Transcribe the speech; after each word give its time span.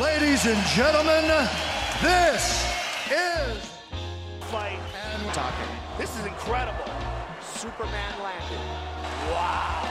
Ladies 0.00 0.44
and 0.46 0.58
gentlemen, 0.76 1.24
this 2.02 2.66
is 3.10 3.56
fight 4.50 4.78
and 4.92 5.32
talking. 5.32 5.70
This 5.98 6.10
is 6.20 6.26
incredible. 6.26 6.84
Superman 7.56 8.12
landed. 8.22 8.60
Wow. 9.32 9.88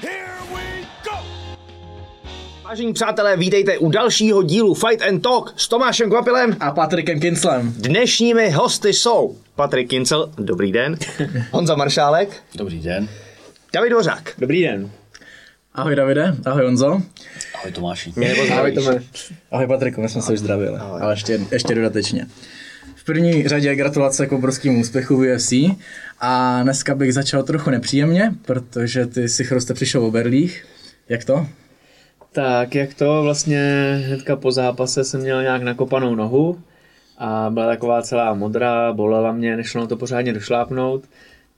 Here 0.00 0.38
we 0.54 0.86
go. 1.04 1.16
Vážení 2.64 2.92
přátelé, 2.92 3.36
vítejte 3.36 3.78
u 3.78 3.90
dalšího 3.90 4.42
dílu 4.42 4.74
Fight 4.74 5.02
and 5.02 5.20
Talk 5.20 5.54
s 5.56 5.68
Tomášem 5.68 6.10
Kvapilem. 6.10 6.56
a 6.60 6.70
Patrikem 6.70 7.20
Kinslem. 7.20 7.72
Dnešními 7.72 8.50
hosty 8.50 8.92
jsou 8.92 9.36
Patrik 9.54 9.88
Kincel, 9.90 10.30
dobrý 10.36 10.72
den, 10.72 10.96
Honza 11.50 11.74
Maršálek, 11.76 12.42
Dobrý 12.54 12.80
den. 12.80 13.08
David 13.72 13.90
Dvořák. 13.92 14.32
Dobrý 14.38 14.62
den. 14.62 14.90
Ahoj 15.74 15.96
Davide, 15.96 16.34
ahoj 16.46 16.64
Honzo. 16.64 17.02
Ahoj 17.54 17.72
Tomáši. 17.72 18.12
Mě 18.16 18.28
nebo 18.28 18.54
Ahoj? 18.54 18.72
Tome. 18.72 19.02
Ahoj 19.50 19.66
Patriku, 19.66 20.00
my 20.00 20.08
jsme 20.08 20.22
se 20.22 20.32
už 20.32 20.38
zdravili, 20.38 20.76
ale 20.78 21.12
ještě, 21.12 21.40
ještě 21.52 21.74
dodatečně. 21.74 22.26
V 22.96 23.04
první 23.04 23.48
řadě 23.48 23.74
gratulace 23.74 24.26
k 24.26 24.32
obrovskému 24.32 24.80
úspěchu 24.80 25.16
v 25.16 25.34
UFC 25.34 25.52
a 26.20 26.62
dneska 26.62 26.94
bych 26.94 27.14
začal 27.14 27.42
trochu 27.42 27.70
nepříjemně, 27.70 28.34
protože 28.42 29.06
ty 29.06 29.28
si 29.28 29.44
chroste 29.44 29.74
přišel 29.74 30.04
o 30.04 30.10
berlích. 30.10 30.66
Jak 31.08 31.24
to? 31.24 31.46
Tak 32.32 32.74
jak 32.74 32.94
to 32.94 33.22
vlastně 33.22 33.92
hnedka 34.06 34.36
po 34.36 34.52
zápase 34.52 35.04
jsem 35.04 35.20
měl 35.20 35.42
nějak 35.42 35.62
nakopanou 35.62 36.14
nohu 36.14 36.60
a 37.18 37.50
byla 37.50 37.66
taková 37.66 38.02
celá 38.02 38.34
modrá, 38.34 38.92
bolela 38.92 39.32
mě, 39.32 39.56
nešlo 39.56 39.80
na 39.80 39.86
to 39.86 39.96
pořádně 39.96 40.32
došlápnout, 40.32 41.04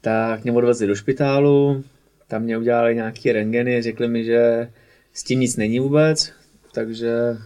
tak 0.01 0.45
mě 0.45 0.53
odvezli 0.53 0.87
do 0.87 0.95
špitálu, 0.95 1.85
tam 2.31 2.43
mě 2.43 2.59
udělali 2.59 2.95
nějaký 2.95 3.33
rengeny, 3.33 3.83
řekli 3.83 4.09
mi, 4.09 4.25
že 4.25 4.71
s 5.13 5.25
tím 5.25 5.41
nic 5.41 5.57
není 5.57 5.81
vůbec, 5.81 6.33
takže 6.73 7.37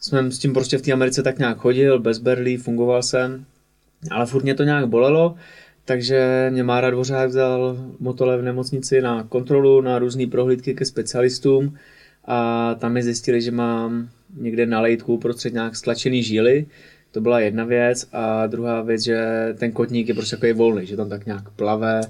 jsem 0.00 0.32
s 0.32 0.38
tím 0.38 0.52
prostě 0.52 0.78
v 0.78 0.82
té 0.82 0.92
Americe 0.92 1.22
tak 1.22 1.38
nějak 1.38 1.58
chodil, 1.58 1.98
bez 1.98 2.18
berlí, 2.18 2.56
fungoval 2.56 3.02
jsem, 3.02 3.44
ale 4.10 4.26
furt 4.26 4.42
mě 4.42 4.54
to 4.54 4.64
nějak 4.64 4.86
bolelo, 4.86 5.34
takže 5.84 6.48
mě 6.50 6.62
Mára 6.62 6.90
Dvořák 6.90 7.28
vzal 7.28 7.78
motole 8.00 8.38
v 8.38 8.42
nemocnici 8.42 9.00
na 9.00 9.22
kontrolu, 9.22 9.80
na 9.80 9.98
různé 9.98 10.26
prohlídky 10.26 10.74
ke 10.74 10.84
specialistům 10.84 11.78
a 12.24 12.74
tam 12.74 12.92
mi 12.92 13.02
zjistili, 13.02 13.42
že 13.42 13.50
mám 13.50 14.08
někde 14.36 14.66
na 14.66 14.80
lejtku 14.80 15.14
uprostřed 15.14 15.52
nějak 15.52 15.76
stlačený 15.76 16.22
žíly, 16.22 16.66
to 17.12 17.20
byla 17.20 17.40
jedna 17.40 17.64
věc 17.64 18.08
a 18.12 18.46
druhá 18.46 18.82
věc, 18.82 19.02
že 19.02 19.18
ten 19.58 19.72
kotník 19.72 20.08
je 20.08 20.14
prostě 20.14 20.36
takový 20.36 20.52
volný, 20.52 20.86
že 20.86 20.96
tam 20.96 21.08
tak 21.08 21.26
nějak 21.26 21.50
plave 21.50 22.00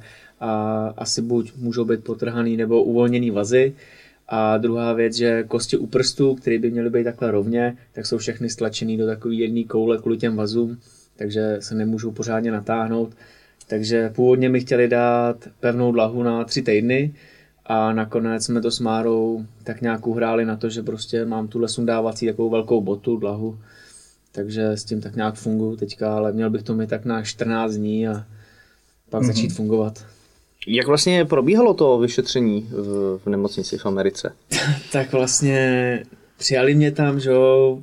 a 0.40 0.86
asi 0.96 1.22
buď 1.22 1.52
můžou 1.56 1.84
být 1.84 2.04
potrhaný 2.04 2.56
nebo 2.56 2.82
uvolněný 2.82 3.30
vazy 3.30 3.74
a 4.28 4.58
druhá 4.58 4.92
věc, 4.92 5.14
že 5.14 5.42
kosti 5.42 5.76
u 5.76 5.86
prstů, 5.86 6.34
které 6.34 6.58
by 6.58 6.70
měly 6.70 6.90
být 6.90 7.04
takhle 7.04 7.30
rovně, 7.30 7.76
tak 7.92 8.06
jsou 8.06 8.18
všechny 8.18 8.50
stlačený 8.50 8.96
do 8.96 9.06
takové 9.06 9.34
jedné 9.34 9.64
koule 9.64 9.98
kvůli 9.98 10.16
těm 10.16 10.36
vazům, 10.36 10.78
takže 11.16 11.56
se 11.60 11.74
nemůžou 11.74 12.10
pořádně 12.10 12.50
natáhnout. 12.50 13.14
Takže 13.68 14.10
původně 14.10 14.48
mi 14.48 14.60
chtěli 14.60 14.88
dát 14.88 15.48
pevnou 15.60 15.92
dlahu 15.92 16.22
na 16.22 16.44
tři 16.44 16.62
týdny 16.62 17.14
a 17.66 17.92
nakonec 17.92 18.44
jsme 18.44 18.60
to 18.60 18.70
s 18.70 18.80
Márou 18.80 19.46
tak 19.64 19.80
nějak 19.80 20.06
uhráli 20.06 20.44
na 20.44 20.56
to, 20.56 20.68
že 20.68 20.82
prostě 20.82 21.24
mám 21.24 21.48
tuhle 21.48 21.68
sundávací 21.68 22.26
takovou 22.26 22.50
velkou 22.50 22.80
botu, 22.80 23.16
dlahu, 23.16 23.58
takže 24.32 24.68
s 24.68 24.84
tím 24.84 25.00
tak 25.00 25.16
nějak 25.16 25.34
funguji 25.34 25.76
teďka, 25.76 26.16
ale 26.16 26.32
měl 26.32 26.50
bych 26.50 26.62
to 26.62 26.74
mít 26.74 26.90
tak 26.90 27.04
na 27.04 27.22
14 27.22 27.72
dní 27.72 28.08
a 28.08 28.26
pak 29.10 29.22
mm-hmm. 29.22 29.26
začít 29.26 29.52
fungovat. 29.52 30.06
Jak 30.70 30.86
vlastně 30.86 31.24
probíhalo 31.24 31.74
to 31.74 31.98
vyšetření 31.98 32.68
v, 32.70 33.18
v 33.24 33.26
nemocnici 33.26 33.78
v 33.78 33.86
Americe? 33.86 34.32
tak 34.92 35.12
vlastně 35.12 36.02
přijali 36.38 36.74
mě 36.74 36.92
tam, 36.92 37.20
že 37.20 37.30
jo, 37.30 37.78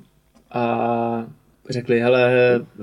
a 0.52 1.26
řekli, 1.70 2.00
hele... 2.00 2.32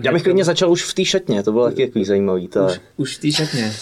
Já 0.02 0.12
bych 0.12 0.22
klidně 0.22 0.44
začal 0.44 0.70
už 0.70 0.84
v 0.84 0.94
té 0.94 1.04
šatně, 1.04 1.42
to 1.42 1.52
bylo 1.52 1.64
taky 1.64 1.86
takový 1.86 2.04
zajímavý. 2.04 2.48
To, 2.48 2.64
Už, 2.66 2.80
už 2.96 3.16
v 3.16 3.20
té 3.20 3.32
šatně. 3.32 3.72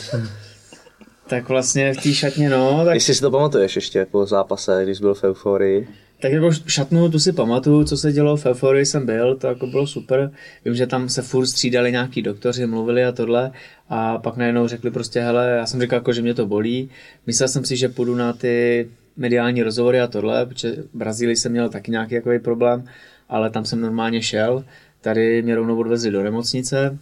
tak 1.27 1.49
vlastně 1.49 1.95
v 1.95 2.03
té 2.03 2.15
šatně, 2.15 2.51
no, 2.51 2.85
tak, 2.85 2.95
Jestli 2.95 3.15
si 3.15 3.21
to 3.21 3.31
pamatuješ 3.31 3.77
ještě 3.77 4.07
po 4.11 4.27
zápase, 4.27 4.81
když 4.85 5.01
byl 5.01 5.15
v 5.15 5.25
euforii. 5.25 5.89
Tak 6.21 6.33
jako 6.33 6.53
šatnu, 6.53 7.11
tu 7.11 7.19
si 7.19 7.33
pamatuju, 7.33 7.85
co 7.85 7.97
se 7.97 8.13
dělo 8.13 8.37
v 8.37 8.47
Euforii 8.47 8.87
jsem 8.87 9.07
byl, 9.07 9.37
to 9.37 9.47
jako 9.47 9.67
bylo 9.67 9.87
super. 9.87 10.33
Vím, 10.65 10.75
že 10.75 10.87
tam 10.87 11.09
se 11.09 11.23
furt 11.23 11.47
střídali 11.47 11.93
nějaký 11.93 12.23
doktoři, 12.23 12.67
mluvili 12.67 13.05
a 13.05 13.13
tohle 13.13 13.53
a 13.89 14.19
pak 14.19 14.37
najednou 14.37 14.69
řekli 14.69 14.91
prostě, 14.91 15.21
hele, 15.21 15.51
já 15.51 15.67
jsem 15.67 15.81
říkal, 15.81 15.97
jako, 15.97 16.13
že 16.13 16.23
mě 16.23 16.35
to 16.35 16.47
bolí. 16.47 16.91
Myslel 17.27 17.49
jsem 17.49 17.65
si, 17.65 17.77
že 17.77 17.89
půjdu 17.89 18.15
na 18.15 18.33
ty 18.33 18.89
mediální 19.17 19.63
rozhovory 19.63 20.01
a 20.01 20.07
tohle, 20.07 20.47
protože 20.47 20.73
v 20.73 20.99
Brazílii 20.99 21.37
jsem 21.37 21.53
měl 21.53 21.69
taky 21.69 21.91
nějaký 21.91 22.15
takový 22.15 22.39
problém, 22.39 22.85
ale 23.29 23.51
tam 23.51 23.65
jsem 23.65 23.81
normálně 23.81 24.23
šel. 24.23 24.65
Tady 25.01 25.43
mě 25.43 25.55
rovnou 25.55 25.81
odvezli 25.81 26.11
do 26.11 26.23
nemocnice. 26.23 26.99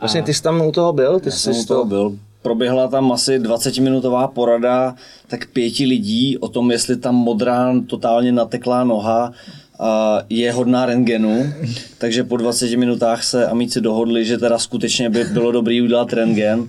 Vlastně 0.00 0.22
ty 0.22 0.34
jsi 0.34 0.42
tam 0.42 0.66
u 0.66 0.72
toho 0.72 0.92
byl? 0.92 1.20
Ty 1.20 1.28
Já 1.28 1.32
jsem 1.32 1.54
jsi 1.54 1.60
u 1.60 1.64
toho 1.64 1.84
byl. 1.84 2.18
Proběhla 2.44 2.88
tam 2.88 3.12
asi 3.12 3.38
20-minutová 3.38 4.28
porada 4.28 4.94
tak 5.26 5.46
pěti 5.46 5.86
lidí 5.86 6.38
o 6.38 6.48
tom, 6.48 6.70
jestli 6.70 6.96
tam 6.96 7.14
modrá 7.14 7.74
totálně 7.86 8.32
nateklá 8.32 8.84
noha 8.84 9.32
a 9.78 10.22
je 10.30 10.52
hodná 10.52 10.86
rentgenu, 10.86 11.52
takže 11.98 12.24
po 12.24 12.36
20 12.36 12.76
minutách 12.76 13.24
se 13.24 13.46
amici 13.46 13.80
dohodli, 13.80 14.24
že 14.24 14.38
teda 14.38 14.58
skutečně 14.58 15.10
by 15.10 15.24
bylo 15.24 15.52
dobrý 15.52 15.82
udělat 15.82 16.12
rentgen, 16.12 16.68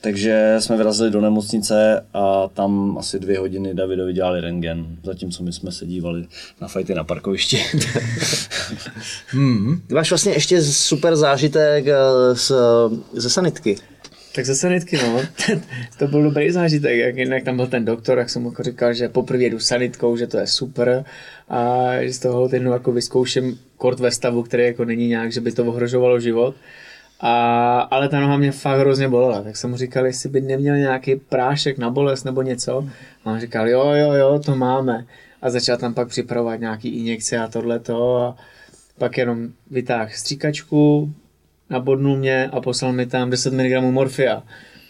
takže 0.00 0.56
jsme 0.58 0.76
vyrazili 0.76 1.10
do 1.10 1.20
nemocnice 1.20 2.06
a 2.14 2.48
tam 2.48 2.98
asi 2.98 3.18
dvě 3.18 3.38
hodiny 3.38 3.74
Davidovi 3.74 4.12
dělali 4.12 4.40
rentgen, 4.40 4.86
zatímco 5.04 5.42
my 5.42 5.52
jsme 5.52 5.72
se 5.72 5.86
dívali 5.86 6.26
na 6.60 6.68
fajty 6.68 6.94
na 6.94 7.04
parkovišti. 7.04 7.58
Ty 9.86 9.94
máš 9.94 10.10
vlastně 10.10 10.32
ještě 10.32 10.62
super 10.62 11.16
zážitek 11.16 11.86
eh, 11.86 11.96
z, 12.34 12.52
ze 13.12 13.30
sanitky. 13.30 13.76
Tak 14.34 14.46
ze 14.46 14.54
sanitky, 14.54 14.96
no. 14.96 15.20
to 15.98 16.08
byl 16.08 16.22
dobrý 16.22 16.50
zážitek, 16.50 16.98
jak 16.98 17.16
jinak 17.16 17.42
tam 17.42 17.56
byl 17.56 17.66
ten 17.66 17.84
doktor, 17.84 18.18
jak 18.18 18.30
jsem 18.30 18.42
mu 18.42 18.52
říkal, 18.60 18.94
že 18.94 19.08
poprvé 19.08 19.42
jedu 19.42 19.58
sanitkou, 19.58 20.16
že 20.16 20.26
to 20.26 20.38
je 20.38 20.46
super 20.46 21.04
a 21.48 21.82
že 22.00 22.12
z 22.12 22.18
toho 22.18 22.48
jednou 22.52 22.72
jako 22.72 22.92
vyzkouším 22.92 23.58
kort 23.76 24.00
ve 24.00 24.10
stavu, 24.10 24.42
který 24.42 24.64
jako 24.64 24.84
není 24.84 25.08
nějak, 25.08 25.32
že 25.32 25.40
by 25.40 25.52
to 25.52 25.64
ohrožovalo 25.64 26.20
život. 26.20 26.54
A, 27.20 27.80
ale 27.80 28.08
ta 28.08 28.20
noha 28.20 28.36
mě 28.36 28.52
fakt 28.52 28.78
hrozně 28.78 29.08
bolela, 29.08 29.42
tak 29.42 29.56
jsem 29.56 29.70
mu 29.70 29.76
říkal, 29.76 30.06
jestli 30.06 30.28
by 30.28 30.40
neměl 30.40 30.76
nějaký 30.76 31.16
prášek 31.16 31.78
na 31.78 31.90
bolest 31.90 32.24
nebo 32.24 32.42
něco. 32.42 32.88
A 33.24 33.32
on 33.32 33.40
říkal, 33.40 33.68
jo, 33.68 33.90
jo, 33.90 34.12
jo, 34.12 34.38
to 34.38 34.56
máme. 34.56 35.06
A 35.42 35.50
začal 35.50 35.76
tam 35.76 35.94
pak 35.94 36.08
připravovat 36.08 36.60
nějaký 36.60 36.88
injekce 36.88 37.38
a 37.38 37.48
tohleto 37.48 38.16
a 38.16 38.36
pak 38.98 39.18
jenom 39.18 39.48
vytáhl 39.70 40.10
stříkačku, 40.12 41.14
nabodnul 41.70 42.16
mě 42.16 42.50
a 42.52 42.60
poslal 42.60 42.92
mi 42.92 43.06
tam 43.06 43.30
10 43.30 43.52
mg 43.52 43.80
morfia. 43.80 44.42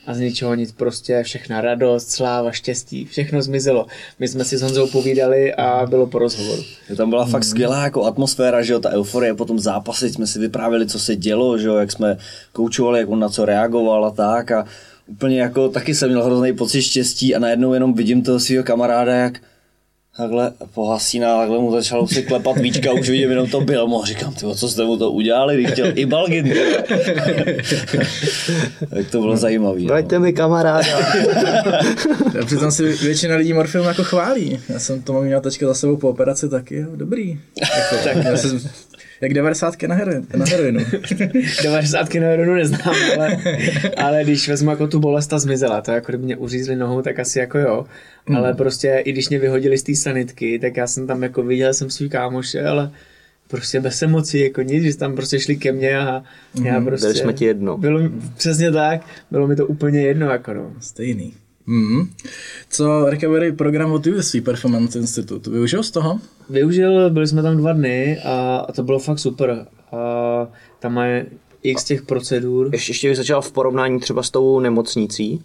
A 0.07 0.15
z 0.15 0.19
ničeho 0.19 0.55
nic 0.55 0.73
prostě, 0.73 1.23
všechna 1.23 1.61
radost, 1.61 2.11
sláva, 2.11 2.53
štěstí, 2.53 3.05
všechno 3.05 3.43
zmizelo. 3.43 3.87
My 4.19 4.29
jsme 4.29 4.45
si 4.45 4.57
s 4.57 4.63
Honzou 4.63 4.87
povídali 4.87 5.55
a 5.55 5.87
bylo 5.87 6.07
po 6.07 6.19
rozhovoru. 6.19 6.63
Tam 6.97 7.11
byla 7.11 7.27
fakt 7.27 7.45
skvělá 7.45 7.85
jako 7.85 8.05
atmosféra, 8.05 8.63
že 8.63 8.73
jo, 8.73 8.81
ta 8.81 8.91
euforie, 8.91 9.35
potom 9.35 9.59
zápasy 9.59 10.11
jsme 10.11 10.27
si 10.27 10.39
vyprávěli, 10.39 10.87
co 10.87 10.99
se 10.99 11.17
dělo, 11.17 11.59
že 11.59 11.69
jo, 11.69 11.77
jak 11.77 11.93
jsme 11.93 12.17
koučovali, 12.53 13.01
jak 13.01 13.09
on 13.09 13.19
na 13.19 13.29
co 13.29 13.45
reagoval 13.45 14.05
a 14.05 14.11
tak 14.11 14.51
a 14.51 14.67
úplně 15.07 15.41
jako 15.41 15.69
taky 15.69 15.95
jsem 15.95 16.09
měl 16.09 16.25
hrozný 16.25 16.53
pocit 16.53 16.83
štěstí 16.83 17.35
a 17.35 17.39
najednou 17.39 17.75
jenom 17.75 17.95
vidím 17.95 18.23
toho 18.23 18.41
svého 18.41 18.65
kamaráda, 18.65 19.15
jak 19.15 19.41
takhle 20.17 20.53
pohasíná, 20.75 21.39
takhle 21.39 21.59
mu 21.59 21.73
začal 21.73 22.07
si 22.07 22.23
klepat 22.23 22.57
víčka, 22.57 22.93
už 22.93 23.09
vidím 23.09 23.31
jenom 23.31 23.47
to 23.47 23.61
byl, 23.61 24.01
a 24.03 24.07
říkám, 24.07 24.35
tyjo, 24.35 24.55
co 24.55 24.69
jste 24.69 24.85
mu 24.85 24.97
to 24.97 25.11
udělali, 25.11 25.55
když 25.55 25.71
chtěl 25.71 25.93
i 25.95 26.07
Balgin. 26.07 26.55
tak 28.91 29.11
to 29.11 29.21
bylo 29.21 29.37
zajímavé. 29.37 29.81
no. 29.81 29.87
Vraťte 29.87 30.19
mi 30.19 30.33
kamaráda. 30.33 30.87
Přitom 32.47 32.71
si 32.71 32.93
většina 32.93 33.37
lidí 33.37 33.53
morfium 33.53 33.87
jako 33.87 34.05
chválí. 34.05 34.61
Já 34.69 34.79
jsem 34.79 35.03
to 35.03 35.13
mám 35.13 35.25
měl 35.25 35.41
teďka 35.41 35.67
za 35.67 35.75
sebou 35.75 35.97
po 35.97 36.09
operaci 36.09 36.49
taky, 36.49 36.77
jo, 36.77 36.89
dobrý. 36.97 37.31
Jako, 37.61 38.05
tak. 38.05 38.25
Já 38.25 38.37
jsem, 38.37 38.61
jak 39.21 39.35
90 39.35 39.83
na, 39.83 39.95
heroin, 39.95 40.27
na 40.37 40.45
heroinu. 40.47 40.81
90 41.63 42.15
na 42.15 42.27
heroinu 42.27 42.55
neznám, 42.55 42.95
ale, 43.17 43.39
ale 43.97 44.25
když 44.25 44.49
vezmu 44.49 44.71
jako 44.71 44.87
tu 44.87 45.01
bolest, 45.01 45.27
ta 45.27 45.39
zmizela. 45.39 45.81
To 45.81 45.91
jako 45.91 46.13
kdyby 46.13 46.25
mě 46.25 46.37
uřízli 46.37 46.77
nohou, 46.77 47.03
tak 47.03 47.19
asi 47.19 47.39
jako 47.39 47.59
jo. 47.59 47.87
Hmm. 48.27 48.37
Ale 48.37 48.55
prostě 48.55 49.03
i 49.05 49.13
když 49.13 49.29
mě 49.29 49.39
vyhodili 49.39 49.79
z 49.79 49.83
té 49.83 49.95
sanitky, 49.95 50.59
tak 50.59 50.77
já 50.77 50.87
jsem 50.87 51.07
tam 51.07 51.23
jako 51.23 51.43
viděl 51.43 51.75
jsem 51.75 51.91
svý 51.91 52.09
kámoše, 52.09 52.65
ale 52.65 52.91
prostě 53.49 53.81
bez 53.81 54.03
emocí, 54.03 54.41
jako 54.41 54.63
nic, 54.63 54.85
že 54.85 54.97
tam 54.97 55.15
prostě 55.17 55.41
šli 55.41 55.57
ke 55.57 55.73
mně 55.73 55.99
a 55.99 56.23
já 56.65 56.81
prostě... 56.81 57.07
Dali 57.07 57.19
jsme 57.19 57.33
ti 57.33 57.45
jedno. 57.45 57.79
Bylo, 57.79 57.99
mi- 57.99 58.11
přesně 58.37 58.73
tak, 58.73 59.01
bylo 59.31 59.47
mi 59.47 59.57
to 59.57 59.67
úplně 59.67 60.01
jedno, 60.01 60.31
jako 60.31 60.55
no. 60.55 60.73
Stejný. 60.81 61.35
Mm. 61.67 62.09
Co 62.71 63.05
recovery 63.11 63.53
program 63.53 63.93
od 63.93 64.07
UFC 64.07 64.37
Performance 64.45 64.99
Institute? 64.99 65.51
Využil 65.51 65.83
z 65.83 65.91
toho? 65.91 66.21
Využil, 66.51 67.11
byli 67.11 67.27
jsme 67.27 67.43
tam 67.43 67.57
dva 67.57 67.73
dny 67.73 68.19
a, 68.25 68.57
a 68.69 68.73
to 68.73 68.83
bylo 68.83 68.99
fakt 68.99 69.19
super. 69.19 69.67
A 69.93 70.47
tam 70.81 70.95
má 70.95 71.05
x 71.63 71.85
těch 71.85 72.03
procedur. 72.03 72.69
Ještě, 72.73 72.91
ještě 72.91 73.09
bych 73.09 73.17
začal 73.17 73.43
v 73.43 73.53
porovnání 73.53 74.01
třeba 74.01 74.23
s 74.23 74.31
tou 74.31 74.61
nemocnicí. 74.61 75.43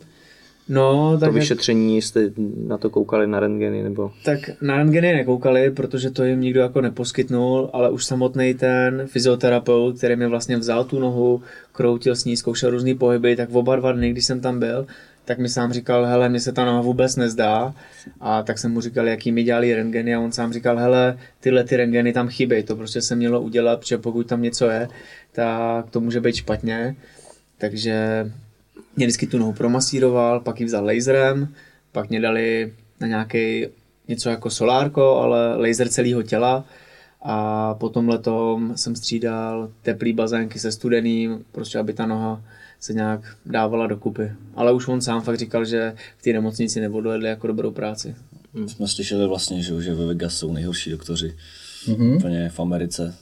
No, 0.71 1.11
tak 1.11 1.19
To 1.19 1.25
jak- 1.25 1.33
vyšetření, 1.35 1.95
jestli 1.95 2.31
na 2.67 2.77
to 2.77 2.89
koukali 2.89 3.27
na 3.27 3.39
rentgeny 3.39 3.83
nebo... 3.83 4.11
Tak 4.25 4.39
na 4.61 4.77
rentgeny 4.77 5.13
nekoukali, 5.13 5.71
protože 5.71 6.09
to 6.11 6.23
jim 6.23 6.41
nikdo 6.41 6.59
jako 6.61 6.81
neposkytnul, 6.81 7.69
ale 7.73 7.89
už 7.89 8.05
samotný 8.05 8.53
ten 8.53 9.03
fyzioterapeut, 9.07 9.97
který 9.97 10.15
mi 10.15 10.27
vlastně 10.27 10.57
vzal 10.57 10.83
tu 10.83 10.99
nohu, 10.99 11.41
kroutil 11.71 12.15
s 12.15 12.25
ní, 12.25 12.37
zkoušel 12.37 12.69
různý 12.69 12.95
pohyby, 12.95 13.35
tak 13.35 13.49
v 13.49 13.57
oba 13.57 13.75
dva 13.75 13.91
dny, 13.91 14.11
když 14.11 14.25
jsem 14.25 14.39
tam 14.41 14.59
byl, 14.59 14.85
tak 15.29 15.39
mi 15.39 15.49
sám 15.49 15.73
říkal, 15.73 16.05
hele, 16.05 16.29
mně 16.29 16.39
se 16.39 16.51
ta 16.51 16.65
noha 16.65 16.81
vůbec 16.81 17.15
nezdá. 17.15 17.73
A 18.19 18.43
tak 18.43 18.57
jsem 18.57 18.71
mu 18.71 18.81
říkal, 18.81 19.07
jaký 19.07 19.31
mi 19.31 19.43
dělali 19.43 19.75
rentgeny 19.75 20.15
a 20.15 20.19
on 20.19 20.31
sám 20.31 20.53
říkal, 20.53 20.77
hele, 20.77 21.17
tyhle 21.39 21.63
ty 21.63 21.77
rentgeny 21.77 22.13
tam 22.13 22.29
chybí, 22.29 22.63
to 22.63 22.75
prostě 22.75 23.01
se 23.01 23.15
mělo 23.15 23.41
udělat, 23.41 23.79
protože 23.79 23.97
pokud 23.97 24.27
tam 24.27 24.41
něco 24.41 24.69
je, 24.69 24.89
tak 25.31 25.89
to 25.89 25.99
může 25.99 26.21
být 26.21 26.35
špatně. 26.35 26.95
Takže 27.57 28.25
mě 28.95 29.05
vždycky 29.05 29.27
tu 29.27 29.37
nohu 29.37 29.53
promasíroval, 29.53 30.39
pak 30.39 30.59
ji 30.59 30.65
vzal 30.65 30.85
laserem, 30.85 31.53
pak 31.91 32.09
mě 32.09 32.21
dali 32.21 32.73
na 32.99 33.07
nějaký 33.07 33.67
něco 34.07 34.29
jako 34.29 34.49
solárko, 34.49 35.15
ale 35.15 35.57
laser 35.57 35.89
celého 35.89 36.23
těla 36.23 36.65
a 37.21 37.73
potom 37.73 38.09
letom 38.09 38.73
jsem 38.75 38.95
střídal 38.95 39.69
teplý 39.81 40.13
bazénky 40.13 40.59
se 40.59 40.71
studeným, 40.71 41.45
prostě 41.51 41.79
aby 41.79 41.93
ta 41.93 42.05
noha 42.05 42.41
se 42.79 42.93
nějak 42.93 43.21
dávala 43.45 43.87
dokupy. 43.87 44.31
Ale 44.55 44.73
už 44.73 44.87
on 44.87 45.01
sám 45.01 45.21
fakt 45.21 45.37
říkal, 45.37 45.65
že 45.65 45.93
v 46.17 46.21
té 46.23 46.33
nemocnici 46.33 46.81
neodvedli 46.81 47.29
jako 47.29 47.47
dobrou 47.47 47.71
práci. 47.71 48.15
Jsme 48.67 48.87
slyšeli 48.87 49.27
vlastně, 49.27 49.63
že, 49.63 49.81
že 49.81 49.93
ve 49.95 50.05
Vegas 50.05 50.37
jsou 50.37 50.53
nejhorší 50.53 50.91
doktoři. 50.91 51.35
Mm-hmm. 51.85 52.15
Úplně 52.15 52.49
v 52.49 52.59
Americe. 52.59 53.15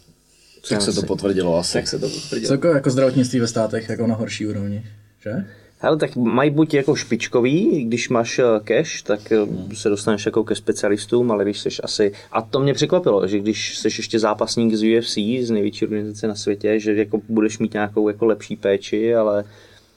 Tak 0.70 0.82
se 0.82 0.94
to 0.94 1.02
potvrdilo 1.02 1.58
asi. 1.58 1.74
Tak 1.74 1.88
se 1.88 2.00
to 2.00 2.10
potvrdilo. 2.10 2.48
Co 2.48 2.54
jako, 2.54 2.68
jako 2.68 2.90
zdravotnictví 2.90 3.40
ve 3.40 3.48
státech 3.48 3.90
jako 3.90 4.08
na 4.08 4.16
horší 4.16 4.48
úrovni, 4.48 4.86
že? 5.24 5.46
Hele, 5.80 5.98
tak 5.98 6.16
mají 6.16 6.52
buď 6.52 6.74
jako 6.74 6.96
špičkový, 6.96 7.86
když 7.86 8.10
máš 8.10 8.40
eh, 8.40 8.44
cash, 8.64 9.02
tak 9.02 9.32
eh, 9.32 9.38
se 9.76 9.90
dostaneš 9.90 10.26
jako 10.26 10.44
ke 10.44 10.56
specialistům, 10.56 11.32
ale 11.32 11.44
když 11.44 11.60
jsi 11.60 11.70
asi, 11.84 12.12
a 12.32 12.42
to 12.42 12.60
mě 12.60 12.74
překvapilo, 12.74 13.28
že 13.28 13.40
když 13.40 13.78
jsi 13.78 13.88
ještě 13.88 14.20
zápasník 14.20 14.74
z 14.76 14.98
UFC, 14.98 15.18
z 15.42 15.50
největší 15.50 15.86
organizace 15.86 16.28
na 16.28 16.36
světě, 16.36 16.80
že 16.80 16.96
jako 16.96 17.22
budeš 17.30 17.60
mít 17.60 17.74
nějakou 17.74 18.10
jako 18.10 18.26
lepší 18.26 18.56
péči, 18.56 19.16
ale 19.16 19.44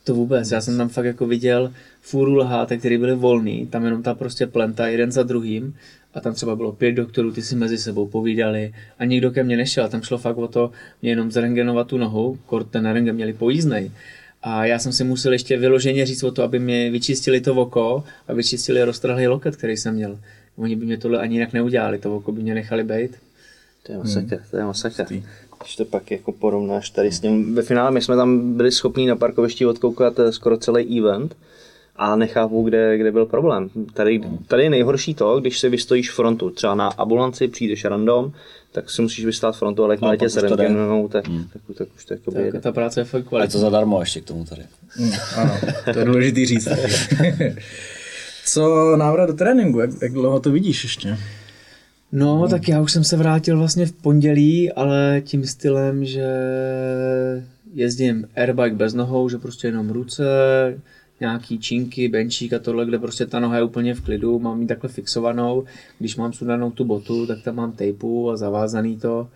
To 0.05 0.15
vůbec, 0.15 0.51
já 0.51 0.61
jsem 0.61 0.77
tam 0.77 0.89
fakt 0.89 1.05
jako 1.05 1.27
viděl 1.27 1.73
fůru 2.01 2.35
lhátek, 2.35 2.79
který 2.79 2.99
byly 2.99 3.15
volný, 3.15 3.67
tam 3.67 3.85
jenom 3.85 4.03
ta 4.03 4.15
prostě 4.15 4.47
plenta 4.47 4.87
jeden 4.89 5.13
za 5.13 5.23
druhým 5.23 5.75
a 6.15 6.21
tam 6.21 6.35
třeba 6.35 6.57
bylo 6.57 6.73
pět 6.73 6.93
doktorů, 6.93 7.33
ty 7.33 7.43
si 7.43 7.57
mezi 7.57 7.79
sebou 7.79 8.07
povídali 8.07 8.73
a 8.99 9.05
nikdo 9.05 9.31
ke 9.31 9.45
mně 9.45 9.57
nešel, 9.57 9.89
tam 9.89 10.03
šlo 10.03 10.19
fakt 10.19 10.39
o 10.39 10.49
to 10.49 10.71
mě 11.03 11.11
jenom 11.11 11.31
zrengenovat 11.31 11.87
tu 11.87 11.99
nohu, 11.99 12.39
kort 12.47 12.71
ten 12.71 12.87
rengen 12.87 13.15
měli 13.15 13.33
pojízdnej. 13.33 13.91
A 14.43 14.65
já 14.65 14.79
jsem 14.79 14.93
si 14.93 15.05
musel 15.05 15.33
ještě 15.33 15.57
vyloženě 15.57 16.07
říct 16.07 16.23
o 16.23 16.31
to, 16.31 16.43
aby 16.43 16.59
mi 16.59 16.91
vyčistili 16.91 17.41
to 17.41 17.55
oko 17.55 18.05
a 18.29 18.33
vyčistili 18.33 18.85
roztrhlý 18.85 19.27
loket, 19.27 19.57
který 19.57 19.77
jsem 19.77 19.95
měl. 19.95 20.19
Oni 20.57 20.77
by 20.77 20.87
mě 20.87 20.99
tohle 20.99 21.19
ani 21.19 21.35
jinak 21.35 21.53
neudělali, 21.53 21.99
to 21.99 22.17
oko 22.17 22.33
by 22.33 22.43
mě 22.43 22.55
nechali 22.55 22.85
být. 22.85 23.17
to 23.83 23.93
je 23.93 23.99
masakr, 23.99 24.43
to 24.51 24.57
je 24.57 24.65
masakr. 24.65 25.05
Když 25.63 25.77
to 25.77 25.85
pak 25.85 26.11
jako 26.11 26.33
porovnáš 26.33 26.91
tady 26.91 27.13
s 27.13 27.21
tím, 27.21 27.55
ve 27.55 27.63
finále 27.63 27.91
my 27.91 28.03
jsme 28.03 28.17
tam 28.17 28.57
byli 28.57 28.73
schopni 28.73 29.07
na 29.07 29.17
parkovišti 29.17 29.67
odkoukat 29.67 30.19
eh, 30.19 30.33
skoro 30.33 30.57
celý 30.57 30.99
event 30.99 31.37
a 32.01 32.17
nechápu, 32.17 32.63
kde, 32.63 32.99
kde 32.99 33.13
byl 33.13 33.27
problém. 33.27 33.71
Tady, 33.95 34.21
tady 34.47 34.63
je 34.63 34.71
nejhorší 34.71 35.15
to, 35.15 35.41
když 35.41 35.59
si 35.59 35.69
vystojíš 35.69 36.11
frontu, 36.11 36.51
třeba 36.51 36.75
na 36.75 36.89
ambulanci 36.89 37.49
přijdeš 37.49 37.85
random, 37.85 38.33
tak 38.73 38.91
si 38.91 39.03
musíš 39.03 39.25
vystát 39.25 39.57
frontu, 39.57 39.85
ale 39.85 39.95
jakmile 39.95 40.13
A 40.13 40.17
tě 40.17 40.29
to 40.29 40.41
jde. 40.41 40.49
zrentgenou, 40.49 41.09
tak, 41.09 41.25
tak, 41.53 41.63
tak, 41.79 41.89
už 41.97 42.05
to 42.05 42.15
jako 42.15 42.31
Tak, 42.31 42.63
ta 42.63 42.73
práce 42.73 43.01
je 43.01 43.05
fakt 43.05 43.15
A 43.15 43.19
je 43.19 43.29
kvalitní. 43.29 43.53
to 43.53 43.59
zadarmo 43.59 44.01
ještě 44.01 44.21
k 44.21 44.25
tomu 44.25 44.45
tady. 44.45 44.63
Mm, 44.99 45.11
ano, 45.37 45.53
to 45.93 45.99
je 45.99 46.05
důležitý 46.05 46.47
říct. 46.47 46.69
Co 48.47 48.97
návrat 48.97 49.27
do 49.27 49.33
tréninku, 49.33 49.81
jak, 49.81 49.91
jak 50.03 50.13
dlouho 50.13 50.41
to 50.41 50.51
vidíš 50.51 50.85
ještě? 50.85 51.19
No, 52.13 52.49
tak 52.49 52.69
já 52.69 52.81
už 52.81 52.93
jsem 52.93 53.05
se 53.05 53.17
vrátil 53.17 53.59
vlastně 53.59 53.87
v 53.87 53.93
pondělí, 53.93 54.73
ale 54.73 55.23
tím 55.25 55.45
stylem, 55.47 56.05
že 56.05 56.27
jezdím 57.75 58.29
airbike 58.37 58.77
bez 58.77 58.95
nohou, 58.95 59.29
že 59.29 59.39
prostě 59.39 59.69
jenom 59.69 59.91
ruce, 59.91 60.25
nějaký 61.21 61.59
činky, 61.59 62.09
benčík 62.09 62.53
a 62.53 62.59
tohle, 62.59 62.87
kde 62.87 62.99
prostě 62.99 63.27
ta 63.27 63.41
noha 63.41 63.57
je 63.57 63.63
úplně 63.63 63.95
v 63.95 64.01
klidu, 64.01 64.39
mám 64.39 64.63
ji 64.63 64.67
takhle 64.67 64.91
fixovanou. 64.91 65.65
Když 65.99 66.17
mám 66.17 66.33
sundanou 66.33 66.71
tu 66.71 66.85
botu, 66.85 67.27
tak 67.27 67.43
tam 67.43 67.57
mám 67.57 67.73
tejpu 67.73 68.31
a 68.31 68.37
zavázaný 68.37 68.97
to. 68.97 69.29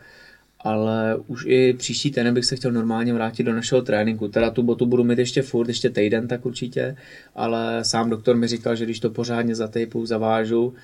Ale 0.61 1.17
už 1.27 1.45
i 1.47 1.73
příští 1.73 2.11
týden 2.11 2.35
bych 2.35 2.45
se 2.45 2.57
chtěl 2.57 2.73
normálně 2.73 3.15
vrátit 3.15 3.43
do 3.43 3.53
našeho 3.53 3.83
tréninku. 3.83 4.29
Teda 4.29 4.51
tu 4.51 4.63
botu 4.63 4.87
budu 4.87 5.05
mít 5.05 5.19
ještě 5.19 5.43
furt, 5.43 5.69
ještě 5.69 5.91
týden 5.91 6.29
tak 6.29 6.47
určitě, 6.47 6.97
ale 7.35 7.85
sám 7.85 8.11
doktor 8.11 8.37
mi 8.37 8.49
říkal, 8.49 8.77
že 8.77 8.85
když 8.85 9.01
to 9.01 9.11
pořádně 9.11 9.55
zatejpu, 9.55 10.07
zavážu, 10.07 10.75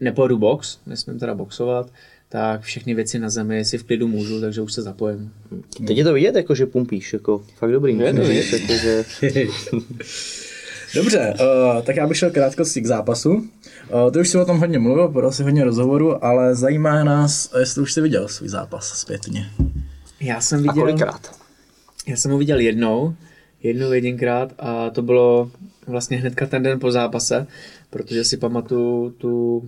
nepojedu 0.00 0.38
box, 0.38 0.78
nesmím 0.86 1.18
teda 1.18 1.34
boxovat, 1.34 1.92
tak 2.28 2.60
všechny 2.60 2.94
věci 2.94 3.18
na 3.18 3.30
zemi 3.30 3.64
si 3.64 3.78
v 3.78 3.84
klidu 3.84 4.08
můžu, 4.08 4.40
takže 4.40 4.60
už 4.60 4.72
se 4.72 4.82
zapojím. 4.82 5.32
Teď 5.86 5.98
je 5.98 6.04
to 6.04 6.12
vidět, 6.12 6.34
jako, 6.34 6.54
že 6.54 6.66
pumpíš, 6.66 7.12
jako 7.12 7.44
fakt 7.56 7.72
dobrý. 7.72 7.94
musím 7.94 8.24
říct, 8.24 8.52
jako, 8.52 8.72
že 8.72 9.04
Dobře, 10.96 11.34
uh, 11.40 11.82
tak 11.82 11.96
já 11.96 12.06
bych 12.06 12.16
šel 12.16 12.30
krátkosti 12.30 12.80
k 12.80 12.86
zápasu. 12.86 13.30
Uh, 13.30 14.10
ty 14.12 14.18
už 14.18 14.28
si 14.28 14.38
o 14.38 14.44
tom 14.44 14.58
hodně 14.58 14.78
mluvil, 14.78 15.08
podal 15.08 15.32
si 15.32 15.42
hodně 15.42 15.64
rozhovoru, 15.64 16.24
ale 16.24 16.54
zajímá 16.54 17.04
nás, 17.04 17.50
jestli 17.58 17.82
už 17.82 17.92
jsi 17.92 18.00
viděl 18.00 18.28
svůj 18.28 18.48
zápas 18.48 18.88
zpětně. 18.88 19.50
Já 20.20 20.40
jsem 20.40 20.58
a 20.58 20.62
viděl, 20.62 20.74
kolikrát? 20.74 21.36
já 22.06 22.16
jsem 22.16 22.30
ho 22.30 22.38
viděl 22.38 22.58
jednou, 22.58 23.14
jednou 23.62 23.92
jedinkrát 23.92 24.52
a 24.58 24.90
to 24.90 25.02
bylo 25.02 25.50
vlastně 25.86 26.16
hnedka 26.16 26.46
ten 26.46 26.62
den 26.62 26.80
po 26.80 26.90
zápase, 26.90 27.46
protože 27.90 28.24
si 28.24 28.36
pamatuju 28.36 29.10
tu 29.10 29.62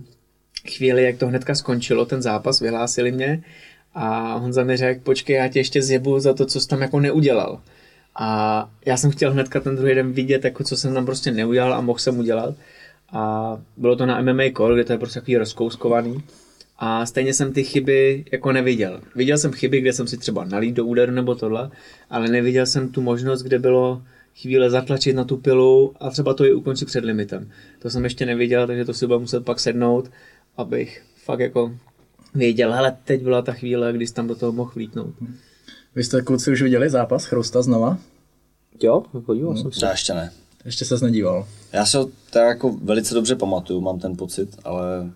chvíli, 0.69 1.03
jak 1.03 1.17
to 1.17 1.27
hnedka 1.27 1.55
skončilo, 1.55 2.05
ten 2.05 2.21
zápas, 2.21 2.59
vyhlásili 2.59 3.11
mě 3.11 3.43
a 3.93 4.35
Honza 4.37 4.63
mi 4.63 4.77
řekl, 4.77 5.01
počkej, 5.03 5.35
já 5.35 5.47
tě 5.47 5.59
ještě 5.59 5.81
zjebu 5.81 6.19
za 6.19 6.33
to, 6.33 6.45
co 6.45 6.59
jsi 6.59 6.67
tam 6.67 6.81
jako 6.81 6.99
neudělal. 6.99 7.59
A 8.15 8.69
já 8.85 8.97
jsem 8.97 9.11
chtěl 9.11 9.31
hnedka 9.31 9.59
ten 9.59 9.75
druhý 9.75 9.95
den 9.95 10.11
vidět, 10.11 10.43
jako 10.43 10.63
co 10.63 10.77
jsem 10.77 10.93
tam 10.93 11.05
prostě 11.05 11.31
neudělal 11.31 11.73
a 11.73 11.81
mohl 11.81 11.99
jsem 11.99 12.19
udělat. 12.19 12.55
A 13.11 13.61
bylo 13.77 13.95
to 13.95 14.05
na 14.05 14.21
MMA 14.21 14.43
Core, 14.57 14.75
kde 14.75 14.83
to 14.83 14.93
je 14.93 14.99
prostě 14.99 15.19
takový 15.19 15.37
rozkouskovaný. 15.37 16.23
A 16.77 17.05
stejně 17.05 17.33
jsem 17.33 17.53
ty 17.53 17.63
chyby 17.63 18.25
jako 18.31 18.51
neviděl. 18.51 19.01
Viděl 19.15 19.37
jsem 19.37 19.51
chyby, 19.51 19.81
kde 19.81 19.93
jsem 19.93 20.07
si 20.07 20.17
třeba 20.17 20.45
nalít 20.45 20.75
do 20.75 20.85
úderu 20.85 21.11
nebo 21.11 21.35
tohle, 21.35 21.71
ale 22.09 22.27
neviděl 22.27 22.65
jsem 22.65 22.89
tu 22.89 23.01
možnost, 23.01 23.41
kde 23.41 23.59
bylo 23.59 24.01
chvíle 24.41 24.69
zatlačit 24.69 25.15
na 25.15 25.23
tu 25.23 25.37
pilu 25.37 25.93
a 25.99 26.09
třeba 26.09 26.33
to 26.33 26.45
i 26.45 26.53
ukončit 26.53 26.85
před 26.85 27.05
limitem. 27.05 27.51
To 27.79 27.89
jsem 27.89 28.03
ještě 28.03 28.25
neviděl, 28.25 28.67
takže 28.67 28.85
to 28.85 28.93
si 28.93 29.07
budu 29.07 29.19
muset 29.19 29.45
pak 29.45 29.59
sednout, 29.59 30.11
abych 30.57 31.03
fakt 31.15 31.39
jako 31.39 31.75
věděl, 32.35 32.73
ale 32.73 32.97
teď 33.05 33.21
byla 33.21 33.41
ta 33.41 33.53
chvíle, 33.53 33.93
kdy 33.93 34.07
jsi 34.07 34.13
tam 34.13 34.27
do 34.27 34.35
toho 34.35 34.51
mohl 34.51 34.71
vlítnout. 34.75 35.13
Vy 35.99 36.03
jste 36.03 36.21
kluci 36.21 36.51
už 36.51 36.61
viděli 36.61 36.89
zápas 36.89 37.25
Chrousta 37.25 37.61
znova? 37.61 37.97
Jo, 38.83 39.03
podíval 39.25 39.57
jsem 39.57 39.71
se. 39.71 39.85
Já 39.85 39.91
ještě 39.91 40.13
ne. 40.13 40.31
Ještě 40.65 40.85
se 40.85 41.05
nedíval. 41.05 41.47
Já 41.73 41.85
se 41.85 41.97
ho 41.97 42.09
tak 42.29 42.47
jako 42.47 42.77
velice 42.83 43.13
dobře 43.13 43.35
pamatuju, 43.35 43.81
mám 43.81 43.99
ten 43.99 44.15
pocit, 44.15 44.57
ale 44.63 45.11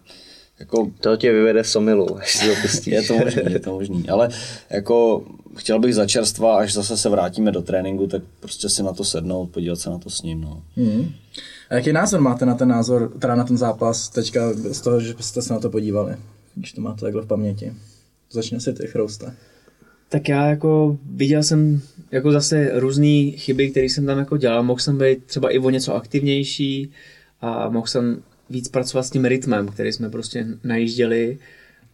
jako 0.59 0.91
To 0.99 1.17
tě 1.17 1.31
vyvede 1.31 1.63
z 1.63 1.75
omilu, 1.75 2.17
až 2.17 2.37
si 2.37 2.49
ho 2.49 2.55
pustíš. 2.61 2.93
je 2.93 3.03
to 3.03 3.17
možný, 3.17 3.41
je 3.49 3.59
to 3.59 3.73
možný, 3.73 4.09
ale 4.09 4.29
jako 4.69 5.25
chtěl 5.57 5.79
bych 5.79 5.95
za 5.95 6.05
čerstva, 6.05 6.57
až 6.57 6.73
zase 6.73 6.97
se 6.97 7.09
vrátíme 7.09 7.51
do 7.51 7.61
tréninku, 7.61 8.07
tak 8.07 8.23
prostě 8.39 8.69
si 8.69 8.83
na 8.83 8.93
to 8.93 9.03
sednout, 9.03 9.49
podívat 9.49 9.79
se 9.79 9.89
na 9.89 9.97
to 9.97 10.09
s 10.09 10.21
ním, 10.21 10.41
no. 10.41 10.63
Hmm. 10.75 11.11
A 11.69 11.75
jaký 11.75 11.93
názor 11.93 12.21
máte 12.21 12.45
na 12.45 12.55
ten 12.55 12.69
názor, 12.69 13.11
teda 13.19 13.35
na 13.35 13.43
ten 13.43 13.57
zápas 13.57 14.09
teďka 14.09 14.53
z 14.71 14.81
toho, 14.81 14.99
že 14.99 15.15
jste 15.19 15.41
se 15.41 15.53
na 15.53 15.59
to 15.59 15.69
podívali, 15.69 16.15
když 16.55 16.73
to 16.73 16.81
máte 16.81 17.01
takhle 17.01 17.21
v 17.21 17.27
paměti? 17.27 17.73
Začne 18.31 18.59
si 18.59 18.73
ty 18.73 18.87
Chrousta. 18.87 19.33
Tak 20.13 20.29
já 20.29 20.45
jako 20.45 20.97
viděl 21.05 21.43
jsem 21.43 21.81
jako 22.11 22.31
zase 22.31 22.69
různé 22.73 23.31
chyby, 23.31 23.71
které 23.71 23.85
jsem 23.85 24.05
tam 24.05 24.17
jako 24.19 24.37
dělal. 24.37 24.63
Mohl 24.63 24.79
jsem 24.79 24.97
být 24.97 25.23
třeba 25.25 25.49
i 25.49 25.59
o 25.59 25.69
něco 25.69 25.95
aktivnější 25.95 26.91
a 27.41 27.69
mohl 27.69 27.87
jsem 27.87 28.21
víc 28.49 28.69
pracovat 28.69 29.03
s 29.03 29.09
tím 29.09 29.25
rytmem, 29.25 29.67
který 29.67 29.91
jsme 29.91 30.09
prostě 30.09 30.45
najížděli 30.63 31.37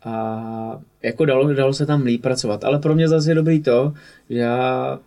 a 0.04 0.82
jako 1.04 1.26
dalo, 1.26 1.54
dalo 1.54 1.74
se 1.74 1.86
tam 1.86 2.04
líp 2.04 2.22
pracovat. 2.22 2.64
Ale 2.64 2.80
pro 2.80 2.96
mě 2.96 3.08
zase 3.08 3.32
je 3.32 3.36
dobrý 3.36 3.62
to, 3.62 3.94
že 4.30 4.38
já 4.38 5.00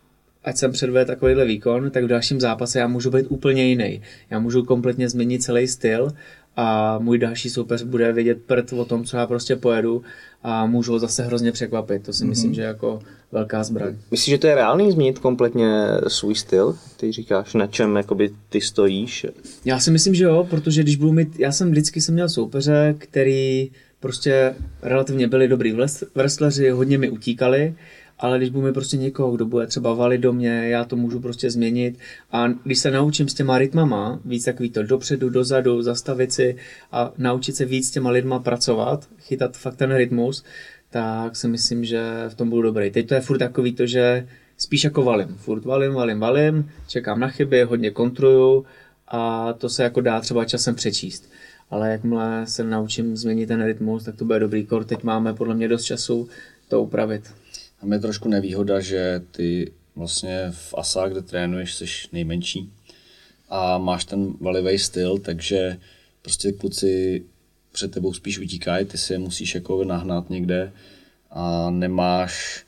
ať 0.44 0.56
jsem 0.56 0.72
předvedl 0.72 1.06
takovýhle 1.06 1.44
výkon, 1.44 1.90
tak 1.90 2.04
v 2.04 2.08
dalším 2.08 2.40
zápase 2.40 2.78
já 2.78 2.86
můžu 2.86 3.10
být 3.10 3.26
úplně 3.28 3.64
jiný. 3.64 4.02
Já 4.30 4.38
můžu 4.38 4.64
kompletně 4.64 5.08
změnit 5.08 5.42
celý 5.42 5.68
styl 5.68 6.12
a 6.56 6.98
můj 6.98 7.18
další 7.18 7.50
soupeř 7.50 7.82
bude 7.82 8.12
vědět 8.12 8.38
prd 8.46 8.72
o 8.72 8.84
tom, 8.84 9.04
co 9.04 9.16
já 9.16 9.26
prostě 9.26 9.56
pojedu 9.56 10.02
a 10.42 10.66
můžu 10.66 10.92
ho 10.92 10.98
zase 10.98 11.22
hrozně 11.22 11.52
překvapit. 11.52 12.02
To 12.02 12.12
si 12.12 12.24
mm-hmm. 12.24 12.28
myslím, 12.28 12.54
že 12.54 12.62
je 12.62 12.66
jako 12.66 13.00
velká 13.32 13.64
zbraň. 13.64 13.94
Myslíš, 14.10 14.34
že 14.34 14.38
to 14.38 14.46
je 14.46 14.54
reálný 14.54 14.92
změnit 14.92 15.18
kompletně 15.18 15.86
svůj 16.08 16.34
styl? 16.34 16.76
Ty 16.96 17.12
říkáš, 17.12 17.54
na 17.54 17.66
čem 17.66 17.96
jakoby 17.96 18.30
ty 18.48 18.60
stojíš? 18.60 19.26
Já 19.64 19.80
si 19.80 19.90
myslím, 19.90 20.14
že 20.14 20.24
jo, 20.24 20.46
protože 20.50 20.82
když 20.82 20.96
budu 20.96 21.12
mít, 21.12 21.38
já 21.38 21.52
jsem 21.52 21.70
vždycky 21.70 22.00
jsem 22.00 22.14
měl 22.14 22.28
soupeře, 22.28 22.94
který 22.98 23.70
prostě 24.00 24.54
relativně 24.82 25.28
byli 25.28 25.48
dobrý 25.48 25.76
wrestleři, 26.14 26.70
hodně 26.70 26.98
mi 26.98 27.10
utíkali 27.10 27.74
ale 28.22 28.38
když 28.38 28.50
budu 28.50 28.66
mít 28.66 28.74
prostě 28.74 28.96
někoho, 28.96 29.32
kdo 29.32 29.46
bude 29.46 29.66
třeba 29.66 29.94
valit 29.94 30.20
do 30.20 30.32
mě, 30.32 30.68
já 30.68 30.84
to 30.84 30.96
můžu 30.96 31.20
prostě 31.20 31.50
změnit 31.50 31.98
a 32.32 32.48
když 32.48 32.78
se 32.78 32.90
naučím 32.90 33.28
s 33.28 33.34
těma 33.34 33.58
rytmama, 33.58 34.20
víc 34.24 34.44
takový 34.44 34.70
to 34.70 34.82
dopředu, 34.82 35.30
dozadu, 35.30 35.82
zastavit 35.82 36.32
si 36.32 36.56
a 36.92 37.12
naučit 37.18 37.56
se 37.56 37.64
víc 37.64 37.88
s 37.88 37.90
těma 37.90 38.10
lidma 38.10 38.38
pracovat, 38.38 39.08
chytat 39.18 39.56
fakt 39.56 39.76
ten 39.76 39.94
rytmus, 39.94 40.44
tak 40.90 41.36
si 41.36 41.48
myslím, 41.48 41.84
že 41.84 42.02
v 42.28 42.34
tom 42.34 42.50
budu 42.50 42.62
dobrý. 42.62 42.90
Teď 42.90 43.08
to 43.08 43.14
je 43.14 43.20
furt 43.20 43.38
takový 43.38 43.72
to, 43.72 43.86
že 43.86 44.28
spíš 44.56 44.84
jako 44.84 45.02
valím. 45.02 45.28
Furt 45.36 45.64
valím, 45.64 45.92
valím, 45.92 46.20
valím, 46.20 46.70
čekám 46.88 47.20
na 47.20 47.28
chyby, 47.28 47.62
hodně 47.62 47.90
kontroluju 47.90 48.66
a 49.08 49.52
to 49.52 49.68
se 49.68 49.82
jako 49.82 50.00
dá 50.00 50.20
třeba 50.20 50.44
časem 50.44 50.74
přečíst. 50.74 51.30
Ale 51.70 51.90
jakmile 51.90 52.46
se 52.46 52.64
naučím 52.64 53.16
změnit 53.16 53.46
ten 53.46 53.64
rytmus, 53.64 54.04
tak 54.04 54.16
to 54.16 54.24
bude 54.24 54.38
dobrý 54.38 54.66
kor. 54.66 54.84
Teď 54.84 55.02
máme 55.02 55.34
podle 55.34 55.54
mě 55.54 55.68
dost 55.68 55.84
času 55.84 56.28
to 56.68 56.82
upravit. 56.82 57.22
A 57.82 57.94
je 57.94 57.98
trošku 57.98 58.28
nevýhoda, 58.28 58.80
že 58.80 59.22
ty 59.30 59.72
vlastně 59.96 60.50
v 60.50 60.74
ASA, 60.76 61.08
kde 61.08 61.22
trénuješ, 61.22 61.74
jsi 61.74 61.86
nejmenší 62.12 62.70
a 63.48 63.78
máš 63.78 64.04
ten 64.04 64.34
valivý 64.40 64.78
styl, 64.78 65.18
takže 65.18 65.78
prostě 66.22 66.52
kluci 66.52 67.24
před 67.72 67.90
tebou 67.90 68.12
spíš 68.12 68.38
utíkají, 68.38 68.86
ty 68.86 68.98
si 68.98 69.12
je 69.12 69.18
musíš 69.18 69.54
jako 69.54 69.84
nahnat 69.84 70.30
někde 70.30 70.72
a 71.30 71.70
nemáš, 71.70 72.64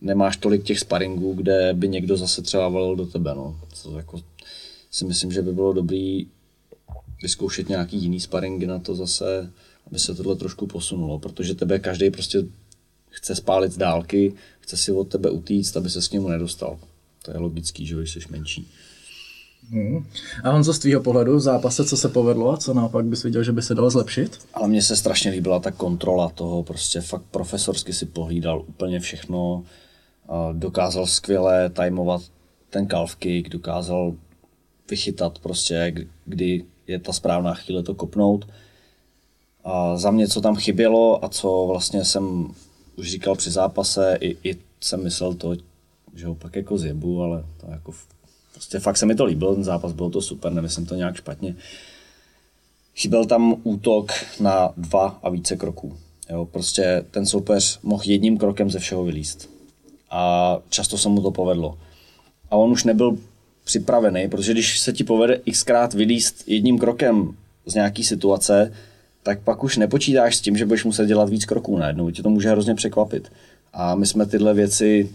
nemáš 0.00 0.36
tolik 0.36 0.62
těch 0.62 0.78
sparingů, 0.78 1.34
kde 1.34 1.74
by 1.74 1.88
někdo 1.88 2.16
zase 2.16 2.42
třeba 2.42 2.68
valil 2.68 2.96
do 2.96 3.06
tebe. 3.06 3.34
No. 3.34 3.60
Co 3.72 3.96
jako 3.96 4.22
si 4.90 5.04
myslím, 5.04 5.32
že 5.32 5.42
by 5.42 5.52
bylo 5.52 5.72
dobrý 5.72 6.26
vyzkoušet 7.22 7.68
nějaký 7.68 7.96
jiný 7.96 8.20
sparingy 8.20 8.66
na 8.66 8.78
to 8.78 8.94
zase, 8.94 9.52
aby 9.86 9.98
se 9.98 10.14
tohle 10.14 10.36
trošku 10.36 10.66
posunulo, 10.66 11.18
protože 11.18 11.54
tebe 11.54 11.78
každý 11.78 12.10
prostě 12.10 12.38
chce 13.20 13.34
spálit 13.34 13.72
z 13.72 13.76
dálky, 13.76 14.34
chce 14.60 14.76
si 14.76 14.92
od 14.92 15.04
tebe 15.04 15.30
utíct, 15.30 15.76
aby 15.76 15.90
se 15.90 16.02
s 16.02 16.10
němu 16.10 16.28
nedostal. 16.28 16.78
To 17.22 17.30
je 17.30 17.38
logický, 17.38 17.86
že 17.86 18.02
jsi 18.02 18.20
menší. 18.30 18.68
Hmm. 19.70 20.06
A 20.44 20.50
Honzo, 20.50 20.74
z 20.74 20.78
tvýho 20.78 21.00
pohledu 21.00 21.36
v 21.36 21.40
zápase, 21.40 21.84
co 21.84 21.96
se 21.96 22.08
povedlo 22.08 22.52
a 22.52 22.56
co 22.56 22.74
naopak 22.74 23.04
bys 23.04 23.22
viděl, 23.22 23.42
že 23.42 23.52
by 23.52 23.62
se 23.62 23.74
dalo 23.74 23.90
zlepšit? 23.90 24.38
Ale 24.54 24.68
mně 24.68 24.82
se 24.82 24.96
strašně 24.96 25.30
líbila 25.30 25.60
ta 25.60 25.70
kontrola 25.70 26.28
toho, 26.28 26.62
prostě 26.62 27.00
fakt 27.00 27.24
profesorsky 27.30 27.92
si 27.92 28.06
pohlídal 28.06 28.64
úplně 28.68 29.00
všechno, 29.00 29.64
dokázal 30.52 31.06
skvěle 31.06 31.70
tajmovat 31.70 32.22
ten 32.70 32.86
calf 32.86 33.14
kick, 33.14 33.48
dokázal 33.48 34.14
vychytat 34.90 35.38
prostě, 35.38 35.94
kdy 36.24 36.64
je 36.86 36.98
ta 36.98 37.12
správná 37.12 37.54
chvíle 37.54 37.82
to 37.82 37.94
kopnout. 37.94 38.48
A 39.64 39.96
za 39.96 40.10
mě, 40.10 40.28
co 40.28 40.40
tam 40.40 40.56
chybělo 40.56 41.24
a 41.24 41.28
co 41.28 41.66
vlastně 41.68 42.04
jsem 42.04 42.54
už 42.96 43.10
říkal 43.10 43.34
při 43.34 43.50
zápase, 43.50 44.18
i, 44.20 44.50
i 44.50 44.56
jsem 44.80 45.04
myslel 45.04 45.34
to, 45.34 45.56
že 46.14 46.26
ho 46.26 46.34
pak 46.34 46.56
jako 46.56 46.78
zjebu, 46.78 47.22
ale 47.22 47.44
to 47.60 47.66
jako 47.70 47.92
prostě 48.52 48.78
fakt 48.78 48.96
se 48.96 49.06
mi 49.06 49.14
to 49.14 49.24
líbilo, 49.24 49.54
ten 49.54 49.64
zápas, 49.64 49.92
bylo 49.92 50.10
to 50.10 50.22
super, 50.22 50.52
nemyslím 50.52 50.86
to 50.86 50.94
nějak 50.94 51.16
špatně. 51.16 51.56
Chyběl 52.96 53.24
tam 53.24 53.56
útok 53.62 54.12
na 54.40 54.72
dva 54.76 55.18
a 55.22 55.30
více 55.30 55.56
kroků. 55.56 55.96
Jo, 56.30 56.44
prostě 56.44 57.04
ten 57.10 57.26
soupeř 57.26 57.78
mohl 57.82 58.02
jedním 58.06 58.38
krokem 58.38 58.70
ze 58.70 58.78
všeho 58.78 59.04
vylíst. 59.04 59.50
A 60.10 60.58
často 60.68 60.98
se 60.98 61.08
mu 61.08 61.22
to 61.22 61.30
povedlo. 61.30 61.78
A 62.50 62.56
on 62.56 62.70
už 62.70 62.84
nebyl 62.84 63.18
připravený, 63.64 64.28
protože 64.28 64.52
když 64.52 64.80
se 64.80 64.92
ti 64.92 65.04
povede 65.04 65.40
xkrát 65.50 65.94
vylíst 65.94 66.48
jedním 66.48 66.78
krokem 66.78 67.36
z 67.66 67.74
nějaký 67.74 68.04
situace, 68.04 68.72
tak 69.22 69.40
pak 69.40 69.64
už 69.64 69.76
nepočítáš 69.76 70.36
s 70.36 70.40
tím, 70.40 70.56
že 70.56 70.66
budeš 70.66 70.84
muset 70.84 71.06
dělat 71.06 71.28
víc 71.28 71.44
kroků 71.44 71.78
najednou. 71.78 72.10
Tě 72.10 72.22
to 72.22 72.30
může 72.30 72.50
hrozně 72.50 72.74
překvapit. 72.74 73.32
A 73.72 73.94
my 73.94 74.06
jsme 74.06 74.26
tyhle 74.26 74.54
věci 74.54 75.10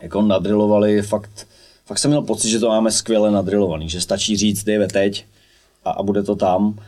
jako 0.00 0.22
nadrilovali 0.22 1.02
fakt, 1.02 1.46
fakt 1.86 1.98
jsem 1.98 2.10
měl 2.10 2.22
pocit, 2.22 2.48
že 2.48 2.58
to 2.58 2.68
máme 2.68 2.90
skvěle 2.90 3.30
nadrilovaný, 3.30 3.88
že 3.88 4.00
stačí 4.00 4.36
říct, 4.36 4.64
Dave, 4.64 4.88
teď 4.88 5.24
a, 5.84 5.90
a 5.90 6.02
bude 6.02 6.22
to 6.22 6.36
tam. 6.36 6.78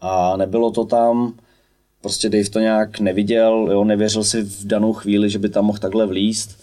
A 0.00 0.36
nebylo 0.36 0.70
to 0.70 0.84
tam, 0.84 1.32
prostě 2.00 2.28
Dave 2.28 2.50
to 2.50 2.60
nějak 2.60 3.00
neviděl, 3.00 3.68
jo, 3.70 3.84
nevěřil 3.84 4.24
si 4.24 4.42
v 4.42 4.66
danou 4.66 4.92
chvíli, 4.92 5.30
že 5.30 5.38
by 5.38 5.48
tam 5.48 5.64
mohl 5.64 5.78
takhle 5.78 6.06
vlíst. 6.06 6.60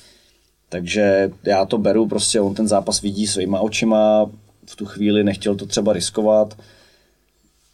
Takže 0.69 1.31
já 1.43 1.65
to 1.65 1.77
beru, 1.77 2.07
prostě 2.07 2.41
on 2.41 2.53
ten 2.53 2.67
zápas 2.67 3.01
vidí 3.01 3.27
svýma 3.27 3.59
očima, 3.59 4.29
v 4.65 4.75
tu 4.75 4.85
chvíli 4.85 5.23
nechtěl 5.23 5.55
to 5.55 5.65
třeba 5.65 5.93
riskovat. 5.93 6.57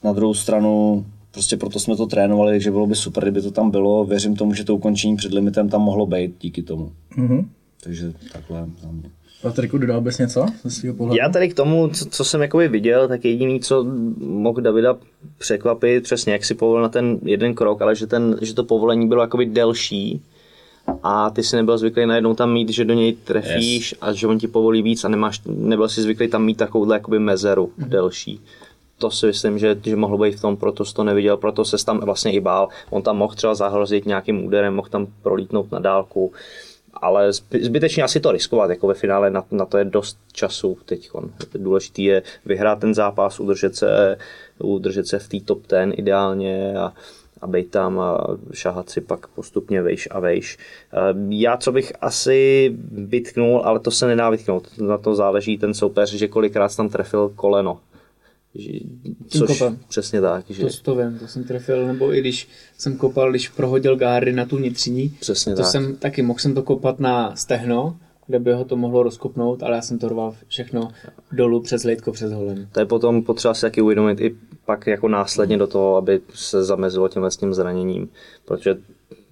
Na 0.03 0.13
druhou 0.13 0.33
stranu 0.33 1.05
prostě 1.33 1.57
proto 1.57 1.79
jsme 1.79 1.95
to 1.95 2.05
trénovali, 2.05 2.61
že 2.61 2.71
bylo 2.71 2.87
by 2.87 2.95
super, 2.95 3.23
kdyby 3.23 3.41
to 3.41 3.51
tam 3.51 3.71
bylo. 3.71 4.05
Věřím 4.05 4.35
tomu, 4.35 4.53
že 4.53 4.63
to 4.63 4.75
ukončení 4.75 5.15
před 5.15 5.33
limitem 5.33 5.69
tam 5.69 5.81
mohlo 5.81 6.05
být 6.05 6.35
díky 6.39 6.61
tomu. 6.61 6.91
Mm-hmm. 7.17 7.45
Takže 7.83 8.13
takhle 8.33 8.65
za 8.81 8.91
mě. 8.91 9.09
Patriku, 9.41 9.77
dodal 9.77 10.01
bys 10.01 10.17
něco 10.17 10.45
ze 10.63 10.71
svého 10.71 10.95
pohledu? 10.95 11.17
Já 11.17 11.29
tady 11.29 11.49
k 11.49 11.53
tomu, 11.53 11.87
co, 11.87 12.05
co 12.05 12.23
jsem 12.23 12.41
jakoby 12.41 12.67
viděl, 12.67 13.07
tak 13.07 13.25
jediný, 13.25 13.59
co 13.59 13.85
mohl 14.19 14.61
Davida 14.61 14.97
překvapit, 15.37 16.03
přesně 16.03 16.33
jak 16.33 16.45
si 16.45 16.55
povolil 16.55 16.81
na 16.81 16.89
ten 16.89 17.19
jeden 17.23 17.53
krok, 17.53 17.81
ale 17.81 17.95
že, 17.95 18.07
ten, 18.07 18.37
že 18.41 18.53
to 18.53 18.63
povolení 18.63 19.07
bylo 19.07 19.21
jakoby 19.21 19.45
delší 19.45 20.21
a 21.03 21.29
ty 21.29 21.43
si 21.43 21.55
nebyl 21.55 21.77
zvyklý 21.77 22.05
najednou 22.05 22.33
tam 22.33 22.53
mít, 22.53 22.69
že 22.69 22.85
do 22.85 22.93
něj 22.93 23.13
trefíš 23.13 23.91
yes. 23.91 23.99
a 24.01 24.13
že 24.13 24.27
on 24.27 24.39
ti 24.39 24.47
povolí 24.47 24.81
víc 24.81 25.03
a 25.03 25.09
nemáš, 25.09 25.41
nebyl 25.45 25.89
si 25.89 26.01
zvyklý 26.01 26.27
tam 26.27 26.45
mít 26.45 26.57
takovouhle 26.57 26.95
jakoby 26.95 27.19
mezeru 27.19 27.65
mm-hmm. 27.65 27.89
delší 27.89 28.39
to 29.03 29.11
si 29.11 29.25
myslím, 29.25 29.59
že, 29.59 29.75
že 29.83 29.95
mohlo 29.95 30.17
být 30.17 30.35
v 30.35 30.41
tom, 30.41 30.57
proto 30.57 30.83
to 30.85 31.03
neviděl, 31.03 31.37
proto 31.37 31.65
se 31.65 31.85
tam 31.85 31.99
vlastně 31.99 32.31
i 32.31 32.39
bál. 32.39 32.67
On 32.89 33.01
tam 33.01 33.17
mohl 33.17 33.35
třeba 33.35 33.55
zahrozit 33.55 34.05
nějakým 34.05 34.45
úderem, 34.45 34.75
mohl 34.75 34.87
tam 34.89 35.07
prolítnout 35.21 35.71
na 35.71 35.79
dálku, 35.79 36.31
ale 36.93 37.33
zbytečně 37.61 38.03
asi 38.03 38.19
to 38.19 38.31
riskovat, 38.31 38.69
jako 38.69 38.87
ve 38.87 38.93
finále 38.93 39.29
na, 39.29 39.43
na 39.51 39.65
to 39.65 39.77
je 39.77 39.85
dost 39.85 40.17
času 40.31 40.77
teď. 40.85 41.09
Důležité 41.55 42.01
je 42.01 42.23
vyhrát 42.45 42.79
ten 42.79 42.93
zápas, 42.93 43.39
udržet 43.39 43.75
se, 43.75 44.17
udržet 44.59 45.07
se 45.07 45.19
v 45.19 45.27
té 45.27 45.39
top 45.39 45.67
ten 45.67 45.93
ideálně 45.97 46.73
a, 46.77 46.93
a 47.41 47.47
být 47.47 47.71
tam 47.71 47.99
a 47.99 48.37
šahat 48.53 48.89
si 48.89 49.01
pak 49.01 49.27
postupně 49.27 49.81
vejš 49.81 50.07
a 50.11 50.19
vejš. 50.19 50.57
Já 51.29 51.57
co 51.57 51.71
bych 51.71 51.93
asi 52.01 52.71
vytknul, 52.91 53.61
ale 53.65 53.79
to 53.79 53.91
se 53.91 54.07
nedá 54.07 54.29
vytknout, 54.29 54.67
na 54.77 54.97
to 54.97 55.15
záleží 55.15 55.57
ten 55.57 55.73
soupeř, 55.73 56.13
že 56.13 56.27
kolikrát 56.27 56.75
tam 56.75 56.89
trefil 56.89 57.29
koleno 57.35 57.79
Což 59.27 59.47
kopem. 59.47 59.79
přesně 59.87 60.21
tak. 60.21 60.45
Že... 60.49 60.65
To, 60.65 60.69
to 60.81 60.95
vím, 60.95 61.19
to 61.19 61.27
jsem 61.27 61.43
trefil, 61.43 61.87
nebo 61.87 62.13
i 62.13 62.19
když 62.19 62.47
jsem 62.77 62.97
kopal, 62.97 63.29
když 63.29 63.49
prohodil 63.49 63.95
gáry 63.95 64.33
na 64.33 64.45
tu 64.45 64.57
vnitřní, 64.57 65.09
přesně 65.19 65.55
to 65.55 65.61
tak. 65.61 65.71
jsem 65.71 65.95
taky, 65.95 66.21
mohl 66.21 66.39
jsem 66.39 66.53
to 66.53 66.63
kopat 66.63 66.99
na 66.99 67.35
stehno, 67.35 67.97
kde 68.27 68.39
by 68.39 68.53
ho 68.53 68.65
to 68.65 68.75
mohlo 68.75 69.03
rozkopnout, 69.03 69.63
ale 69.63 69.75
já 69.75 69.81
jsem 69.81 69.99
to 69.99 70.09
rval 70.09 70.35
všechno 70.47 70.91
dolů 71.31 71.61
přes 71.61 71.83
lejtko, 71.83 72.11
přes 72.11 72.31
holení. 72.31 72.67
To 72.71 72.79
je 72.79 72.85
potom 72.85 73.23
potřeba 73.23 73.53
si 73.53 73.61
taky 73.61 73.81
uvědomit 73.81 74.21
i 74.21 74.35
pak 74.65 74.87
jako 74.87 75.07
následně 75.07 75.57
do 75.57 75.67
toho, 75.67 75.95
aby 75.95 76.21
se 76.33 76.63
zamezilo 76.63 77.07
těmhle 77.07 77.31
s 77.31 77.37
tím 77.37 77.53
zraněním, 77.53 78.09
protože 78.45 78.75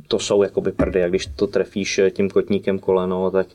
to 0.08 0.20
jsou 0.20 0.44
jakoby 0.44 0.72
prdy 0.72 1.04
a 1.04 1.10
když 1.10 1.26
to 1.26 1.48
trefíš 1.48 2.02
tím 2.12 2.30
kotníkem 2.30 2.80
koleno, 2.80 3.32
tak 3.32 3.48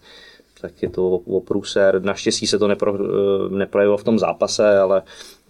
tak 0.61 0.83
je 0.83 0.91
to 0.91 1.09
o 1.09 1.41
průser. 1.41 2.03
Naštěstí 2.03 2.47
se 2.47 2.59
to 2.59 2.69
nepro, 2.69 2.95
eh, 2.95 3.57
neprojevilo 3.57 3.99
v 3.99 4.05
tom 4.05 4.19
zápase, 4.19 4.79
ale, 4.79 5.03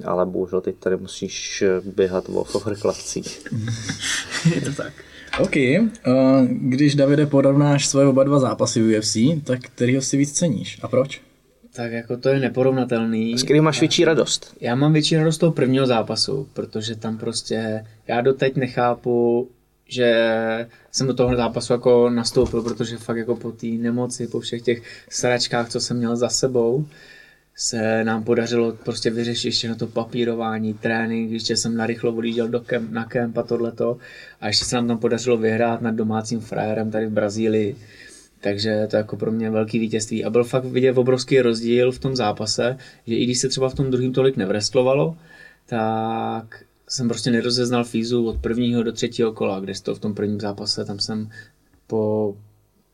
ale 0.04 0.26
bohužel 0.26 0.60
teď 0.60 0.76
tady 0.76 0.96
musíš 0.96 1.64
běhat 1.84 2.24
o 2.28 2.58
vrklavcích. 2.58 3.44
je 4.54 4.60
to 4.60 4.72
tak. 4.72 4.92
OK, 5.40 5.56
uh, 5.56 6.46
když 6.48 6.94
Davide 6.94 7.26
porovnáš 7.26 7.86
svoje 7.86 8.06
oba 8.06 8.24
dva 8.24 8.38
zápasy 8.38 8.82
v 8.82 8.98
UFC, 8.98 9.16
tak 9.44 9.60
kterýho 9.60 10.02
si 10.02 10.16
víc 10.16 10.32
ceníš 10.32 10.78
a 10.82 10.88
proč? 10.88 11.20
Tak 11.76 11.92
jako 11.92 12.16
to 12.16 12.28
je 12.28 12.40
neporovnatelný. 12.40 13.38
S 13.38 13.42
kterým 13.42 13.64
máš 13.64 13.80
větší 13.80 14.04
radost? 14.04 14.56
Já 14.60 14.74
mám 14.74 14.92
větší 14.92 15.16
radost 15.16 15.38
toho 15.38 15.52
prvního 15.52 15.86
zápasu, 15.86 16.48
protože 16.52 16.96
tam 16.96 17.18
prostě, 17.18 17.84
já 18.08 18.20
doteď 18.20 18.56
nechápu, 18.56 19.48
že 19.88 20.68
jsem 20.92 21.06
do 21.06 21.14
toho 21.14 21.36
zápasu 21.36 21.72
jako 21.72 22.10
nastoupil, 22.10 22.62
protože 22.62 22.96
fakt 22.96 23.16
jako 23.16 23.36
po 23.36 23.52
té 23.52 23.66
nemoci, 23.66 24.26
po 24.26 24.40
všech 24.40 24.62
těch 24.62 24.82
sračkách, 25.10 25.68
co 25.68 25.80
jsem 25.80 25.96
měl 25.96 26.16
za 26.16 26.28
sebou, 26.28 26.86
se 27.56 28.04
nám 28.04 28.24
podařilo 28.24 28.72
prostě 28.72 29.10
vyřešit 29.10 29.48
ještě 29.48 29.68
na 29.68 29.74
to 29.74 29.86
papírování, 29.86 30.74
trénink, 30.74 31.30
ještě 31.30 31.56
jsem 31.56 31.76
narychlo 31.76 32.12
odjížděl 32.12 32.48
do 32.48 32.60
kemp, 32.60 32.90
na 32.90 33.04
kemp 33.04 33.38
a 33.38 33.42
tohleto 33.42 33.98
a 34.40 34.46
ještě 34.46 34.64
se 34.64 34.76
nám 34.76 34.88
tam 34.88 34.98
podařilo 34.98 35.36
vyhrát 35.36 35.80
nad 35.80 35.94
domácím 35.94 36.40
frajerem 36.40 36.90
tady 36.90 37.06
v 37.06 37.10
Brazílii. 37.10 37.76
Takže 38.40 38.86
to 38.90 38.96
je 38.96 38.98
jako 38.98 39.16
pro 39.16 39.32
mě 39.32 39.50
velký 39.50 39.78
vítězství. 39.78 40.24
A 40.24 40.30
byl 40.30 40.44
fakt 40.44 40.64
vidět 40.64 40.98
obrovský 40.98 41.40
rozdíl 41.40 41.92
v 41.92 41.98
tom 41.98 42.16
zápase, 42.16 42.76
že 43.06 43.14
i 43.14 43.24
když 43.24 43.38
se 43.38 43.48
třeba 43.48 43.68
v 43.68 43.74
tom 43.74 43.90
druhém 43.90 44.12
tolik 44.12 44.36
nevrestlovalo, 44.36 45.16
tak 45.66 46.62
jsem 46.88 47.08
prostě 47.08 47.30
nerozeznal 47.30 47.84
Fízu 47.84 48.26
od 48.26 48.36
prvního 48.40 48.82
do 48.82 48.92
třetího 48.92 49.32
kola, 49.32 49.60
kde 49.60 49.72
to 49.82 49.94
v 49.94 49.98
tom 49.98 50.14
prvním 50.14 50.40
zápase, 50.40 50.84
tam 50.84 50.98
jsem 50.98 51.30
po 51.86 52.34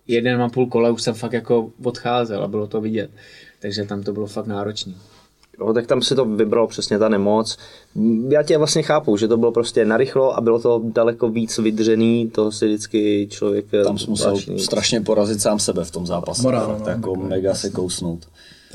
jeden 0.08 0.42
a 0.42 0.48
půl 0.48 0.66
kola 0.66 0.90
už 0.90 1.02
jsem 1.02 1.14
fakt 1.14 1.32
jako 1.32 1.70
odcházel 1.84 2.42
a 2.42 2.48
bylo 2.48 2.66
to 2.66 2.80
vidět. 2.80 3.10
Takže 3.60 3.84
tam 3.84 4.02
to 4.02 4.12
bylo 4.12 4.26
fakt 4.26 4.46
náročné. 4.46 4.92
Jo, 5.60 5.72
tak 5.72 5.86
tam 5.86 6.02
si 6.02 6.14
to 6.14 6.24
vybralo 6.24 6.66
přesně 6.66 6.98
ta 6.98 7.08
nemoc. 7.08 7.58
Já 8.28 8.42
tě 8.42 8.58
vlastně 8.58 8.82
chápu, 8.82 9.16
že 9.16 9.28
to 9.28 9.36
bylo 9.36 9.52
prostě 9.52 9.84
narychlo 9.84 10.36
a 10.36 10.40
bylo 10.40 10.60
to 10.60 10.82
daleko 10.84 11.28
víc 11.28 11.58
vydřený, 11.58 12.30
toho 12.30 12.52
si 12.52 12.66
vždycky 12.66 13.28
člověk 13.30 13.66
eh, 13.74 13.84
Tam 13.84 13.98
jsem 13.98 14.10
musel 14.10 14.36
strašně 14.58 15.00
porazit 15.00 15.40
sám 15.40 15.58
sebe 15.58 15.84
v 15.84 15.90
tom 15.90 16.06
zápase. 16.06 16.42
Morál, 16.42 16.66
Fakt 16.66 16.80
no, 16.80 16.88
jako 16.88 17.10
takový. 17.10 17.28
mega 17.28 17.54
se 17.54 17.70
kousnout. 17.70 18.26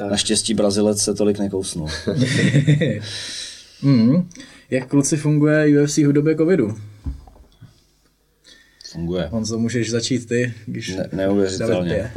Naštěstí 0.10 0.54
Brazilec 0.54 1.02
se 1.02 1.14
tolik 1.14 1.40
nekousnul. 1.40 1.88
Mm. 3.82 4.30
Jak 4.70 4.88
kluci 4.88 5.18
funguje 5.18 5.84
UFC 5.84 5.98
v 5.98 6.14
době 6.14 6.36
covidu? 6.36 6.78
Funguje. 8.92 9.28
Honzo, 9.32 9.60
můžeš 9.60 9.92
začít 9.92 10.28
ty, 10.28 10.54
když 10.66 10.96
Ne, 10.96 11.10
neuvěřitelně. 11.14 12.12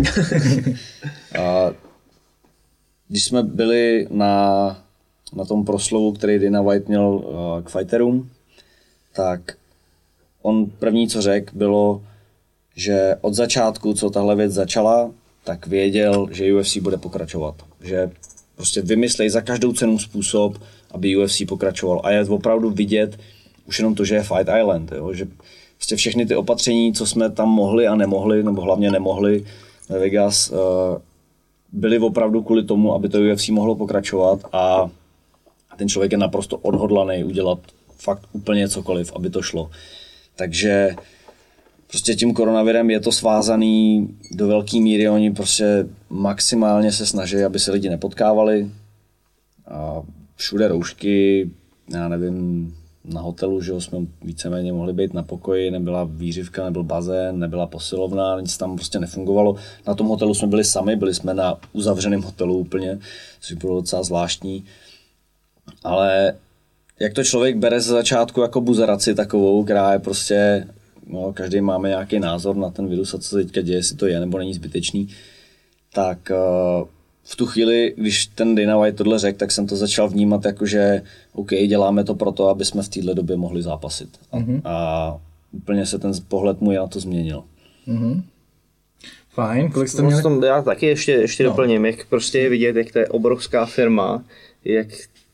A 1.40 1.70
když 3.08 3.24
jsme 3.24 3.42
byli 3.42 4.06
na, 4.10 4.84
na 5.36 5.44
tom 5.44 5.64
proslovu, 5.64 6.12
který 6.12 6.38
Dana 6.38 6.62
White 6.62 6.88
měl 6.88 7.02
uh, 7.02 7.62
k 7.64 7.70
fighterům, 7.70 8.30
tak 9.12 9.40
on 10.42 10.66
první, 10.66 11.08
co 11.08 11.22
řekl, 11.22 11.52
bylo, 11.54 12.02
že 12.76 13.16
od 13.20 13.34
začátku, 13.34 13.94
co 13.94 14.10
tahle 14.10 14.36
věc 14.36 14.52
začala, 14.52 15.10
tak 15.44 15.66
věděl, 15.66 16.28
že 16.30 16.54
UFC 16.54 16.76
bude 16.76 16.96
pokračovat. 16.96 17.54
Že 17.80 18.10
prostě 18.60 18.82
vymyslej 18.82 19.30
za 19.30 19.40
každou 19.40 19.72
cenu 19.72 19.98
způsob, 19.98 20.58
aby 20.90 21.16
UFC 21.16 21.42
pokračoval. 21.48 22.00
A 22.04 22.10
je 22.10 22.24
opravdu 22.24 22.70
vidět 22.70 23.18
už 23.66 23.78
jenom 23.78 23.94
to, 23.94 24.04
že 24.04 24.14
je 24.14 24.22
Fight 24.22 24.50
Island. 24.60 24.92
Jo? 24.92 25.12
Že 25.12 25.26
prostě 25.76 25.96
všechny 25.96 26.26
ty 26.26 26.36
opatření, 26.36 26.92
co 26.92 27.06
jsme 27.06 27.30
tam 27.30 27.48
mohli 27.48 27.86
a 27.86 27.94
nemohli, 27.94 28.42
nebo 28.42 28.60
hlavně 28.60 28.90
nemohli 28.90 29.44
ve 29.88 29.98
Vegas, 29.98 30.50
uh, 30.50 30.58
byly 31.72 31.98
opravdu 31.98 32.42
kvůli 32.42 32.64
tomu, 32.64 32.94
aby 32.94 33.08
to 33.08 33.18
UFC 33.18 33.48
mohlo 33.48 33.74
pokračovat 33.74 34.40
a 34.52 34.90
ten 35.76 35.88
člověk 35.88 36.12
je 36.12 36.18
naprosto 36.18 36.56
odhodlaný 36.56 37.24
udělat 37.24 37.58
fakt 37.98 38.22
úplně 38.32 38.68
cokoliv, 38.68 39.12
aby 39.16 39.30
to 39.30 39.42
šlo. 39.42 39.70
Takže 40.36 40.96
prostě 41.90 42.14
tím 42.14 42.34
koronavirem 42.34 42.90
je 42.90 43.00
to 43.00 43.12
svázaný 43.12 44.08
do 44.32 44.48
velké 44.48 44.80
míry, 44.80 45.08
oni 45.08 45.30
prostě 45.30 45.86
maximálně 46.10 46.92
se 46.92 47.06
snaží, 47.06 47.36
aby 47.36 47.58
se 47.58 47.72
lidi 47.72 47.90
nepotkávali. 47.90 48.70
A 49.70 50.02
všude 50.36 50.68
roušky, 50.68 51.50
já 51.92 52.08
nevím, 52.08 52.74
na 53.04 53.20
hotelu, 53.20 53.62
že 53.62 53.80
jsme 53.80 53.98
víceméně 54.22 54.72
mohli 54.72 54.92
být 54.92 55.14
na 55.14 55.22
pokoji, 55.22 55.70
nebyla 55.70 56.04
výřivka, 56.10 56.64
nebyl 56.64 56.82
bazén, 56.82 57.38
nebyla 57.38 57.66
posilovna, 57.66 58.40
nic 58.40 58.56
tam 58.56 58.76
prostě 58.76 58.98
nefungovalo. 58.98 59.56
Na 59.86 59.94
tom 59.94 60.06
hotelu 60.06 60.34
jsme 60.34 60.48
byli 60.48 60.64
sami, 60.64 60.96
byli 60.96 61.14
jsme 61.14 61.34
na 61.34 61.58
uzavřeném 61.72 62.22
hotelu 62.22 62.58
úplně, 62.58 62.98
což 63.40 63.52
bylo 63.52 63.80
docela 63.80 64.02
zvláštní. 64.02 64.64
Ale 65.84 66.34
jak 67.00 67.14
to 67.14 67.24
člověk 67.24 67.56
bere 67.56 67.80
ze 67.80 67.92
začátku 67.92 68.40
jako 68.40 68.60
buzeraci 68.60 69.14
takovou, 69.14 69.64
která 69.64 69.92
je 69.92 69.98
prostě, 69.98 70.66
no, 71.12 71.32
každý 71.32 71.60
máme 71.60 71.88
nějaký 71.88 72.18
názor 72.18 72.56
na 72.56 72.70
ten 72.70 72.88
virus 72.88 73.14
a 73.14 73.18
co 73.18 73.28
se 73.28 73.36
teďka 73.36 73.60
děje, 73.60 73.78
jestli 73.78 73.96
to 73.96 74.06
je 74.06 74.20
nebo 74.20 74.38
není 74.38 74.54
zbytečný, 74.54 75.08
tak 75.94 76.30
uh, 76.30 76.88
v 77.24 77.36
tu 77.36 77.46
chvíli, 77.46 77.94
když 77.96 78.26
ten 78.26 78.54
Dana 78.54 78.78
White 78.78 78.96
tohle 78.96 79.18
řekl, 79.18 79.38
tak 79.38 79.52
jsem 79.52 79.66
to 79.66 79.76
začal 79.76 80.08
vnímat 80.08 80.44
jako, 80.44 80.66
že 80.66 81.02
OK, 81.32 81.50
děláme 81.50 82.04
to 82.04 82.14
proto, 82.14 82.48
aby 82.48 82.64
jsme 82.64 82.82
v 82.82 82.88
této 82.88 83.14
době 83.14 83.36
mohli 83.36 83.62
zápasit. 83.62 84.08
A, 84.32 84.38
mm-hmm. 84.38 84.60
a 84.64 85.20
úplně 85.52 85.86
se 85.86 85.98
ten 85.98 86.12
pohled 86.28 86.60
můj 86.60 86.74
na 86.74 86.86
to 86.86 87.00
změnil. 87.00 87.44
Fajn, 89.30 89.70
kolik 89.70 89.88
jste 89.88 90.02
měli? 90.02 90.22
tom, 90.22 90.42
já 90.44 90.62
taky 90.62 90.86
ještě, 90.86 91.12
ještě 91.12 91.44
no. 91.44 91.50
doplním, 91.50 91.86
jak 91.86 92.06
prostě 92.06 92.38
je 92.38 92.48
vidět, 92.48 92.76
jak 92.76 92.92
to 92.92 92.98
je 92.98 93.08
obrovská 93.08 93.66
firma, 93.66 94.24
jak 94.64 94.86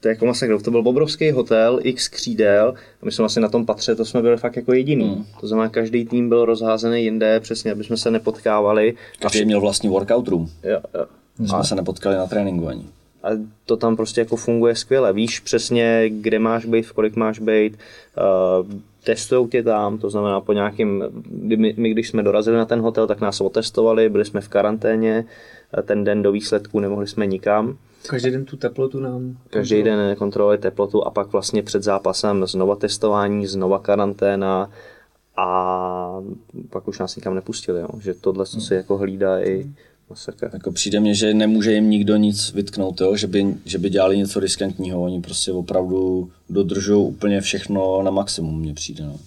to 0.06 0.10
je 0.10 0.14
jako 0.14 0.26
masakr. 0.26 0.62
To 0.62 0.70
byl 0.70 0.82
obrovský 0.84 1.30
hotel, 1.30 1.80
x 1.82 2.08
křídel 2.08 2.74
a 3.02 3.04
my 3.04 3.12
jsme 3.12 3.22
vlastně 3.22 3.42
na 3.42 3.48
tom 3.48 3.66
patře, 3.66 3.94
to 3.94 4.04
jsme 4.04 4.22
byli 4.22 4.36
fakt 4.36 4.56
jako 4.56 4.72
jediný. 4.72 5.04
Mm. 5.04 5.24
To 5.40 5.46
znamená, 5.46 5.68
každý 5.68 6.06
tým 6.06 6.28
byl 6.28 6.44
rozházený 6.44 7.04
jinde, 7.04 7.40
přesně, 7.40 7.72
aby 7.72 7.84
jsme 7.84 7.96
se 7.96 8.10
nepotkávali. 8.10 8.94
Každý 9.20 9.44
měl 9.44 9.60
vlastní 9.60 9.88
workout 9.88 10.28
room. 10.28 10.48
Jo, 10.62 10.80
jo. 10.94 11.06
My 11.38 11.48
jsme 11.48 11.64
se 11.64 11.74
nepotkali 11.74 12.16
na 12.16 12.26
tréninku 12.26 12.68
ani. 12.68 12.84
A 13.22 13.28
to 13.64 13.76
tam 13.76 13.96
prostě 13.96 14.20
jako 14.20 14.36
funguje 14.36 14.74
skvěle. 14.74 15.12
Víš 15.12 15.40
přesně, 15.40 16.04
kde 16.08 16.38
máš 16.38 16.64
být, 16.66 16.86
v 16.86 16.92
kolik 16.92 17.16
máš 17.16 17.38
být. 17.38 17.78
Uh, 18.62 18.72
testují 19.04 19.48
tě 19.48 19.62
tam, 19.62 19.98
to 19.98 20.10
znamená 20.10 20.40
po 20.40 20.52
nějakým, 20.52 21.04
my, 21.30 21.74
my, 21.76 21.90
když 21.90 22.08
jsme 22.08 22.22
dorazili 22.22 22.56
na 22.56 22.64
ten 22.64 22.80
hotel, 22.80 23.06
tak 23.06 23.20
nás 23.20 23.40
otestovali, 23.40 24.08
byli 24.08 24.24
jsme 24.24 24.40
v 24.40 24.48
karanténě, 24.48 25.24
ten 25.82 26.04
den 26.04 26.22
do 26.22 26.32
výsledků 26.32 26.80
nemohli 26.80 27.06
jsme 27.06 27.26
nikam. 27.26 27.76
Každý 28.06 28.30
den 28.30 28.44
tu 28.44 28.56
teplotu 28.56 29.00
nám... 29.00 29.38
Každý 29.50 29.82
den 29.82 30.16
kontroluje 30.16 30.58
teplotu 30.58 31.06
a 31.06 31.10
pak 31.10 31.32
vlastně 31.32 31.62
před 31.62 31.82
zápasem 31.82 32.46
znova 32.46 32.76
testování, 32.76 33.46
znova 33.46 33.78
karanténa 33.78 34.70
a 35.36 36.20
pak 36.70 36.88
už 36.88 36.98
nás 36.98 37.16
nikam 37.16 37.34
nepustili, 37.34 37.80
jo. 37.80 37.88
že 38.00 38.14
tohle 38.14 38.46
co 38.46 38.60
si 38.60 38.74
jako 38.74 38.96
hlídá 38.98 39.40
i 39.40 39.70
masakr. 40.10 40.50
Jako 40.52 40.72
přijde 40.72 41.00
mně, 41.00 41.14
že 41.14 41.34
nemůže 41.34 41.72
jim 41.72 41.90
nikdo 41.90 42.16
nic 42.16 42.52
vytknout, 42.52 43.00
jo? 43.00 43.16
Že, 43.16 43.26
by, 43.26 43.54
že 43.64 43.78
by 43.78 43.90
dělali 43.90 44.16
něco 44.16 44.40
riskantního. 44.40 45.02
Oni 45.02 45.20
prostě 45.20 45.52
opravdu 45.52 46.30
dodržují 46.50 47.06
úplně 47.06 47.40
všechno 47.40 48.02
na 48.02 48.10
maximum, 48.10 48.60
mně 48.60 48.74
přijde. 48.74 49.04
No. 49.04 49.18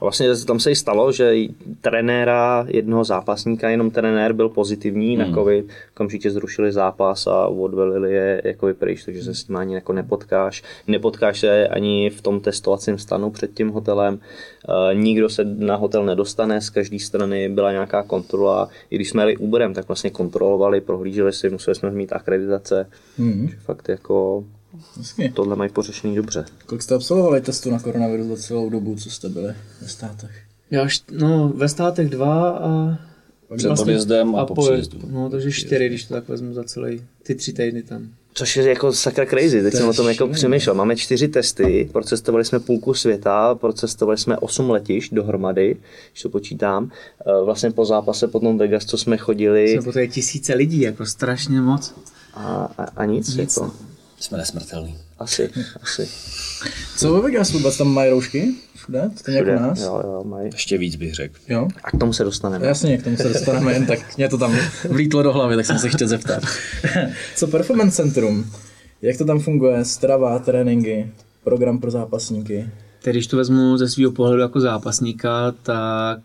A 0.00 0.04
vlastně 0.04 0.36
tam 0.46 0.60
se 0.60 0.70
i 0.70 0.76
stalo, 0.76 1.12
že 1.12 1.34
trenéra 1.80 2.66
jednoho 2.68 3.04
zápasníka, 3.04 3.68
jenom 3.68 3.90
trenér 3.90 4.32
byl 4.32 4.48
pozitivní 4.48 5.16
hmm. 5.16 5.28
na 5.30 5.36
covid, 5.36 5.68
okamžitě 5.92 6.30
zrušili 6.30 6.72
zápas 6.72 7.26
a 7.26 7.46
odvelili 7.46 8.14
je 8.14 8.42
jako 8.44 8.74
pryč, 8.74 9.04
takže 9.04 9.22
se 9.22 9.34
s 9.34 9.44
tím 9.44 9.56
ani 9.56 9.74
jako 9.74 9.92
nepotkáš. 9.92 10.62
Nepotkáš 10.86 11.40
se 11.40 11.68
ani 11.68 12.10
v 12.10 12.22
tom 12.22 12.40
testovacím 12.40 12.98
stanu 12.98 13.30
před 13.30 13.54
tím 13.54 13.68
hotelem. 13.68 14.18
E, 14.90 14.94
nikdo 14.94 15.28
se 15.28 15.44
na 15.44 15.76
hotel 15.76 16.04
nedostane, 16.04 16.60
z 16.60 16.70
každé 16.70 16.98
strany 16.98 17.48
byla 17.48 17.72
nějaká 17.72 18.02
kontrola. 18.02 18.68
I 18.90 18.96
když 18.96 19.10
jsme 19.10 19.22
jeli 19.22 19.36
Uberem, 19.36 19.74
tak 19.74 19.88
vlastně 19.88 20.10
kontrolovali, 20.10 20.80
prohlíželi 20.80 21.32
si, 21.32 21.50
museli 21.50 21.74
jsme 21.74 21.90
mít 21.90 22.12
akreditace. 22.12 22.86
Hmm. 23.18 23.48
Fakt 23.64 23.88
jako 23.88 24.44
Hezky. 24.96 25.32
tohle 25.34 25.56
mají 25.56 25.70
pořešený 25.70 26.14
dobře. 26.16 26.44
Kolik 26.66 26.82
jste 26.82 26.94
absolvovali 26.94 27.40
testu 27.40 27.70
na 27.70 27.78
koronavirus 27.78 28.26
za 28.26 28.36
celou 28.36 28.70
dobu, 28.70 28.96
co 28.96 29.10
jste 29.10 29.28
byli 29.28 29.54
ve 29.82 29.88
státech? 29.88 30.30
Já, 30.70 30.88
no, 31.10 31.52
ve 31.56 31.68
státech 31.68 32.08
dva 32.08 32.50
a... 32.50 32.98
Před 33.56 33.70
odjezdem 33.70 34.34
a 34.34 34.46
po 34.46 34.62
příjezdu. 34.62 34.98
No, 35.10 35.30
takže 35.30 35.52
čtyři, 35.52 35.88
když 35.88 36.04
to 36.04 36.14
tak 36.14 36.28
vezmu 36.28 36.54
za 36.54 36.64
celý, 36.64 37.02
ty 37.22 37.34
tři 37.34 37.52
týdny 37.52 37.82
tam. 37.82 38.08
Což 38.34 38.56
je 38.56 38.68
jako 38.68 38.92
sakra 38.92 39.26
crazy, 39.26 39.62
teď 39.62 39.74
jsem 39.74 39.88
o 39.88 39.92
tom 39.92 40.08
jako 40.08 40.28
přemýšlel. 40.28 40.74
Máme 40.74 40.96
čtyři 40.96 41.28
testy, 41.28 41.88
procestovali 41.92 42.44
jsme 42.44 42.60
půlku 42.60 42.94
světa, 42.94 43.54
procestovali 43.54 44.18
jsme 44.18 44.36
osm 44.36 44.70
letišť 44.70 45.14
dohromady, 45.14 45.76
když 46.12 46.22
to 46.22 46.28
počítám. 46.28 46.90
Eh, 47.26 47.44
Vlastně 47.44 47.70
po 47.70 47.84
zápase 47.84 48.28
potom 48.28 48.58
Vegas, 48.58 48.84
co 48.84 48.98
jsme 48.98 49.16
chodili 49.16 49.68
Jsme 49.68 49.76
potřebovali 49.76 50.08
tisíce 50.08 50.54
lidí, 50.54 50.80
jako 50.80 51.06
strašně 51.06 51.60
moc. 51.60 51.94
a, 52.34 52.40
a, 52.78 52.84
a 52.84 53.04
nic, 53.04 53.36
Nic. 53.36 53.56
jako. 53.56 53.72
Jsme 54.24 54.38
nesmrtelní. 54.38 54.98
Asi, 55.18 55.50
asi. 55.82 56.08
Co 56.96 57.14
ve 57.14 57.20
Vegas 57.20 57.52
vůbec 57.52 57.76
tam 57.76 57.88
mají 57.88 58.10
roušky? 58.10 58.54
Všude? 58.76 59.10
Stejně 59.16 59.38
jako 59.38 59.62
nás? 59.62 59.80
jo, 59.80 60.02
jo, 60.04 60.24
mají. 60.24 60.50
Ještě 60.52 60.78
víc 60.78 60.96
bych 60.96 61.14
řekl. 61.14 61.34
jo? 61.48 61.68
A 61.84 61.90
k 61.90 61.98
tomu 62.00 62.12
se 62.12 62.24
dostaneme. 62.24 62.66
Jasně, 62.66 62.98
k 62.98 63.04
tomu 63.04 63.16
se 63.16 63.28
dostaneme 63.28 63.72
jen 63.72 63.86
tak. 63.86 64.16
Mě 64.16 64.28
to 64.28 64.38
tam 64.38 64.56
vlítlo 64.88 65.22
do 65.22 65.32
hlavy, 65.32 65.56
tak 65.56 65.66
jsem 65.66 65.78
se 65.78 65.88
chtěl 65.88 66.08
zeptat. 66.08 66.42
Co 67.36 67.46
Performance 67.46 67.96
Centrum? 67.96 68.50
Jak 69.02 69.18
to 69.18 69.24
tam 69.24 69.40
funguje? 69.40 69.84
Strava, 69.84 70.38
tréninky, 70.38 71.10
program 71.44 71.78
pro 71.78 71.90
zápasníky? 71.90 72.70
Tedy 73.02 73.18
když 73.18 73.26
to 73.26 73.36
vezmu 73.36 73.76
ze 73.76 73.88
svého 73.88 74.12
pohledu 74.12 74.42
jako 74.42 74.60
zápasníka, 74.60 75.54
tak 75.62 76.18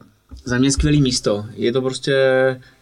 za 0.46 0.58
mě 0.58 0.72
skvělý 0.72 1.02
místo. 1.02 1.46
Je 1.56 1.72
to 1.72 1.82
prostě 1.82 2.16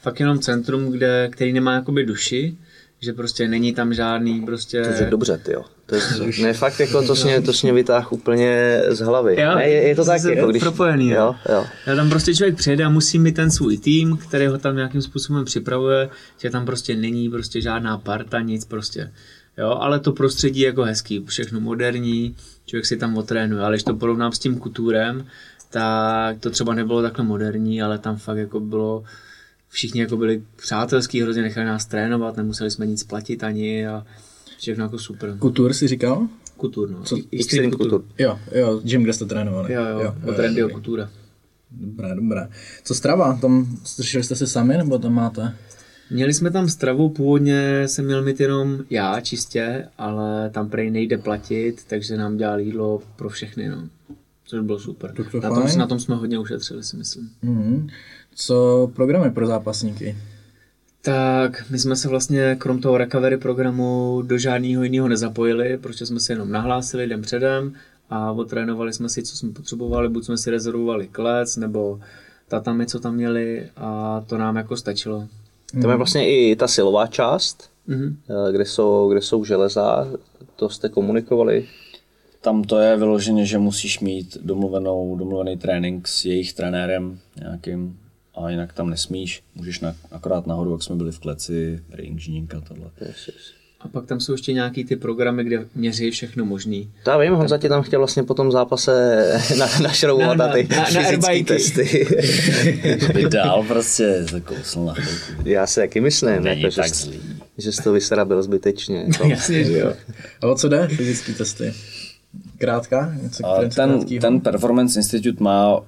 fakt 0.01 0.19
jenom 0.19 0.39
centrum, 0.39 0.91
kde, 0.91 1.29
který 1.31 1.53
nemá 1.53 1.73
jakoby 1.73 2.05
duši, 2.05 2.57
že 3.01 3.13
prostě 3.13 3.47
není 3.47 3.73
tam 3.73 3.93
žádný 3.93 4.41
prostě... 4.41 4.81
To 4.81 5.03
je 5.03 5.09
dobře, 5.09 5.37
ty 5.37 5.51
jo. 5.51 5.65
To 5.85 5.95
je, 5.95 6.01
ne, 6.41 6.53
fakt 6.53 6.79
jako 6.79 7.07
to 7.07 7.15
sně, 7.15 7.41
to 7.41 7.53
sně 7.53 7.73
vytáh 7.73 8.11
úplně 8.11 8.81
z 8.89 8.99
hlavy. 8.99 9.41
Jo, 9.41 9.55
ne, 9.55 9.69
je, 9.69 9.87
je 9.87 9.95
to 9.95 10.05
tak, 10.05 10.23
jako 10.23 10.47
když... 10.47 10.63
propojený, 10.63 11.09
jo. 11.09 11.35
jo, 11.49 11.55
jo. 11.55 11.65
Já 11.85 11.95
tam 11.95 12.09
prostě 12.09 12.35
člověk 12.35 12.57
přijede 12.57 12.83
a 12.83 12.89
musí 12.89 13.19
mít 13.19 13.35
ten 13.35 13.51
svůj 13.51 13.77
tým, 13.77 14.17
který 14.17 14.47
ho 14.47 14.57
tam 14.57 14.75
nějakým 14.75 15.01
způsobem 15.01 15.45
připravuje, 15.45 16.09
že 16.37 16.49
tam 16.49 16.65
prostě 16.65 16.95
není 16.95 17.29
prostě 17.29 17.61
žádná 17.61 17.97
parta, 17.97 18.41
nic 18.41 18.65
prostě. 18.65 19.11
Jo, 19.57 19.69
ale 19.69 19.99
to 19.99 20.11
prostředí 20.11 20.59
je 20.59 20.67
jako 20.67 20.83
hezký, 20.83 21.23
všechno 21.27 21.59
moderní, 21.59 22.35
člověk 22.65 22.85
si 22.85 22.97
tam 22.97 23.17
otrénuje, 23.17 23.63
ale 23.63 23.75
když 23.75 23.83
to 23.83 23.93
porovnám 23.93 24.31
s 24.31 24.39
tím 24.39 24.59
kuturem, 24.59 25.25
tak 25.69 26.39
to 26.39 26.49
třeba 26.49 26.73
nebylo 26.73 27.01
takhle 27.01 27.25
moderní, 27.25 27.81
ale 27.81 27.97
tam 27.97 28.17
fakt 28.17 28.37
jako 28.37 28.59
bylo, 28.59 29.03
všichni 29.69 30.01
jako 30.01 30.17
byli 30.17 30.43
přátelský, 30.55 31.21
hrozně 31.21 31.41
nechali 31.41 31.65
nás 31.65 31.85
trénovat, 31.85 32.37
nemuseli 32.37 32.71
jsme 32.71 32.85
nic 32.85 33.03
platit 33.03 33.43
ani 33.43 33.87
a 33.87 34.05
všechno 34.57 34.83
jako 34.85 34.99
super. 34.99 35.35
Kultur 35.39 35.73
si 35.73 35.87
říkal? 35.87 36.27
Kutur, 36.57 36.89
no. 36.89 37.03
Co- 37.03 37.17
Extreme 37.31 37.71
Couture. 37.71 38.03
Jo, 38.17 38.39
jo, 38.51 38.81
gym, 38.83 39.03
kde 39.03 39.13
jste 39.13 39.25
trénovali. 39.25 39.73
Jo, 39.73 39.85
jo, 39.85 39.99
jo 39.99 40.15
od 40.27 40.39
Randyho 40.39 40.69
Kutura. 40.69 41.09
Dobré, 41.71 42.15
dobré. 42.15 42.47
Co 42.83 42.95
strava? 42.95 43.37
Tam 43.41 43.77
stršili 43.83 44.23
jste 44.23 44.35
si 44.35 44.47
sami, 44.47 44.77
nebo 44.77 44.99
tam 44.99 45.13
máte? 45.13 45.55
Měli 46.09 46.33
jsme 46.33 46.51
tam 46.51 46.69
stravu, 46.69 47.09
původně 47.09 47.87
jsem 47.87 48.05
měl 48.05 48.23
mít 48.23 48.39
jenom 48.39 48.79
já 48.89 49.21
čistě, 49.21 49.87
ale 49.97 50.49
tam 50.49 50.69
prej 50.69 50.91
nejde 50.91 51.17
platit, 51.17 51.83
takže 51.87 52.17
nám 52.17 52.37
dělal 52.37 52.59
jídlo 52.59 53.01
pro 53.15 53.29
všechny, 53.29 53.69
no. 53.69 53.89
Což 54.45 54.61
bylo 54.61 54.79
super. 54.79 55.13
To 55.31 55.39
Na 55.39 55.49
tom, 55.49 55.77
na 55.77 55.87
tom 55.87 55.99
jsme 55.99 56.15
hodně 56.15 56.39
ušetřili, 56.39 56.83
si 56.83 56.97
myslím. 56.97 57.29
Mm. 57.41 57.87
Co 58.39 58.89
programy 58.95 59.31
pro 59.31 59.47
zápasníky? 59.47 60.15
Tak 61.01 61.65
my 61.69 61.79
jsme 61.79 61.95
se 61.95 62.07
vlastně 62.07 62.55
krom 62.55 62.81
toho 62.81 62.97
recovery 62.97 63.37
programu 63.37 64.21
do 64.25 64.37
žádného 64.37 64.83
jiného 64.83 65.07
nezapojili, 65.07 65.77
protože 65.77 66.05
jsme 66.05 66.19
se 66.19 66.33
jenom 66.33 66.51
nahlásili 66.51 67.07
den 67.07 67.21
předem 67.21 67.73
a 68.09 68.31
otrénovali 68.31 68.93
jsme 68.93 69.09
si, 69.09 69.23
co 69.23 69.37
jsme 69.37 69.51
potřebovali, 69.51 70.09
buď 70.09 70.25
jsme 70.25 70.37
si 70.37 70.49
rezervovali 70.51 71.07
klec, 71.07 71.57
nebo 71.57 71.99
tatami, 72.47 72.85
co 72.85 72.99
tam 72.99 73.15
měli 73.15 73.69
a 73.77 74.23
to 74.27 74.37
nám 74.37 74.55
jako 74.55 74.77
stačilo. 74.77 75.27
Tam 75.81 75.91
je 75.91 75.97
vlastně 75.97 76.29
i 76.29 76.55
ta 76.55 76.67
silová 76.67 77.07
část, 77.07 77.69
Mhm. 77.87 78.17
eh, 78.29 78.51
kde 78.51 78.65
jsou, 78.65 79.09
kde 79.09 79.21
jsou 79.21 79.45
železa, 79.45 80.07
to 80.55 80.69
jste 80.69 80.89
komunikovali. 80.89 81.67
Tam 82.41 82.63
to 82.63 82.79
je 82.79 82.97
vyloženě, 82.97 83.45
že 83.45 83.57
musíš 83.57 83.99
mít 83.99 84.37
domluvenou, 84.41 85.15
domluvený 85.15 85.57
trénink 85.57 86.07
s 86.07 86.25
jejich 86.25 86.53
trenérem 86.53 87.19
nějakým 87.39 87.97
a 88.37 88.49
jinak 88.49 88.73
tam 88.73 88.89
nesmíš. 88.89 89.43
Můžeš 89.55 89.79
na, 89.79 89.95
akorát 90.11 90.47
nahoru, 90.47 90.71
jak 90.71 90.83
jsme 90.83 90.95
byli 90.95 91.11
v 91.11 91.19
kleci, 91.19 91.79
ringžník 91.91 92.55
a 92.55 92.61
tohle. 92.61 92.85
A 93.79 93.87
pak 93.87 94.05
tam 94.05 94.19
jsou 94.19 94.31
ještě 94.31 94.53
nějaký 94.53 94.85
ty 94.85 94.95
programy, 94.95 95.43
kde 95.43 95.65
měří 95.75 96.11
všechno 96.11 96.45
možný. 96.45 96.91
To 97.03 97.09
já 97.09 97.17
vím, 97.17 97.33
Honza 97.33 97.57
tě 97.57 97.69
tam 97.69 97.81
chtěl 97.83 97.99
vlastně 97.99 98.23
po 98.23 98.33
tom 98.33 98.51
zápase 98.51 99.23
na, 99.59 99.67
našroubovat 99.83 100.37
Na- 100.37 100.47
na, 100.47 100.53
ty 100.53 100.67
na- 100.71 100.77
na 100.77 100.85
fyzické 101.03 101.43
testy. 101.43 102.07
Aby 103.09 103.29
dál 103.29 103.63
prostě 103.67 104.23
zakousl 104.31 104.85
na 104.85 104.93
chvilku. 104.93 105.49
já 105.49 105.67
si 105.67 105.79
taky 105.79 106.01
myslím, 106.01 106.43
Není 106.43 106.61
jako, 106.61 106.71
že, 106.71 106.81
tak 106.81 106.87
jsi- 106.95 107.03
zlý. 107.05 107.19
že 107.57 107.71
jsi 107.71 107.83
to 107.83 107.93
vysrabil 107.93 108.43
zbytečně. 108.43 109.03
Jako. 109.07 109.27
Jasně, 109.29 109.63
že 109.63 109.77
jo. 109.79 109.93
A 110.41 110.47
o 110.47 110.55
co 110.55 110.69
jde? 110.69 110.87
Fyzické 110.87 111.33
testy. 111.33 111.73
Krátka? 112.57 113.13
Něco 113.23 113.43
ten, 113.75 114.05
ten 114.21 114.39
Performance 114.39 114.99
Institute 114.99 115.43
má 115.43 115.79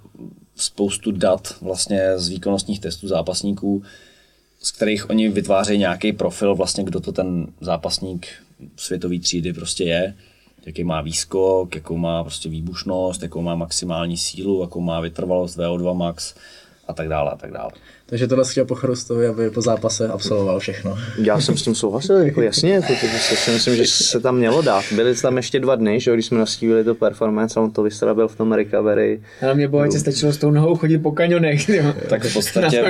spoustu 0.60 1.12
dat 1.12 1.56
vlastně 1.62 2.14
z 2.16 2.28
výkonnostních 2.28 2.80
testů 2.80 3.08
zápasníků, 3.08 3.84
z 4.62 4.72
kterých 4.72 5.10
oni 5.10 5.30
vytvářejí 5.30 5.80
nějaký 5.80 6.14
profil, 6.14 6.56
vlastně 6.56 6.84
kdo 6.84 7.00
to 7.00 7.12
ten 7.12 7.48
zápasník 7.62 8.28
světové 8.76 9.20
třídy 9.20 9.54
prostě 9.54 9.84
je, 9.84 10.16
jaký 10.66 10.84
má 10.84 11.02
výskok, 11.02 11.76
jakou 11.76 11.98
má 11.98 12.24
prostě 12.24 12.50
výbušnost, 12.50 13.24
jakou 13.24 13.42
má 13.42 13.56
maximální 13.56 14.18
sílu, 14.18 14.62
jakou 14.62 14.82
má 14.82 15.00
vytrvalost 15.00 15.58
VO2 15.58 15.94
max 15.94 16.36
a 16.90 16.94
tak 16.94 17.08
dále 17.10 17.32
a 17.32 17.36
tak 17.36 17.52
dále. 17.52 17.70
Takže 18.06 18.28
tohle 18.28 18.46
chtěl 18.46 18.66
po 18.66 18.76
Chrustovi, 18.76 19.28
aby 19.28 19.50
po 19.50 19.62
zápase 19.62 20.08
absolvoval 20.08 20.60
všechno. 20.60 20.98
Já 21.18 21.42
jsem 21.42 21.58
s 21.58 21.64
tím 21.64 21.76
souhlasil, 21.76 22.18
jako 22.18 22.42
jasně, 22.42 22.82
protože 22.82 23.20
si 23.36 23.52
myslím, 23.52 23.76
že 23.76 23.86
se 23.86 24.20
tam 24.20 24.38
mělo 24.38 24.62
dát. 24.62 24.84
Byly 24.96 25.16
tam 25.16 25.38
ještě 25.38 25.60
dva 25.60 25.76
dny, 25.76 26.00
že 26.00 26.12
jo, 26.12 26.16
když 26.16 26.26
jsme 26.26 26.38
nastívili 26.38 26.84
to 26.84 26.96
performance 26.96 27.60
a 27.60 27.64
on 27.64 27.72
to 27.72 27.84
vysrabil 27.84 28.28
v 28.28 28.36
tom 28.36 28.52
recovery. 28.52 29.22
Ale 29.42 29.56
mě 29.56 29.68
bohatě 29.68 30.00
stačilo 30.00 30.34
s 30.34 30.38
tou 30.38 30.52
nohou 30.52 30.76
chodit 30.76 30.98
po 30.98 31.12
kanionech. 31.12 31.70
Jo. 31.70 31.94
Tak 32.10 32.24
v 32.24 32.34
podstatě-. 32.34 32.84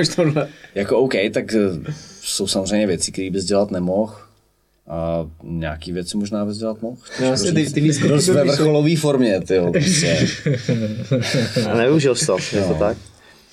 Jako 0.74 0.98
OK, 0.98 1.14
tak 1.34 1.54
eh, 1.54 1.92
jsou 2.20 2.46
samozřejmě 2.46 2.86
věci, 2.86 3.12
které 3.12 3.30
bys 3.30 3.44
dělat 3.44 3.70
nemohl. 3.70 4.14
A 4.88 5.26
nějaký 5.42 5.92
věci 5.92 6.16
možná 6.16 6.44
bys 6.44 6.56
dělat 6.56 6.82
mohl. 6.82 6.96
No, 7.20 7.26
vlastně 7.26 7.52
ty, 7.52 7.72
ty 7.72 7.80
výskoky 7.80 8.08
Dost 8.08 8.28
ve 8.28 8.44
vrcholové 8.44 8.96
formě, 8.96 9.40
ty 9.40 9.60
prostě. 9.72 10.26
A 11.70 11.76
neužil 11.76 12.14
jsi 12.14 12.26
to, 12.26 12.36
je 12.52 12.62
to 12.62 12.72
Jo. 12.72 12.76
tak? 12.78 12.96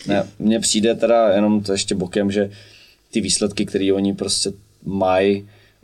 Ne, 0.08 0.28
mně 0.40 0.60
přijde 0.60 0.96
teda 0.96 1.30
jenom 1.30 1.64
to 1.64 1.72
ještě 1.72 1.96
bokem, 1.96 2.32
že 2.32 2.50
ty 3.12 3.22
výsledky, 3.22 3.66
které 3.66 3.94
oni 3.94 4.14
prostě 4.14 4.52
mají, 4.84 5.42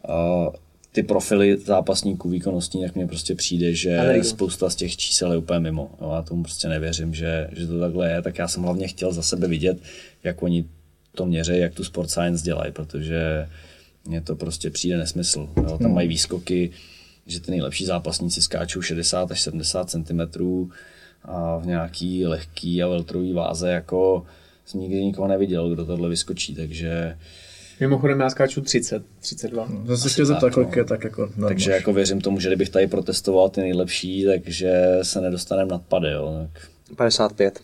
uh, 0.10 0.54
ty 0.92 1.04
profily 1.04 1.58
zápasníků 1.58 2.30
výkonnostní, 2.30 2.84
tak 2.84 2.96
mně 2.96 3.08
prostě 3.08 3.36
přijde, 3.36 3.74
že 3.74 4.20
spousta 4.22 4.70
z 4.70 4.76
těch 4.76 4.98
čísel 4.98 5.32
je 5.32 5.38
úplně 5.38 5.60
mimo. 5.60 5.92
Jo, 6.02 6.12
já 6.16 6.22
tomu 6.22 6.44
prostě 6.44 6.68
nevěřím, 6.68 7.14
že, 7.14 7.50
že 7.52 7.68
to 7.68 7.80
takhle 7.80 8.12
je, 8.12 8.22
tak 8.22 8.38
já 8.38 8.48
jsem 8.48 8.64
hlavně 8.64 8.88
chtěl 8.88 9.14
za 9.14 9.22
sebe 9.22 9.48
vidět, 9.48 9.78
jak 10.24 10.44
oni 10.44 10.66
to 11.16 11.26
měří, 11.26 11.58
jak 11.58 11.74
tu 11.74 11.84
sport 11.84 12.10
science 12.10 12.44
dělají, 12.44 12.72
protože 12.72 13.50
mně 14.08 14.22
to 14.22 14.36
prostě 14.36 14.70
přijde 14.70 14.98
nesmysl. 14.98 15.50
Jo, 15.58 15.78
tam 15.78 15.94
mají 15.94 16.08
výskoky, 16.08 16.72
že 17.28 17.40
ty 17.40 17.52
nejlepší 17.52 17.86
zápasníci 17.86 18.42
skáčou 18.42 18.82
60 18.82 19.32
až 19.32 19.42
70 19.42 19.90
cm 19.90 20.22
a 21.26 21.58
v 21.58 21.66
nějaký 21.66 22.26
lehký 22.26 22.84
a 22.84 22.88
veltrový 22.88 23.34
váze 23.34 23.72
jako 23.72 24.26
jsem 24.66 24.82
nikdy 24.82 25.06
nikoho 25.06 25.28
neviděl, 25.28 25.70
kdo 25.70 25.86
tohle 25.86 26.10
vyskočí, 26.10 26.56
takže, 26.56 27.18
Mimochodem 27.80 28.20
já 28.20 28.30
skáču 28.30 28.62
30, 28.62 29.04
32. 29.20 29.68
To 29.88 29.98
se 29.98 30.06
Asi 30.06 30.14
chtěl 30.14 30.26
zeptat, 30.26 30.42
tak, 30.42 30.54
kolik 30.54 30.76
no. 30.76 30.82
je 30.82 30.86
tak 30.86 31.04
jako 31.04 31.22
normal. 31.22 31.50
takže 31.50 31.72
jako 31.72 31.94
věřím 31.94 32.22
tomu, 32.22 32.40
že 32.40 32.50
kdybych 32.50 32.70
tady 32.70 32.88
protestoval 32.88 33.50
ty 33.50 33.62
nejlepší, 33.62 34.26
takže 34.26 35.00
se 35.02 35.22
nedostaneme 35.22 35.72
nad 35.72 35.82
pady, 35.82 36.12
jo, 36.12 36.48
tak 36.54 36.68
55, 36.96 37.60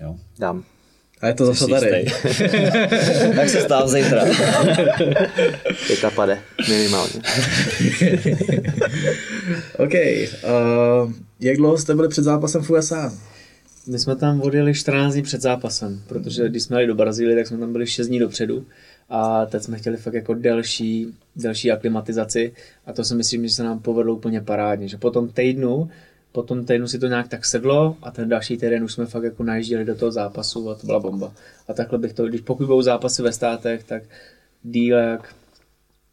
jo. 0.00 0.16
dám. 0.38 0.64
A 1.20 1.26
je 1.26 1.34
to 1.34 1.46
zase 1.46 1.66
tady. 1.66 2.04
tak 3.36 3.48
se 3.48 3.60
stáv 3.60 3.88
zítra. 3.88 4.24
Pěta 5.86 6.10
pade, 6.10 6.38
minimálně. 6.68 7.12
OK. 9.78 9.92
Uh, 10.44 11.12
jak 11.42 11.56
dlouho 11.56 11.78
jste 11.78 11.94
byli 11.94 12.08
před 12.08 12.22
zápasem 12.22 12.62
v 12.62 12.70
USA? 12.70 13.12
My 13.86 13.98
jsme 13.98 14.16
tam 14.16 14.40
odjeli 14.40 14.74
14 14.74 15.12
dní 15.12 15.22
před 15.22 15.40
zápasem, 15.40 16.02
protože 16.08 16.48
když 16.48 16.62
jsme 16.62 16.76
jeli 16.76 16.86
do 16.86 16.94
Brazílie, 16.94 17.36
tak 17.36 17.46
jsme 17.46 17.58
tam 17.58 17.72
byli 17.72 17.86
6 17.86 18.08
dní 18.08 18.18
dopředu 18.18 18.66
a 19.08 19.46
teď 19.46 19.62
jsme 19.62 19.78
chtěli 19.78 19.96
fakt 19.96 20.14
jako 20.14 20.34
delší, 20.34 21.14
delší 21.36 21.72
aklimatizaci 21.72 22.52
a 22.86 22.92
to 22.92 23.04
si 23.04 23.14
myslím, 23.14 23.48
že 23.48 23.54
se 23.54 23.64
nám 23.64 23.78
povedlo 23.78 24.14
úplně 24.14 24.40
parádně, 24.40 24.88
že 24.88 24.96
po 24.96 25.10
tom 25.10 25.28
týdnu, 25.28 25.90
po 26.32 26.42
tom 26.42 26.64
týdnu 26.64 26.88
si 26.88 26.98
to 26.98 27.06
nějak 27.06 27.28
tak 27.28 27.44
sedlo 27.44 27.96
a 28.02 28.10
ten 28.10 28.28
další 28.28 28.56
týden 28.56 28.84
už 28.84 28.92
jsme 28.92 29.06
fakt 29.06 29.24
jako 29.24 29.42
najížděli 29.42 29.84
do 29.84 29.94
toho 29.94 30.12
zápasu 30.12 30.70
a 30.70 30.74
to 30.74 30.86
byla 30.86 31.00
bomba. 31.00 31.32
A 31.68 31.72
takhle 31.72 31.98
bych 31.98 32.12
to, 32.12 32.26
když 32.26 32.40
pokud 32.40 32.66
budou 32.66 32.82
zápasy 32.82 33.22
ve 33.22 33.32
státech, 33.32 33.84
tak 33.84 34.02
díl 34.62 34.96
jak 34.96 35.34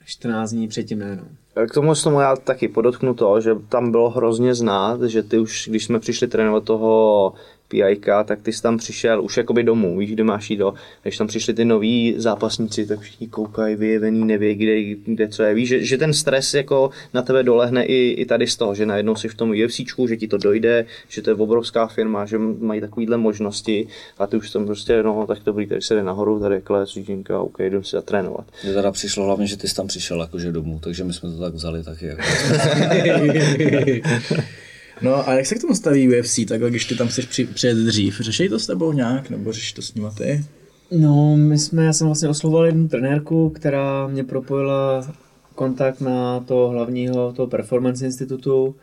14 0.06 0.52
dní 0.52 0.68
předtím 0.68 1.00
ne, 1.00 1.16
no. 1.16 1.28
K 1.70 1.74
tomu 1.74 1.94
tomu 2.04 2.20
já 2.20 2.36
taky 2.36 2.68
podotknu 2.68 3.14
to, 3.14 3.42
že 3.42 3.56
tam 3.70 3.92
bylo 3.92 4.10
hrozně 4.10 4.56
znát, 4.56 5.02
že 5.02 5.24
ty 5.24 5.40
už, 5.40 5.68
když 5.70 5.86
jsme 5.86 6.00
přišli 6.00 6.28
trénovat 6.28 6.64
toho 6.64 7.34
PIK, 7.70 8.06
tak 8.26 8.42
ty 8.42 8.54
jsi 8.54 8.62
tam 8.62 8.78
přišel 8.78 9.24
už 9.24 9.38
jakoby 9.38 9.64
domů, 9.64 9.98
víš, 9.98 10.12
kde 10.12 10.24
máš 10.24 10.50
jít 10.50 10.58
do. 10.58 10.74
Když 11.02 11.18
tam 11.18 11.28
přišli 11.28 11.54
ty 11.54 11.66
noví 11.66 12.14
zápasníci, 12.18 12.86
tak 12.86 13.00
všichni 13.00 13.28
koukají, 13.28 13.76
vyjevený, 13.76 14.26
neví, 14.26 14.56
kde, 14.56 14.82
kde 15.14 15.28
co 15.28 15.44
je. 15.44 15.54
Víš, 15.54 15.70
že, 15.70 15.86
že, 15.86 15.98
ten 15.98 16.14
stres 16.14 16.54
jako 16.54 16.90
na 17.14 17.22
tebe 17.22 17.44
dolehne 17.44 17.86
i, 17.86 18.12
i 18.12 18.26
tady 18.26 18.48
z 18.48 18.56
toho, 18.56 18.76
že 18.76 18.86
najednou 18.86 19.16
jsi 19.16 19.28
v 19.28 19.36
tom 19.36 19.54
UFCčku, 19.66 20.08
že 20.08 20.18
ti 20.18 20.28
to 20.28 20.38
dojde, 20.38 20.86
že 21.10 21.22
to 21.22 21.30
je 21.30 21.34
obrovská 21.34 21.88
firma, 21.88 22.26
že 22.26 22.38
mají 22.38 22.82
takovýhle 22.82 23.18
možnosti 23.18 23.88
a 24.18 24.28
ty 24.28 24.38
už 24.38 24.50
tam 24.50 24.66
prostě, 24.66 25.04
no 25.04 25.28
tak 25.28 25.38
dobrý, 25.46 25.68
tady 25.68 25.82
se 25.82 25.96
jde 25.96 26.04
nahoru, 26.04 26.40
tady 26.40 26.56
je 26.56 26.62
kles, 26.62 26.90
řídinka, 26.90 27.40
OK, 27.40 27.60
jdem 27.60 27.84
si 27.84 27.92
zatrénovat. 27.92 28.46
Mně 28.64 28.74
teda 28.74 28.92
přišlo 28.92 29.26
hlavně, 29.26 29.48
že 29.48 29.58
ty 29.58 29.68
jsi 29.68 29.76
tam 29.76 29.88
přišel 29.88 30.22
jakože 30.22 30.52
domů, 30.52 30.80
takže 30.84 31.04
my 31.04 31.14
jsme 31.14 31.30
to 31.30 31.40
tak 31.40 31.54
vzali 31.54 31.84
taky. 31.84 32.06
Jako. 32.06 32.22
no 35.02 35.30
a 35.30 35.34
jak 35.34 35.46
se 35.46 35.56
k 35.56 35.62
tomu 35.62 35.76
staví 35.76 36.20
UFC, 36.20 36.40
takhle 36.48 36.70
když 36.70 36.86
ty 36.86 36.96
tam 36.96 37.08
chceš 37.08 37.26
při, 37.26 37.46
přijet 37.46 37.78
dřív? 37.78 38.20
Řešej 38.20 38.50
to 38.50 38.60
s 38.60 38.68
tebou 38.68 38.94
nějak, 38.94 39.30
nebo 39.30 39.54
řešíš 39.54 39.74
to 39.74 39.82
s 39.82 39.94
nima 39.94 40.12
ty? 40.12 40.46
No, 40.92 41.36
my 41.38 41.58
jsme, 41.58 41.86
já 41.86 41.94
jsem 41.94 42.08
vlastně 42.08 42.30
oslovoval 42.30 42.66
jednu 42.66 42.88
trenérku, 42.88 43.50
která 43.50 44.08
mě 44.08 44.24
propojila 44.24 45.08
kontakt 45.56 46.02
na 46.02 46.40
toho 46.40 46.70
hlavního, 46.70 47.34
toho 47.34 47.48
Performance 47.48 48.06
Institutu 48.06 48.76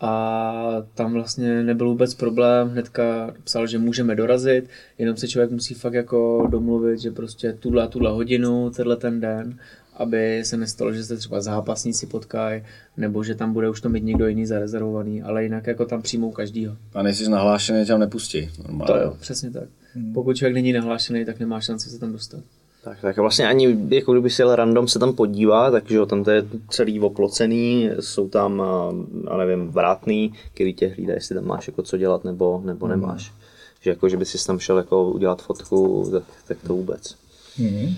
a 0.00 0.82
tam 0.94 1.12
vlastně 1.12 1.62
nebyl 1.62 1.88
vůbec 1.88 2.14
problém, 2.14 2.68
hnedka 2.68 3.34
psal, 3.44 3.66
že 3.66 3.78
můžeme 3.78 4.14
dorazit, 4.14 4.68
jenom 4.98 5.16
se 5.16 5.28
člověk 5.28 5.50
musí 5.50 5.74
fakt 5.74 5.94
jako 5.94 6.46
domluvit, 6.50 7.00
že 7.00 7.10
prostě 7.10 7.52
tuhle 7.52 7.82
a 7.82 7.86
tuhle 7.86 8.10
hodinu, 8.10 8.70
tenhle 8.70 8.96
ten 8.96 9.20
den, 9.20 9.58
aby 9.98 10.42
se 10.44 10.56
nestalo, 10.56 10.92
že 10.92 11.04
se 11.04 11.16
třeba 11.16 11.40
zápasníci 11.40 12.06
potkají, 12.06 12.62
nebo 12.96 13.24
že 13.24 13.34
tam 13.34 13.52
bude 13.52 13.70
už 13.70 13.80
to 13.80 13.88
mít 13.88 14.04
někdo 14.04 14.26
jiný 14.28 14.46
zarezervovaný, 14.46 15.22
ale 15.22 15.42
jinak 15.42 15.66
jako 15.66 15.84
tam 15.84 16.02
přijmou 16.02 16.30
každýho. 16.30 16.76
A 16.94 17.02
nejsi 17.02 17.30
nahlášený, 17.30 17.84
tě 17.84 17.92
tam 17.92 18.00
nepustí. 18.00 18.50
Normálně. 18.62 18.94
To 18.94 19.00
jo, 19.00 19.16
přesně 19.20 19.50
tak. 19.50 19.68
Pokud 20.14 20.36
člověk 20.36 20.54
není 20.54 20.72
nahlášený, 20.72 21.24
tak 21.24 21.40
nemá 21.40 21.60
šanci 21.60 21.90
se 21.90 21.98
tam 21.98 22.12
dostat. 22.12 22.40
Tak, 22.84 23.00
tak 23.00 23.16
vlastně 23.16 23.48
ani, 23.48 23.76
jako 23.88 24.12
kdyby 24.12 24.30
si 24.30 24.42
jel 24.42 24.56
random 24.56 24.88
se 24.88 24.98
tam 24.98 25.12
podívat, 25.12 25.70
takže 25.70 25.96
jo, 25.96 26.06
tam 26.06 26.24
to 26.24 26.30
je 26.30 26.44
celý 26.70 27.00
oplocený, 27.00 27.90
jsou 28.00 28.28
tam, 28.28 28.60
a, 28.60 28.92
a 29.28 29.36
nevím, 29.36 29.68
vrátný, 29.68 30.32
který 30.54 30.74
tě 30.74 30.88
hlídá, 30.88 31.14
jestli 31.14 31.34
tam 31.34 31.46
máš 31.46 31.66
jako 31.66 31.82
co 31.82 31.96
dělat 31.96 32.24
nebo, 32.24 32.62
nebo 32.64 32.88
nemáš. 32.88 33.32
Že 33.80 33.90
jako, 33.90 34.08
že 34.08 34.16
by 34.16 34.24
si 34.24 34.46
tam 34.46 34.58
šel 34.58 34.78
jako 34.78 35.10
udělat 35.10 35.42
fotku, 35.42 36.08
tak, 36.12 36.22
tak 36.48 36.58
to 36.66 36.74
vůbec. 36.74 37.14
Mhm. 37.58 37.94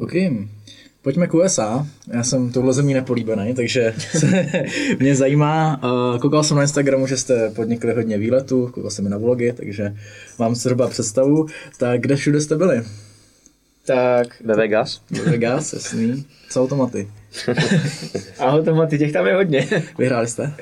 OK. 0.00 0.12
Pojďme 1.02 1.26
k 1.26 1.34
USA. 1.34 1.86
Já 2.12 2.24
jsem 2.24 2.52
touhle 2.52 2.72
zemí 2.72 2.94
nepolíbený, 2.94 3.54
takže 3.54 3.94
se 3.98 4.46
mě 4.98 5.14
zajímá. 5.14 5.80
Uh, 5.84 6.18
koukal 6.18 6.44
jsem 6.44 6.56
na 6.56 6.62
Instagramu, 6.62 7.06
že 7.06 7.16
jste 7.16 7.50
podnikli 7.50 7.94
hodně 7.94 8.18
výletů, 8.18 8.70
koukal 8.74 8.90
jsem 8.90 9.06
i 9.06 9.08
na 9.08 9.18
vlogy, 9.18 9.52
takže 9.52 9.96
mám 10.38 10.54
zhruba 10.54 10.88
představu. 10.88 11.46
Tak 11.78 12.00
kde 12.00 12.16
všude 12.16 12.40
jste 12.40 12.56
byli? 12.56 12.82
tak 13.86 14.42
Ve 14.44 14.54
Vegas? 14.54 15.00
Vegas, 15.24 15.72
jasný. 15.72 16.24
Co 16.50 16.62
automaty? 16.62 17.08
automaty, 18.38 18.98
těch 18.98 19.12
tam 19.12 19.26
je 19.26 19.34
hodně. 19.34 19.68
Vyhráli 19.98 20.26
jste? 20.26 20.52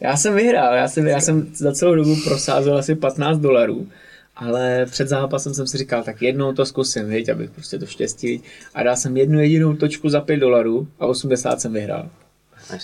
Já 0.00 0.16
jsem 0.16 0.34
vyhrál, 0.34 0.74
já 0.74 0.88
jsem, 0.88 1.06
já 1.06 1.20
jsem 1.20 1.46
za 1.54 1.72
celou 1.72 1.94
dobu 1.94 2.16
prosázel 2.24 2.78
asi 2.78 2.94
15 2.94 3.38
dolarů, 3.38 3.88
ale 4.36 4.86
před 4.86 5.08
zápasem 5.08 5.54
jsem 5.54 5.66
si 5.66 5.78
říkal, 5.78 6.02
tak 6.02 6.22
jednou 6.22 6.52
to 6.52 6.66
zkusím, 6.66 7.08
viď, 7.08 7.28
abych 7.28 7.50
prostě 7.50 7.78
to 7.78 7.86
štěstí. 7.86 8.42
A 8.74 8.82
dal 8.82 8.96
jsem 8.96 9.16
jednu 9.16 9.40
jedinou 9.40 9.76
točku 9.76 10.08
za 10.08 10.20
5 10.20 10.36
dolarů 10.36 10.88
a 10.98 11.06
80 11.06 11.60
jsem 11.60 11.72
vyhrál. 11.72 12.10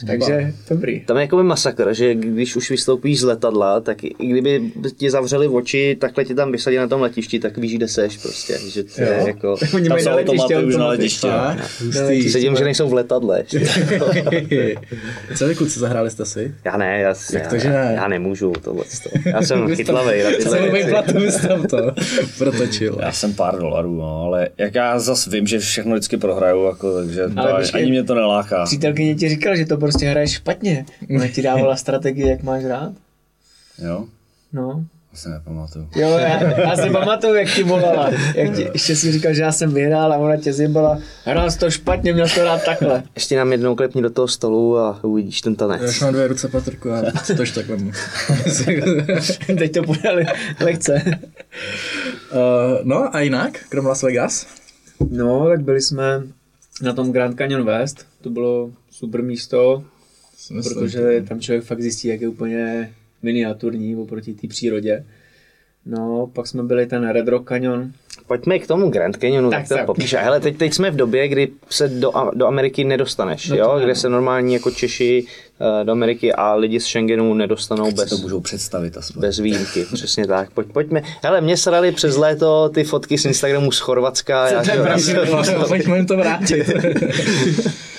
Takže 0.07 0.55
dobrý. 0.71 1.01
Tam 1.01 1.17
je 1.17 1.21
jakoby 1.21 1.43
masakr, 1.43 1.95
že 1.95 2.15
když 2.15 2.57
už 2.57 2.71
vystoupíš 2.71 3.21
z 3.21 3.25
letadla, 3.25 3.81
tak 3.81 4.05
i 4.05 4.15
kdyby 4.19 4.73
ti 4.97 5.11
zavřeli 5.11 5.49
oči, 5.49 5.97
takhle 6.01 6.25
tě 6.25 6.35
tam 6.35 6.53
vysadí 6.53 6.77
na 6.77 6.89
tom 6.89 7.01
letišti, 7.01 7.39
tak 7.39 7.59
víš, 7.59 7.75
kde 7.77 7.89
seš 7.89 8.17
prostě. 8.17 8.59
Že 8.69 8.85
to 8.85 9.03
je 9.03 9.17
Jo. 9.21 9.27
jako... 9.27 9.57
Oni 9.75 9.89
Tam 9.89 9.95
mají 9.95 10.05
jsou 10.05 10.11
na 10.11 10.17
letiště 10.17 10.57
automaty 10.57 11.05
už 11.07 11.23
na. 11.23 11.57
Hustý. 11.85 12.31
Sedím, 12.31 12.57
že 12.57 12.65
nejsou 12.65 12.89
v 12.89 12.95
letadle. 12.95 13.45
Co 15.37 15.49
vy 15.49 15.55
kluci, 15.55 15.81
zahráli 15.81 16.11
jste 16.11 16.27
si? 16.27 16.55
Já 16.65 16.77
ne, 16.77 17.01
já, 17.01 17.15
já, 17.33 17.49
to, 17.51 17.59
že 17.59 17.69
ne? 17.69 17.93
já 17.97 18.09
nemůžu 18.09 18.53
tohle. 18.53 18.85
Já 19.27 19.43
jsem 19.43 19.69
chytlavej 19.77 20.23
na 20.23 20.31
tyhle 20.31 20.71
věci. 20.71 21.49
to 21.71 21.93
protočil. 22.39 22.99
Já 23.01 23.13
jsem 23.13 23.35
pár 23.35 23.59
dolarů, 23.59 23.95
no, 23.95 24.23
ale 24.23 24.49
jak 24.59 24.75
já 24.75 24.99
zas 24.99 25.27
vím, 25.27 25.47
že 25.47 25.59
všechno 25.59 25.93
vždycky 25.93 26.17
prohraju, 26.17 26.65
jako, 26.65 26.95
takže 26.95 27.23
to, 27.29 27.77
ani 27.77 27.91
mě 27.91 28.05
to 28.05 28.15
neláká. 28.15 28.65
Přítelkyně 28.65 29.15
ti 29.15 29.29
říkala, 29.29 29.57
že 29.57 29.67
to 29.67 29.76
prostě 29.77 30.07
hraješ 30.07 30.33
špatně. 30.33 30.87
Ona 31.17 31.29
ti 31.29 31.43
dávala 31.43 31.77
strategii, 31.87 32.29
jak 32.29 32.43
máš 32.43 32.65
rád. 32.65 32.93
Jo? 33.79 34.05
No. 34.53 34.85
To 35.11 35.17
si 35.17 35.29
nepamatuju. 35.29 35.89
Jo, 35.97 36.09
já, 36.11 36.61
já 36.61 36.77
si 36.77 36.91
pamatuju, 36.91 37.35
jak 37.35 37.49
ti 37.55 37.63
volala. 37.63 38.11
Jak 38.35 38.57
ti, 38.57 38.69
ještě 38.73 38.97
si 38.97 39.13
říkal, 39.13 39.35
že 39.35 39.43
já 39.43 39.53
jsem 39.53 39.75
vyhrál 39.75 40.13
a 40.13 40.17
ona 40.17 40.37
tě 40.37 40.53
zjebala. 40.53 40.99
Hrál 41.25 41.51
jsi 41.51 41.59
to 41.59 41.71
špatně, 41.71 42.13
měl 42.13 42.29
jsi 42.29 42.35
to 42.35 42.45
rád 42.45 42.65
takhle. 42.65 43.03
Ještě 43.15 43.37
nám 43.37 43.53
jednou 43.53 43.75
klepni 43.75 44.03
do 44.03 44.11
toho 44.11 44.29
stolu 44.29 44.79
a 44.79 45.05
uvidíš 45.05 45.41
ten 45.41 45.53
Já 45.61 45.67
už 45.67 45.79
tanec. 45.79 46.01
mám 46.01 46.13
dvě 46.13 46.27
ruce, 46.29 46.49
Patrku, 46.49 46.91
a 46.91 47.03
tož 47.37 47.51
tak 47.51 47.67
vemu. 47.67 47.91
Teď 49.59 49.73
to 49.75 49.83
podali 49.83 50.27
lehce. 50.61 51.03
uh, 51.05 52.39
no 52.83 53.17
a 53.17 53.21
jinak, 53.21 53.59
krom 53.69 53.87
Las 53.87 54.03
Vegas? 54.03 54.47
No, 55.11 55.49
tak 55.49 55.61
byli 55.61 55.81
jsme 55.81 56.23
na 56.83 56.93
tom 56.93 57.13
Grand 57.13 57.39
Canyon 57.39 57.65
West. 57.65 58.07
To 58.21 58.31
bylo 58.31 58.71
super 58.99 59.23
místo, 59.23 59.85
Myslím, 60.55 60.63
protože 60.63 61.25
tam 61.29 61.41
člověk 61.41 61.65
fakt 61.65 61.83
zjistí, 61.83 62.09
jak 62.09 62.21
je 62.21 62.29
úplně 62.29 62.93
miniaturní 63.23 63.97
oproti 63.97 64.35
té 64.35 64.49
přírodě. 64.49 65.05
No, 65.87 66.31
pak 66.33 66.47
jsme 66.47 66.63
byli 66.63 66.87
ten 66.87 67.09
Red 67.09 67.29
Rock 67.29 67.49
Canyon. 67.49 67.93
Pojďme 68.27 68.59
k 68.59 68.67
tomu 68.67 68.91
Grand 68.91 69.17
Canyonu, 69.17 69.51
tak, 69.51 69.69
Tak 69.69 69.79
to 69.81 69.87
popíš. 69.87 70.15
Hele, 70.15 70.41
teď, 70.41 70.57
teď 70.57 70.75
jsme 70.75 70.91
v 70.91 70.97
době, 70.97 71.29
kdy 71.29 71.49
se 71.71 71.89
do, 71.89 72.13
do 72.35 72.47
Ameriky 72.47 72.85
nedostaneš, 72.85 73.49
No 73.49 73.57
jo? 73.57 73.81
kde 73.85 73.95
se 73.95 74.09
normální 74.09 74.55
jako 74.55 74.71
Češi 74.71 75.25
eh, 75.81 75.85
do 75.85 75.93
Ameriky 75.93 76.33
a 76.33 76.55
lidi 76.55 76.81
z 76.81 76.85
Schengenu 76.85 77.35
nedostanou 77.35 77.87
Si 77.87 77.95
bez, 77.95 78.11
to 78.11 78.17
můžou 78.17 78.41
představit 78.41 78.97
aspoň. 78.97 79.21
bez 79.21 79.39
výjimky. 79.39 79.85
Přesně 79.95 80.27
tak. 80.27 80.51
Pojď, 80.51 80.69
pojďme. 80.73 81.03
Hele, 81.23 81.41
mě 81.41 81.57
srali 81.57 81.93
přes 81.93 82.17
léto 82.17 82.69
ty 82.69 82.85
fotky 82.85 83.19
z 83.19 83.25
Instagramu 83.25 83.73
z 83.73 83.79
Chorvatska. 83.79 84.49
Já, 84.49 84.63
to 84.65 84.71
je 84.71 84.83
pravda? 84.83 85.65
Pojďme 85.69 85.97
jim 85.97 86.07
to 86.07 86.17
vrátit. 86.17 86.67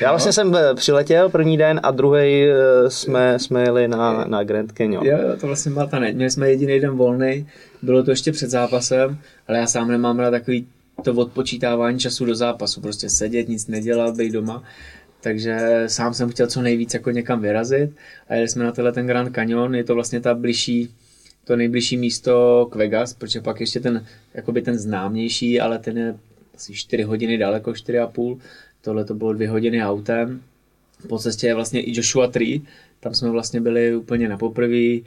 já 0.00 0.10
vlastně 0.10 0.32
jsem 0.32 0.54
eh, 0.54 0.74
přiletěl 0.74 1.28
první 1.28 1.56
den 1.56 1.80
a 1.82 1.90
druhý 1.90 2.46
jsme, 2.88 3.38
jsme 3.38 3.62
jeli 3.62 3.88
na, 3.88 4.24
na 4.24 4.44
Grand 4.44 4.72
Canyon. 4.72 5.06
Jo, 5.06 5.18
jo, 5.18 5.36
to 5.40 5.46
vlastně 5.46 5.72
byla 5.72 5.86
ta 5.86 5.98
ne. 5.98 6.12
Měli 6.12 6.30
jsme 6.30 6.50
jediný 6.50 6.80
den 6.80 6.90
volný, 6.90 7.46
bylo 7.82 8.02
to 8.02 8.10
ještě 8.10 8.32
před 8.32 8.50
zápasem, 8.50 9.18
ale 9.48 9.58
já 9.58 9.66
sám 9.66 9.88
nemám 9.88 10.18
rád 10.18 10.30
takový 10.30 10.66
to 11.02 11.14
odpočítávání 11.14 11.98
času 11.98 12.24
do 12.24 12.34
zápasu, 12.34 12.80
prostě 12.80 13.10
sedět, 13.10 13.48
nic 13.48 13.66
nedělat, 13.66 14.16
být 14.16 14.32
doma. 14.32 14.62
Takže 15.20 15.84
sám 15.86 16.14
jsem 16.14 16.30
chtěl 16.30 16.46
co 16.46 16.62
nejvíc 16.62 16.94
jako 16.94 17.10
někam 17.10 17.40
vyrazit 17.40 17.90
a 18.28 18.34
jeli 18.34 18.48
jsme 18.48 18.64
na 18.64 18.72
tenhle 18.72 18.92
ten 18.92 19.06
Grand 19.06 19.34
Canyon, 19.34 19.74
je 19.74 19.84
to 19.84 19.94
vlastně 19.94 20.20
ta 20.20 20.34
bližší, 20.34 20.94
to 21.44 21.56
nejbližší 21.56 21.96
místo 21.96 22.66
k 22.72 22.74
Vegas, 22.74 23.14
protože 23.14 23.40
pak 23.40 23.60
ještě 23.60 23.80
ten, 23.80 24.06
jakoby 24.34 24.62
ten 24.62 24.78
známější, 24.78 25.60
ale 25.60 25.78
ten 25.78 25.98
je 25.98 26.14
asi 26.54 26.74
4 26.74 27.02
hodiny 27.02 27.38
daleko, 27.38 27.70
4,5. 27.70 28.38
Tohle 28.84 29.04
to 29.04 29.14
bylo 29.14 29.32
2 29.32 29.50
hodiny 29.50 29.84
autem. 29.84 30.40
Po 31.08 31.18
cestě 31.18 31.46
je 31.46 31.54
vlastně 31.54 31.80
i 31.82 31.96
Joshua 31.96 32.26
Tree, 32.26 32.60
tam 33.00 33.14
jsme 33.14 33.30
vlastně 33.30 33.60
byli 33.60 33.96
úplně 33.96 34.28
na 34.28 34.36
poprvé. 34.38 34.98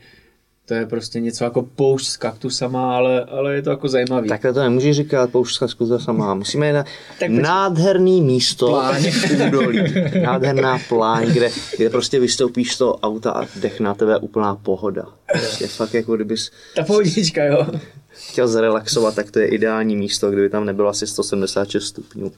To 0.65 0.73
je 0.73 0.85
prostě 0.85 1.19
něco 1.19 1.43
jako 1.43 1.61
poušť 1.61 2.07
s 2.07 2.17
kaktusama, 2.17 2.95
ale, 2.95 3.23
ale 3.23 3.55
je 3.55 3.61
to 3.61 3.69
jako 3.69 3.87
zajímavý. 3.87 4.29
Takhle 4.29 4.53
to 4.53 4.59
nemůžeš 4.59 4.95
říkat, 4.95 5.29
poušťská 5.31 5.67
zkuza 5.67 5.99
sama. 5.99 6.33
Musíme 6.33 6.73
na 6.73 6.85
Tak 7.19 7.29
nádherný 7.31 8.21
místo 8.21 8.67
pláň. 8.67 9.11
v 9.11 9.47
údolí. 9.47 9.79
Nádherná 10.21 10.79
pláň, 10.89 11.27
kde, 11.31 11.49
kde 11.77 11.89
prostě 11.89 12.19
vystoupíš 12.19 12.73
z 12.73 12.77
toho 12.77 12.95
auta 12.97 13.31
a 13.31 13.47
dech 13.55 13.79
na 13.79 13.93
tebe 13.93 14.17
úplná 14.17 14.55
pohoda. 14.55 15.05
Prostě 15.31 15.67
fakt 15.67 15.93
jako 15.93 16.15
kdybys 16.15 16.51
Ta 16.75 16.83
pohodička, 16.83 17.43
jo. 17.43 17.67
chtěl 18.09 18.47
zrelaxovat, 18.47 19.15
tak 19.15 19.31
to 19.31 19.39
je 19.39 19.47
ideální 19.47 19.95
místo, 19.95 20.31
kdyby 20.31 20.49
tam 20.49 20.65
nebylo 20.65 20.89
asi 20.89 21.07
176 21.07 21.83
stupňů. 21.85 22.31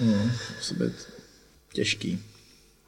Musí 0.00 0.74
být 0.74 0.92
těžký. 1.72 2.18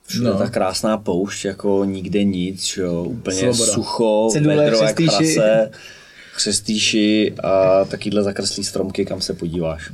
Všude 0.06 0.30
no. 0.30 0.38
ta 0.38 0.50
krásná 0.50 0.98
poušť, 0.98 1.44
jako 1.44 1.84
nikde 1.84 2.24
nic, 2.24 2.76
jo, 2.76 3.02
úplně 3.02 3.36
Svoboda. 3.36 3.54
Svoboda. 3.54 3.72
sucho, 3.72 4.30
vedro 4.40 4.78
prase, 4.78 5.70
chřestýši 6.32 7.34
a 7.42 7.84
takovýhle 7.84 8.22
zakrslý 8.22 8.64
stromky, 8.64 9.04
kam 9.04 9.20
se 9.20 9.34
podíváš. 9.34 9.92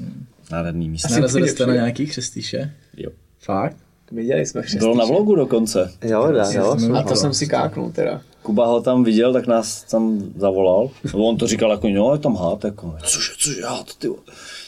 Nádherný 0.52 0.88
místo. 0.88 1.14
Narazili 1.14 1.48
jste 1.48 1.66
na 1.66 1.74
nějaký 1.74 2.06
chřestíše? 2.06 2.74
Jo. 2.96 3.10
Fakt? 3.40 3.76
Viděli 4.12 4.46
jsme 4.46 4.62
Bylo 4.78 4.96
na 4.96 5.04
vlogu 5.04 5.34
dokonce. 5.34 5.92
Jo, 6.02 6.32
dá, 6.32 6.50
jo. 6.50 6.76
A 6.94 7.02
to 7.02 7.16
jsem 7.16 7.34
si 7.34 7.46
káknul 7.46 7.92
teda. 7.92 8.20
Kuba 8.42 8.66
ho 8.66 8.80
tam 8.80 9.04
viděl, 9.04 9.32
tak 9.32 9.46
nás 9.46 9.82
tam 9.82 10.32
zavolal. 10.36 10.90
A 11.14 11.16
on 11.16 11.36
to 11.36 11.46
říkal 11.46 11.70
jako, 11.70 11.88
no, 11.88 12.12
je 12.12 12.18
tam 12.18 12.36
hád, 12.36 12.64
jako, 12.64 12.96
cože, 13.02 13.32
cože, 13.38 13.66
hád, 13.66 13.94
ty 13.98 14.08
vole. 14.08 14.20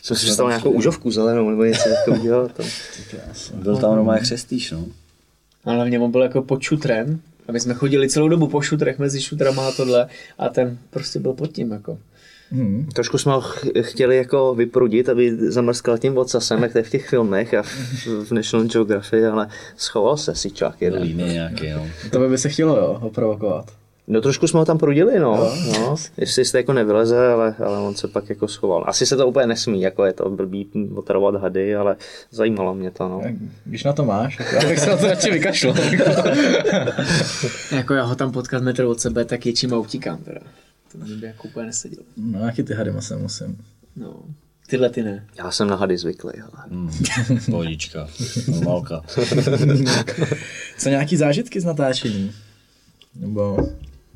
Jsem 0.02 0.16
si 0.16 0.24
představil 0.24 0.50
nějakou 0.50 0.70
užovku 0.70 1.10
zelenou 1.10 1.50
nebo 1.50 1.64
něco 1.64 1.88
takového. 1.88 2.48
To... 2.48 2.62
Byl 3.54 3.76
tam 3.76 3.96
normálně 3.96 4.20
chřestíš, 4.20 4.70
no. 4.70 4.84
A 5.64 5.70
hlavně 5.72 5.98
on 5.98 6.10
byl 6.10 6.22
jako 6.22 6.42
pod 6.42 6.62
šutrem. 6.62 7.20
A 7.48 7.52
my 7.52 7.60
jsme 7.60 7.74
chodili 7.74 8.08
celou 8.08 8.28
dobu 8.28 8.46
po 8.46 8.60
šutrech, 8.60 8.98
mezi 8.98 9.20
šutrama 9.20 9.68
a 9.68 9.72
tohle. 9.72 10.08
A 10.38 10.48
ten 10.48 10.78
prostě 10.90 11.18
byl 11.18 11.32
pod 11.32 11.52
tím 11.52 11.72
jako. 11.72 11.98
Hmm. 12.50 12.88
Trošku 12.94 13.18
jsme 13.18 13.32
ho 13.32 13.40
ch- 13.40 13.64
chtěli 13.80 14.16
jako 14.16 14.54
vyprudit, 14.54 15.08
aby 15.08 15.36
zamrskal 15.50 15.98
tím 15.98 16.18
ocasem, 16.18 16.62
jak 16.62 16.72
to 16.72 16.78
je 16.78 16.84
v 16.84 16.90
těch 16.90 17.08
filmech 17.08 17.54
a 17.54 17.62
v, 17.62 18.06
v 18.06 18.32
National 18.32 18.66
Geography, 18.66 19.26
ale 19.26 19.48
schoval 19.76 20.16
se 20.16 20.34
si 20.34 20.50
čák 20.50 20.82
jeden. 20.82 21.02
Líny 21.02 21.22
nějaký, 21.22 21.70
no. 21.70 21.86
To 22.10 22.18
by, 22.18 22.28
by 22.28 22.38
se 22.38 22.48
chtělo, 22.48 22.76
jo, 22.76 22.98
ho 23.00 23.10
provokovat. 23.10 23.72
No 24.10 24.20
trošku 24.20 24.48
jsme 24.48 24.58
ho 24.58 24.64
tam 24.64 24.78
prudili, 24.78 25.18
no. 25.18 25.52
no 25.72 25.96
jestli 26.16 26.44
jste 26.44 26.58
jako 26.58 26.72
nevyleze, 26.72 27.28
ale, 27.28 27.54
ale 27.66 27.78
on 27.78 27.94
se 27.94 28.08
pak 28.08 28.28
jako 28.28 28.48
schoval. 28.48 28.84
Asi 28.86 29.06
se 29.06 29.16
to 29.16 29.28
úplně 29.28 29.46
nesmí, 29.46 29.80
jako 29.80 30.04
je 30.04 30.12
to 30.12 30.30
blbý 30.30 30.68
otravovat 30.94 31.42
hady, 31.42 31.76
ale 31.76 31.96
zajímalo 32.30 32.74
mě 32.74 32.90
to, 32.90 33.08
no. 33.08 33.22
Když 33.64 33.84
na 33.84 33.92
to 33.92 34.04
máš, 34.04 34.38
já 34.52 34.68
bych 34.68 34.78
se 34.78 34.90
na 34.90 34.96
to 34.96 35.06
radši 35.06 35.30
vykašlal. 35.30 35.74
Jako 37.72 37.94
já 37.94 38.04
ho 38.04 38.14
tam 38.14 38.32
potkat 38.32 38.62
metr 38.62 38.84
od 38.84 39.00
sebe, 39.00 39.24
tak 39.24 39.46
ječím 39.46 39.74
a 39.74 39.78
utíkám 39.78 40.16
teda. 40.16 40.40
To 40.92 40.98
mě 40.98 41.14
by 41.14 41.26
jako 41.26 41.48
úplně 41.48 41.66
nesedělo. 41.66 42.02
No, 42.16 42.46
jaký 42.46 42.62
ty 42.62 42.74
hady 42.74 42.92
se 42.98 43.16
musím. 43.16 43.58
No. 43.96 44.14
Tyhle 44.66 44.90
ty 44.90 45.02
ne. 45.02 45.26
Já 45.38 45.50
jsem 45.50 45.68
na 45.68 45.76
hady 45.76 45.98
zvyklý, 45.98 46.32
ale. 46.40 46.64
Mm, 46.68 46.90
pohodička, 47.50 48.08
normálka. 48.48 49.02
Co 50.78 50.88
nějaký 50.88 51.16
zážitky 51.16 51.60
z 51.60 51.64
natáčení? 51.64 52.32
Nebo 53.16 53.68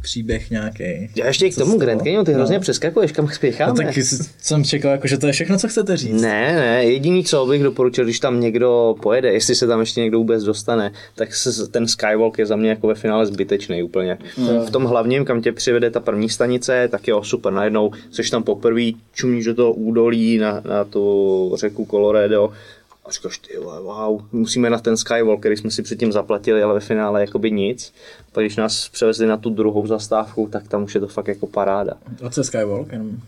příběh 0.03 0.51
nějaký? 0.51 1.11
Já 1.17 1.27
ještě 1.27 1.51
k 1.51 1.55
tomu 1.55 1.79
Grand 1.79 2.03
Canyon, 2.03 2.25
ty 2.25 2.33
hrozně 2.33 2.61
přeskakuješ, 2.61 3.13
kam 3.13 3.25
No, 3.27 3.31
spěcháme. 3.35 3.73
tak 3.85 3.99
s- 3.99 4.31
jsem 4.43 4.65
čekal, 4.65 4.91
jako, 4.93 5.07
že 5.07 5.19
to 5.19 5.27
je 5.27 5.33
všechno, 5.33 5.59
co 5.59 5.69
chcete 5.69 5.97
říct. 5.97 6.23
Ne, 6.23 6.55
ne, 6.57 6.85
jediný, 6.85 7.25
co 7.25 7.47
bych 7.47 7.63
doporučil, 7.63 8.05
když 8.05 8.21
tam 8.21 8.41
někdo 8.41 8.95
pojede, 9.03 9.33
jestli 9.33 9.55
se 9.55 9.67
tam 9.67 9.81
ještě 9.81 10.01
někdo 10.01 10.19
vůbec 10.19 10.45
dostane, 10.45 10.93
tak 11.15 11.35
se, 11.35 11.67
ten 11.69 11.87
Skywalk 11.87 12.39
je 12.39 12.47
za 12.47 12.57
mě 12.57 12.69
jako 12.71 12.87
ve 12.87 12.95
finále 12.95 13.27
zbytečný 13.27 13.83
úplně. 13.83 14.19
V 14.67 14.71
tom 14.71 14.85
hlavním, 14.85 15.25
kam 15.25 15.43
tě 15.43 15.53
přivede 15.53 15.91
ta 15.91 16.01
první 16.01 16.29
stanice, 16.29 16.89
tak 16.91 17.09
jo, 17.09 17.23
super, 17.23 17.53
najednou 17.53 17.93
seš 18.11 18.31
tam 18.31 18.43
poprvé, 18.43 18.83
čumíš 19.15 19.45
do 19.45 19.55
toho 19.55 19.73
údolí 19.73 20.39
na, 20.39 20.63
na 20.69 20.85
tu 20.85 21.53
řeku 21.55 21.87
Colorado 21.91 22.53
a 23.05 23.11
říkáš, 23.11 23.39
ty 23.39 23.59
vole, 23.59 23.81
wow, 23.81 24.23
musíme 24.33 24.71
na 24.71 24.79
ten 24.79 24.97
Skywalk, 24.97 25.41
který 25.41 25.57
jsme 25.57 25.71
si 25.71 25.83
předtím 25.83 26.13
zaplatili, 26.13 26.63
ale 26.63 26.75
ve 26.75 26.81
finále 26.81 27.21
jakoby 27.21 27.51
nic. 27.51 27.93
Pak 28.33 28.45
když 28.45 28.57
nás 28.57 28.89
převezli 28.89 29.27
na 29.27 29.37
tu 29.37 29.51
druhou 29.51 29.87
zastávku, 29.87 30.49
tak 30.53 30.69
tam 30.69 30.85
už 30.85 30.95
je 30.95 31.01
to 31.01 31.09
fakt 31.09 31.29
jako 31.29 31.47
paráda. 31.47 31.95
A 32.27 32.31
co 32.31 32.41
je 32.41 32.45
Skywalk? 32.45 32.93
Jenom. 32.93 33.21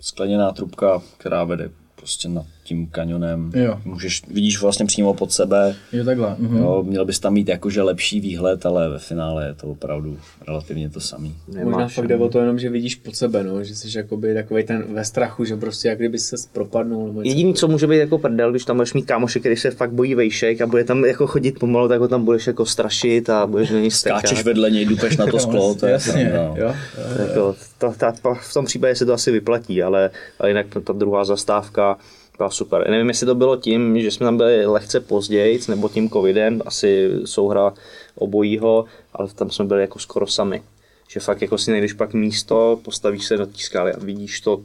Skleněná 0.00 0.52
trubka, 0.52 1.02
která 1.18 1.44
vede 1.44 1.70
prostě 1.96 2.28
nad 2.28 2.46
tím 2.64 2.86
kanionem. 2.86 3.50
Jo. 3.54 3.80
Můžeš, 3.84 4.22
vidíš 4.28 4.60
vlastně 4.60 4.86
přímo 4.86 5.14
pod 5.14 5.32
sebe. 5.32 5.74
Jo, 5.92 6.04
takhle. 6.04 6.36
Mhm. 6.38 6.56
Jo, 6.56 6.82
měl 6.86 7.04
bys 7.04 7.18
tam 7.18 7.34
mít 7.34 7.48
jakože 7.48 7.82
lepší 7.82 8.20
výhled, 8.20 8.66
ale 8.66 8.88
ve 8.88 8.98
finále 8.98 9.46
je 9.46 9.54
to 9.54 9.66
opravdu 9.66 10.18
relativně 10.48 10.90
to 10.90 11.00
samý. 11.00 11.34
Možná 11.64 11.88
fakt 11.88 12.06
jde 12.06 12.16
o 12.16 12.28
to 12.28 12.40
jenom, 12.40 12.58
že 12.58 12.70
vidíš 12.70 12.94
pod 12.94 13.16
sebe, 13.16 13.44
no, 13.44 13.64
že 13.64 13.74
jsi 13.74 13.98
jakoby 13.98 14.34
takový 14.34 14.64
ten 14.64 14.84
ve 14.94 15.04
strachu, 15.04 15.44
že 15.44 15.56
prostě 15.56 15.88
jak 15.88 15.98
kdyby 15.98 16.18
se 16.18 16.36
propadnul. 16.52 17.06
Nebo 17.06 17.22
Jediný, 17.22 17.54
co 17.54 17.68
může 17.68 17.86
být 17.86 17.98
jako 17.98 18.18
prdel, 18.18 18.50
když 18.50 18.64
tam 18.64 18.76
budeš 18.76 18.94
mít 18.94 19.06
kámoše, 19.06 19.40
který 19.40 19.56
se 19.56 19.70
fakt 19.70 19.92
bojí 19.92 20.14
vejšek 20.14 20.60
a 20.60 20.66
bude 20.66 20.84
tam 20.84 21.04
jako 21.04 21.26
chodit 21.26 21.58
pomalu, 21.58 21.88
tak 21.88 22.00
ho 22.00 22.08
tam 22.08 22.24
budeš 22.24 22.46
jako 22.46 22.66
strašit 22.66 23.30
a 23.30 23.46
budeš 23.46 23.70
na 23.70 23.78
něj 23.78 23.90
stekat. 23.90 24.18
Skáčeš 24.18 24.44
vedle 24.44 24.70
něj, 24.70 24.84
dupeš 24.84 25.16
na 25.16 25.26
to 25.26 25.38
sklo, 25.38 25.74
to 25.74 25.86
je 25.86 25.92
Jasně, 25.92 26.32
no. 26.36 26.54
jo. 26.58 26.74
Jako, 27.18 27.56
to, 27.78 27.94
ta, 27.98 28.12
ta, 28.12 28.34
v 28.34 28.54
tom 28.54 28.64
případě 28.64 28.94
se 28.94 29.06
to 29.06 29.12
asi 29.12 29.30
vyplatí, 29.30 29.82
ale, 29.82 30.10
ale 30.38 30.50
jinak 30.50 30.66
ta, 30.68 30.80
ta 30.80 30.92
druhá 30.92 31.24
zastávka 31.24 31.96
byla 32.36 32.50
super. 32.50 32.90
Nevím, 32.90 33.08
jestli 33.08 33.26
to 33.26 33.34
bylo 33.34 33.56
tím, 33.56 34.00
že 34.00 34.10
jsme 34.10 34.24
tam 34.24 34.36
byli 34.36 34.66
lehce 34.66 35.00
později, 35.00 35.60
nebo 35.68 35.88
tím 35.88 36.10
covidem, 36.10 36.62
asi 36.66 37.10
souhra 37.24 37.74
obojího, 38.14 38.84
ale 39.12 39.28
tam 39.28 39.50
jsme 39.50 39.64
byli 39.64 39.80
jako 39.80 39.98
skoro 39.98 40.26
sami. 40.26 40.62
Že 41.08 41.20
fakt 41.20 41.42
jako 41.42 41.58
si 41.58 41.70
najdeš 41.70 41.92
pak 41.92 42.14
místo, 42.14 42.80
postavíš 42.84 43.24
se 43.26 43.36
na 43.36 43.46
té 43.46 43.58
skály 43.58 43.92
a 43.92 43.98
vidíš 43.98 44.40
to, 44.40 44.62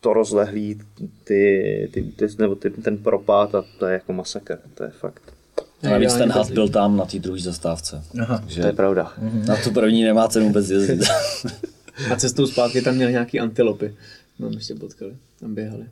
to 0.00 0.12
rozlehlý, 0.12 0.80
ty, 1.24 1.88
ty, 1.92 2.02
ty, 2.02 2.26
nebo 2.38 2.54
ty, 2.54 2.70
ten 2.70 2.98
propad 2.98 3.54
a 3.54 3.64
to 3.78 3.86
je 3.86 3.92
jako 3.92 4.12
masakr, 4.12 4.58
to 4.74 4.84
je 4.84 4.90
fakt. 4.90 5.22
A 5.82 5.88
navíc 5.88 6.12
ten 6.12 6.22
Ideální 6.22 6.32
had 6.48 6.50
byl 6.50 6.68
tam 6.68 6.96
na 6.96 7.04
té 7.04 7.18
druhé 7.18 7.40
zastávce. 7.40 8.04
Aha. 8.20 8.38
To 8.38 8.44
Takže 8.44 8.62
je 8.62 8.72
pravda. 8.72 9.12
na 9.46 9.56
tu 9.56 9.70
první 9.72 10.04
nemá 10.04 10.28
cenu 10.28 10.46
vůbec 10.46 10.70
jezdit. 10.70 11.00
A 12.12 12.16
cestou 12.16 12.46
zpátky 12.46 12.82
tam 12.82 12.94
měl 12.94 13.10
nějaký 13.10 13.40
antilopy. 13.40 13.94
No, 14.38 14.50
ještě 14.50 14.74
potkali, 14.74 15.12
tam 15.40 15.54
běhali. 15.54 15.84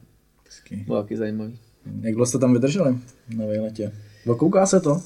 Hezký. 0.59 0.77
Bylo 0.87 1.03
taky 1.03 1.17
zajímavý. 1.17 1.59
Jak 2.01 2.15
dlouho 2.15 2.27
jste 2.27 2.39
tam 2.39 2.53
vydrželi 2.53 2.97
na 3.37 3.47
výletě? 3.47 3.93
Okouká 4.27 4.67
se 4.67 4.81
to? 4.81 5.03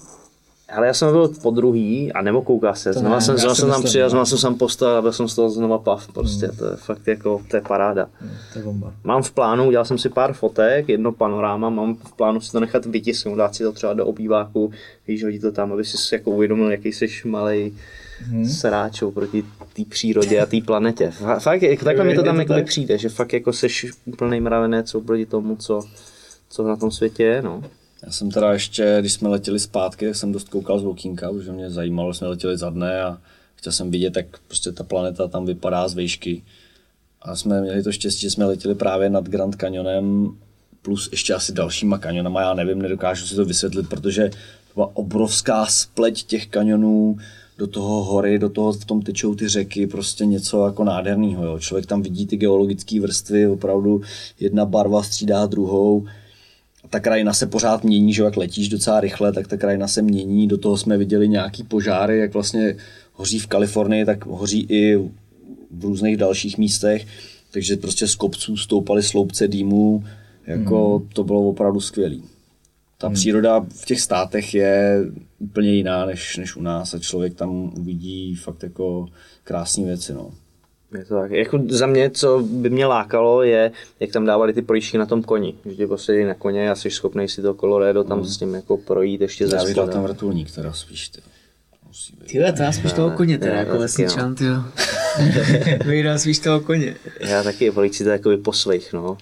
Ale 0.68 0.86
já 0.86 0.94
jsem 0.94 1.12
byl 1.12 1.28
po 1.28 1.50
druhý 1.50 2.12
a 2.12 2.22
nebo 2.22 2.42
kouká 2.42 2.74
se. 2.74 2.92
Znova 2.92 3.14
ne, 3.14 3.20
jsem, 3.20 3.38
znova 3.38 3.54
jsem 3.54 3.68
tam 3.68 3.82
přijel, 3.82 4.06
no. 4.06 4.10
znova 4.10 4.24
jsem 4.24 4.38
tam 4.38 4.54
postavil 4.54 4.96
a 4.96 5.02
byl 5.02 5.12
jsem 5.12 5.28
z 5.28 5.34
toho 5.34 5.50
znova 5.50 5.78
pav. 5.78 6.12
Prostě 6.12 6.48
to 6.48 6.66
je 6.66 6.76
fakt 6.76 7.08
jako, 7.08 7.42
to 7.50 7.56
je 7.56 7.62
paráda. 7.62 8.08
To 8.52 8.58
je 8.58 8.64
bomba. 8.64 8.94
Mám 9.04 9.22
v 9.22 9.32
plánu, 9.32 9.66
udělal 9.66 9.84
jsem 9.84 9.98
si 9.98 10.08
pár 10.08 10.32
fotek, 10.32 10.88
jedno 10.88 11.12
panoráma, 11.12 11.70
mám 11.70 11.94
v 11.94 12.12
plánu 12.12 12.40
si 12.40 12.52
to 12.52 12.60
nechat 12.60 12.86
vytisknout, 12.86 13.38
dát 13.38 13.54
si 13.54 13.62
to 13.62 13.72
třeba 13.72 13.94
do 13.94 14.06
obýváku, 14.06 14.72
víš, 15.08 15.24
hodit 15.24 15.38
to 15.38 15.52
tam, 15.52 15.72
aby 15.72 15.84
si 15.84 16.14
jako 16.14 16.30
uvědomil, 16.30 16.70
jaký 16.70 16.92
jsi 16.92 17.08
malej 17.24 17.72
hmm. 18.22 18.48
sráč 18.48 19.02
oproti 19.02 19.44
té 19.72 19.82
přírodě 19.88 20.40
a 20.40 20.46
té 20.46 20.60
planetě. 20.66 21.12
Fa- 21.20 21.40
Fakt, 21.40 21.62
jako, 21.62 21.84
takhle 21.84 22.04
mi 22.04 22.14
to 22.14 22.22
tam 22.22 22.38
jako 22.38 22.54
přijde, 22.64 22.98
že 22.98 23.08
fakt 23.08 23.32
jako 23.32 23.52
jsi 23.52 23.68
úplný 24.04 24.40
mravenec 24.40 24.94
oproti 24.94 25.26
tomu, 25.26 25.56
co, 25.56 25.80
co 26.48 26.62
na 26.62 26.76
tom 26.76 26.90
světě 26.90 27.24
je, 27.24 27.42
no. 27.42 27.62
Já 28.06 28.12
jsem 28.12 28.30
teda 28.30 28.52
ještě, 28.52 28.96
když 29.00 29.12
jsme 29.12 29.28
letěli 29.28 29.58
zpátky, 29.58 30.06
tak 30.06 30.16
jsem 30.16 30.32
dost 30.32 30.48
koukal 30.48 30.78
z 30.78 30.84
okýnka, 30.84 31.32
protože 31.32 31.52
mě 31.52 31.70
zajímalo, 31.70 32.12
že 32.12 32.18
jsme 32.18 32.28
letěli 32.28 32.58
za 32.58 32.70
dne 32.70 33.02
a 33.02 33.18
chtěl 33.54 33.72
jsem 33.72 33.90
vidět, 33.90 34.16
jak 34.16 34.26
prostě 34.48 34.72
ta 34.72 34.84
planeta 34.84 35.28
tam 35.28 35.46
vypadá 35.46 35.88
z 35.88 35.94
výšky. 35.94 36.42
A 37.22 37.36
jsme 37.36 37.60
měli 37.60 37.82
to 37.82 37.92
štěstí, 37.92 38.20
že 38.20 38.30
jsme 38.30 38.44
letěli 38.44 38.74
právě 38.74 39.10
nad 39.10 39.28
Grand 39.28 39.56
Canyonem 39.56 40.36
plus 40.82 41.08
ještě 41.12 41.34
asi 41.34 41.52
dalšíma 41.52 41.98
kanionama, 41.98 42.40
já 42.40 42.54
nevím, 42.54 42.82
nedokážu 42.82 43.26
si 43.26 43.34
to 43.34 43.44
vysvětlit, 43.44 43.88
protože 43.88 44.28
to 44.28 44.74
byla 44.74 44.90
obrovská 44.94 45.66
spleť 45.66 46.22
těch 46.22 46.46
kanionů, 46.46 47.16
do 47.58 47.66
toho 47.66 48.04
hory, 48.04 48.38
do 48.38 48.48
toho 48.48 48.72
v 48.72 48.84
tom 48.84 49.02
tečou 49.02 49.34
ty 49.34 49.48
řeky, 49.48 49.86
prostě 49.86 50.26
něco 50.26 50.66
jako 50.66 50.84
nádherného. 50.84 51.44
Jo. 51.44 51.58
Člověk 51.58 51.86
tam 51.86 52.02
vidí 52.02 52.26
ty 52.26 52.36
geologické 52.36 53.00
vrstvy, 53.00 53.46
opravdu 53.46 54.00
jedna 54.40 54.64
barva 54.64 55.02
střídá 55.02 55.46
druhou. 55.46 56.06
Ta 56.90 57.00
krajina 57.00 57.32
se 57.32 57.46
pořád 57.46 57.84
mění, 57.84 58.14
že 58.14 58.22
jak 58.22 58.36
letíš 58.36 58.68
docela 58.68 59.00
rychle, 59.00 59.32
tak 59.32 59.48
ta 59.48 59.56
krajina 59.56 59.88
se 59.88 60.02
mění. 60.02 60.48
Do 60.48 60.58
toho 60.58 60.76
jsme 60.76 60.98
viděli 60.98 61.28
nějaký 61.28 61.62
požáry, 61.62 62.18
jak 62.18 62.34
vlastně 62.34 62.76
hoří 63.12 63.38
v 63.38 63.46
Kalifornii, 63.46 64.04
tak 64.04 64.26
hoří 64.26 64.66
i 64.68 64.96
v 65.70 65.84
různých 65.84 66.16
dalších 66.16 66.58
místech. 66.58 67.06
Takže 67.50 67.76
prostě 67.76 68.08
z 68.08 68.14
kopců 68.14 68.56
stoupaly 68.56 69.02
sloupce 69.02 69.48
dýmů, 69.48 70.04
jako 70.46 70.98
Hmm. 70.98 71.08
to 71.12 71.24
bylo 71.24 71.48
opravdu 71.48 71.80
skvělý. 71.80 72.22
Ta 73.02 73.10
příroda 73.10 73.60
v 73.60 73.84
těch 73.84 74.00
státech 74.00 74.54
je 74.54 75.04
úplně 75.38 75.74
jiná 75.74 76.06
než, 76.06 76.36
než 76.36 76.56
u 76.56 76.62
nás 76.62 76.94
a 76.94 76.98
člověk 76.98 77.34
tam 77.34 77.72
uvidí 77.78 78.34
fakt 78.34 78.62
jako 78.62 79.06
krásné 79.44 79.84
věci. 79.84 80.12
No. 80.14 80.30
Je 80.98 81.04
to 81.04 81.14
tak. 81.14 81.30
Jako 81.30 81.60
za 81.68 81.86
mě, 81.86 82.10
co 82.10 82.38
by 82.38 82.70
mě 82.70 82.86
lákalo, 82.86 83.42
je, 83.42 83.72
jak 84.00 84.10
tam 84.10 84.24
dávali 84.26 84.52
ty 84.52 84.62
projížďky 84.62 84.98
na 84.98 85.06
tom 85.06 85.22
koni. 85.22 85.54
Že 85.64 85.74
tě 85.76 85.86
posadí 85.86 86.24
na 86.24 86.34
koně 86.34 86.70
a 86.70 86.74
jsi 86.74 86.90
schopný 86.90 87.28
si 87.28 87.42
to 87.42 87.54
Colorado 87.54 88.04
tam 88.04 88.24
s 88.24 88.38
tím 88.38 88.54
jako 88.54 88.76
projít 88.76 89.20
ještě 89.20 89.48
ze 89.48 89.56
Já 89.56 89.86
ten 89.86 90.02
vrtulník 90.02 90.50
teda 90.50 90.72
spíš. 90.72 91.08
Ty. 91.08 91.20
Musí 91.88 92.16
být. 92.16 92.26
Tyhle, 92.26 92.52
to 92.52 92.62
já 92.62 92.72
spíš 92.72 92.92
toho 92.92 93.10
koně, 93.10 93.38
teda 93.38 93.54
jako 93.54 93.78
vesničan, 93.78 94.34
ty 94.34 94.44
jo. 94.44 94.64
Vyjdá 95.86 96.18
spíš 96.18 96.38
toho 96.38 96.60
koně. 96.60 96.96
Já 97.20 97.42
taky 97.42 97.70
volík 97.70 97.94
si 97.94 98.04
to 98.04 98.10
jako 98.10 98.36
posvých, 98.44 98.92
no. 98.92 99.18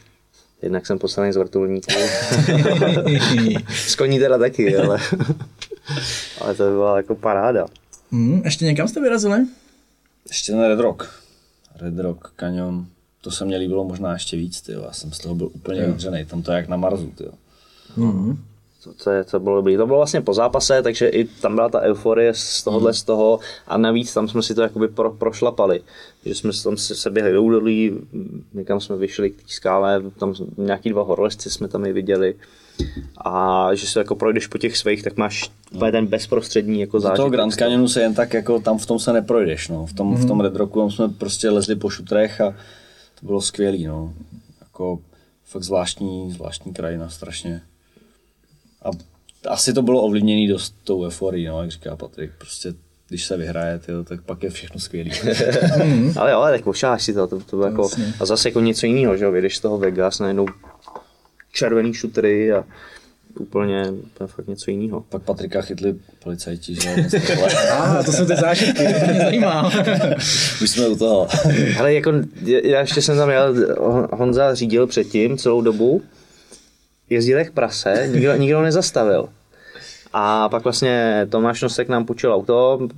Jednak 0.63 0.87
jsem 0.87 0.99
poslaný 0.99 1.33
z 1.33 1.37
vrtulníků. 1.37 1.93
z 3.75 3.95
koní 3.97 4.19
teda 4.19 4.39
taky, 4.39 4.77
ale, 4.77 4.99
ale 6.41 6.55
to 6.55 6.65
by 6.65 6.71
byla 6.71 6.97
jako 6.97 7.15
paráda. 7.15 7.67
Hmm, 8.13 8.43
ještě 8.45 8.65
někam 8.65 8.89
jste 8.89 9.01
vyrazili? 9.01 9.47
Ještě 10.29 10.53
ten 10.53 10.61
Red 10.65 10.81
Rock. 10.81 11.23
Red 11.77 11.99
Rock 11.99 12.33
Canyon. 12.37 12.87
To 13.21 13.31
se 13.31 13.45
mně 13.45 13.57
líbilo 13.57 13.85
možná 13.85 14.13
ještě 14.13 14.37
víc, 14.37 14.61
ty. 14.61 14.73
Já 14.73 14.93
jsem 14.93 15.13
z 15.13 15.19
toho 15.19 15.35
byl 15.35 15.51
úplně 15.53 15.87
vydřený. 15.87 16.25
Tam 16.25 16.43
to 16.43 16.53
je 16.53 16.57
jak 16.57 16.69
na 16.69 16.77
Marsu, 16.77 17.07
ty. 17.07 17.25
To, 18.85 18.95
to, 19.05 19.11
je, 19.11 19.25
to 19.25 19.41
bylo 19.41 19.57
dobrý. 19.57 19.77
To 19.77 19.87
bylo 19.87 19.99
vlastně 19.99 20.21
po 20.21 20.35
zápase, 20.35 20.83
takže 20.83 21.09
i 21.09 21.25
tam 21.25 21.55
byla 21.55 21.69
ta 21.69 21.81
euforie 21.81 22.35
z 22.35 22.63
tohohle, 22.63 22.95
z 22.95 23.03
toho 23.03 23.39
a 23.67 23.79
navíc 23.79 24.15
tam 24.15 24.29
jsme 24.29 24.43
si 24.43 24.55
to 24.55 24.63
jakoby 24.63 24.89
pro, 24.89 25.11
prošlapali. 25.11 25.83
Že 26.25 26.35
jsme 26.35 26.53
se 26.53 26.65
tam 26.65 26.77
se, 26.77 26.95
se 26.95 27.11
běhli 27.11 27.33
do 27.33 27.43
údolí, 27.43 27.93
někam 28.55 28.81
jsme 28.81 28.97
vyšli 28.97 29.31
k 29.31 29.37
té 29.37 29.49
skále, 29.49 30.03
tam 30.19 30.35
nějaký 30.57 30.91
dva 30.91 31.03
horolezci 31.03 31.51
jsme 31.51 31.69
tam 31.69 31.87
i 31.87 31.93
viděli. 31.93 32.35
A 33.25 33.69
že 33.75 33.87
se 33.87 33.99
jako 34.01 34.15
projdeš 34.15 34.47
po 34.47 34.59
těch 34.59 34.77
svých, 34.77 35.03
tak 35.03 35.17
máš 35.17 35.51
úplně 35.75 35.93
ten 35.93 36.07
bezprostřední 36.07 36.81
jako 36.81 36.97
Do 36.97 37.01
zážitek. 37.01 37.17
toho 37.17 37.31
Grand 37.31 37.55
Canyonu 37.55 37.89
se 37.89 38.01
jen 38.01 38.15
tak 38.15 38.35
jako 38.35 38.61
tam 38.61 38.79
v 38.79 38.87
tom 38.87 38.99
se 38.99 39.13
neprojdeš, 39.13 39.69
no. 39.69 39.87
V 39.87 39.93
tom, 39.93 40.17
v 40.17 40.27
tom 40.27 40.41
Red 40.41 40.57
Rocku 40.57 40.81
tam 40.81 40.91
jsme 40.91 41.09
prostě 41.09 41.51
lezli 41.51 41.77
po 41.77 41.91
šutrech 41.91 42.41
a 42.41 42.51
to 43.21 43.27
bylo 43.27 43.41
skvělý, 43.41 43.87
no. 43.87 44.13
Jako 44.61 44.99
fakt 45.45 45.63
zvláštní, 45.63 46.33
zvláštní 46.33 46.73
krajina, 46.73 47.09
strašně. 47.09 47.63
A 48.83 48.91
asi 49.49 49.73
to 49.73 49.83
bylo 49.83 50.03
ovlivněné 50.03 50.53
dost 50.53 50.75
tou 50.85 51.05
euforií, 51.07 51.47
no, 51.47 51.63
jak 51.63 51.71
říká 51.71 51.97
Patrik. 51.97 52.31
Prostě 52.39 52.73
když 53.09 53.25
se 53.25 53.37
vyhraje, 53.37 53.79
tyjo, 53.79 54.05
tak 54.05 54.23
pak 54.23 54.43
je 54.43 54.51
všechno 54.51 54.81
skvělý. 54.81 55.11
Ale 56.17 56.31
jo, 56.31 56.39
ale 56.39 56.51
tak 56.51 56.65
pošáš 56.65 57.05
si 57.05 57.15
to, 57.15 57.27
to, 57.27 57.41
to 57.41 57.57
bylo 57.57 57.69
jako, 57.69 57.89
a 58.21 58.27
zase 58.27 58.49
jako 58.49 58.61
něco 58.61 58.87
jiného, 58.87 59.17
že 59.17 59.25
jo, 59.25 59.33
vyjdeš 59.33 59.57
z 59.57 59.61
toho 59.61 59.79
Vegas, 59.79 60.19
najednou 60.19 60.47
červený 61.53 61.95
šutry 61.95 62.53
a 62.53 62.65
úplně, 63.39 63.91
úplně 63.91 64.27
fakt 64.27 64.49
něco 64.49 64.71
jiného. 64.71 65.05
pak 65.09 65.23
Patrika 65.23 65.63
chytli 65.63 65.95
policajti, 66.23 66.75
že. 66.75 66.91
A 67.73 68.03
to 68.03 68.13
jsou 68.13 68.27
ty 68.27 68.37
zážitky, 68.37 68.85
to 68.85 69.07
mě 69.13 69.21
zajímá. 69.25 69.71
Už 70.63 70.71
jsme 70.71 70.89
u 70.89 70.97
toho. 70.97 71.29
Ale 71.79 71.95
jako, 71.95 72.13
já 72.45 72.81
ještě 72.81 73.03
jsem 73.03 73.17
tam 73.17 73.31
jel, 73.31 73.55
Honza 74.13 74.55
řídil 74.55 74.87
předtím 74.87 75.39
celou 75.39 75.63
dobu, 75.63 76.03
jezdil 77.11 77.39
jak 77.39 77.53
prase, 77.53 78.09
nikdo, 78.13 78.37
nikdo 78.37 78.63
nezastavil. 78.63 79.29
A 80.13 80.49
pak 80.49 80.65
vlastně 80.65 81.27
Tomáš 81.31 81.63
Nosek 81.63 81.89
nám 81.89 82.05
půjčil 82.05 82.35
auto, 82.35 82.89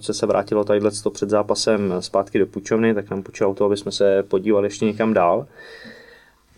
se 0.00 0.14
se 0.14 0.26
vrátilo 0.26 0.64
tadyhle 0.64 0.90
to 1.02 1.10
před 1.10 1.30
zápasem 1.30 1.94
zpátky 2.00 2.38
do 2.38 2.46
půjčovny, 2.46 2.94
tak 2.94 3.10
nám 3.10 3.22
půjčil 3.22 3.46
auto, 3.46 3.64
aby 3.64 3.76
jsme 3.76 3.92
se 3.92 4.22
podívali 4.22 4.66
ještě 4.66 4.84
někam 4.84 5.14
dál. 5.14 5.46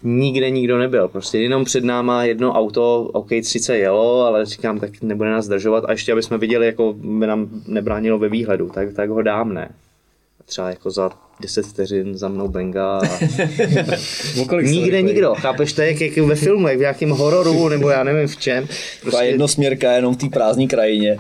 Nikde 0.02 0.50
nikdo 0.50 0.78
nebyl, 0.78 1.08
prostě 1.08 1.38
jenom 1.38 1.64
před 1.64 1.84
náma 1.84 2.24
jedno 2.24 2.52
auto, 2.52 3.02
OK, 3.12 3.28
sice 3.42 3.76
jelo, 3.76 4.20
ale 4.20 4.46
říkám, 4.46 4.80
tak 4.80 5.02
nebude 5.02 5.30
nás 5.30 5.44
zdržovat 5.44 5.84
a 5.84 5.92
ještě, 5.92 6.12
aby 6.12 6.22
jsme 6.22 6.38
viděli, 6.38 6.66
jako 6.66 6.92
by 6.92 7.26
nám 7.26 7.48
nebránilo 7.66 8.18
ve 8.18 8.28
výhledu, 8.28 8.68
tak, 8.68 8.92
tak 8.92 9.10
ho 9.10 9.22
dám, 9.22 9.54
ne. 9.54 9.70
Třeba 10.44 10.70
jako 10.70 10.90
za 10.90 11.10
10 11.40 11.66
vteřin 11.66 12.18
za 12.18 12.28
mnou 12.28 12.48
Benga 12.48 12.98
a 12.98 13.02
Nikde 14.62 15.02
nikdo, 15.02 15.34
chápeš, 15.34 15.72
to 15.72 15.82
je 15.82 15.88
jak, 15.88 16.00
jak 16.00 16.16
ve 16.16 16.34
filmu, 16.34 16.68
jak 16.68 16.76
v 16.76 16.80
nějakém 16.80 17.10
hororu, 17.10 17.68
nebo 17.68 17.90
já 17.90 18.04
nevím 18.04 18.28
v 18.28 18.36
čem. 18.36 18.66
Taková 18.66 19.00
Prostě 19.00 19.24
jednosměrka 19.24 19.92
jenom 19.92 20.14
v 20.14 20.18
té 20.18 20.28
prázdné 20.28 20.66
krajině. 20.66 21.18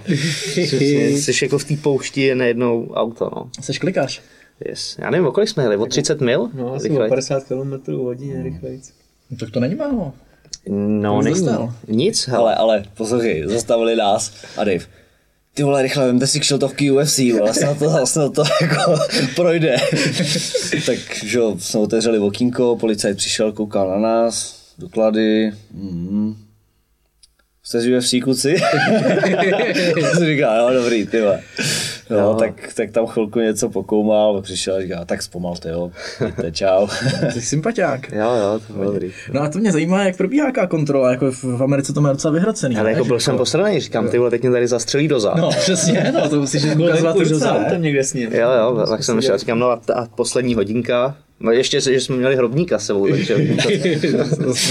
jsi 0.56 1.44
jako 1.44 1.58
v 1.58 1.64
té 1.64 1.76
poušti 1.76 2.20
je 2.20 2.34
najednou 2.34 2.90
auto, 2.94 3.30
no. 3.36 3.50
Seš 3.60 3.78
klikáš. 3.78 4.22
Yes. 4.68 4.96
Já 4.98 5.10
nevím, 5.10 5.26
o 5.26 5.32
kolik 5.32 5.48
jsme 5.48 5.62
jeli, 5.62 5.76
o 5.76 5.86
30 5.86 6.20
mil? 6.20 6.50
No, 6.54 6.74
asi 6.74 6.90
o 6.90 7.08
50 7.08 7.44
km 7.44 7.92
hodině 7.92 8.42
rychlejc. 8.42 8.92
No, 9.30 9.36
tak 9.36 9.50
to 9.50 9.60
není 9.60 9.74
málo. 9.74 10.12
No, 10.68 11.22
Nic. 11.22 11.44
Nic, 11.88 12.28
hele. 12.28 12.38
Ale, 12.38 12.54
ale, 12.54 12.84
poslouchej, 12.96 13.42
zastavili 13.46 13.96
nás 13.96 14.32
a 14.56 14.64
Dave, 14.64 14.84
ty 15.54 15.62
vole, 15.62 15.82
rychle, 15.82 16.06
vemte 16.06 16.26
si 16.26 16.40
kšiltovky 16.40 16.90
UFC, 16.90 17.18
vole, 17.18 17.54
snad 17.54 17.78
to, 17.78 18.06
snad 18.06 18.34
to 18.34 18.44
jako 18.60 18.94
projde. 19.34 19.76
tak, 20.86 20.98
že 21.24 21.38
jo, 21.38 21.56
jsme 21.58 21.80
otevřeli 21.80 22.18
okýnko, 22.18 22.76
policajt 22.76 23.16
přišel, 23.16 23.52
koukal 23.52 23.90
na 23.90 23.98
nás, 23.98 24.64
Doklady. 24.78 25.52
Mm. 25.72 26.36
Jste 27.62 27.80
z 27.80 27.96
UFC, 27.96 28.14
kluci? 28.22 28.54
jsem 30.14 30.26
říkal, 30.26 30.58
jo, 30.58 30.82
dobrý, 30.82 31.06
ty 31.06 31.20
vole. 31.20 31.42
No, 32.10 32.34
tak, 32.34 32.72
tak 32.74 32.90
tam 32.90 33.06
chvilku 33.06 33.40
něco 33.40 33.68
pokoumal, 33.68 34.42
přišel 34.42 34.76
a 34.76 34.80
říká, 34.80 35.04
tak 35.04 35.22
zpomalte, 35.22 35.68
jo, 35.68 35.90
jděte, 36.20 36.52
čau. 36.52 36.86
Jsi 37.30 37.42
sympatiák. 37.42 38.12
Jo, 38.12 38.30
jo, 38.34 38.60
to 38.66 38.72
bylo 38.72 38.84
dobrý. 38.84 39.12
No 39.32 39.42
a 39.42 39.48
to 39.48 39.58
mě 39.58 39.72
zajímá, 39.72 40.04
jak 40.04 40.16
probíhá 40.16 40.46
jaká 40.46 40.66
kontrola, 40.66 41.10
jako 41.10 41.30
v 41.30 41.62
Americe 41.62 41.92
to 41.92 42.00
má 42.00 42.12
docela 42.12 42.34
vyhrocený. 42.34 42.76
Ale 42.76 42.84
ne? 42.84 42.90
jako 42.92 43.04
byl 43.04 43.20
jsem 43.20 43.36
posraný, 43.36 43.80
říkám, 43.80 44.08
ty 44.08 44.18
vole, 44.18 44.30
teď 44.30 44.42
mě 44.42 44.50
tady 44.50 44.66
zastřelí 44.66 45.08
do 45.08 45.20
zad. 45.20 45.36
No, 45.36 45.50
přesně, 45.50 46.12
no, 46.14 46.28
to 46.28 46.40
musíš 46.40 46.64
ukazovat 46.64 47.16
autem 47.16 47.72
ne? 47.72 47.78
někde 47.78 48.04
s 48.04 48.14
ním. 48.14 48.32
Jo, 48.32 48.50
jo, 48.50 48.86
tak 48.88 49.04
jsem 49.04 49.20
šel, 49.20 49.38
říkám, 49.38 49.58
no 49.58 49.70
a, 49.70 49.80
a 49.94 50.06
poslední 50.06 50.54
hodinka, 50.54 51.16
no 51.40 51.52
ještě, 51.52 51.80
že 51.80 52.00
jsme 52.00 52.16
měli 52.16 52.36
hrobníka 52.36 52.78
s 52.78 52.86
sebou, 52.86 53.08
takže 53.08 53.34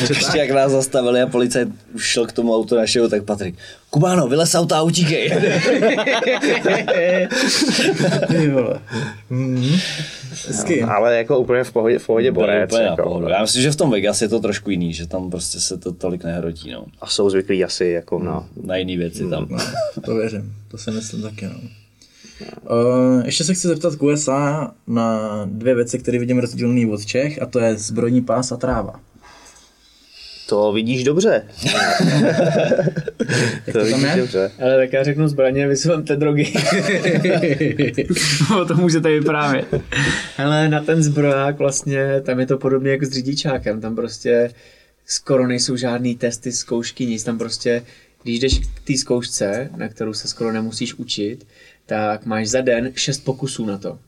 Ještě 0.10 0.38
jak 0.38 0.52
nás 0.52 0.72
zastavili 0.72 1.22
a 1.22 1.28
policajt 1.28 1.70
už 1.96 2.06
šel 2.06 2.26
k 2.26 2.32
tomu 2.32 2.56
autu 2.56 2.76
našeho, 2.76 3.10
tak 3.10 3.24
Patrik, 3.24 3.56
Kubáno, 3.90 4.28
vylez 4.28 4.52
z 4.52 4.56
auta 4.56 4.78
a 4.78 4.82
utíkej. 4.82 5.32
Mhm. 9.30 9.80
Hezky. 10.48 10.84
ale 10.84 11.18
jako 11.18 11.40
úplně 11.40 11.64
v 11.64 11.72
pohodě, 11.72 12.00
v 12.00 12.06
pohodě 12.06 12.32
borec. 12.32 12.72
Úplně 12.72 12.84
na 12.84 12.92
jako, 12.92 13.04
pohodu. 13.04 13.30
Já 13.30 13.42
myslím, 13.42 13.62
že 13.62 13.72
v 13.72 13.76
tom 13.76 13.92
Vegas 13.92 14.22
je 14.22 14.30
to 14.30 14.40
trošku 14.40 14.70
jiný, 14.70 14.94
že 14.94 15.08
tam 15.08 15.30
prostě 15.30 15.60
se 15.60 15.78
to 15.78 15.92
tolik 15.92 16.24
nehrotí, 16.24 16.72
no. 16.72 16.86
a 17.02 17.08
jsou 17.08 17.30
zvyklí 17.30 17.64
asi 17.64 17.86
jako 17.86 18.20
na... 18.20 18.48
Na 18.64 18.76
jiný 18.76 18.98
věci 18.98 19.30
tam. 19.30 19.48
No, 19.50 19.58
to 20.06 20.16
věřím, 20.16 20.54
to 20.68 20.78
si 20.78 20.92
myslím 20.92 21.22
taky, 21.22 21.46
no. 21.46 21.54
Uh, 22.42 23.26
ještě 23.26 23.44
se 23.44 23.54
chci 23.54 23.68
zeptat 23.68 23.96
k 23.96 24.04
USA 24.04 24.72
na 24.88 25.42
dvě 25.46 25.76
věci, 25.76 26.00
které 26.00 26.20
vidím 26.20 26.40
rozdílný 26.40 26.86
od 26.86 27.06
Čech, 27.06 27.42
a 27.42 27.46
to 27.46 27.60
je 27.60 27.76
zbrojní 27.76 28.22
pás 28.22 28.52
a 28.52 28.58
tráva. 28.58 29.00
To 30.50 30.72
vidíš 30.74 31.04
dobře. 31.04 31.44
Jak 33.68 33.74
to 33.74 33.90
tam 33.92 34.06
je? 34.06 34.16
dobře. 34.18 34.52
Ale 34.62 34.78
tak 34.78 34.94
já 34.94 35.04
řeknu 35.04 35.28
zbraně, 35.28 35.68
vy 35.68 35.76
si 35.76 35.88
vemte 35.88 36.16
drogy. 36.16 36.54
o 38.62 38.66
tom 38.66 38.80
můžete 38.80 39.10
vyprávět. 39.10 39.66
Ale 40.38 40.70
na 40.70 40.82
ten 40.84 41.04
zbroják 41.04 41.60
vlastně, 41.60 42.22
tam 42.22 42.40
je 42.40 42.46
to 42.46 42.58
podobně 42.58 42.92
jako 42.92 43.06
s 43.06 43.10
řidičákem, 43.10 43.82
tam 43.82 43.96
prostě 43.96 44.52
skoro 45.06 45.48
nejsou 45.48 45.76
žádný 45.76 46.16
testy, 46.16 46.52
zkoušky, 46.52 47.06
nic, 47.06 47.24
tam 47.24 47.38
prostě, 47.38 47.84
když 48.24 48.40
jdeš 48.40 48.60
k 48.60 48.88
té 48.88 48.98
zkoušce, 48.98 49.70
na 49.78 49.88
kterou 49.88 50.14
se 50.14 50.28
skoro 50.28 50.52
nemusíš 50.52 50.94
učit, 50.94 51.48
tak 51.86 52.26
máš 52.26 52.48
za 52.48 52.62
den 52.62 52.92
šest 52.96 53.20
pokusů 53.20 53.66
na 53.66 53.78
to. 53.78 54.00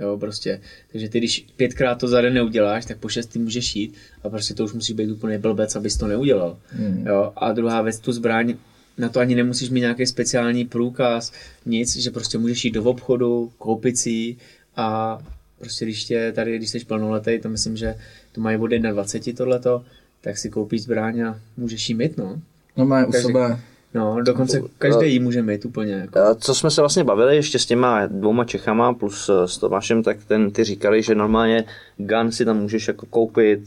Jo, 0.00 0.18
prostě. 0.18 0.60
Takže 0.92 1.08
ty, 1.08 1.18
když 1.18 1.46
pětkrát 1.56 1.98
to 1.98 2.08
za 2.08 2.20
den 2.20 2.34
neuděláš, 2.34 2.86
tak 2.86 2.98
po 2.98 3.08
šestý 3.08 3.38
můžeš 3.38 3.76
jít 3.76 3.94
a 4.22 4.28
prostě 4.28 4.54
to 4.54 4.64
už 4.64 4.72
musí 4.72 4.94
být 4.94 5.10
úplně 5.10 5.38
blbec, 5.38 5.76
abys 5.76 5.96
to 5.96 6.06
neudělal. 6.06 6.58
Mm. 6.78 7.06
Jo, 7.06 7.32
a 7.36 7.52
druhá 7.52 7.82
věc, 7.82 7.98
tu 7.98 8.12
zbraň, 8.12 8.54
na 8.98 9.08
to 9.08 9.20
ani 9.20 9.34
nemusíš 9.34 9.70
mít 9.70 9.80
nějaký 9.80 10.06
speciální 10.06 10.64
průkaz, 10.64 11.32
nic, 11.66 11.96
že 11.96 12.10
prostě 12.10 12.38
můžeš 12.38 12.64
jít 12.64 12.70
do 12.70 12.84
obchodu, 12.84 13.52
koupit 13.58 13.98
si 13.98 14.36
a 14.76 15.18
prostě 15.58 15.84
když 15.84 16.04
tě 16.04 16.32
tady, 16.34 16.56
když 16.56 16.70
jsi 16.70 16.84
plnoletý, 16.84 17.38
to 17.42 17.48
myslím, 17.48 17.76
že 17.76 17.94
to 18.32 18.40
mají 18.40 18.58
od 18.58 18.66
21 18.66 19.36
tohleto, 19.36 19.84
tak 20.20 20.38
si 20.38 20.50
koupíš 20.50 20.82
zbraň 20.82 21.20
a 21.20 21.40
můžeš 21.56 21.88
jí 21.88 21.94
mít, 21.94 22.16
no. 22.16 22.40
No 22.76 22.86
má 22.86 23.06
u 23.06 23.10
Každý- 23.10 23.26
sebe 23.26 23.58
No, 23.94 24.22
dokonce 24.22 24.62
každý 24.78 25.12
ji 25.12 25.18
může 25.18 25.42
mít 25.42 25.64
úplně. 25.64 25.92
Jako. 25.92 26.18
A 26.18 26.34
Co 26.34 26.54
jsme 26.54 26.70
se 26.70 26.82
vlastně 26.82 27.04
bavili 27.04 27.36
ještě 27.36 27.58
s 27.58 27.66
těma 27.66 28.06
dvouma 28.06 28.44
Čechama 28.44 28.94
plus 28.94 29.28
eh, 29.28 29.48
s 29.48 29.58
Tomášem, 29.58 30.02
tak 30.02 30.24
ten 30.24 30.50
ty 30.50 30.64
říkali, 30.64 31.02
že 31.02 31.14
normálně 31.14 31.64
gun 31.96 32.32
si 32.32 32.44
tam 32.44 32.58
můžeš 32.58 32.88
jako 32.88 33.06
koupit, 33.06 33.60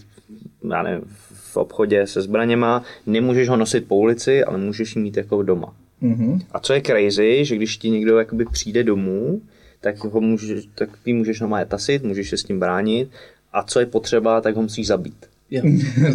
já 0.71 0.83
nevím, 0.83 1.01
v 1.33 1.57
obchodě 1.57 2.07
se 2.07 2.21
zbraněma, 2.21 2.83
nemůžeš 3.05 3.49
ho 3.49 3.57
nosit 3.57 3.87
po 3.87 3.95
ulici, 3.95 4.43
ale 4.43 4.57
můžeš 4.57 4.95
ji 4.95 5.01
mít 5.01 5.17
jako 5.17 5.43
doma. 5.43 5.73
Mhm. 6.01 6.39
A 6.51 6.59
co 6.59 6.73
je 6.73 6.81
crazy, 6.81 7.45
že 7.45 7.55
když 7.55 7.77
ti 7.77 7.89
někdo 7.89 8.17
jakoby 8.17 8.45
přijde 8.45 8.83
domů, 8.83 9.41
tak, 9.81 10.03
ho 10.03 10.21
můžeš, 10.21 10.65
tak 10.75 10.89
ty 11.03 11.13
můžeš 11.13 11.39
normálně 11.39 11.65
tasit, 11.65 12.03
můžeš 12.03 12.29
se 12.29 12.37
s 12.37 12.43
tím 12.43 12.59
bránit 12.59 13.09
a 13.53 13.63
co 13.63 13.79
je 13.79 13.85
potřeba, 13.85 14.41
tak 14.41 14.55
ho 14.55 14.61
musíš 14.61 14.87
zabít. 14.87 15.25
Jo, 15.51 15.61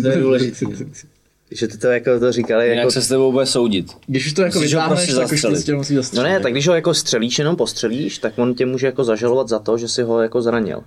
to 0.03 0.09
je 0.09 0.17
důležité. 0.17 0.67
Že 1.51 1.69
ty 1.69 1.79
to 1.79 1.87
jako 1.87 2.21
to 2.21 2.33
říkali, 2.33 2.65
Jinak 2.65 2.79
jako, 2.79 2.91
se 2.91 3.03
s 3.03 3.09
tebou 3.09 3.33
bude 3.33 3.47
soudit. 3.47 3.87
Když 4.07 4.27
už 4.27 4.33
to 4.33 4.43
jako 4.43 4.61
vytáhneš, 4.61 4.99
prostě 4.99 5.15
tak 5.15 5.25
už 5.25 5.31
zastřelit. 5.31 5.57
prostě 5.57 5.75
musí 5.75 5.95
no 5.95 6.03
zastřelit. 6.03 6.31
ne, 6.31 6.41
tak 6.41 6.53
když 6.53 6.69
ho 6.69 6.75
jako 6.75 6.95
střelíš, 6.95 7.39
jenom 7.39 7.57
postřelíš, 7.57 8.19
tak 8.19 8.39
on 8.39 8.55
tě 8.55 8.67
může 8.67 8.87
jako 8.87 9.05
zažalovat 9.05 9.49
za 9.49 9.59
to, 9.59 9.79
že 9.79 9.89
si 9.89 10.03
ho 10.03 10.23
jako 10.23 10.43
zranil. 10.43 10.83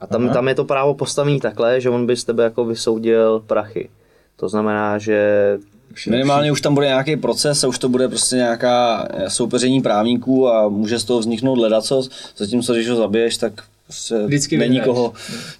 A 0.00 0.06
tam, 0.06 0.28
tam 0.28 0.48
je 0.48 0.54
to 0.54 0.64
právo 0.64 0.94
postavený 0.94 1.40
takhle, 1.40 1.80
že 1.80 1.90
on 1.90 2.06
by 2.06 2.16
z 2.16 2.24
tebe 2.24 2.44
jako 2.44 2.64
vysoudil 2.64 3.42
prachy. 3.46 3.88
To 4.36 4.48
znamená, 4.48 4.98
že 4.98 5.58
Minimálně 6.10 6.52
už 6.52 6.60
tam 6.60 6.74
bude 6.74 6.86
nějaký 6.86 7.16
proces 7.16 7.64
a 7.64 7.68
už 7.68 7.78
to 7.78 7.88
bude 7.88 8.08
prostě 8.08 8.36
nějaká 8.36 9.08
soupeření 9.28 9.82
právníků 9.82 10.48
a 10.48 10.68
může 10.68 10.98
z 10.98 11.04
toho 11.04 11.20
vzniknout 11.20 11.58
ledacos, 11.58 12.10
zatímco 12.36 12.74
když 12.74 12.88
ho 12.88 12.96
zabiješ, 12.96 13.36
tak 13.36 13.52
prostě 13.86 14.18
Vždycky 14.26 14.58
není 14.58 14.80
koho, 14.80 15.12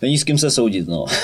není 0.02 0.18
s 0.18 0.24
kým 0.24 0.38
se 0.38 0.50
soudit, 0.50 0.88
no. 0.88 1.04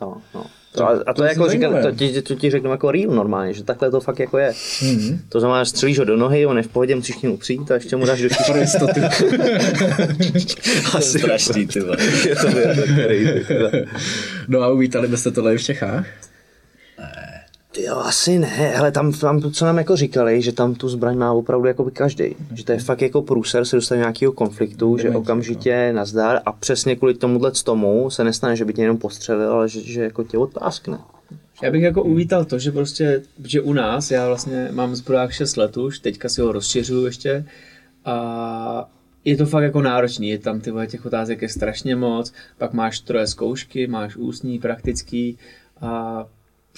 No, 0.00 0.16
no. 0.34 0.44
To, 0.72 0.84
a, 0.88 0.90
a 1.06 1.12
to, 1.12 1.14
to 1.14 1.24
je 1.24 1.28
jako 1.28 1.48
říkám, 1.48 1.82
to, 1.82 1.92
ti, 1.92 2.22
to 2.22 2.34
ti 2.34 2.50
řeknu 2.50 2.70
jako 2.70 2.90
real 2.90 3.10
normálně, 3.10 3.52
že 3.52 3.64
takhle 3.64 3.90
to 3.90 4.00
fakt 4.00 4.18
jako 4.18 4.38
je. 4.38 4.52
Mhm. 4.82 4.96
Mm-hmm. 4.98 5.18
To 5.28 5.40
znamená, 5.40 5.64
že 5.64 5.70
střelíš 5.70 5.98
ho 5.98 6.04
do 6.04 6.16
nohy, 6.16 6.46
on 6.46 6.56
je 6.56 6.62
v 6.62 6.68
pohodě, 6.68 6.96
musíš 6.96 7.16
k 7.16 7.22
němu 7.22 7.36
přijít 7.36 7.70
a 7.70 7.74
ještě 7.74 7.96
mu 7.96 8.06
dáš 8.06 8.20
do 8.22 8.28
Pro 8.28 8.44
tíže. 8.46 8.60
jistotu. 8.60 9.00
Asi 10.96 11.18
strašný, 11.18 11.66
ty 11.66 11.80
vole. 11.80 11.96
je 12.28 12.36
to 12.36 12.58
je 12.58 12.74
to 12.74 12.82
crazy. 12.82 13.44
tyhle. 13.48 13.72
No 14.48 14.62
a 14.62 14.68
uvítali 14.68 15.08
byste 15.08 15.30
tohle 15.30 15.54
i 15.54 15.58
v 15.58 15.62
Čechách? 15.62 16.06
Ty 17.72 17.82
Jo, 17.82 17.96
asi 17.96 18.38
ne, 18.38 18.76
ale 18.76 18.92
tam, 18.92 19.12
tam, 19.12 19.52
co 19.52 19.64
nám 19.64 19.78
jako 19.78 19.96
říkali, 19.96 20.42
že 20.42 20.52
tam 20.52 20.74
tu 20.74 20.88
zbraň 20.88 21.16
má 21.16 21.32
opravdu 21.32 21.66
jako 21.66 21.84
by 21.84 21.90
každý. 21.90 22.36
Že 22.54 22.64
to 22.64 22.72
je 22.72 22.78
fakt 22.78 23.02
jako 23.02 23.22
průser 23.22 23.64
se 23.64 23.76
dostane 23.76 23.98
nějakého 23.98 24.32
konfliktu, 24.32 24.98
že 24.98 25.10
okamžitě 25.10 25.92
nazdar 25.92 26.40
a 26.46 26.52
přesně 26.52 26.96
kvůli 26.96 27.14
tomuhle 27.14 27.52
tomu 27.64 28.10
se 28.10 28.24
nestane, 28.24 28.56
že 28.56 28.64
by 28.64 28.74
tě 28.74 28.82
jenom 28.82 28.98
postřelil, 28.98 29.52
ale 29.52 29.68
že, 29.68 29.80
že 29.80 30.02
jako 30.02 30.24
tě 30.24 30.38
odpáskne. 30.38 30.98
Já 31.62 31.70
bych 31.70 31.82
jako 31.82 32.02
uvítal 32.02 32.44
to, 32.44 32.58
že 32.58 32.72
prostě, 32.72 33.22
že 33.44 33.60
u 33.60 33.72
nás, 33.72 34.10
já 34.10 34.26
vlastně 34.26 34.68
mám 34.72 34.96
zbroják 34.96 35.32
6 35.32 35.56
let 35.56 35.76
už, 35.76 35.98
teďka 35.98 36.28
si 36.28 36.40
ho 36.40 36.52
rozšiřuju 36.52 37.06
ještě 37.06 37.44
a 38.04 38.90
je 39.24 39.36
to 39.36 39.46
fakt 39.46 39.62
jako 39.62 39.82
náročný, 39.82 40.28
je 40.28 40.38
tam 40.38 40.60
ty 40.60 40.72
těch 40.86 41.06
otázek 41.06 41.42
je 41.42 41.48
strašně 41.48 41.96
moc, 41.96 42.32
pak 42.58 42.72
máš 42.72 43.00
troje 43.00 43.26
zkoušky, 43.26 43.86
máš 43.86 44.16
ústní, 44.16 44.58
praktický 44.58 45.38
a 45.80 46.24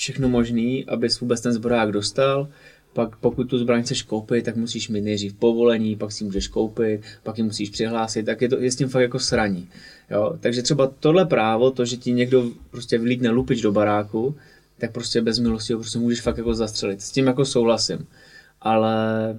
všechno 0.01 0.28
možný, 0.28 0.84
abys 0.84 1.20
vůbec 1.20 1.40
ten 1.40 1.53
zbroják 1.53 1.92
dostal. 1.92 2.48
Pak 2.92 3.16
pokud 3.16 3.44
tu 3.44 3.59
zbraň 3.59 3.82
chceš 3.82 4.03
koupit, 4.03 4.44
tak 4.44 4.57
musíš 4.57 4.88
mít 4.88 5.01
nejdřív 5.01 5.34
povolení, 5.34 5.96
pak 5.96 6.12
si 6.12 6.24
můžeš 6.24 6.48
koupit, 6.48 7.01
pak 7.22 7.38
ji 7.38 7.44
musíš 7.44 7.70
přihlásit, 7.70 8.22
tak 8.22 8.42
je, 8.42 8.48
to, 8.48 8.59
je 8.59 8.70
s 8.72 8.76
tím 8.76 8.88
fakt 8.88 9.03
jako 9.03 9.18
sraní. 9.18 9.68
Jo? 10.11 10.36
Takže 10.40 10.62
třeba 10.62 10.92
tohle 11.01 11.26
právo, 11.26 11.70
to, 11.70 11.84
že 11.84 11.96
ti 11.96 12.12
někdo 12.12 12.51
prostě 12.70 12.98
vlídne 12.98 13.30
lupič 13.30 13.61
do 13.61 13.72
baráku, 13.72 14.34
tak 14.78 14.92
prostě 14.92 15.20
bez 15.20 15.38
milosti 15.38 15.72
ho 15.72 15.78
prostě 15.78 15.98
můžeš 15.98 16.20
fakt 16.20 16.38
jako 16.38 16.55
zastřelit. 16.55 17.03
S 17.03 17.11
tím 17.11 17.26
jako 17.26 17.44
souhlasím. 17.44 18.07
Ale, 18.61 19.36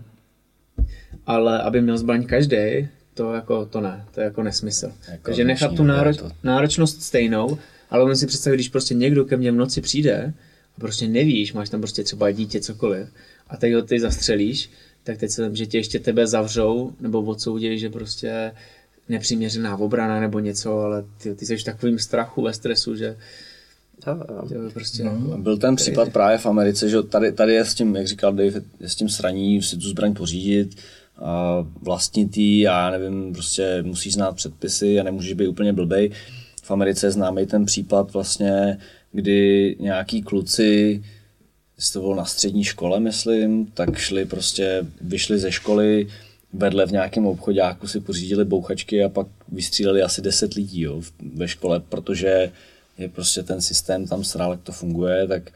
ale 1.25 1.61
aby 1.61 1.81
měl 1.81 1.97
zbraň 1.97 2.25
každý, 2.25 2.87
to 3.13 3.33
jako 3.33 3.65
to 3.65 3.81
ne, 3.81 4.05
to 4.13 4.21
je 4.21 4.25
jako 4.25 4.43
nesmysl. 4.43 4.91
Jako 5.11 5.23
Takže 5.23 5.43
nechat 5.43 5.75
tu 5.75 5.83
nároč, 5.83 6.17
to- 6.17 6.31
náročnost 6.43 7.01
stejnou, 7.01 7.57
ale 7.89 8.03
on 8.03 8.15
si 8.15 8.27
představit, 8.27 8.57
když 8.57 8.69
prostě 8.69 8.93
někdo 8.93 9.25
ke 9.25 9.37
mně 9.37 9.51
v 9.51 9.55
noci 9.55 9.81
přijde 9.81 10.33
prostě 10.79 11.07
nevíš, 11.07 11.53
máš 11.53 11.69
tam 11.69 11.81
prostě 11.81 12.03
třeba 12.03 12.31
dítě, 12.31 12.61
cokoliv, 12.61 13.07
a 13.47 13.57
teď 13.57 13.73
ho 13.73 13.81
ty 13.81 13.99
zastřelíš, 13.99 14.69
tak 15.03 15.17
teď 15.17 15.31
se, 15.31 15.51
že 15.53 15.65
tě 15.65 15.77
ještě 15.77 15.99
tebe 15.99 16.27
zavřou, 16.27 16.93
nebo 16.99 17.21
odsoudí, 17.21 17.79
že 17.79 17.89
prostě 17.89 18.51
nepřiměřená 19.09 19.77
obrana 19.77 20.19
nebo 20.19 20.39
něco, 20.39 20.79
ale 20.79 21.05
ty, 21.17 21.35
ty 21.35 21.45
jsi 21.45 21.57
v 21.57 21.63
takovým 21.63 21.99
strachu, 21.99 22.41
ve 22.41 22.53
stresu, 22.53 22.95
že 22.95 23.17
to 24.03 24.63
je 24.63 24.69
prostě... 24.73 25.03
No. 25.03 25.37
Byl 25.37 25.57
ten 25.57 25.75
případ 25.75 26.09
právě 26.13 26.37
v 26.37 26.45
Americe, 26.45 26.89
že 26.89 27.03
tady, 27.03 27.31
tady 27.31 27.53
je 27.53 27.65
s 27.65 27.73
tím, 27.73 27.95
jak 27.95 28.07
říkal 28.07 28.33
Dave, 28.33 28.61
je 28.79 28.89
s 28.89 28.95
tím 28.95 29.09
sraní 29.09 29.61
si 29.61 29.77
tu 29.77 29.89
zbraň 29.89 30.13
pořídit, 30.13 30.75
a 31.17 31.65
vlastnit 31.81 32.37
ji 32.37 32.67
a 32.67 32.79
já 32.79 32.91
nevím, 32.91 33.33
prostě 33.33 33.83
musí 33.83 34.11
znát 34.11 34.35
předpisy 34.35 34.99
a 34.99 35.03
nemůžeš 35.03 35.33
být 35.33 35.47
úplně 35.47 35.73
blbej. 35.73 36.11
Americe 36.71 37.07
je 37.07 37.11
známý 37.11 37.45
ten 37.45 37.65
případ 37.65 38.13
vlastně, 38.13 38.77
kdy 39.11 39.75
nějaký 39.79 40.21
kluci, 40.21 41.03
jestli 41.77 41.93
to 41.93 41.99
bylo 41.99 42.15
na 42.15 42.25
střední 42.25 42.63
škole, 42.63 42.99
myslím, 42.99 43.65
tak 43.65 43.97
šli 43.97 44.25
prostě, 44.25 44.85
vyšli 45.01 45.39
ze 45.39 45.51
školy, 45.51 46.07
vedle 46.53 46.85
v 46.85 46.91
nějakém 46.91 47.25
obchodáku 47.25 47.87
si 47.87 47.99
pořídili 47.99 48.45
bouchačky 48.45 49.03
a 49.03 49.09
pak 49.09 49.27
vystříleli 49.51 50.01
asi 50.01 50.21
10 50.21 50.53
lidí 50.53 50.81
jo, 50.81 51.01
ve 51.35 51.47
škole, 51.47 51.79
protože 51.79 52.51
je 52.97 53.09
prostě 53.09 53.43
ten 53.43 53.61
systém 53.61 54.07
tam 54.07 54.23
srál, 54.23 54.51
jak 54.51 54.61
to 54.61 54.71
funguje, 54.71 55.27
tak 55.27 55.51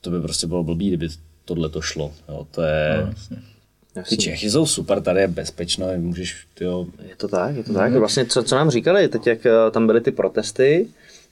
to 0.00 0.10
by 0.10 0.20
prostě 0.20 0.46
bylo 0.46 0.64
blbý, 0.64 0.88
kdyby 0.88 1.08
tohle 1.44 1.68
to 1.68 1.80
šlo. 1.80 2.12
Jo, 2.28 2.46
to 2.50 2.62
je... 2.62 3.14
Ty 4.08 4.16
Čechy 4.16 4.50
jsou 4.50 4.66
super, 4.66 5.02
tady 5.02 5.20
je 5.20 5.28
bezpečno, 5.28 5.86
můžeš, 5.96 6.36
tyjo, 6.54 6.86
Je 7.08 7.16
to 7.16 7.28
tak, 7.28 7.56
je 7.56 7.64
to 7.64 7.72
tak. 7.72 7.92
Vlastně 7.92 8.26
co, 8.26 8.42
co 8.42 8.54
nám 8.54 8.70
říkali 8.70 9.08
teď, 9.08 9.26
jak 9.26 9.46
eh, 9.46 9.50
tam 9.70 9.86
byly 9.86 10.00
ty 10.00 10.10
protesty, 10.10 10.86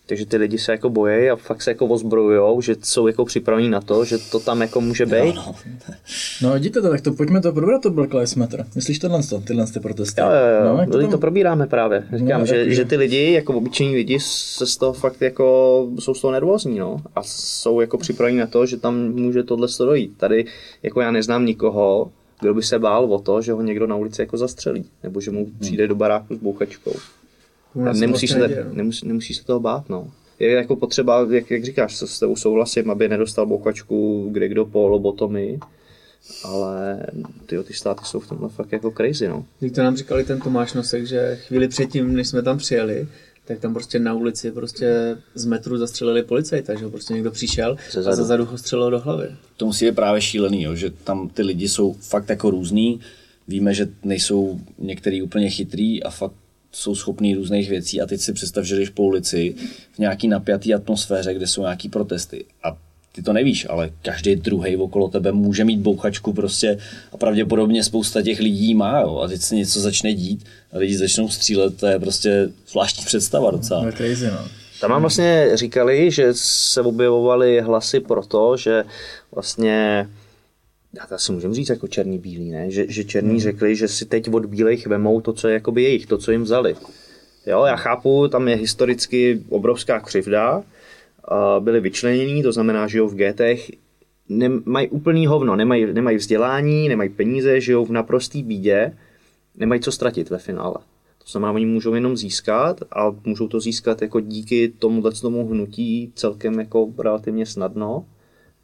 Takže 0.07 0.27
ty 0.27 0.37
lidi 0.37 0.59
se 0.59 0.73
jako 0.73 0.91
bojí 0.91 1.31
a 1.31 1.37
fakt 1.37 1.63
se 1.63 1.71
jako 1.71 1.87
ozbrojujou, 1.87 2.61
že 2.61 2.77
jsou 2.83 3.07
jako 3.07 3.25
připravení 3.25 3.69
na 3.69 3.81
to, 3.81 4.05
že 4.05 4.19
to 4.19 4.41
tam 4.41 4.61
jako 4.61 4.81
může 4.81 5.07
být. 5.07 5.35
No, 5.35 5.55
No 6.43 6.53
vidíte 6.53 6.81
to, 6.83 6.91
tak 6.91 7.01
to 7.01 7.13
pojďme 7.13 7.41
to 7.41 7.53
probrat 7.53 7.83
to 7.83 7.91
Black 7.91 8.15
Lives 8.15 8.35
Matter. 8.35 8.67
Myslíš 8.75 8.99
tohle, 8.99 9.23
to, 9.23 9.41
tyhle 9.41 9.67
ty 9.67 9.81
protesty? 9.81 10.21
Jo, 10.21 10.27
jo, 10.27 10.67
jo. 10.67 10.77
No, 10.77 10.87
No, 10.87 11.01
tam- 11.01 11.11
to 11.11 11.19
probíráme 11.19 11.67
právě. 11.67 12.05
Říkám, 12.17 12.41
No, 12.41 12.47
že, 12.47 12.55
taky. 12.65 12.75
že 12.75 12.85
ty 12.85 12.97
lidi, 12.97 13.33
jako 13.33 13.53
obyčejní 13.55 13.95
lidi, 13.95 14.19
se 14.21 14.67
z 14.67 14.77
toho 14.77 14.93
fakt 14.93 15.21
jako, 15.23 15.89
jsou 15.99 16.15
z 16.15 16.21
toho 16.21 16.33
nervózní, 16.33 16.79
no. 16.79 16.97
A 17.17 17.23
jsou 17.23 17.81
jako 17.81 17.99
připraveni 17.99 18.39
na 18.39 18.47
to, 18.47 18.67
že 18.67 18.77
tam 18.77 19.13
může 19.13 19.43
tohle 19.43 19.69
dojít. 19.79 20.17
Tady, 20.17 20.45
jako 20.83 21.01
já 21.01 21.11
neznám 21.11 21.47
nikoho, 21.47 22.11
kdo 22.41 22.55
by 22.55 22.63
se 22.63 22.79
bál 22.79 23.05
o 23.05 23.19
to, 23.19 23.43
že 23.43 23.53
ho 23.53 23.63
někdo 23.63 23.87
na 23.87 23.97
ulici 23.97 24.23
jako 24.23 24.37
zastřelí, 24.37 24.85
nebo 25.03 25.21
že 25.21 25.31
mu 25.31 25.47
přijde 25.61 25.89
do 25.89 25.95
baráku 25.95 26.35
s 26.35 26.39
bouchačkou. 26.39 26.93
U 27.75 27.83
nás 27.83 27.97
A 27.97 28.01
nemusí, 28.01 28.29
se, 28.29 28.39
vlastně 28.39 29.09
nemusí 29.09 29.35
se 29.35 29.45
toho 29.45 29.61
bát, 29.61 29.89
no. 29.89 30.11
Je 30.39 30.51
jako 30.51 30.77
potřeba, 30.77 31.27
jak, 31.31 31.51
jak 31.51 31.65
říkáš, 31.65 31.97
s 31.97 32.19
tebou 32.19 32.37
souhlasím, 32.37 32.91
aby 32.91 33.09
nedostal 33.09 33.47
bouchačku 33.47 34.29
kde 34.33 34.49
kdo 34.49 34.65
po 34.65 34.89
lobotomii, 34.89 35.59
ale 36.45 37.07
tyjo, 37.47 37.63
ty 37.63 37.75
státy 37.75 38.01
jsou 38.05 38.21
v 38.21 38.29
tomhle 38.29 38.49
fakt 38.49 38.73
jako 38.73 38.91
crazy, 38.91 39.29
no. 39.29 39.45
Když 39.61 39.73
to 39.73 39.83
nám 39.83 39.97
říkali 39.97 40.25
ten 40.25 40.41
Tomáš 40.41 40.75
Nosek, 40.75 41.07
že 41.07 41.39
chvíli 41.47 41.69
předtím, 41.69 42.15
než 42.15 42.29
jsme 42.29 42.43
tam 42.43 42.59
přijeli, 42.59 43.09
tak 43.45 43.59
tam 43.61 43.73
prostě 43.75 43.99
na 43.99 44.15
ulici 44.15 44.51
prostě 44.51 45.17
z 45.35 45.45
metru 45.45 45.79
zastřelili 45.79 46.23
policajta, 46.23 46.75
že 46.79 46.85
ho 46.85 46.91
prostě 46.91 47.15
někdo 47.15 47.31
přišel 47.31 47.77
Ze 47.93 48.01
a 48.01 48.03
zadu. 48.03 48.17
za 48.17 48.25
zadu 48.25 48.45
ho 48.45 48.59
střelil 48.59 48.91
do 48.91 49.01
hlavy. 49.01 49.29
to 49.57 49.67
musí 49.67 49.87
být 49.87 49.95
právě 49.95 50.21
šílený, 50.21 50.63
jo, 50.63 50.75
že 50.75 50.91
tam 50.91 51.29
ty 51.29 51.43
lidi 51.43 51.69
jsou 51.69 51.93
fakt 51.93 52.29
jako 52.31 52.51
různý. 52.51 53.01
Víme, 53.49 53.75
že 53.75 53.89
nejsou 54.05 54.61
některý 54.79 55.23
úplně 55.23 55.51
chytrý 55.51 56.03
a 56.03 56.11
fakt 56.11 56.35
jsou 56.73 56.95
schopní 56.95 57.35
různých 57.35 57.71
věcí 57.71 58.01
a 58.01 58.07
teď 58.07 58.21
si 58.21 58.33
představ, 58.33 58.65
že 58.65 58.77
jdeš 58.77 58.89
po 58.91 59.03
ulici 59.03 59.55
v 59.93 59.99
nějaký 59.99 60.29
napjatý 60.29 60.75
atmosféře, 60.75 61.35
kde 61.35 61.47
jsou 61.47 61.63
nějaký 61.63 61.89
protesty 61.89 62.45
a 62.63 62.77
ty 63.15 63.23
to 63.23 63.33
nevíš, 63.33 63.67
ale 63.71 63.91
každý 64.03 64.37
druhý 64.37 64.77
okolo 64.77 65.09
tebe 65.09 65.33
může 65.33 65.65
mít 65.65 65.81
bouchačku 65.81 66.33
prostě 66.33 66.79
a 67.13 67.17
pravděpodobně 67.17 67.85
spousta 67.85 68.23
těch 68.23 68.41
lidí 68.41 68.75
má, 68.75 69.01
jo, 69.01 69.19
a 69.19 69.29
teď 69.29 69.41
se 69.41 69.55
něco 69.55 69.81
začne 69.81 70.15
dít 70.15 70.45
a 70.73 70.79
lidi 70.79 70.97
začnou 70.97 71.29
střílet, 71.29 71.77
to 71.77 71.87
je 71.87 71.99
prostě 71.99 72.51
zvláštní 72.69 73.05
představa 73.05 73.51
docela. 73.51 73.81
To 73.81 73.87
je 73.87 73.93
crazy, 73.93 74.27
no. 74.27 74.49
Tam 74.81 74.91
nám 74.91 75.01
vlastně 75.01 75.51
říkali, 75.55 76.11
že 76.11 76.29
se 76.35 76.81
objevovaly 76.81 77.61
hlasy 77.61 78.01
pro 78.01 78.27
to, 78.27 78.57
že 78.57 78.85
vlastně 79.35 80.09
já 80.99 81.07
to 81.07 81.15
asi 81.15 81.33
můžeme 81.33 81.55
říct 81.55 81.69
jako 81.69 81.89
černý 81.89 82.19
bílý, 82.19 82.51
ne? 82.51 82.71
Že, 82.71 82.85
že 82.89 83.05
černí 83.05 83.41
řekli, 83.41 83.77
že 83.77 83.89
si 83.89 84.05
teď 84.05 84.29
od 84.29 84.47
bílejch 84.47 84.87
vemou 84.87 85.21
to, 85.21 85.33
co 85.33 85.49
je 85.49 85.55
jakoby 85.55 85.83
jejich, 85.83 86.07
to, 86.07 86.19
co 86.19 86.33
jim 86.33 86.43
vzali. 86.43 86.77
Jo, 87.47 87.65
já 87.65 87.77
chápu, 87.77 88.29
tam 88.29 88.49
je 88.49 88.57
historicky 88.57 89.41
obrovská 89.49 90.01
křivda, 90.01 90.63
byli 91.61 91.81
vyčlenění, 91.81 92.43
to 92.43 92.53
znamená, 92.53 92.87
žijou 92.87 93.09
v 93.09 93.15
getech, 93.15 93.71
mají 94.65 94.89
úplný 94.89 95.27
hovno, 95.27 95.57
nemají, 95.57 95.93
nemají 95.93 96.17
vzdělání, 96.17 96.89
nemají 96.89 97.11
peníze, 97.11 97.61
žijou 97.61 97.85
v 97.85 97.91
naprostý 97.91 98.43
bídě, 98.43 98.97
nemají 99.57 99.81
co 99.81 99.93
ztratit 99.93 100.31
ve 100.31 100.39
finále. 100.39 100.75
To 101.25 101.31
znamená, 101.31 101.53
oni 101.53 101.67
můžou 101.67 101.95
jenom 101.95 102.17
získat 102.17 102.81
a 102.93 103.15
můžou 103.25 103.49
to 103.49 103.61
získat 103.61 104.03
jako 104.03 104.21
díky 104.21 104.73
tomuhle 104.79 105.13
tomu 105.13 105.49
hnutí 105.49 106.13
celkem 106.15 106.59
jako 106.59 106.89
relativně 106.99 107.47
snadno. 107.47 108.05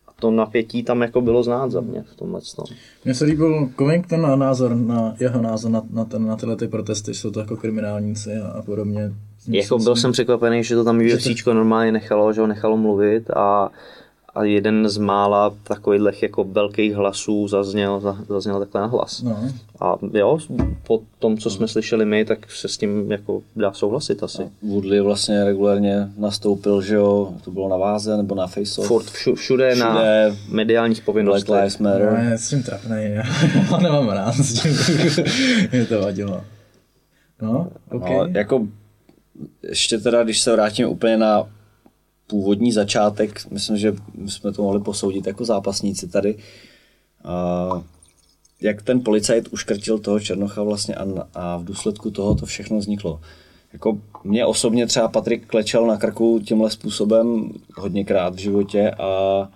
A 0.08 0.12
to 0.20 0.30
napětí 0.30 0.82
tam 0.82 1.02
jako 1.02 1.20
bylo 1.20 1.42
znát 1.42 1.70
za 1.70 1.80
mě 1.80 2.02
v 2.02 2.16
tomhle 2.16 2.40
tom. 2.56 2.64
Mně 3.04 3.14
se 3.14 3.24
líbil 3.24 3.70
Covington 3.78 4.38
názor 4.38 4.74
na 4.76 5.16
jeho 5.20 5.42
názor 5.42 5.70
na, 5.70 5.82
na, 5.90 6.04
ten, 6.04 6.26
na 6.26 6.36
tyhle 6.36 6.56
ty 6.56 6.68
protesty, 6.68 7.14
jsou 7.14 7.30
to 7.30 7.40
jako 7.40 7.56
kriminálníci 7.56 8.36
a, 8.36 8.48
a 8.48 8.62
podobně. 8.62 9.12
Jako 9.48 9.78
byl 9.78 9.96
jsem 9.96 10.12
překvapený, 10.12 10.64
že 10.64 10.74
to 10.74 10.84
tam 10.84 11.00
UFC 11.14 11.46
normálně 11.46 11.92
nechalo, 11.92 12.32
že 12.32 12.40
ho 12.40 12.46
nechalo 12.46 12.76
mluvit 12.76 13.30
a, 13.30 13.70
a 14.34 14.44
jeden 14.44 14.88
z 14.88 14.98
mála 14.98 15.54
takových 15.62 16.22
jako 16.22 16.44
velkých 16.44 16.94
hlasů 16.94 17.48
zazněl, 17.48 18.00
za- 18.00 18.18
zazněl 18.28 18.58
takhle 18.58 18.80
na 18.80 18.86
hlas. 18.86 19.22
No, 19.22 19.36
A 19.80 19.96
jo, 20.12 20.38
po 20.86 21.00
tom, 21.18 21.38
co 21.38 21.50
jsme 21.50 21.68
slyšeli 21.68 22.04
my, 22.04 22.24
tak 22.24 22.50
se 22.50 22.68
s 22.68 22.76
tím 22.78 23.12
jako 23.12 23.42
dá 23.56 23.72
souhlasit 23.72 24.22
asi. 24.22 24.42
Woodley 24.62 25.00
vlastně 25.00 25.44
regulérně 25.44 26.08
nastoupil, 26.18 26.82
že 26.82 26.94
jo, 26.94 27.32
to 27.44 27.50
bylo 27.50 27.68
na 27.68 27.76
váze 27.76 28.16
nebo 28.16 28.34
na 28.34 28.46
face 28.46 28.82
Furt 28.82 29.04
všu, 29.06 29.34
všude, 29.34 29.76
na 29.76 29.90
Všude 29.94 30.36
mediálních 30.50 30.98
Black 30.98 31.04
povinnostech. 31.06 31.54
Lives 31.56 31.78
Matter. 31.78 32.12
no 32.24 32.30
je 32.30 32.38
s 32.38 32.48
tím 32.48 32.62
trapnej, 32.62 33.12
já 33.14 33.22
ho 33.68 33.80
nemám 33.82 34.08
rád, 34.08 34.32
s 34.34 34.62
tím 34.62 34.72
mě 35.72 35.86
to 35.86 36.00
vadilo. 36.00 36.40
No, 37.42 37.68
OK. 37.92 38.08
No, 38.10 38.26
jako 38.34 38.66
ještě 39.62 39.98
teda, 39.98 40.24
když 40.24 40.40
se 40.40 40.52
vrátím 40.52 40.88
úplně 40.88 41.16
na 41.16 41.50
původní 42.26 42.72
začátek, 42.72 43.40
myslím, 43.50 43.76
že 43.76 43.94
jsme 44.26 44.52
to 44.52 44.62
mohli 44.62 44.80
posoudit 44.80 45.26
jako 45.26 45.44
zápasníci 45.44 46.08
tady, 46.08 46.38
a 47.24 47.68
jak 48.60 48.82
ten 48.82 49.00
policajt 49.00 49.48
uškrtil 49.50 49.98
toho 49.98 50.20
Černocha 50.20 50.62
vlastně 50.62 50.94
a, 50.94 51.28
a 51.34 51.56
v 51.56 51.64
důsledku 51.64 52.10
toho 52.10 52.34
to 52.34 52.46
všechno 52.46 52.78
vzniklo. 52.78 53.20
Jako 53.72 54.00
mě 54.24 54.46
osobně 54.46 54.86
třeba 54.86 55.08
Patrik 55.08 55.46
klečel 55.46 55.86
na 55.86 55.96
krku 55.96 56.40
tímhle 56.44 56.70
způsobem 56.70 57.52
hodněkrát 57.76 58.34
v 58.34 58.38
životě 58.38 58.90
a 58.90 59.48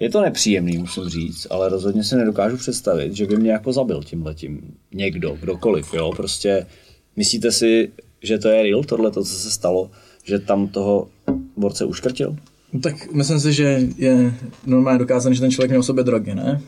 je 0.00 0.10
to 0.10 0.20
nepříjemný, 0.20 0.78
musím 0.78 1.08
říct, 1.08 1.46
ale 1.50 1.68
rozhodně 1.68 2.04
si 2.04 2.16
nedokážu 2.16 2.56
představit, 2.56 3.16
že 3.16 3.26
by 3.26 3.36
mě 3.36 3.50
jako 3.50 3.72
zabil 3.72 4.02
tímhletím 4.02 4.74
někdo, 4.94 5.36
kdokoliv, 5.40 5.94
jo, 5.94 6.12
prostě 6.16 6.66
myslíte 7.16 7.52
si, 7.52 7.92
že 8.22 8.38
to 8.38 8.48
je 8.48 8.62
real, 8.62 8.84
tohle 8.84 9.10
to, 9.10 9.24
co 9.24 9.34
se 9.34 9.50
stalo, 9.50 9.90
že 10.24 10.38
tam 10.38 10.68
toho 10.68 11.08
borce 11.56 11.84
uškrtil? 11.84 12.36
No, 12.72 12.80
tak 12.80 13.12
myslím 13.12 13.40
si, 13.40 13.52
že 13.52 13.80
je 13.96 14.34
normálně 14.66 14.98
dokázané, 14.98 15.34
že 15.34 15.40
ten 15.40 15.50
člověk 15.50 15.70
měl 15.70 15.82
v 15.82 15.86
sobě 15.86 16.04
drogy, 16.04 16.34
ne? 16.34 16.60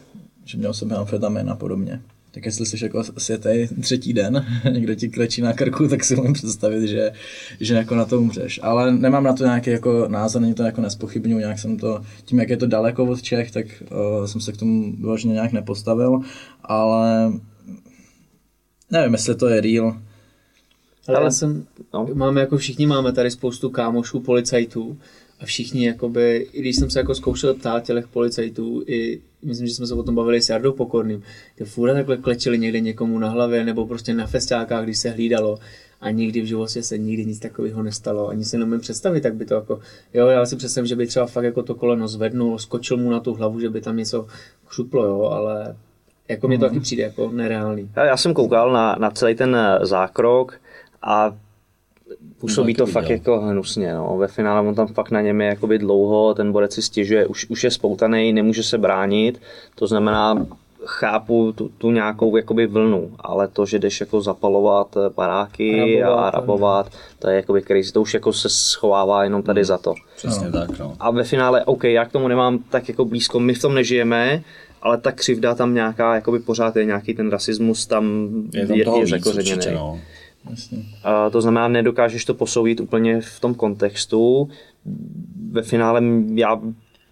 Že 0.45 0.59
měl 0.59 0.73
v 0.73 0.77
sobě 0.77 0.97
amfetamin 0.97 1.51
a 1.51 1.57
podobně. 1.57 2.03
Tak 2.31 2.47
jestli 2.47 2.67
jsi 2.67 2.85
jako 2.85 3.05
světej 3.19 3.69
třetí 3.81 4.13
den, 4.13 4.47
někdo 4.73 4.95
ti 4.95 5.09
klečí 5.09 5.43
na 5.43 5.53
krku, 5.53 5.89
tak 5.89 6.05
si 6.05 6.17
můžu 6.17 6.33
představit, 6.33 6.89
že, 6.89 7.13
že 7.61 7.75
jako 7.75 7.95
na 7.95 8.05
to 8.05 8.21
umřeš. 8.21 8.61
Ale 8.63 8.93
nemám 8.93 9.25
na 9.25 9.33
to 9.33 9.45
nějaký 9.45 9.71
jako 9.71 10.09
názor, 10.09 10.43
není 10.43 10.55
to 10.55 10.63
jako 10.63 10.81
nespochybňuji, 10.81 11.39
nějak 11.39 11.59
jsem 11.59 11.77
to, 11.77 12.03
tím 12.25 12.41
jak 12.41 12.49
je 12.49 12.57
to 12.57 12.67
daleko 12.67 13.05
od 13.05 13.23
Čech, 13.23 13.51
tak 13.51 13.67
uh, 13.91 14.27
jsem 14.27 14.41
se 14.41 14.53
k 14.53 14.57
tomu 14.57 14.93
vyloženě 14.97 15.35
nějak 15.35 15.53
nepostavil, 15.53 16.21
ale 16.63 17.33
nevím, 18.91 19.13
jestli 19.13 19.35
to 19.35 19.49
je 19.49 19.61
real. 19.61 19.97
Ale, 21.09 21.25
já 21.25 21.31
jsem, 21.31 21.67
no. 21.95 22.09
máme 22.15 22.41
jako 22.41 22.57
všichni 22.57 22.87
máme 22.87 23.13
tady 23.13 23.31
spoustu 23.31 23.71
kámošů, 23.71 24.21
policajtů 24.21 24.99
a 25.41 25.45
všichni 25.45 25.87
jakoby, 25.87 26.49
i 26.53 26.61
když 26.61 26.77
jsem 26.77 26.91
se 26.91 26.99
jako 26.99 27.15
zkoušel 27.15 27.55
ptát 27.55 27.85
těch 27.85 28.09
policajtů, 28.09 28.83
i 28.87 29.21
myslím, 29.43 29.67
že 29.67 29.75
jsme 29.75 29.87
se 29.87 29.95
o 29.95 30.03
tom 30.03 30.15
bavili 30.15 30.43
s 30.43 30.49
Jardou 30.49 30.73
Pokorným, 30.73 31.23
ty 31.55 31.65
furt 31.65 31.95
takhle 31.95 32.17
klečeli 32.17 32.59
někde 32.59 32.81
někomu 32.81 33.19
na 33.19 33.29
hlavě 33.29 33.65
nebo 33.65 33.87
prostě 33.87 34.15
na 34.15 34.27
festiákách, 34.27 34.85
když 34.85 34.99
se 34.99 35.11
hlídalo 35.11 35.59
a 36.01 36.11
nikdy 36.11 36.41
v 36.41 36.45
životě 36.45 36.83
se 36.83 36.99
nikdy 36.99 37.27
nic 37.27 37.39
takového 37.39 37.83
nestalo. 37.83 38.29
Ani 38.29 38.45
si 38.45 38.59
nemůžu 38.59 38.81
představit, 38.81 39.21
tak 39.21 39.35
by 39.35 39.45
to 39.45 39.55
jako, 39.55 39.81
jo, 40.15 40.27
já 40.27 40.47
si 40.47 40.57
představím, 40.57 40.87
že 40.87 40.97
by 40.97 41.07
třeba 41.07 41.27
fakt 41.27 41.45
jako 41.45 41.63
to 41.63 41.75
koleno 41.75 42.09
zvednul, 42.09 42.59
skočil 42.59 42.97
mu 42.97 43.11
na 43.11 43.21
tu 43.21 43.35
hlavu, 43.35 43.61
že 43.61 43.71
by 43.71 43.81
tam 43.81 43.97
něco 43.97 44.27
křuplo, 44.69 45.05
jo, 45.05 45.23
ale 45.23 45.77
jako 46.29 46.49
mně 46.49 46.59
to 46.59 46.65
taky 46.65 46.81
přijde 46.81 47.03
jako 47.03 47.31
nereálný. 47.31 47.91
Já, 47.97 48.05
já 48.05 48.17
jsem 48.17 48.35
koukal 48.35 48.73
na, 48.73 48.97
na 48.99 49.11
celý 49.11 49.35
ten 49.35 49.57
eh, 49.57 49.87
zákrok 49.87 50.61
a 51.03 51.35
působí 52.41 52.75
to 52.75 52.87
fakt 52.87 53.11
jako 53.11 53.41
hnusně. 53.41 53.95
No. 53.95 54.17
Ve 54.17 54.29
finále 54.29 54.69
on 54.69 54.75
tam 54.75 54.87
fakt 54.87 55.11
na 55.11 55.21
něm 55.21 55.41
je 55.41 55.47
jakoby 55.47 55.79
dlouho, 55.79 56.35
ten 56.35 56.53
borec 56.53 56.75
si 56.75 56.83
stěžuje, 56.83 57.27
už, 57.27 57.47
už 57.49 57.65
je 57.65 57.71
spoutaný, 57.71 58.33
nemůže 58.33 58.63
se 58.63 58.79
bránit, 58.79 59.41
to 59.75 59.87
znamená, 59.87 60.47
chápu 60.85 61.53
tu, 61.53 61.71
tu 61.79 61.91
nějakou 61.91 62.37
jakoby 62.37 62.67
vlnu, 62.67 63.11
ale 63.19 63.49
to, 63.49 63.67
že 63.67 63.79
jdeš 63.79 64.01
jako 64.01 64.21
zapalovat 64.21 64.97
eh, 64.97 65.11
paráky 65.11 66.01
Rabovat, 66.01 66.35
a 66.35 66.39
rabovat, 66.39 66.93
to 67.19 67.31
je 67.31 67.37
jakoby 67.37 67.63
crazy, 67.63 67.93
to 67.93 68.01
už 68.03 68.15
jako 68.15 68.33
se 68.33 68.49
schovává 68.49 69.25
jenom 69.25 69.43
tady 69.43 69.65
za 69.65 69.79
to. 69.79 69.95
Přesně 70.17 70.47
no. 70.47 70.53
tak, 70.53 70.79
no. 70.79 70.97
A 71.01 71.11
ve 71.11 71.25
finále, 71.25 71.65
OK, 71.65 71.85
já 71.85 72.05
k 72.05 72.13
tomu 72.13 72.29
nemám 72.29 72.59
tak 72.71 72.89
jako 72.89 73.05
blízko, 73.05 73.41
my 73.41 73.55
v 73.55 73.61
tom 73.61 73.75
nežijeme, 73.75 74.43
ale 74.83 74.99
ta 74.99 75.13
křivda 75.13 75.55
tam 75.55 75.75
nějaká, 75.75 76.15
jakoby 76.15 76.39
pořád 76.39 76.77
je 76.77 76.85
nějaký 76.85 77.15
ten 77.15 77.31
rasismus 77.31 77.87
tam 77.87 78.29
Je 78.53 78.67
tam 78.67 78.77
je, 78.77 78.85
je 78.99 79.07
zakořeněný. 79.07 79.57
určitě, 79.57 79.75
no. 79.75 80.01
A 81.05 81.31
to 81.31 81.41
znamená, 81.41 81.69
nedokážeš 81.69 82.25
to 82.25 82.35
posoudit 82.35 82.81
úplně 82.81 83.21
v 83.21 83.41
tom 83.41 83.55
kontextu. 83.55 84.49
Ve 85.51 85.63
finále 85.63 86.03
já 86.35 86.61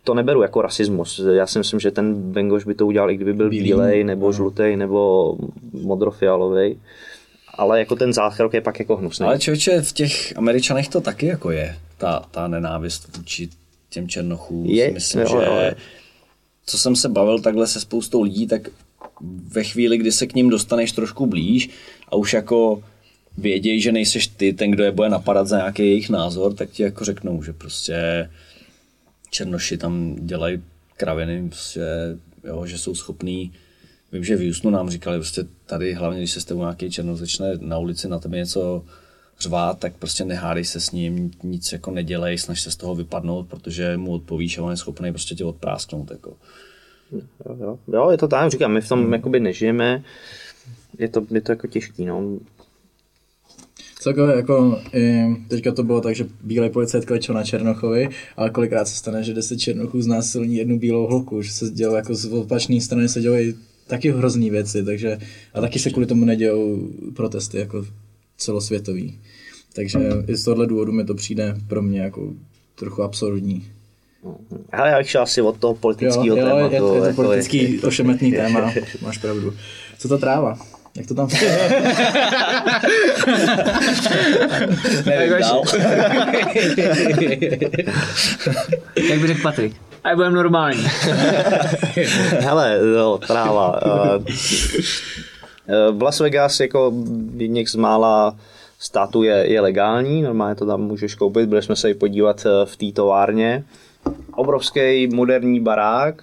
to 0.05 0.15
neberu 0.15 0.43
jako 0.43 0.63
rasismus. 0.63 1.21
Já 1.33 1.47
si 1.47 1.59
myslím, 1.59 1.81
že 1.81 1.91
ten 1.91 2.33
Bengoš 2.33 2.65
by 2.65 2.75
to 2.75 2.87
udělal, 2.87 3.11
i 3.11 3.17
kdyby 3.17 3.33
byl 3.33 3.51
Bílý. 3.51 3.65
bílej, 3.65 4.05
nebo 4.05 4.33
žlutý, 4.33 4.77
nebo 4.77 5.37
modrofialový. 5.73 6.81
Ale 7.55 7.79
jako 7.79 7.97
ten 7.97 8.13
zákrok 8.13 8.55
je 8.55 8.61
pak 8.61 8.79
jako 8.79 8.97
hnusný. 8.97 9.27
Ale 9.27 9.39
člověče, 9.39 9.83
v 9.83 9.93
těch 9.93 10.37
Američanech 10.37 10.89
to 10.89 11.01
taky 11.01 11.27
jako 11.27 11.51
je, 11.51 11.77
ta, 11.99 12.25
ta 12.31 12.49
nenávist 12.49 13.17
vůči 13.17 13.49
těm 13.89 14.09
černochům. 14.09 14.67
Je, 14.67 14.91
myslím, 14.93 15.21
jo, 15.21 15.43
že 15.61 15.75
co 16.67 16.79
jsem 16.79 16.97
se 16.97 17.09
bavil 17.09 17.41
takhle 17.41 17.67
se 17.67 17.81
spoustou 17.81 18.23
lidí, 18.23 18.47
tak 18.47 18.69
ve 19.49 19.65
chvíli, 19.65 19.99
kdy 19.99 20.13
se 20.13 20.27
k 20.27 20.35
ním 20.35 20.51
dostaneš 20.51 20.93
trošku 20.93 21.27
blíž 21.27 21.71
a 22.09 22.17
už 22.17 22.33
jako 22.33 22.83
vědějí, 23.39 23.81
že 23.81 23.93
nejseš 23.93 24.27
ty 24.27 24.53
ten, 24.53 24.71
kdo 24.71 24.85
je 24.85 24.93
bude 24.93 25.09
napadat 25.09 25.47
za 25.47 25.57
nějaký 25.57 25.83
jejich 25.83 26.11
názor, 26.11 26.55
tak 26.55 26.71
ti 26.71 26.83
jako 26.83 27.05
řeknou, 27.05 27.43
že 27.43 27.53
prostě 27.53 28.31
černoši 29.31 29.77
tam 29.77 30.17
dělají 30.17 30.63
kraviny, 30.97 31.49
prostě, 31.49 31.87
jo, 32.45 32.67
že 32.67 32.79
jsou 32.79 32.95
schopní 32.95 33.53
Vím, 34.13 34.25
že 34.25 34.37
v 34.37 34.45
Houstonu 34.45 34.77
nám 34.77 34.91
říkali, 34.91 35.19
prostě 35.19 35.45
tady 35.67 35.95
hlavně, 35.95 36.19
když 36.19 36.31
se 36.31 36.41
s 36.41 36.45
tebou 36.45 36.61
nějaký 36.61 36.91
černou 36.91 37.17
začne 37.17 37.53
na 37.61 37.79
ulici 37.79 38.09
na 38.09 38.19
tebe 38.19 38.37
něco 38.37 38.85
řvát, 39.41 39.79
tak 39.79 39.93
prostě 39.95 40.25
nehádej 40.25 40.65
se 40.65 40.81
s 40.81 40.91
ním, 40.91 41.31
nic 41.43 41.73
jako 41.73 41.91
nedělej, 41.91 42.39
snaž 42.39 42.61
se 42.61 42.71
z 42.71 42.77
toho 42.77 42.95
vypadnout, 42.95 43.49
protože 43.49 43.97
mu 43.97 44.13
odpovíš 44.13 44.59
a 44.59 44.63
on 44.63 44.71
je 44.71 44.77
schopný 44.77 45.11
prostě 45.11 45.35
tě 45.35 45.45
odprásknout. 45.45 46.11
Jako. 46.11 46.37
Jo, 47.13 47.57
jo. 47.61 47.79
jo, 47.93 48.11
je 48.11 48.19
to 48.19 48.29
tak, 48.29 48.51
říkám, 48.51 48.73
my 48.73 48.81
v 48.81 48.89
tom 48.89 49.03
hmm. 49.05 49.13
jakoby 49.13 49.41
nežijeme, 49.41 50.05
je 50.99 51.09
to, 51.09 51.27
je 51.31 51.41
to 51.41 51.53
jako 51.53 51.67
těžký, 51.67 52.05
no. 52.05 52.39
Celkově 54.01 54.37
jako 54.37 54.79
i 54.93 55.25
teďka 55.49 55.73
to 55.73 55.83
bylo 55.83 56.01
tak, 56.01 56.15
že 56.15 56.27
bílý 56.43 56.71
policajt 56.71 57.05
klečel 57.05 57.35
na 57.35 57.45
Černochovi, 57.45 58.09
ale 58.37 58.51
kolikrát 58.51 58.89
se 58.89 58.97
stane, 58.97 59.23
že 59.23 59.35
deset 59.35 59.57
Černochů 59.57 60.03
znásilní 60.03 60.57
jednu 60.57 60.79
bílou 60.79 61.07
holku, 61.07 61.43
že 61.43 61.53
se 61.53 61.71
dělo 61.71 61.97
jako 61.97 62.15
z 62.15 62.33
opačné 62.33 62.81
strany 62.81 63.09
se 63.09 63.21
dělají 63.21 63.55
taky 63.87 64.11
hrozný 64.11 64.51
věci, 64.51 64.85
takže 64.85 65.19
a 65.55 65.61
taky 65.61 65.79
se 65.79 65.91
kvůli 65.91 66.07
tomu 66.07 66.25
nedějou 66.25 66.89
protesty 67.17 67.59
jako 67.59 67.87
celosvětový. 68.37 69.19
Takže 69.75 69.99
i 70.27 70.37
z 70.37 70.45
tohohle 70.45 70.67
důvodu 70.67 70.93
mi 70.93 71.05
to 71.05 71.15
přijde 71.15 71.57
pro 71.69 71.83
mě 71.83 72.01
jako 72.01 72.33
trochu 72.75 73.03
absurdní. 73.03 73.65
Ale 74.73 74.91
já 74.91 74.99
bych 74.99 75.11
šel 75.11 75.23
asi 75.23 75.41
od 75.43 75.59
toho 75.59 75.75
politického 75.75 76.37
tématu. 76.37 76.59
Je, 76.59 76.71
je, 76.71 76.75
je 76.75 76.81
to 76.81 77.05
jako 77.05 77.23
politický 77.23 77.73
je, 77.73 77.83
ošemetný 77.83 78.33
téma, 78.33 78.73
máš 79.03 79.19
pravdu. 79.19 79.53
Co 79.99 80.09
to 80.09 80.19
tráva? 80.19 80.59
Jak 80.95 81.07
to 81.07 81.15
tam 81.15 81.29
Nevím 85.07 85.39
dál. 85.41 85.63
Jak 89.09 89.19
by 89.21 89.27
řekl 89.27 89.43
Patrik? 89.43 89.77
A 90.05 90.15
budeme 90.15 90.37
normální. 90.37 90.83
Hele, 92.41 92.79
no, 92.97 93.19
tráva. 93.19 93.81
Uh, 93.87 94.25
v 95.99 96.03
Las 96.03 96.21
Vegas 96.21 96.61
jako 96.61 96.93
jedněch 97.37 97.69
z 97.69 97.75
mála 97.75 98.37
států 98.79 99.23
je, 99.23 99.53
je 99.53 99.61
legální, 99.61 100.23
normálně 100.23 100.55
to 100.55 100.67
tam 100.67 100.81
můžeš 100.81 101.15
koupit, 101.15 101.49
byli 101.49 101.63
jsme 101.63 101.77
se 101.77 101.91
i 101.91 101.95
podívat 101.95 102.47
eh, 102.47 102.67
v 102.67 102.77
té 102.77 102.93
továrně. 102.93 103.65
Obrovský 104.33 105.07
moderní 105.07 105.61
barák, 105.61 106.23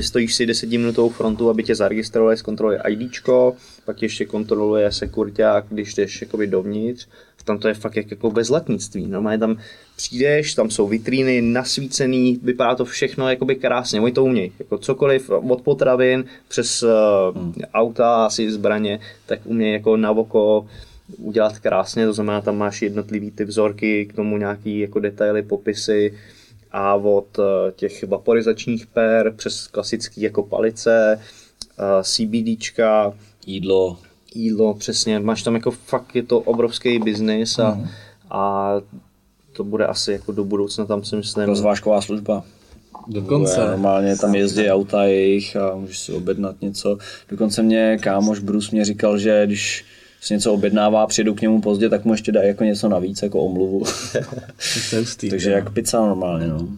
stojíš 0.00 0.34
si 0.34 0.46
desetiminutovou 0.46 1.08
frontu, 1.08 1.50
aby 1.50 1.62
tě 1.62 1.74
zaregistrovali, 1.74 2.36
zkontroluje 2.36 2.82
IDčko, 2.88 3.54
pak 3.84 4.02
ještě 4.02 4.24
kontroluje 4.24 4.92
sekuriták, 4.92 5.64
když 5.68 5.94
jdeš 5.94 6.20
jakoby 6.20 6.46
dovnitř. 6.46 7.06
Tam 7.44 7.58
to 7.58 7.68
je 7.68 7.74
fakt 7.74 7.96
jak, 7.96 8.10
jako 8.10 8.30
bezletnictví. 8.30 9.06
Normálně 9.06 9.38
tam 9.38 9.56
přijdeš, 9.96 10.54
tam 10.54 10.70
jsou 10.70 10.88
vitríny 10.88 11.42
nasvícený, 11.42 12.40
vypadá 12.42 12.74
to 12.74 12.84
všechno 12.84 13.30
jakoby 13.30 13.54
krásně, 13.54 14.00
oni 14.00 14.12
to 14.12 14.24
umějí. 14.24 14.52
Jako 14.58 14.78
cokoliv 14.78 15.30
od 15.30 15.62
potravin 15.62 16.24
přes 16.48 16.82
uh, 16.82 16.90
hmm. 17.34 17.54
auta, 17.74 18.26
asi 18.26 18.50
zbraně, 18.50 19.00
tak 19.26 19.40
umějí 19.44 19.72
jako 19.72 19.96
na 19.96 20.10
oko 20.10 20.66
udělat 21.18 21.58
krásně, 21.58 22.06
to 22.06 22.12
znamená, 22.12 22.40
tam 22.40 22.56
máš 22.56 22.82
jednotlivý 22.82 23.30
ty 23.30 23.44
vzorky, 23.44 24.06
k 24.06 24.12
tomu 24.12 24.36
nějaký 24.38 24.78
jako 24.78 25.00
detaily, 25.00 25.42
popisy, 25.42 26.14
a 26.74 26.94
od 26.94 27.38
eh, 27.38 27.72
těch 27.72 28.04
vaporizačních 28.04 28.86
per 28.86 29.32
přes 29.36 29.66
klasický 29.66 30.20
jako 30.20 30.42
palice, 30.42 31.20
eh, 31.78 32.02
CBDčka, 32.02 33.14
jídlo. 33.46 33.98
Jídlo, 34.34 34.74
přesně. 34.74 35.18
Máš 35.18 35.42
tam 35.42 35.54
jako 35.54 35.70
fakt 35.70 36.16
je 36.16 36.22
to 36.22 36.40
obrovský 36.40 36.98
biznis 36.98 37.58
a, 37.58 37.74
mm. 37.74 37.88
a 38.30 38.72
to 39.52 39.64
bude 39.64 39.86
asi 39.86 40.12
jako 40.12 40.32
do 40.32 40.44
budoucna 40.44 40.84
tam 40.84 41.04
si 41.04 41.16
myslím. 41.16 41.44
Rozvážková 41.44 42.00
služba. 42.00 42.44
Dokonce. 43.06 43.60
Normálně 43.60 44.16
tam 44.16 44.34
jezdí 44.34 44.70
auta 44.70 45.04
jejich 45.04 45.56
a 45.56 45.74
můžeš 45.76 45.98
si 45.98 46.12
objednat 46.12 46.62
něco. 46.62 46.98
Dokonce 47.28 47.62
mě 47.62 47.98
kámoš 48.00 48.38
Bruce 48.38 48.68
mě 48.72 48.84
říkal, 48.84 49.18
že 49.18 49.46
když 49.46 49.84
si 50.20 50.34
něco 50.34 50.52
objednává, 50.52 51.06
přijdu 51.06 51.34
k 51.34 51.40
němu 51.40 51.60
pozdě, 51.60 51.88
tak 51.88 52.04
mu 52.04 52.12
ještě 52.12 52.32
dají 52.32 52.48
jako 52.48 52.64
něco 52.64 52.88
navíc, 52.88 53.22
jako 53.22 53.40
omluvu. 53.40 53.84
Takže 55.30 55.50
jak 55.50 55.72
pizza 55.72 56.00
normálně, 56.00 56.46
no. 56.46 56.68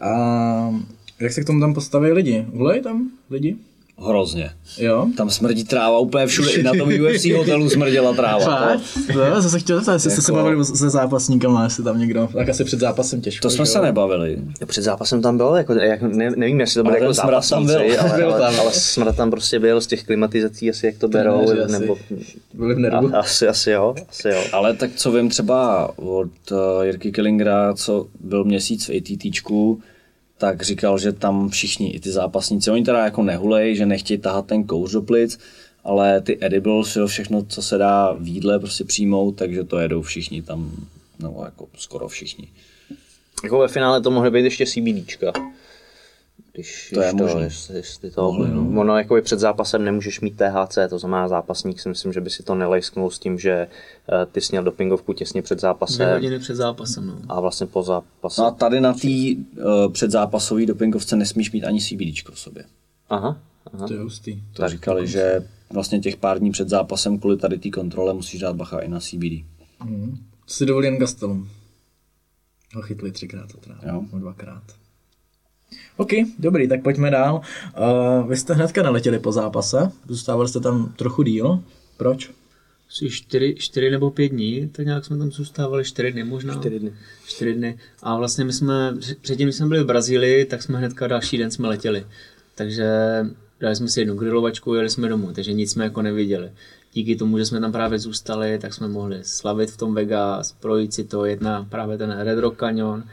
A 0.00 0.74
jak 1.20 1.32
se 1.32 1.42
k 1.42 1.46
tomu 1.46 1.60
tam 1.60 1.74
postaví 1.74 2.12
lidi? 2.12 2.46
Volej 2.48 2.82
tam 2.82 3.10
lidi? 3.30 3.56
Hrozně. 3.98 4.50
Jo? 4.78 5.06
Tam 5.16 5.30
smrdí 5.30 5.64
tráva 5.64 5.98
úplně 5.98 6.26
všude, 6.26 6.50
i 6.52 6.62
na 6.62 6.72
tom 6.78 6.88
UFC 6.88 7.24
hotelu 7.36 7.70
smrděla 7.70 8.12
tráva. 8.12 8.76
To, 9.12 9.30
no, 9.30 9.42
zase 9.42 9.58
chtěl 9.58 9.76
zeptat, 9.76 9.92
jestli 9.92 10.10
jako... 10.10 10.22
jste 10.22 10.26
se 10.26 10.32
jako- 10.32 10.44
bavili 10.44 10.64
se 10.64 10.90
zápasníkama, 10.90 11.64
jestli 11.64 11.84
tam 11.84 11.98
někdo, 11.98 12.28
tak 12.32 12.48
asi 12.48 12.64
před 12.64 12.80
zápasem 12.80 13.20
těžko. 13.20 13.42
To 13.42 13.50
jsme 13.50 13.66
se 13.66 13.80
nebavili. 13.80 14.38
Před 14.66 14.82
zápasem 14.82 15.22
tam 15.22 15.36
byl, 15.36 15.54
jako, 15.54 15.72
jak, 15.72 16.02
ne, 16.02 16.30
nevím, 16.36 16.60
jestli 16.60 16.78
to 16.78 16.84
byl 16.84 16.94
jako 16.94 17.12
zápasníci, 17.12 17.50
tam 17.50 17.66
byl. 17.66 18.00
ale, 18.00 18.16
byl 18.16 18.32
tam, 18.32 18.60
ale 18.60 18.72
smrad 18.72 19.16
tam 19.16 19.30
prostě 19.30 19.58
byl 19.58 19.80
z 19.80 19.86
těch 19.86 20.04
klimatizací, 20.04 20.70
asi 20.70 20.86
jak 20.86 20.98
to 20.98 21.08
berou, 21.08 21.54
ne, 21.54 21.78
nebo... 21.78 21.96
Byli 22.54 22.74
v 22.74 22.78
nervu. 22.78 23.10
A, 23.14 23.18
asi, 23.18 23.48
asi 23.48 23.70
jo, 23.70 23.94
asi 24.08 24.28
jo. 24.28 24.42
Ale 24.52 24.74
tak 24.74 24.90
co 24.96 25.12
vím 25.12 25.28
třeba 25.28 25.90
od 25.98 26.50
uh, 26.50 26.84
Jirky 26.84 27.12
Killingera, 27.12 27.74
co 27.74 28.06
byl 28.20 28.44
měsíc 28.44 28.88
v 28.88 28.96
ATTčku, 28.96 29.80
tak 30.44 30.62
říkal, 30.62 30.98
že 30.98 31.12
tam 31.12 31.48
všichni, 31.48 31.90
i 31.90 32.00
ty 32.00 32.10
zápasníci, 32.10 32.70
oni 32.70 32.84
teda 32.84 33.04
jako 33.04 33.22
nehulej, 33.22 33.76
že 33.76 33.86
nechtějí 33.86 34.18
tahat 34.18 34.46
ten 34.46 34.64
kouř 34.64 34.92
do 34.92 35.02
plic, 35.02 35.38
ale 35.84 36.20
ty 36.20 36.38
edibles, 36.40 36.96
jo, 36.96 37.06
všechno, 37.06 37.44
co 37.48 37.62
se 37.62 37.78
dá 37.78 38.12
v 38.12 38.26
jídle 38.26 38.58
prostě 38.58 38.84
přijmout, 38.84 39.32
takže 39.32 39.64
to 39.64 39.78
jedou 39.78 40.02
všichni 40.02 40.42
tam, 40.42 40.70
no 41.18 41.42
jako 41.44 41.68
skoro 41.76 42.08
všichni. 42.08 42.48
Jako 43.44 43.58
ve 43.58 43.68
finále 43.68 44.00
to 44.00 44.10
mohly 44.10 44.30
být 44.30 44.44
ještě 44.44 44.66
CBDčka. 44.66 45.32
Když, 46.54 46.90
to 46.94 47.00
je 47.00 47.10
to, 47.10 47.16
možné. 47.16 47.42
Jestli, 47.42 47.76
jestli 47.76 48.10
to, 48.10 48.32
no. 48.32 48.80
Ono 48.80 48.98
jako 48.98 49.22
před 49.22 49.38
zápasem 49.38 49.84
nemůžeš 49.84 50.20
mít 50.20 50.36
THC, 50.36 50.78
to 50.88 50.98
znamená 50.98 51.28
zápasník 51.28 51.80
si 51.80 51.88
myslím, 51.88 52.12
že 52.12 52.20
by 52.20 52.30
si 52.30 52.42
to 52.42 52.54
nelejsknul 52.54 53.10
s 53.10 53.18
tím, 53.18 53.38
že 53.38 53.66
uh, 54.12 54.32
ty 54.32 54.40
jsi 54.40 54.52
měl 54.52 54.64
dopingovku 54.64 55.12
těsně 55.12 55.42
před 55.42 55.60
zápasem. 55.60 56.06
Dvě 56.06 56.14
hodiny 56.14 56.38
před 56.38 56.54
zápasem, 56.54 57.06
no. 57.06 57.18
A 57.28 57.40
vlastně 57.40 57.66
po 57.66 57.82
zápase. 57.82 58.40
No 58.40 58.46
a 58.46 58.50
tady 58.50 58.80
na 58.80 58.92
té 58.92 59.08
uh, 59.08 59.92
předzápasové 59.92 60.66
dopingovce 60.66 61.16
nesmíš 61.16 61.52
mít 61.52 61.64
ani 61.64 61.80
CBDčko 61.80 62.32
v 62.32 62.38
sobě. 62.38 62.64
Aha. 63.08 63.40
Aha. 63.72 63.86
To 63.86 63.94
je 63.94 64.00
hustý. 64.00 64.42
To 64.52 64.62
tak, 64.62 64.70
říkali, 64.70 65.00
dokonce. 65.00 65.12
že 65.12 65.48
vlastně 65.72 66.00
těch 66.00 66.16
pár 66.16 66.38
dní 66.38 66.50
před 66.50 66.68
zápasem 66.68 67.18
kvůli 67.18 67.36
tady 67.36 67.58
té 67.58 67.70
kontrole 67.70 68.14
musíš 68.14 68.40
dát 68.40 68.56
bacha 68.56 68.78
i 68.78 68.88
na 68.88 69.00
CBD. 69.00 69.44
Mm. 69.84 70.18
Si 70.46 70.66
dovolí 70.66 70.86
jen 70.86 70.98
Gastelum. 70.98 71.48
Ho 72.74 72.82
chytli 72.82 73.12
třikrát 73.12 73.52
to 73.52 73.58
teda, 73.58 73.78
jo. 73.86 74.04
dvakrát. 74.12 74.83
OK, 75.96 76.10
dobrý, 76.38 76.68
tak 76.68 76.82
pojďme 76.82 77.10
dál. 77.10 77.40
Uh, 78.20 78.28
vy 78.28 78.36
jste 78.36 78.54
hnedka 78.54 78.82
naletěli 78.82 79.18
po 79.18 79.32
zápase, 79.32 79.90
zůstávali 80.08 80.48
jste 80.48 80.60
tam 80.60 80.92
trochu 80.96 81.22
díl. 81.22 81.60
Proč? 81.96 82.30
Asi 82.88 83.10
čtyři, 83.10 83.54
čtyři 83.58 83.90
nebo 83.90 84.10
pět 84.10 84.28
dní, 84.28 84.68
tak 84.68 84.86
nějak 84.86 85.04
jsme 85.04 85.18
tam 85.18 85.30
zůstávali, 85.30 85.84
čtyři 85.84 86.12
dny 86.12 86.24
možná. 86.24 86.54
Čtyři 86.54 86.78
dny. 86.78 86.92
Čtyři 87.26 87.54
dny. 87.54 87.78
A 88.02 88.16
vlastně 88.16 88.44
my 88.44 88.52
jsme, 88.52 88.96
předtím, 89.20 89.46
když 89.46 89.56
jsme 89.56 89.66
byli 89.66 89.82
v 89.82 89.86
Brazílii, 89.86 90.44
tak 90.44 90.62
jsme 90.62 90.78
hnedka 90.78 91.06
další 91.06 91.38
den 91.38 91.50
jsme 91.50 91.68
letěli. 91.68 92.06
Takže 92.54 92.86
dali 93.60 93.76
jsme 93.76 93.88
si 93.88 94.00
jednu 94.00 94.14
grilovačku, 94.14 94.74
jeli 94.74 94.90
jsme 94.90 95.08
domů, 95.08 95.32
takže 95.32 95.52
nic 95.52 95.72
jsme 95.72 95.84
jako 95.84 96.02
neviděli. 96.02 96.50
Díky 96.92 97.16
tomu, 97.16 97.38
že 97.38 97.44
jsme 97.44 97.60
tam 97.60 97.72
právě 97.72 97.98
zůstali, 97.98 98.58
tak 98.58 98.74
jsme 98.74 98.88
mohli 98.88 99.18
slavit 99.22 99.70
v 99.70 99.76
tom 99.76 99.94
Vegas, 99.94 100.52
projít 100.52 100.94
si 100.94 101.04
to, 101.04 101.24
jedna 101.24 101.66
právě 101.70 101.98
ten 101.98 102.10
Red 102.20 102.38
Rock 102.38 102.58
Canyon 102.58 103.04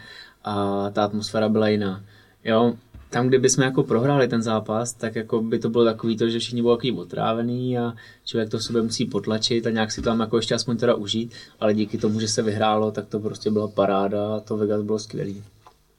a 0.43 0.89
ta 0.89 1.03
atmosféra 1.03 1.49
byla 1.49 1.67
jiná. 1.67 2.03
Jo, 2.45 2.73
tam, 3.09 3.27
kdyby 3.27 3.49
jsme 3.49 3.65
jako 3.65 3.83
prohráli 3.83 4.27
ten 4.27 4.41
zápas, 4.41 4.93
tak 4.93 5.15
jako 5.15 5.41
by 5.41 5.59
to 5.59 5.69
bylo 5.69 5.85
takový 5.85 6.17
to, 6.17 6.29
že 6.29 6.39
všichni 6.39 6.61
byli 6.61 6.75
takový 6.75 6.91
otrávený 6.91 7.77
a 7.77 7.93
člověk 8.25 8.49
to 8.49 8.57
v 8.57 8.63
sobě 8.63 8.81
musí 8.81 9.05
potlačit 9.05 9.67
a 9.67 9.69
nějak 9.69 9.91
si 9.91 10.01
tam 10.01 10.19
jako 10.19 10.37
ještě 10.37 10.55
aspoň 10.55 10.77
teda 10.77 10.95
užít, 10.95 11.33
ale 11.59 11.73
díky 11.73 11.97
tomu, 11.97 12.19
že 12.19 12.27
se 12.27 12.41
vyhrálo, 12.41 12.91
tak 12.91 13.07
to 13.07 13.19
prostě 13.19 13.51
byla 13.51 13.67
paráda 13.67 14.35
a 14.35 14.39
to 14.39 14.57
Vegas 14.57 14.81
bylo 14.81 14.99
skvělý. 14.99 15.43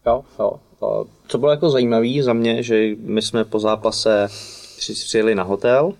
Jo, 0.07 0.24
jo. 0.38 0.53
Co 1.28 1.38
bylo 1.38 1.51
jako 1.51 1.70
zajímavé 1.70 2.22
za 2.22 2.32
mě, 2.32 2.62
že 2.62 2.88
my 2.99 3.22
jsme 3.22 3.45
po 3.45 3.61
zápase 3.61 4.28
přijeli 4.76 5.34
na 5.34 5.43
hotel 5.43 5.93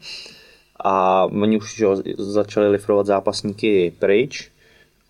a 0.85 1.25
oni 1.25 1.57
už 1.57 1.77
že, 1.77 1.87
začali 2.19 2.69
lifrovat 2.69 3.07
zápasníky 3.07 3.93
pryč 3.99 4.51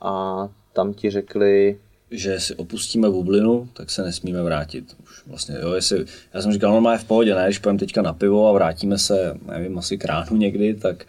a 0.00 0.48
tam 0.72 0.94
ti 0.94 1.10
řekli, 1.10 1.78
že 2.10 2.40
si 2.40 2.54
opustíme 2.54 3.10
bublinu, 3.10 3.68
tak 3.72 3.90
se 3.90 4.02
nesmíme 4.02 4.42
vrátit. 4.42 4.96
Vlastně, 5.26 5.56
jo, 5.62 5.72
jestli, 5.72 6.04
já 6.34 6.42
jsem 6.42 6.52
říkal, 6.52 6.72
normálně 6.72 6.98
v 6.98 7.04
pohodě, 7.04 7.34
ne, 7.34 7.44
když 7.44 7.58
půjdeme 7.58 7.78
teďka 7.78 8.02
na 8.02 8.12
pivo 8.12 8.48
a 8.48 8.52
vrátíme 8.52 8.98
se, 8.98 9.38
nevím, 9.46 9.78
asi 9.78 9.98
k 9.98 10.04
ránu 10.04 10.36
někdy, 10.36 10.74
tak 10.74 11.06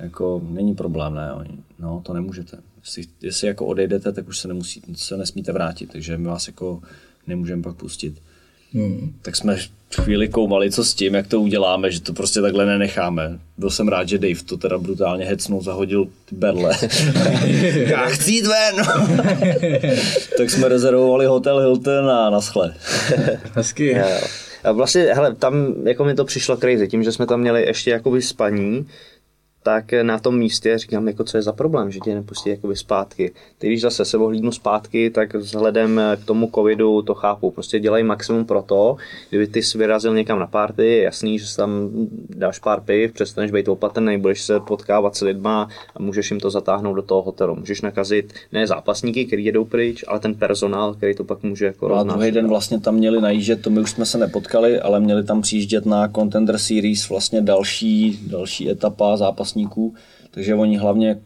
jako 0.00 0.42
není 0.48 0.74
problém, 0.74 1.14
ne, 1.14 1.30
no, 1.78 2.02
to 2.06 2.12
nemůžete. 2.12 2.58
Jestli, 2.84 3.04
jestli 3.20 3.46
jako 3.46 3.66
odejdete, 3.66 4.12
tak 4.12 4.28
už 4.28 4.38
se, 4.38 4.48
nemusí, 4.48 4.82
se 4.94 5.16
nesmíte 5.16 5.52
vrátit, 5.52 5.92
takže 5.92 6.18
my 6.18 6.26
vás 6.26 6.46
jako 6.46 6.82
nemůžeme 7.26 7.62
pak 7.62 7.76
pustit. 7.76 8.22
Hmm. 8.74 9.12
Tak 9.22 9.36
jsme 9.36 9.56
chvíli 10.00 10.28
koumali, 10.28 10.70
co 10.70 10.84
s 10.84 10.94
tím, 10.94 11.14
jak 11.14 11.26
to 11.26 11.40
uděláme, 11.40 11.90
že 11.90 12.00
to 12.00 12.12
prostě 12.12 12.40
takhle 12.40 12.66
nenecháme. 12.66 13.38
Byl 13.58 13.70
jsem 13.70 13.88
rád, 13.88 14.08
že 14.08 14.18
Dave 14.18 14.42
to 14.46 14.56
teda 14.56 14.78
brutálně 14.78 15.24
hecnul, 15.24 15.62
zahodil 15.62 16.04
ty 16.04 16.34
berle. 16.34 16.72
Já 17.74 18.06
chci 18.06 18.32
jít 18.32 18.46
ven! 18.46 18.86
tak 20.36 20.50
jsme 20.50 20.68
rezervovali 20.68 21.26
hotel 21.26 21.58
Hilton 21.58 22.10
a 22.10 22.30
naschle. 22.30 22.74
Hezky. 23.54 23.96
A 24.64 24.72
vlastně, 24.72 25.02
hele, 25.02 25.34
tam 25.34 25.74
jako 25.84 26.04
mi 26.04 26.14
to 26.14 26.24
přišlo 26.24 26.56
crazy, 26.56 26.88
tím, 26.88 27.04
že 27.04 27.12
jsme 27.12 27.26
tam 27.26 27.40
měli 27.40 27.66
ještě 27.66 27.90
jakoby 27.90 28.22
spaní, 28.22 28.86
tak 29.62 29.92
na 30.02 30.18
tom 30.18 30.38
místě 30.38 30.78
říkám, 30.78 31.08
jako 31.08 31.24
co 31.24 31.36
je 31.36 31.42
za 31.42 31.52
problém, 31.52 31.90
že 31.90 32.00
tě 32.00 32.14
nepustí 32.14 32.50
jakoby 32.50 32.76
zpátky. 32.76 33.32
Ty 33.58 33.66
když 33.66 33.80
zase 33.80 34.04
se 34.04 34.18
ohlídnu 34.18 34.52
zpátky, 34.52 35.10
tak 35.10 35.34
vzhledem 35.34 36.00
k 36.22 36.24
tomu 36.24 36.50
covidu 36.54 37.02
to 37.02 37.14
chápu. 37.14 37.50
Prostě 37.50 37.80
dělají 37.80 38.04
maximum 38.04 38.44
pro 38.44 38.62
to, 38.62 38.96
kdyby 39.28 39.46
ty 39.46 39.62
jsi 39.62 39.78
vyrazil 39.78 40.14
někam 40.14 40.38
na 40.38 40.46
party, 40.46 40.86
je 40.86 41.02
jasný, 41.02 41.38
že 41.38 41.46
si 41.46 41.56
tam 41.56 41.90
dáš 42.28 42.58
pár 42.58 42.80
piv, 42.80 43.12
přestaneš 43.12 43.50
být 43.50 43.68
opatrný, 43.68 44.18
budeš 44.18 44.42
se 44.42 44.60
potkávat 44.60 45.16
s 45.16 45.20
lidma 45.20 45.68
a 45.96 46.02
můžeš 46.02 46.30
jim 46.30 46.40
to 46.40 46.50
zatáhnout 46.50 46.96
do 46.96 47.02
toho 47.02 47.22
hotelu. 47.22 47.56
Můžeš 47.56 47.80
nakazit 47.80 48.32
ne 48.52 48.66
zápasníky, 48.66 49.24
kteří 49.24 49.44
jedou 49.44 49.64
pryč, 49.64 50.04
ale 50.08 50.20
ten 50.20 50.34
personál, 50.34 50.94
který 50.94 51.14
to 51.14 51.24
pak 51.24 51.42
může 51.42 51.66
jako 51.66 51.88
no 51.88 51.94
A 51.94 52.02
druhý 52.02 52.30
den 52.30 52.48
vlastně 52.48 52.80
tam 52.80 52.94
měli 52.94 53.20
najíždět, 53.20 53.62
to 53.62 53.70
my 53.70 53.80
už 53.80 53.90
jsme 53.90 54.06
se 54.06 54.18
nepotkali, 54.18 54.80
ale 54.80 55.00
měli 55.00 55.24
tam 55.24 55.42
přijíždět 55.42 55.86
na 55.86 56.08
Contender 56.08 56.58
Series 56.58 57.08
vlastně 57.08 57.40
další, 57.40 58.20
další 58.26 58.70
etapa 58.70 59.16
zápas 59.16 59.51
zápasníků, 59.52 59.94
takže 60.30 60.54
oni 60.54 60.76
hlavně 60.76 61.20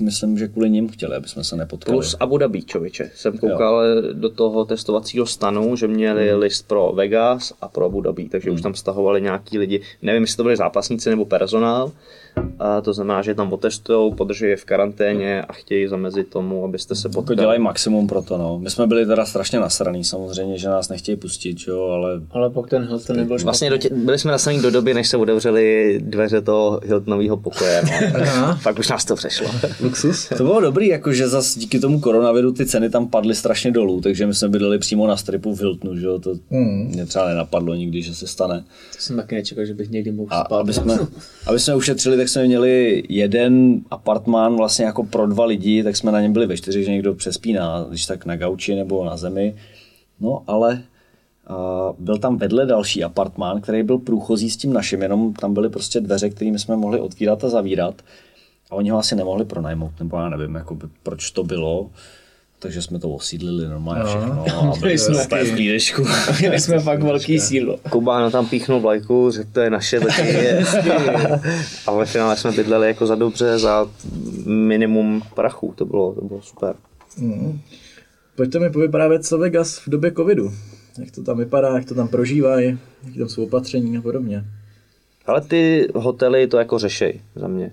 myslím, 0.00 0.38
že 0.38 0.48
kvůli 0.48 0.70
ním 0.70 0.88
chtěli, 0.88 1.16
aby 1.16 1.28
jsme 1.28 1.44
se 1.44 1.56
nepotkali. 1.56 1.96
Plus 1.96 2.16
Abu 2.20 2.38
Dhabi, 2.38 2.62
čověče. 2.62 3.10
Jsem 3.14 3.38
koukal 3.38 3.84
jo. 3.84 4.02
do 4.12 4.28
toho 4.28 4.64
testovacího 4.64 5.26
stanu, 5.26 5.76
že 5.76 5.88
měli 5.88 6.30
hmm. 6.30 6.40
list 6.40 6.68
pro 6.68 6.92
Vegas 6.94 7.52
a 7.60 7.68
pro 7.68 7.84
Abu 7.84 8.00
Dhabi, 8.00 8.28
takže 8.28 8.50
hmm. 8.50 8.54
už 8.54 8.62
tam 8.62 8.74
stahovali 8.74 9.22
nějaký 9.22 9.58
lidi. 9.58 9.80
Nevím, 10.02 10.22
jestli 10.22 10.36
to 10.36 10.42
byli 10.42 10.56
zápasníci 10.56 11.10
nebo 11.10 11.24
personál, 11.24 11.92
a 12.58 12.80
to 12.80 12.92
znamená, 12.92 13.22
že 13.22 13.34
tam 13.34 13.52
otestují, 13.52 14.14
podrží 14.14 14.44
je 14.44 14.56
v 14.56 14.64
karanténě 14.64 15.42
a 15.42 15.52
chtějí 15.52 15.88
zamezit 15.88 16.28
tomu, 16.28 16.64
abyste 16.64 16.94
se 16.94 17.08
potkali. 17.08 17.34
Jako 17.34 17.40
dělají 17.40 17.60
maximum 17.60 18.06
pro 18.06 18.22
to, 18.22 18.38
no. 18.38 18.58
My 18.58 18.70
jsme 18.70 18.86
byli 18.86 19.06
teda 19.06 19.26
strašně 19.26 19.60
nasraný 19.60 20.04
samozřejmě, 20.04 20.58
že 20.58 20.68
nás 20.68 20.88
nechtějí 20.88 21.16
pustit, 21.16 21.56
jo, 21.68 21.84
ale... 21.84 22.20
Ale 22.30 22.50
pak 22.50 22.70
ten 22.70 22.86
Hilton 22.86 23.16
nebyl 23.16 23.38
Vlastně 23.38 23.70
tě, 23.78 23.88
byli 23.94 24.18
jsme 24.18 24.32
nasraný 24.32 24.62
do 24.62 24.70
doby, 24.70 24.94
než 24.94 25.08
se 25.08 25.16
otevřeli 25.16 25.98
dveře 26.04 26.40
toho 26.40 26.80
Hiltonového 26.84 27.36
pokoje, 27.36 27.82
no. 28.36 28.58
Pak 28.62 28.78
už 28.78 28.88
nás 28.88 29.04
to 29.04 29.14
přešlo. 29.14 29.46
Luxus. 29.80 30.28
To 30.28 30.44
bylo 30.44 30.60
dobrý, 30.60 30.88
jakože 30.88 31.28
zase 31.28 31.60
díky 31.60 31.78
tomu 31.78 32.00
koronaviru 32.00 32.52
ty 32.52 32.66
ceny 32.66 32.90
tam 32.90 33.08
padly 33.08 33.34
strašně 33.34 33.70
dolů, 33.70 34.00
takže 34.00 34.26
my 34.26 34.34
jsme 34.34 34.48
bydleli 34.48 34.78
přímo 34.78 35.06
na 35.06 35.16
stripu 35.16 35.54
v 35.54 35.60
Hiltonu, 35.60 35.96
že 35.96 36.06
jo, 36.06 36.18
to 36.18 36.34
mm. 36.50 36.86
mě 36.86 37.06
třeba 37.06 37.28
nenapadlo 37.28 37.74
nikdy, 37.74 38.02
že 38.02 38.14
se 38.14 38.26
stane. 38.26 38.64
To 38.96 39.02
jsem 39.02 39.16
taky 39.16 39.34
nečekal, 39.34 39.64
že 39.64 39.74
bych 39.74 39.90
někdy 39.90 40.12
mohl 40.12 40.28
spát. 40.28 40.52
A 40.52 40.60
aby 40.60 40.72
jsme, 40.72 40.98
aby 41.46 41.58
jsme 41.58 41.74
ušetřili, 41.74 42.16
tak 42.16 42.27
jsme 42.28 42.44
měli 42.44 43.02
jeden 43.08 43.80
apartmán 43.90 44.56
vlastně 44.56 44.84
jako 44.84 45.04
pro 45.04 45.26
dva 45.26 45.44
lidi, 45.44 45.82
tak 45.82 45.96
jsme 45.96 46.12
na 46.12 46.20
něm 46.20 46.32
byli 46.32 46.46
ve 46.46 46.56
čtyři, 46.56 46.84
že 46.84 46.90
někdo 46.90 47.14
přespíná, 47.14 47.86
když 47.88 48.06
tak 48.06 48.26
na 48.26 48.36
gauči 48.36 48.74
nebo 48.74 49.04
na 49.04 49.16
zemi. 49.16 49.56
No 50.20 50.42
ale 50.46 50.82
Uh, 51.50 51.96
byl 51.98 52.18
tam 52.18 52.36
vedle 52.36 52.66
další 52.66 53.04
apartmán, 53.04 53.60
který 53.60 53.82
byl 53.82 53.98
průchozí 53.98 54.50
s 54.50 54.56
tím 54.56 54.72
naším, 54.72 55.02
jenom 55.02 55.32
tam 55.32 55.54
byly 55.54 55.68
prostě 55.68 56.00
dveře, 56.00 56.30
kterými 56.30 56.58
jsme 56.58 56.76
mohli 56.76 57.00
otvírat 57.00 57.44
a 57.44 57.48
zavírat. 57.48 58.02
A 58.70 58.74
oni 58.74 58.90
ho 58.90 58.98
asi 58.98 59.16
nemohli 59.16 59.44
pronajmout, 59.44 59.92
nebo 60.00 60.16
já 60.16 60.28
nevím, 60.28 60.54
jakoby, 60.54 60.86
proč 61.02 61.30
to 61.30 61.44
bylo. 61.44 61.90
Takže 62.60 62.82
jsme 62.82 62.98
to 62.98 63.10
osídlili 63.10 63.68
normálně 63.68 64.02
no. 64.02 64.06
všechno 64.08 64.72
a 64.72 64.76
byli 64.80 64.98
jsme 64.98 65.24
v 65.24 65.54
klídečku. 65.54 66.04
Měli 66.40 66.60
jsme 66.60 66.78
fakt 66.80 67.02
velký 67.02 67.38
sídlo. 67.38 67.78
Kubáno 67.90 68.30
tam 68.30 68.46
píchnul 68.46 68.80
vlajku, 68.80 69.30
řekl, 69.30 69.50
to 69.52 69.60
je 69.60 69.70
naše, 69.70 70.00
taky 70.00 70.28
je. 70.28 70.64
a 71.86 71.92
ve 71.92 72.06
finále 72.06 72.36
jsme 72.36 72.52
bydleli 72.52 72.86
jako 72.86 73.06
za 73.06 73.14
dobře, 73.14 73.58
za 73.58 73.86
minimum 74.46 75.22
prachu, 75.34 75.74
to 75.76 75.84
bylo, 75.84 76.14
to 76.14 76.20
bylo 76.20 76.42
super. 76.42 76.74
Mm. 77.18 77.60
Pojďte 78.36 78.58
mi 78.58 78.70
povyprávět, 78.70 79.26
co 79.26 79.38
Vegas 79.38 79.78
v 79.78 79.88
době 79.88 80.12
covidu. 80.12 80.52
Jak 80.98 81.10
to 81.10 81.22
tam 81.22 81.38
vypadá, 81.38 81.76
jak 81.76 81.84
to 81.84 81.94
tam 81.94 82.08
prožívají, 82.08 82.78
jak 83.04 83.16
tam 83.18 83.28
jsou 83.28 83.44
opatření 83.44 83.98
a 83.98 84.02
podobně. 84.02 84.44
Ale 85.26 85.40
ty 85.40 85.88
hotely 85.94 86.46
to 86.46 86.58
jako 86.58 86.78
řešej 86.78 87.20
za 87.34 87.48
mě. 87.48 87.72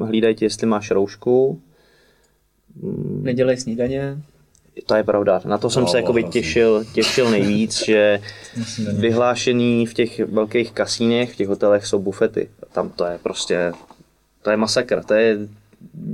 Hlídají 0.00 0.36
jestli 0.40 0.66
máš 0.66 0.90
roušku, 0.90 1.60
Nedělej 3.22 3.56
snídaně. 3.56 4.18
To 4.86 4.94
je 4.94 5.04
pravda. 5.04 5.40
Na 5.44 5.58
to 5.58 5.70
jsem 5.70 5.82
no, 5.82 5.88
se 5.88 5.96
jakoby 5.96 6.24
těšil, 6.24 6.84
těšil 6.94 7.30
nejvíc, 7.30 7.84
že 7.84 8.20
vyhlášení 8.92 9.86
v 9.86 9.94
těch 9.94 10.18
velkých 10.18 10.72
kasínech, 10.72 11.32
v 11.32 11.36
těch 11.36 11.48
hotelech 11.48 11.86
jsou 11.86 11.98
bufety. 11.98 12.48
Tam 12.72 12.88
to 12.88 13.04
je 13.04 13.18
prostě, 13.22 13.72
to 14.42 14.50
je 14.50 14.56
masakr. 14.56 15.04
To 15.04 15.14
je 15.14 15.38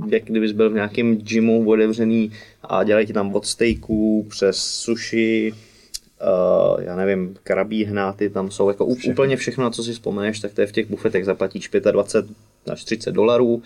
jak 0.07 0.23
kdybys 0.23 0.51
byl 0.51 0.69
v 0.69 0.73
nějakém 0.73 1.17
gymu 1.17 1.69
otevřený 1.69 2.31
a 2.63 2.83
dělají 2.83 3.07
ti 3.07 3.13
tam 3.13 3.35
od 3.35 3.45
steaků 3.45 4.27
přes 4.29 4.57
sushi, 4.57 5.53
uh, 5.53 6.83
já 6.83 6.95
nevím, 6.95 7.35
karabí 7.43 7.85
hnáty 7.85 8.29
tam 8.29 8.51
jsou, 8.51 8.69
jako 8.69 8.95
všechno. 8.95 9.11
úplně 9.11 9.35
všechno, 9.35 9.63
na 9.63 9.69
co 9.69 9.83
si 9.83 9.91
vzpomeneš, 9.91 10.39
tak 10.39 10.53
to 10.53 10.61
je 10.61 10.67
v 10.67 10.71
těch 10.71 10.89
bufetech, 10.89 11.25
zaplatíš 11.25 11.69
25 11.91 12.37
až 12.71 12.83
30 12.83 13.11
dolarů 13.11 13.63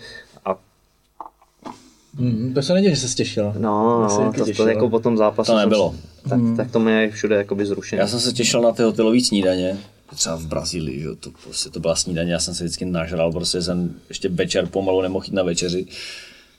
Mm, 2.18 2.54
to 2.54 2.62
se 2.62 2.74
neděje, 2.74 2.94
že 2.94 3.00
se 3.00 3.08
stěšila. 3.08 3.54
No, 3.58 4.00
no 4.02 4.32
to, 4.32 4.52
to, 4.56 4.68
jako 4.68 4.88
po 4.88 5.00
tom 5.00 5.16
zápasu. 5.16 5.52
To 5.52 5.58
nebylo. 5.58 5.94
tak, 6.28 6.38
mm. 6.38 6.56
tak 6.56 6.70
to 6.70 6.80
mě 6.80 7.10
všude 7.10 7.36
jakoby 7.36 7.66
zrušené. 7.66 8.00
Já 8.00 8.08
jsem 8.08 8.20
se 8.20 8.32
těšil 8.32 8.62
na 8.62 8.72
ty 8.72 8.82
hotelové 8.82 9.20
snídaně, 9.20 9.78
třeba 10.14 10.36
v 10.36 10.46
Brazílii, 10.46 11.00
že 11.00 11.08
to, 11.20 11.30
prostě 11.44 11.70
to 11.70 11.80
byla 11.80 11.96
snídaně, 11.96 12.32
já 12.32 12.38
jsem 12.38 12.54
se 12.54 12.64
vždycky 12.64 12.84
nažral, 12.84 13.32
prostě 13.32 13.62
jsem 13.62 13.94
ještě 14.08 14.28
večer 14.28 14.66
pomalu 14.66 15.02
nemohl 15.02 15.24
jít 15.24 15.34
na 15.34 15.42
večeři. 15.42 15.86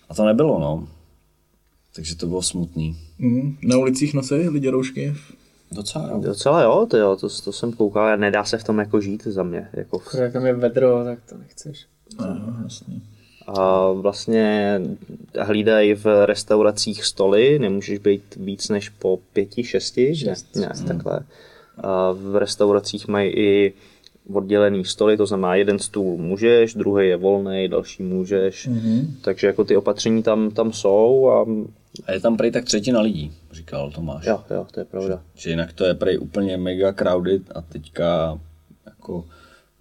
A 0.10 0.14
to 0.16 0.26
nebylo, 0.26 0.60
no. 0.60 0.88
Takže 1.96 2.16
to 2.16 2.28
bylo 2.28 2.42
smutný. 2.42 2.98
Mm, 3.20 3.58
na 3.64 3.78
ulicích 3.78 4.14
nosí 4.14 4.34
lidi 4.34 4.70
roušky? 4.70 5.16
Docela 5.72 6.10
jo. 6.10 6.22
Docela 6.26 6.62
jo, 6.62 6.88
to, 6.90 6.98
jo 6.98 7.16
to, 7.16 7.30
to 7.44 7.52
jsem 7.52 7.74
koukal, 7.74 8.18
nedá 8.18 8.44
se 8.44 8.58
v 8.58 8.64
tom 8.64 8.80
jako 8.80 9.02
žít 9.02 9.24
za 9.24 9.44
mě. 9.44 9.70
Jako 9.74 10.00
v... 10.00 10.16
Jak 10.16 10.34
tam 10.34 10.46
je 10.46 10.54
vedro, 10.54 11.04
tak 11.04 11.20
to 11.30 11.38
nechceš. 11.38 11.86
Jasný 12.64 13.04
a 13.48 13.92
vlastně 13.92 14.82
hlídají 15.40 15.94
v 15.94 16.26
restauracích 16.26 17.06
stoly, 17.06 17.60
nemůžeš 17.60 18.00
být 18.00 18.36
víc 18.36 18.70
než 18.70 18.90
po 18.90 19.20
pěti, 19.34 19.64
šesti, 19.64 20.16
Šest. 20.16 20.56
ne, 20.56 20.62
ne 20.62 20.88
takhle. 20.88 21.20
A 21.78 22.12
v 22.12 22.36
restauracích 22.36 23.08
mají 23.08 23.32
i 23.32 23.74
oddělený 24.34 24.86
stoly, 24.86 25.18
to 25.18 25.26
znamená 25.26 25.56
jeden 25.56 25.80
stůl 25.80 26.18
můžeš, 26.18 26.74
druhý 26.74 27.08
je 27.08 27.18
volný, 27.18 27.68
další 27.68 28.04
můžeš, 28.04 28.70
mm-hmm. 28.70 29.06
takže 29.22 29.48
jako 29.48 29.64
ty 29.64 29.78
opatření 29.78 30.24
tam, 30.24 30.52
tam 30.52 30.74
jsou 30.74 31.30
a 31.30 31.46
a 32.08 32.12
je 32.12 32.20
tam 32.20 32.38
prej 32.38 32.52
tak 32.52 32.66
třetina 32.66 33.02
lidí, 33.02 33.32
říkal 33.52 33.92
Tomáš. 33.92 34.26
Jo, 34.26 34.44
jo, 34.50 34.68
to 34.72 34.80
je 34.80 34.86
pravda. 34.86 35.22
Že, 35.36 35.42
že 35.42 35.50
jinak 35.50 35.74
to 35.74 35.86
je 35.86 35.94
prej 35.94 36.20
úplně 36.20 36.58
mega 36.58 36.94
crowded 36.94 37.42
a 37.56 37.62
teďka 37.62 38.40
jako... 38.86 39.26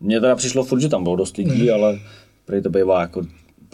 Mně 0.00 0.20
teda 0.20 0.36
přišlo 0.36 0.64
furt, 0.64 0.80
že 0.80 0.88
tam 0.88 1.02
bylo 1.02 1.16
dost 1.16 1.36
lidí, 1.36 1.62
mm. 1.62 1.74
ale 1.74 1.98
prej 2.46 2.62
to 2.62 2.70
bývá 2.70 3.00
jako 3.00 3.22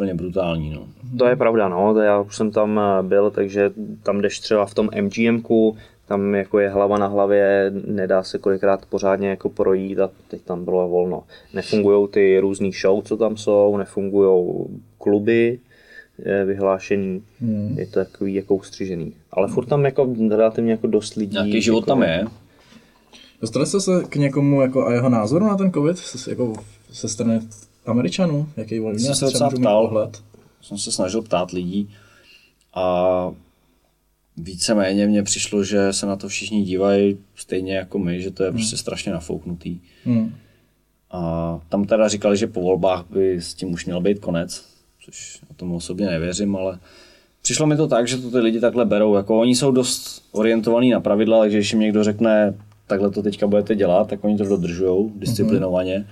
úplně 0.00 0.14
brutální. 0.14 0.70
No. 0.70 0.86
To 1.18 1.26
je 1.26 1.36
pravda, 1.36 1.68
no. 1.68 2.00
Já 2.00 2.20
už 2.20 2.36
jsem 2.36 2.50
tam 2.50 2.80
eh, 2.80 3.02
byl, 3.02 3.30
takže 3.30 3.70
tam 4.02 4.20
jdeš 4.20 4.40
třeba 4.40 4.66
v 4.66 4.74
tom 4.74 4.88
MGMku, 5.00 5.76
tam 6.08 6.34
jako 6.34 6.58
je 6.58 6.68
hlava 6.68 6.98
na 6.98 7.06
hlavě, 7.06 7.72
nedá 7.86 8.22
se 8.22 8.38
kolikrát 8.38 8.86
pořádně 8.86 9.28
jako 9.28 9.48
projít 9.48 9.98
a 9.98 10.10
teď 10.28 10.42
tam 10.42 10.64
bylo 10.64 10.88
volno. 10.88 11.22
Nefungují 11.54 12.08
ty 12.08 12.38
různý 12.40 12.72
show, 12.72 13.02
co 13.02 13.16
tam 13.16 13.36
jsou, 13.36 13.76
nefungují 13.76 14.66
kluby 14.98 15.58
vyhlášení, 16.46 17.22
hmm. 17.40 17.74
je 17.78 17.86
to 17.86 17.92
takový 17.92 18.34
jako 18.34 18.54
ustřižený. 18.54 19.12
Ale 19.32 19.48
furt 19.48 19.66
tam 19.66 19.84
jako 19.84 20.14
relativně 20.30 20.70
jako 20.70 20.86
dost 20.86 21.14
lidí. 21.14 21.32
Nějaký 21.32 21.62
život 21.62 21.76
jako, 21.76 21.86
tam 21.86 22.02
je. 22.02 22.24
Dostali 23.40 23.66
jste 23.66 23.80
se 23.80 24.02
k 24.08 24.16
někomu 24.16 24.62
jako 24.62 24.86
a 24.86 24.92
jeho 24.92 25.08
názoru 25.08 25.46
na 25.46 25.56
ten 25.56 25.72
covid? 25.72 25.96
Jako 26.28 26.52
se 26.92 27.08
strany 27.08 27.40
Američanů? 27.86 28.48
Jaký 28.56 28.78
volný 28.78 28.98
jsem 29.00 29.14
se 29.14 29.24
docela 29.24 29.50
ptal, 29.50 29.86
pohled? 29.86 30.22
Jsem 30.62 30.78
se 30.78 30.92
snažil 30.92 31.22
ptát 31.22 31.50
lidí 31.50 31.90
a 32.74 33.30
víceméně 34.36 35.06
mně 35.06 35.22
přišlo, 35.22 35.64
že 35.64 35.92
se 35.92 36.06
na 36.06 36.16
to 36.16 36.28
všichni 36.28 36.62
dívají 36.62 37.18
stejně 37.34 37.76
jako 37.76 37.98
my, 37.98 38.22
že 38.22 38.30
to 38.30 38.42
je 38.42 38.50
hmm. 38.50 38.58
prostě 38.58 38.76
strašně 38.76 39.12
nafouknutý. 39.12 39.78
Hmm. 40.04 40.34
A 41.10 41.60
tam 41.68 41.84
teda 41.84 42.08
říkali, 42.08 42.36
že 42.36 42.46
po 42.46 42.60
volbách 42.60 43.04
by 43.10 43.34
s 43.34 43.54
tím 43.54 43.72
už 43.72 43.86
měl 43.86 44.00
být 44.00 44.18
konec, 44.18 44.64
což 45.04 45.40
o 45.50 45.54
tomu 45.54 45.76
osobně 45.76 46.06
nevěřím, 46.06 46.56
ale 46.56 46.78
přišlo 47.42 47.66
mi 47.66 47.76
to 47.76 47.88
tak, 47.88 48.08
že 48.08 48.16
to 48.16 48.30
ty 48.30 48.38
lidi 48.38 48.60
takhle 48.60 48.84
berou. 48.84 49.14
Jako 49.14 49.40
oni 49.40 49.56
jsou 49.56 49.70
dost 49.70 50.22
orientovaní 50.32 50.90
na 50.90 51.00
pravidla, 51.00 51.40
takže 51.40 51.56
když 51.56 51.72
jim 51.72 51.80
někdo 51.80 52.04
řekne, 52.04 52.54
takhle 52.86 53.10
to 53.10 53.22
teďka 53.22 53.46
budete 53.46 53.74
dělat, 53.76 54.08
tak 54.08 54.24
oni 54.24 54.36
to 54.36 54.44
dodržují 54.44 55.12
disciplinovaně. 55.16 55.96
Hmm 55.96 56.06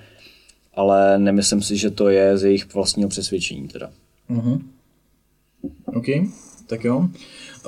ale 0.78 1.18
nemyslím 1.18 1.62
si, 1.62 1.76
že 1.76 1.90
to 1.90 2.08
je 2.08 2.38
z 2.38 2.44
jejich 2.44 2.74
vlastního 2.74 3.08
přesvědčení 3.08 3.68
teda. 3.68 3.90
Uh-huh. 4.30 4.62
OK. 5.84 6.06
Tak 6.66 6.84
jo. 6.84 7.08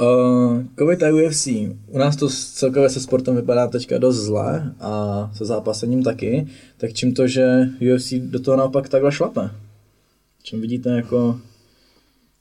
Uh, 0.00 0.62
COVID 0.78 1.02
a 1.02 1.06
UFC. 1.14 1.46
U 1.86 1.98
nás 1.98 2.16
to 2.16 2.28
celkově 2.28 2.90
se 2.90 3.00
sportem 3.00 3.36
vypadá 3.36 3.66
teďka 3.66 3.98
dost 3.98 4.16
zle 4.16 4.74
a 4.80 5.30
se 5.34 5.44
zápasením 5.44 6.02
taky. 6.02 6.46
Tak 6.76 6.92
čím 6.92 7.14
to, 7.14 7.26
že 7.26 7.68
UFC 7.94 8.12
do 8.12 8.40
toho 8.40 8.56
naopak 8.56 8.88
takhle 8.88 9.12
šlape? 9.12 9.50
Čím 10.42 10.60
vidíte 10.60 10.90
jako 10.90 11.40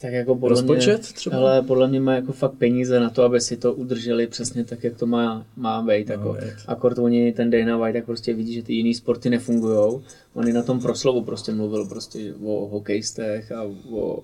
tak 0.01 0.13
jako 0.13 0.35
podle 0.35 0.49
Rozpočet 0.61 1.01
mě, 1.01 1.13
třeba? 1.13 1.37
Ale 1.37 1.61
podle 1.61 1.87
mě 1.87 1.99
má 1.99 2.13
jako 2.15 2.33
fakt 2.33 2.51
peníze 2.53 2.99
na 2.99 3.09
to, 3.09 3.23
aby 3.23 3.41
si 3.41 3.57
to 3.57 3.73
udrželi 3.73 4.27
přesně 4.27 4.63
tak, 4.63 4.83
jak 4.83 4.97
to 4.97 5.05
má, 5.05 5.45
má 5.55 5.81
být. 5.81 6.09
Jako. 6.09 6.33
být. 6.33 6.53
Akord 6.67 6.97
oni, 6.97 7.31
ten 7.31 7.49
Dana 7.49 7.77
White, 7.77 7.93
tak 7.95 8.05
prostě 8.05 8.33
vidí, 8.33 8.53
že 8.53 8.63
ty 8.63 8.73
jiný 8.73 8.93
sporty 8.93 9.29
nefungují. 9.29 10.01
On 10.33 10.47
i 10.47 10.53
na 10.53 10.63
tom 10.63 10.79
proslovu 10.79 11.21
prostě 11.23 11.51
mluvil 11.51 11.85
prostě 11.85 12.33
o 12.45 12.67
hokejistech 12.67 13.51
a 13.51 13.63
o 13.91 14.23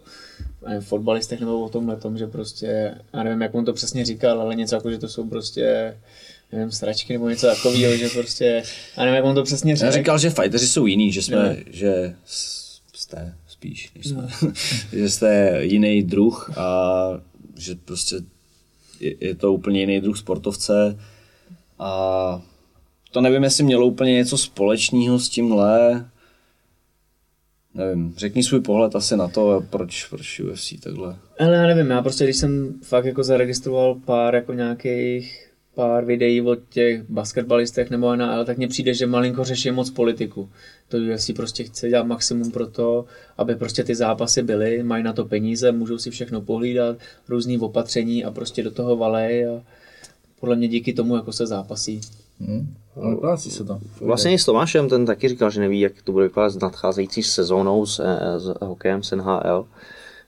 nevím, 0.68 0.82
fotbalistech 0.82 1.40
nebo 1.40 1.60
o 1.62 1.70
tomhle 1.70 1.96
tom, 1.96 2.18
že 2.18 2.28
prostě, 2.28 2.96
já 3.14 3.24
nevím, 3.24 3.42
jak 3.42 3.56
on 3.56 3.66
to 3.66 3.74
přesně 3.74 4.06
říkal, 4.06 4.42
ale 4.42 4.56
něco 4.56 4.76
jako, 4.76 4.92
že 4.92 4.98
to 4.98 5.08
jsou 5.08 5.30
prostě 5.30 5.98
nevím, 6.52 6.72
sračky 6.72 7.14
nebo 7.14 7.30
něco 7.30 7.48
takového, 7.48 7.96
že 7.98 8.10
prostě, 8.10 8.64
já 8.98 9.04
nevím, 9.04 9.16
jak 9.16 9.26
on 9.26 9.36
to 9.36 9.44
přesně 9.44 9.72
Já 9.72 9.76
řekl. 9.76 9.92
říkal, 9.92 10.20
že 10.20 10.30
fighteři 10.30 10.68
jsou 10.68 10.86
jiný, 10.86 11.12
že 11.12 11.22
jsme, 11.22 11.36
Ne. 11.36 11.58
že 11.68 12.16
jste 12.94 13.34
spíš, 13.66 13.92
než 13.96 14.08
jsme, 14.08 14.28
že 15.00 15.10
jste 15.10 15.60
jiný 15.62 16.04
druh 16.04 16.58
a 16.58 17.10
že 17.58 17.76
prostě 17.76 18.16
je, 19.00 19.16
je 19.20 19.36
to 19.36 19.54
úplně 19.54 19.80
jiný 19.80 20.02
druh 20.02 20.18
sportovce 20.18 21.00
a 21.80 22.42
to 23.12 23.22
nevím, 23.22 23.44
jestli 23.44 23.64
mělo 23.64 23.86
úplně 23.86 24.14
něco 24.14 24.38
společného 24.38 25.20
s 25.20 25.30
tímhle. 25.30 26.06
Nevím, 27.74 28.14
řekni 28.18 28.44
svůj 28.44 28.62
pohled 28.62 28.96
asi 28.96 29.18
na 29.18 29.28
to, 29.28 29.64
proč, 29.70 30.06
proč 30.06 30.40
UFC 30.40 30.74
takhle. 30.84 31.16
Ale 31.40 31.56
já 31.56 31.68
nevím, 31.68 31.90
já 31.90 32.02
prostě 32.02 32.24
když 32.24 32.38
jsem 32.38 32.74
fakt 32.84 33.06
jako 33.06 33.24
zaregistroval 33.24 33.96
pár 33.96 34.36
jako 34.36 34.54
nějakých 34.54 35.45
pár 35.76 36.06
videí 36.06 36.42
o 36.42 36.56
těch 36.56 37.04
basketbalistech 37.10 37.90
nebo 37.90 38.16
NHL, 38.16 38.46
tak 38.46 38.58
mně 38.58 38.68
přijde, 38.68 38.94
že 38.94 39.08
malinko 39.08 39.44
řeší 39.44 39.72
moc 39.72 39.90
politiku. 39.90 40.50
To 40.88 40.98
UFC 40.98 41.32
prostě 41.36 41.64
chce 41.64 41.90
dělat 41.90 42.08
maximum 42.08 42.52
pro 42.52 42.68
to, 42.68 43.06
aby 43.38 43.56
prostě 43.56 43.84
ty 43.84 43.96
zápasy 43.96 44.44
byly, 44.44 44.84
mají 44.84 45.04
na 45.04 45.14
to 45.14 45.26
peníze, 45.26 45.72
můžou 45.72 45.98
si 45.98 46.12
všechno 46.12 46.42
pohlídat, 46.42 46.98
různý 47.30 47.60
opatření 47.60 48.26
a 48.26 48.32
prostě 48.32 48.64
do 48.64 48.72
toho 48.72 48.96
valej 48.96 49.48
a 49.48 49.62
podle 50.40 50.56
mě 50.56 50.68
díky 50.68 50.94
tomu 50.94 51.16
jako 51.16 51.32
se 51.32 51.48
zápasí. 51.48 52.02
Hmm. 52.40 52.76
Ale 52.96 53.16
vyplácí 53.16 53.52
se 53.52 53.64
to. 53.64 53.80
Vlastně 54.02 54.34
i 54.34 54.40
s 54.40 54.46
Tomášem, 54.46 54.90
ten 54.90 55.06
taky 55.06 55.30
říkal, 55.30 55.50
že 55.52 55.62
neví, 55.62 55.80
jak 55.80 56.02
to 56.04 56.12
bude 56.12 56.24
vypadat 56.28 56.50
s 56.50 56.60
nadcházející 56.60 57.24
sezónou 57.24 57.86
s, 57.86 58.00
eh, 58.00 58.40
s 58.40 58.54
hokejem, 58.62 59.04
s 59.04 59.12
NHL, 59.12 59.68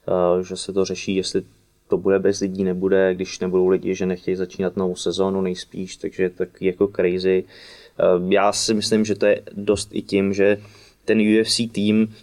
eh, 0.07 0.43
že 0.43 0.57
se 0.57 0.73
to 0.73 0.85
řeší, 0.85 1.15
jestli 1.15 1.43
to 1.87 1.97
bude 1.97 2.19
bez 2.19 2.39
lidí, 2.39 2.63
nebude, 2.63 3.15
když 3.15 3.39
nebudou 3.39 3.67
lidi, 3.67 3.95
že 3.95 4.05
nechtějí 4.05 4.35
začínat 4.35 4.77
novou 4.77 4.95
sezónu 4.95 5.41
nejspíš, 5.41 5.95
takže 5.95 6.23
je 6.23 6.29
tak 6.29 6.61
jako 6.61 6.87
crazy. 6.87 7.43
Eh, 7.99 8.03
Já 8.33 8.53
si 8.53 8.73
myslím, 8.73 9.05
že 9.05 9.15
to 9.15 9.25
je 9.25 9.41
dost 9.53 9.89
i 9.91 10.01
tím, 10.01 10.33
že 10.33 10.57
ten 11.05 11.21
UFC 11.21 11.61
tým, 11.71 12.15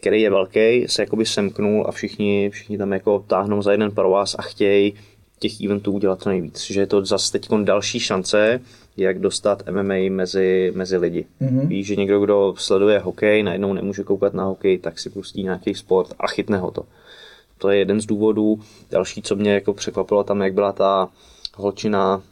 který 0.00 0.22
je 0.22 0.30
velký, 0.30 0.84
se 0.88 1.02
jakoby 1.02 1.26
semknul 1.26 1.84
a 1.88 1.92
všichni, 1.92 2.50
všichni 2.50 2.78
tam 2.78 2.92
jako 2.92 3.24
táhnou 3.26 3.62
za 3.62 3.72
jeden 3.72 3.90
pro 3.90 4.10
vás 4.10 4.36
a 4.38 4.42
chtějí 4.42 4.94
těch 5.38 5.60
eventů 5.60 5.92
udělat 5.92 6.22
co 6.22 6.28
nejvíc. 6.28 6.60
Že 6.60 6.80
je 6.80 6.86
to 6.86 7.04
zase 7.04 7.32
teď 7.32 7.48
další 7.64 8.00
šance, 8.00 8.60
jak 8.96 9.18
dostat 9.18 9.62
MMA 9.70 9.94
mezi, 10.10 10.72
mezi 10.74 10.96
lidi. 10.96 11.26
Mm-hmm. 11.40 11.66
Víš, 11.66 11.86
že 11.86 11.96
někdo, 11.96 12.20
kdo 12.20 12.54
sleduje 12.58 12.98
hokej, 12.98 13.42
najednou 13.42 13.72
nemůže 13.72 14.02
koukat 14.04 14.34
na 14.34 14.44
hokej, 14.44 14.78
tak 14.78 14.98
si 14.98 15.10
pustí 15.10 15.42
nějaký 15.42 15.74
sport 15.74 16.14
a 16.18 16.26
chytne 16.26 16.58
ho 16.58 16.70
to. 16.70 16.82
To 17.58 17.70
je 17.70 17.78
jeden 17.78 18.00
z 18.00 18.06
důvodů. 18.06 18.60
Další, 18.90 19.22
co 19.22 19.36
mě 19.36 19.54
jako 19.54 19.74
překvapilo 19.74 20.24
tam, 20.24 20.42
jak 20.42 20.54
byla 20.54 20.72
ta 20.72 21.08
holčina, 21.56 22.22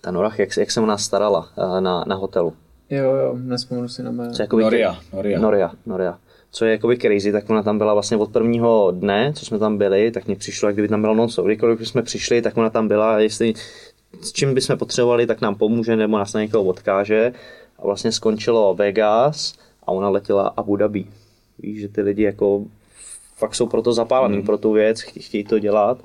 ta 0.00 0.10
Norach, 0.10 0.38
jak, 0.38 0.52
se- 0.52 0.60
jak 0.60 0.70
se 0.70 0.80
o 0.80 0.86
nás 0.86 1.02
starala 1.04 1.48
eh, 1.58 1.80
na, 1.80 2.04
na 2.06 2.14
hotelu. 2.14 2.52
Jo, 2.90 3.14
jo, 3.14 3.36
nespomenu 3.42 3.88
si 3.88 4.02
na 4.02 4.10
mé. 4.10 4.30
Co 4.30 4.42
je 4.42 4.44
jakoby, 4.44 4.62
Noria, 4.62 4.98
Noria. 5.12 5.40
Noria, 5.40 5.72
Noria. 5.86 6.18
Co 6.50 6.64
je 6.64 6.72
jakoby 6.72 6.98
crazy, 6.98 7.32
tak 7.32 7.50
ona 7.50 7.62
tam 7.62 7.78
byla 7.78 7.92
vlastně 7.94 8.16
od 8.16 8.32
prvního 8.32 8.90
dne, 8.90 9.32
co 9.36 9.44
jsme 9.44 9.58
tam 9.58 9.78
byli, 9.78 10.10
tak 10.10 10.26
mně 10.26 10.36
přišlo, 10.36 10.68
jak 10.68 10.74
kdyby 10.76 10.88
tam 10.88 11.00
byla 11.00 11.14
non 11.14 11.28
Kdykoliv 11.44 11.88
jsme 11.88 12.02
přišli, 12.02 12.42
tak 12.42 12.56
ona 12.56 12.70
tam 12.70 12.88
byla, 12.88 13.18
jestli 13.20 13.54
s 14.20 14.32
čím 14.32 14.54
bychom 14.54 14.78
potřebovali, 14.78 15.26
tak 15.26 15.40
nám 15.40 15.54
pomůže 15.54 15.96
nebo 15.96 16.18
nás 16.18 16.32
na 16.32 16.40
někoho 16.40 16.64
odkáže. 16.64 17.32
A 17.78 17.82
vlastně 17.82 18.12
skončilo 18.12 18.74
Vegas 18.74 19.54
a 19.82 19.92
ona 19.92 20.08
letěla 20.08 20.52
Abu 20.56 20.76
Dhabi. 20.76 21.06
Víš, 21.58 21.80
že 21.80 21.88
ty 21.88 22.00
lidi 22.02 22.22
jako 22.22 22.64
fakt 23.38 23.54
jsou 23.54 23.66
proto 23.66 23.92
zapálení 23.92 24.36
Hmm. 24.36 24.46
pro 24.46 24.58
tu 24.58 24.72
věc, 24.72 25.00
chtějí 25.00 25.44
to 25.44 25.58
dělat. 25.58 25.98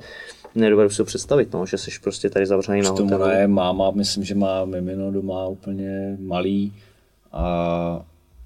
Nedovedu 0.55 0.89
si 0.89 0.97
to 0.97 1.05
představit, 1.05 1.53
no, 1.53 1.65
že 1.65 1.77
jsi 1.77 1.91
prostě 2.03 2.29
tady 2.29 2.45
zavřený 2.45 2.81
na 2.81 2.89
hotelu. 2.89 3.09
ona 3.15 3.31
je 3.31 3.47
máma, 3.47 3.91
myslím, 3.91 4.23
že 4.23 4.35
má 4.35 4.65
mimino 4.65 5.11
doma 5.11 5.47
úplně 5.47 6.17
malý 6.21 6.73
a 7.31 8.05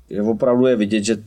je 0.09 0.21
opravdu 0.21 0.65
je 0.65 0.75
vidět, 0.75 1.03
že 1.03 1.17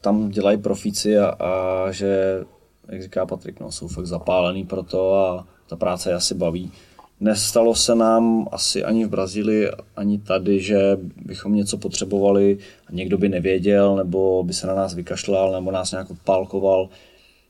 tam 0.00 0.28
dělají 0.28 0.58
profíci 0.58 1.18
a, 1.18 1.26
a 1.28 1.90
že, 1.90 2.44
jak 2.88 3.02
říká 3.02 3.26
Patrik, 3.26 3.60
no, 3.60 3.72
jsou 3.72 3.88
fakt 3.88 4.06
zapálený 4.06 4.64
pro 4.64 4.82
to 4.82 5.14
a 5.14 5.46
ta 5.68 5.76
práce 5.76 6.10
je 6.10 6.14
asi 6.14 6.34
baví. 6.34 6.72
Nestalo 7.20 7.74
se 7.74 7.94
nám 7.94 8.48
asi 8.52 8.84
ani 8.84 9.04
v 9.04 9.08
Brazílii, 9.08 9.70
ani 9.96 10.18
tady, 10.18 10.60
že 10.60 10.98
bychom 11.16 11.54
něco 11.54 11.78
potřebovali 11.78 12.58
a 12.86 12.92
někdo 12.92 13.18
by 13.18 13.28
nevěděl, 13.28 13.96
nebo 13.96 14.44
by 14.44 14.52
se 14.52 14.66
na 14.66 14.74
nás 14.74 14.94
vykašlal, 14.94 15.52
nebo 15.52 15.70
nás 15.70 15.92
nějak 15.92 16.10
odpálkoval. 16.10 16.88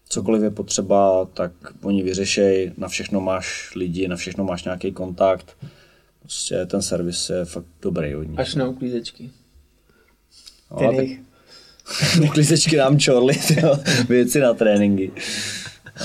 Cokoliv 0.08 0.42
je 0.42 0.50
potřeba, 0.50 1.24
tak 1.24 1.52
oni 1.82 2.02
vyřešej, 2.02 2.72
na 2.76 2.88
všechno 2.88 3.20
máš 3.20 3.72
lidi, 3.74 4.08
na 4.08 4.16
všechno 4.16 4.44
máš 4.44 4.64
nějaký 4.64 4.92
kontakt. 4.92 5.56
Prostě 6.20 6.66
ten 6.66 6.82
servis 6.82 7.30
je 7.30 7.44
fakt 7.44 7.66
dobrý 7.82 8.16
od 8.16 8.22
nich. 8.22 8.38
Až 8.38 8.54
na 8.54 8.68
uklízečky. 8.68 9.30
No, 10.70 10.88
a 10.88 10.92
tak 10.96 11.06
uklízečky 12.24 12.76
nám 12.76 12.98
čorly, 12.98 13.34
tyjo, 13.48 13.78
věci 14.08 14.40
na 14.40 14.54
tréninky. 14.54 15.12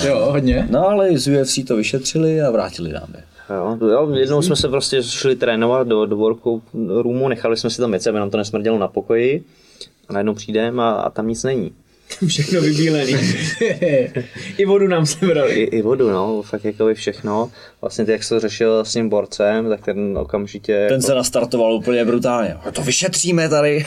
Jo, 0.06 0.32
hodně. 0.32 0.68
No 0.72 0.88
ale 0.88 1.18
z 1.18 1.28
UFC 1.28 1.60
to 1.68 1.76
vyšetřili 1.76 2.42
a 2.42 2.52
vrátili 2.52 2.94
nám 2.94 3.14
je. 3.18 3.24
Jo, 3.56 3.78
jo, 3.88 4.12
jednou 4.16 4.42
jsme 4.42 4.56
se 4.56 4.68
prostě 4.68 5.04
šli 5.04 5.36
trénovat 5.36 5.88
do, 5.88 6.06
do 6.06 6.16
workout 6.16 6.64
roomu, 7.02 7.28
nechali 7.28 7.58
jsme 7.58 7.70
si 7.70 7.78
tam 7.78 7.92
věci, 7.92 8.10
aby 8.10 8.20
nám 8.20 8.30
to 8.30 8.38
nesmrdělo 8.38 8.80
na 8.80 8.88
pokoji 8.88 9.44
a 10.10 10.14
najednou 10.14 10.34
přijdeme 10.34 10.84
a, 10.84 10.90
a 10.90 11.10
tam 11.10 11.28
nic 11.28 11.44
není. 11.44 11.72
Všechno 12.28 12.62
vybílený. 12.62 13.14
I 14.58 14.66
vodu 14.66 14.88
nám 14.88 15.06
sebrali. 15.06 15.54
I, 15.54 15.64
I 15.64 15.82
vodu, 15.82 16.12
no, 16.12 16.42
fakt 16.42 16.66
jako 16.66 16.94
všechno. 16.94 17.52
Vlastně 17.82 18.06
ty, 18.06 18.12
jak 18.12 18.24
se 18.24 18.36
to 18.36 18.40
řešil 18.40 18.86
s 18.86 18.94
tím 18.94 19.10
borcem, 19.10 19.70
tak 19.70 19.86
ten 19.86 20.18
okamžitě... 20.18 20.86
Ten 20.88 20.96
jako, 20.96 21.08
se 21.08 21.16
nastartoval 21.16 21.74
úplně 21.74 22.06
brutálně. 22.06 22.54
A 22.54 22.72
to 22.72 22.82
vyšetříme 22.82 23.50
tady, 23.50 23.86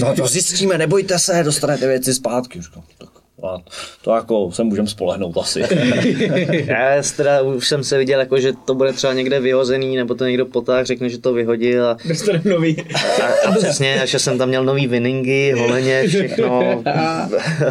to, 0.00 0.14
to 0.16 0.26
zjistíme, 0.26 0.78
nebojte 0.78 1.18
se, 1.18 1.42
dostanete 1.44 1.86
věci 1.86 2.14
zpátky. 2.14 2.62
Říkám, 2.62 2.82
tak, 2.98 3.08
a 3.48 3.62
to 4.02 4.10
jako 4.10 4.52
se 4.52 4.64
můžeme 4.64 4.88
spolehnout 4.88 5.38
asi. 5.38 5.60
Já 6.66 7.02
teda 7.16 7.42
už 7.42 7.68
jsem 7.68 7.84
se 7.84 7.98
viděl, 7.98 8.20
jako, 8.20 8.40
že 8.40 8.52
to 8.64 8.74
bude 8.74 8.92
třeba 8.92 9.12
někde 9.12 9.40
vyhozený, 9.40 9.96
nebo 9.96 10.14
to 10.14 10.24
někdo 10.24 10.46
potáh 10.46 10.86
řekne, 10.86 11.08
že 11.08 11.18
to 11.18 11.32
vyhodil 11.32 11.86
a, 11.86 11.96
Dostaneme 12.08 12.50
nový. 12.50 12.76
a, 13.22 13.48
a 13.48 13.52
přesně, 13.52 14.02
a 14.02 14.06
že 14.06 14.18
jsem 14.18 14.38
tam 14.38 14.48
měl 14.48 14.64
nový 14.64 14.86
winningy, 14.86 15.52
holeně, 15.58 16.08
všechno, 16.08 16.82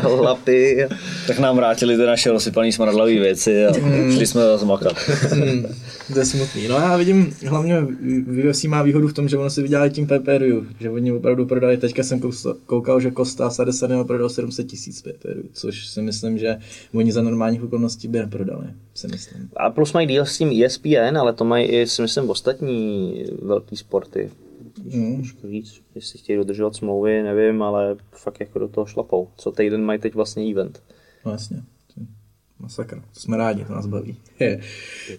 lapy. 0.22 0.88
tak 1.28 1.40
nám 1.40 1.56
vrátili 1.56 1.98
ty 1.98 2.06
naše 2.06 2.32
rozsypané 2.32 2.72
smradlavé 2.72 3.14
věci 3.14 3.66
a 3.66 3.74
šli 4.16 4.26
jsme 4.28 4.42
zase 4.42 4.66
makat. 4.66 4.94
To 6.14 6.20
je 6.20 6.26
smutný. 6.26 6.68
No 6.68 6.76
já 6.76 6.98
vidím, 6.98 7.34
hlavně 7.48 7.76
UFC 8.50 8.64
má 8.64 8.82
výhodu 8.82 9.08
v 9.08 9.14
tom, 9.14 9.30
že 9.30 9.38
ono 9.38 9.50
si 9.50 9.62
vydělali 9.62 9.90
tím 9.90 10.08
pay-per-view, 10.08 10.64
že 10.80 10.90
oni 10.90 11.12
opravdu 11.12 11.46
prodali, 11.46 11.78
teďka 11.78 12.04
jsem 12.04 12.22
koukal, 12.66 13.00
že 13.00 13.12
Costa 13.12 13.50
Sadesany 13.50 14.04
prodal 14.04 14.30
700 14.30 14.68
tisíc 14.68 15.02
pay-per-view, 15.02 15.46
což 15.54 15.65
si 15.72 16.02
myslím, 16.02 16.38
že 16.38 16.58
oni 16.94 17.12
za 17.12 17.22
normálních 17.22 17.64
okolností 17.64 18.08
by 18.08 18.20
neprodali, 18.20 18.68
si 18.94 19.08
myslím. 19.08 19.50
A 19.56 19.70
plus 19.70 19.94
mají 19.94 20.08
díl 20.08 20.26
s 20.26 20.38
tím 20.38 20.64
ESPN, 20.64 21.18
ale 21.18 21.34
to 21.34 21.46
mají 21.46 21.66
i, 21.66 21.88
si 21.88 22.02
myslím, 22.02 22.30
ostatní 22.30 23.24
velký 23.42 23.78
sporty. 23.78 24.32
Mm. 24.84 25.16
Trošku 25.16 25.48
víc, 25.48 25.82
jestli 25.96 26.20
chtějí 26.20 26.38
dodržovat 26.38 26.76
smlouvy, 26.76 27.24
nevím, 27.24 27.62
ale 27.62 27.96
fakt 28.12 28.40
jako 28.40 28.60
do 28.60 28.68
toho 28.68 28.86
šlapou. 28.86 29.28
Co 29.38 29.52
týden 29.52 29.84
mají 29.84 30.00
teď 30.00 30.14
vlastně 30.14 30.52
event. 30.52 30.84
No 31.26 31.32
jasně. 31.32 31.64
Masakr. 32.60 32.96
To 33.14 33.20
jsme 33.20 33.38
rádi, 33.38 33.66
to 33.66 33.74
nás 33.74 33.86
baví. 33.86 34.18
Ty 34.38 34.60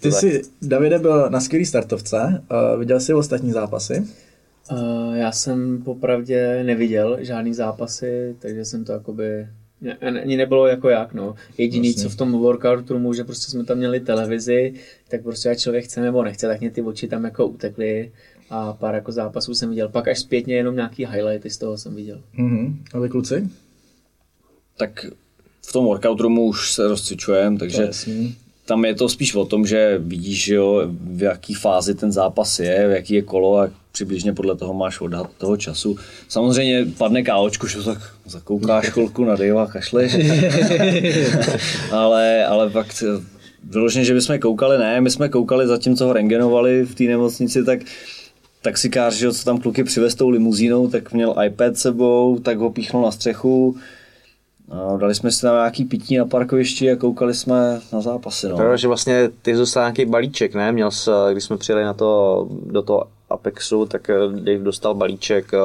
tak. 0.00 0.12
jsi, 0.12 0.42
Davide, 0.62 0.98
byl 0.98 1.30
na 1.30 1.40
skvělý 1.40 1.66
startovce, 1.66 2.44
uh, 2.50 2.80
viděl 2.80 3.00
jsi 3.00 3.14
ostatní 3.14 3.52
zápasy? 3.52 4.06
Uh, 4.70 5.14
já 5.14 5.32
jsem 5.32 5.82
popravdě 5.82 6.64
neviděl 6.64 7.18
žádný 7.20 7.54
zápasy, 7.54 8.36
takže 8.38 8.64
jsem 8.64 8.84
to 8.84 8.92
jakoby 8.92 9.48
ne- 9.80 9.96
ani 10.22 10.36
nebylo 10.36 10.66
jako 10.66 10.88
jak, 10.88 11.14
no. 11.14 11.34
Jediný, 11.58 11.88
Jasně. 11.88 12.02
co 12.02 12.08
v 12.08 12.16
tom 12.16 12.32
workout 12.32 12.90
roomu, 12.90 13.14
že 13.14 13.24
prostě 13.24 13.50
jsme 13.50 13.64
tam 13.64 13.78
měli 13.78 14.00
televizi, 14.00 14.74
tak 15.08 15.22
prostě 15.22 15.50
ať 15.50 15.58
člověk 15.58 15.84
chce 15.84 16.00
nebo 16.00 16.24
nechce, 16.24 16.46
tak 16.46 16.60
mě 16.60 16.70
ty 16.70 16.82
oči 16.82 17.08
tam 17.08 17.24
jako 17.24 17.46
utekly 17.46 18.12
a 18.50 18.72
pár 18.72 18.94
jako 18.94 19.12
zápasů 19.12 19.54
jsem 19.54 19.70
viděl. 19.70 19.88
Pak 19.88 20.08
až 20.08 20.18
zpětně 20.18 20.54
jenom 20.54 20.76
nějaký 20.76 21.06
highlighty 21.06 21.50
z 21.50 21.58
toho 21.58 21.78
jsem 21.78 21.94
viděl. 21.94 22.20
Mhm. 22.32 22.78
A 22.94 22.98
vy 22.98 23.08
kluci? 23.08 23.48
Tak 24.76 25.06
v 25.66 25.72
tom 25.72 25.84
workout 25.84 26.20
roomu 26.20 26.44
už 26.44 26.72
se 26.72 26.88
rozcvičujeme, 26.88 27.54
je 27.54 27.58
takže 27.58 27.82
jasný. 27.82 28.34
tam 28.64 28.84
je 28.84 28.94
to 28.94 29.08
spíš 29.08 29.34
o 29.34 29.44
tom, 29.44 29.66
že 29.66 29.98
vidíš, 29.98 30.44
že 30.44 30.54
jo, 30.54 30.82
v 31.00 31.22
jaký 31.22 31.54
fázi 31.54 31.94
ten 31.94 32.12
zápas 32.12 32.58
je, 32.58 32.88
v 32.88 32.90
jaký 32.90 33.14
je 33.14 33.22
kolo 33.22 33.58
a 33.58 33.70
přibližně 33.96 34.32
podle 34.32 34.56
toho 34.56 34.74
máš 34.74 35.00
odhad 35.00 35.30
toho 35.38 35.56
času. 35.56 35.96
Samozřejmě 36.28 36.86
padne 36.98 37.22
káočku, 37.22 37.66
že 37.66 37.82
tak 37.82 37.98
zakoukáš 38.26 38.86
chvilku 38.92 39.24
na 39.24 39.36
Dave 39.36 39.62
a 39.62 39.66
kašleš. 39.66 40.16
ale, 41.90 42.44
ale 42.44 42.70
pak 42.70 42.86
vyloženě, 43.64 44.04
že 44.04 44.14
bychom 44.14 44.38
koukali, 44.38 44.78
ne, 44.78 45.00
my 45.00 45.10
jsme 45.10 45.28
koukali 45.28 45.66
zatím, 45.66 45.96
co 45.96 46.04
ho 46.06 46.12
rengenovali 46.12 46.82
v 46.82 46.94
té 46.94 47.04
nemocnici, 47.04 47.64
tak 47.64 47.80
taxikář, 48.62 49.14
že 49.14 49.32
co 49.32 49.44
tam 49.44 49.60
kluky 49.60 49.84
přivez 49.84 50.14
tou 50.14 50.28
limuzínou, 50.28 50.88
tak 50.88 51.12
měl 51.12 51.34
iPad 51.46 51.76
sebou, 51.76 52.38
tak 52.38 52.58
ho 52.58 52.70
píchnul 52.70 53.02
na 53.02 53.10
střechu, 53.10 53.76
No, 54.68 54.98
dali 54.98 55.14
jsme 55.14 55.32
si 55.32 55.42
tam 55.42 55.54
nějaký 55.54 55.84
pití 55.84 56.16
na 56.16 56.24
parkovišti 56.24 56.90
a 56.90 56.96
koukali 56.96 57.34
jsme 57.34 57.80
na 57.92 58.00
zápasy. 58.00 58.48
No. 58.48 58.56
Pravda, 58.56 58.76
že 58.76 58.88
vlastně 58.88 59.30
ty 59.42 59.52
dostal 59.52 59.82
nějaký 59.82 60.04
balíček, 60.04 60.54
ne? 60.54 60.72
Měl 60.72 60.90
jsi, 60.90 61.10
když 61.32 61.44
jsme 61.44 61.56
přijeli 61.56 61.84
na 61.84 61.94
to, 61.94 62.48
do 62.66 62.82
toho 62.82 63.04
Apexu, 63.30 63.86
tak 63.86 64.10
eh, 64.10 64.14
Dave 64.30 64.58
dostal 64.58 64.94
balíček 64.94 65.54
eh, 65.54 65.58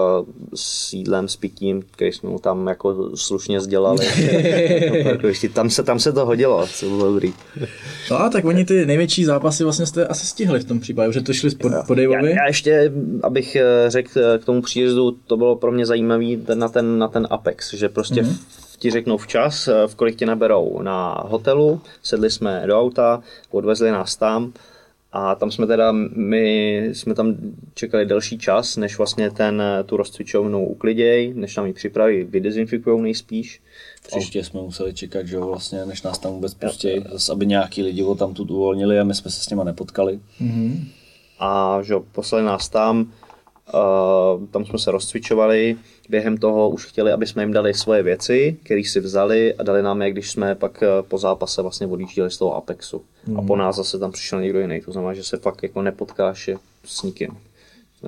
s 0.55 0.93
jídlem, 0.93 1.27
s 1.27 1.35
pitím, 1.35 1.81
který 1.91 2.11
jsme 2.11 2.29
mu 2.29 2.39
tam 2.39 2.67
jako 2.67 3.17
slušně 3.17 3.61
sdělali. 3.61 4.07
tam, 5.53 5.69
se, 5.69 5.83
tam 5.83 5.99
se 5.99 6.13
to 6.13 6.25
hodilo, 6.25 6.67
co 6.67 6.85
bylo 6.85 7.13
dobrý. 7.13 7.33
No 8.11 8.21
a 8.21 8.29
tak 8.29 8.45
oni 8.45 8.65
ty 8.65 8.85
největší 8.85 9.25
zápasy 9.25 9.63
vlastně 9.63 9.85
jste 9.85 10.07
asi 10.07 10.25
stihli 10.25 10.59
v 10.59 10.65
tom 10.65 10.79
případě, 10.79 11.13
že 11.13 11.21
to 11.21 11.33
šli 11.33 11.49
po, 11.49 11.69
po 11.87 11.95
Daveovi. 11.95 12.29
Já, 12.29 12.35
já, 12.35 12.47
ještě, 12.47 12.91
abych 13.23 13.55
eh, 13.55 13.85
řekl 13.87 14.37
k 14.39 14.45
tomu 14.45 14.61
příjezdu, 14.61 15.11
to 15.11 15.37
bylo 15.37 15.55
pro 15.55 15.71
mě 15.71 15.85
zajímavý 15.85 16.43
na 16.53 16.69
ten, 16.69 16.97
na 16.97 17.07
ten 17.07 17.27
Apex, 17.29 17.73
že 17.73 17.89
prostě 17.89 18.21
mm-hmm 18.21 18.37
ti 18.81 18.91
řeknou 18.91 19.17
včas, 19.17 19.69
v 19.87 19.95
kolik 19.95 20.15
tě 20.15 20.25
naberou 20.25 20.81
na 20.81 21.23
hotelu, 21.25 21.81
sedli 22.03 22.29
jsme 22.29 22.63
do 22.67 22.79
auta, 22.79 23.21
odvezli 23.51 23.91
nás 23.91 24.15
tam 24.15 24.53
a 25.13 25.35
tam 25.35 25.51
jsme 25.51 25.67
teda, 25.67 25.91
my 26.15 26.77
jsme 26.93 27.15
tam 27.15 27.35
čekali 27.73 28.05
delší 28.05 28.37
čas, 28.37 28.77
než 28.77 28.97
vlastně 28.97 29.31
ten, 29.31 29.63
tu 29.85 29.97
rozcvičovnu 29.97 30.67
ukliděj, 30.67 31.33
než 31.33 31.55
nám 31.55 31.65
ji 31.65 31.73
připraví, 31.73 32.23
vydezinfikují 32.23 33.01
nejspíš. 33.01 33.61
Příště 34.07 34.43
jsme 34.43 34.61
museli 34.61 34.93
čekat, 34.93 35.27
že 35.27 35.35
jo, 35.35 35.47
vlastně, 35.47 35.85
než 35.85 36.01
nás 36.01 36.19
tam 36.19 36.31
vůbec 36.31 36.53
pustí, 36.53 36.89
zase, 37.11 37.31
aby 37.31 37.45
nějaký 37.45 37.83
lidi 37.83 38.01
ho 38.01 38.15
tam 38.15 38.33
tu 38.33 38.43
uvolnili 38.43 38.99
a 38.99 39.03
my 39.03 39.15
jsme 39.15 39.31
se 39.31 39.43
s 39.43 39.49
nima 39.49 39.63
nepotkali. 39.63 40.19
Mm-hmm. 40.41 40.87
A 41.39 41.79
že 41.81 41.93
jo, 41.93 42.03
poslali 42.11 42.43
nás 42.43 42.69
tam, 42.69 43.11
uh, 43.73 44.47
tam 44.47 44.65
jsme 44.65 44.79
se 44.79 44.91
rozcvičovali, 44.91 45.77
během 46.11 46.37
toho 46.37 46.69
už 46.69 46.85
chtěli, 46.85 47.11
aby 47.11 47.27
jsme 47.27 47.43
jim 47.43 47.53
dali 47.53 47.73
svoje 47.73 48.03
věci, 48.03 48.57
které 48.63 48.81
si 48.83 48.99
vzali 48.99 49.55
a 49.55 49.63
dali 49.63 49.83
nám 49.83 50.01
je, 50.01 50.11
když 50.11 50.31
jsme 50.31 50.55
pak 50.55 50.83
eh, 50.83 50.87
po 51.01 51.17
zápase 51.17 51.61
vlastně 51.61 51.87
odjížděli 51.87 52.31
z 52.31 52.37
toho 52.37 52.55
Apexu. 52.55 53.01
Mm. 53.27 53.37
A 53.39 53.41
po 53.41 53.55
nás 53.55 53.75
zase 53.75 53.99
tam 53.99 54.11
přišel 54.11 54.41
někdo 54.41 54.59
jiný, 54.59 54.81
to 54.81 54.91
znamená, 54.91 55.13
že 55.13 55.23
se 55.23 55.37
fakt 55.37 55.63
jako 55.63 55.81
nepotkáš 55.81 56.49
s 56.85 57.03
nikým. 57.03 57.37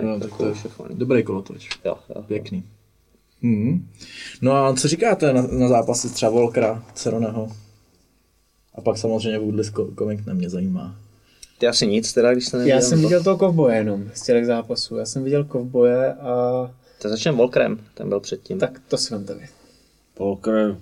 No, 0.01 0.19
tak 0.19 0.37
to 0.37 0.45
je 0.45 0.53
fajn. 0.53 0.97
Dobrý 0.97 1.23
kolotoč. 1.23 1.69
Jo, 1.85 1.97
jo, 2.15 2.23
Pěkný. 2.23 2.63
Hmm. 3.41 3.87
No 4.41 4.51
a 4.51 4.73
co 4.73 4.87
říkáte 4.87 5.33
na, 5.33 5.41
na 5.41 5.67
zápasy 5.67 6.09
třeba 6.09 6.31
Volkra, 6.31 6.83
Ceroneho? 6.93 7.51
A 8.75 8.81
pak 8.81 8.97
samozřejmě 8.97 9.39
Woodley 9.39 9.65
Covington 9.97 10.37
mě 10.37 10.49
zajímá. 10.49 10.95
Ty 11.59 11.67
asi 11.67 11.87
nic 11.87 12.13
teda, 12.13 12.31
když 12.31 12.45
jste 12.45 12.57
neviděl? 12.57 12.77
Já 12.77 12.81
jsem 12.81 13.01
viděl 13.01 13.23
toho 13.23 13.37
kovboje 13.37 13.75
jenom 13.75 14.03
z 14.13 14.21
těch 14.21 14.45
zápasů. 14.45 14.97
Já 14.97 15.05
jsem 15.05 15.23
viděl 15.23 15.43
kovboje 15.43 16.13
a 16.13 16.71
to 17.03 17.09
začneme 17.09 17.37
Volkrem, 17.37 17.79
ten 17.93 18.09
byl 18.09 18.19
předtím. 18.19 18.59
Tak 18.59 18.81
to 18.87 18.97
si 18.97 19.13
vemte 19.13 19.33
vy. 19.33 19.47
Volker 20.19 20.77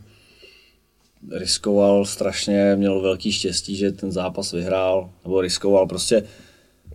riskoval 1.32 2.06
strašně, 2.06 2.76
měl 2.76 3.02
velký 3.02 3.32
štěstí, 3.32 3.76
že 3.76 3.92
ten 3.92 4.12
zápas 4.12 4.52
vyhrál, 4.52 5.10
nebo 5.24 5.42
riskoval 5.42 5.88
prostě, 5.88 6.24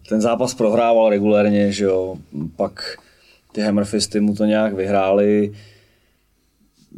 ten 0.08 0.20
zápas 0.20 0.54
prohrával 0.54 1.10
regulérně, 1.10 1.72
že 1.72 1.84
jo, 1.84 2.16
pak 2.56 2.98
ty 3.52 3.60
Hammerfisty 3.60 4.20
mu 4.20 4.34
to 4.34 4.44
nějak 4.44 4.74
vyhráli. 4.74 5.54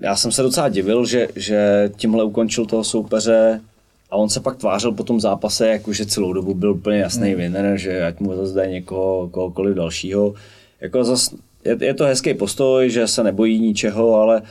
Já 0.00 0.16
jsem 0.16 0.32
se 0.32 0.42
docela 0.42 0.68
divil, 0.68 1.06
že, 1.06 1.28
že 1.36 1.90
tímhle 1.96 2.24
ukončil 2.24 2.66
toho 2.66 2.84
soupeře 2.84 3.60
a 4.10 4.16
on 4.16 4.28
se 4.28 4.40
pak 4.40 4.56
tvářil 4.56 4.92
po 4.92 5.04
tom 5.04 5.20
zápase, 5.20 5.68
jakože 5.68 6.06
celou 6.06 6.32
dobu 6.32 6.54
byl 6.54 6.70
úplně 6.70 6.98
jasný 6.98 7.30
hmm. 7.30 7.38
winner, 7.38 7.78
že 7.78 8.04
ať 8.04 8.20
mu 8.20 8.36
zase 8.36 8.54
dají 8.54 8.72
někoho, 8.72 9.28
kohokoliv 9.28 9.76
dalšího. 9.76 10.34
Jako 10.80 11.04
zase 11.04 11.36
je, 11.64 11.76
je 11.80 11.94
to 11.94 12.04
hezký 12.04 12.34
postoj, 12.34 12.90
že 12.90 13.08
se 13.08 13.24
nebojí 13.24 13.60
ničeho, 13.60 14.14
ale 14.14 14.42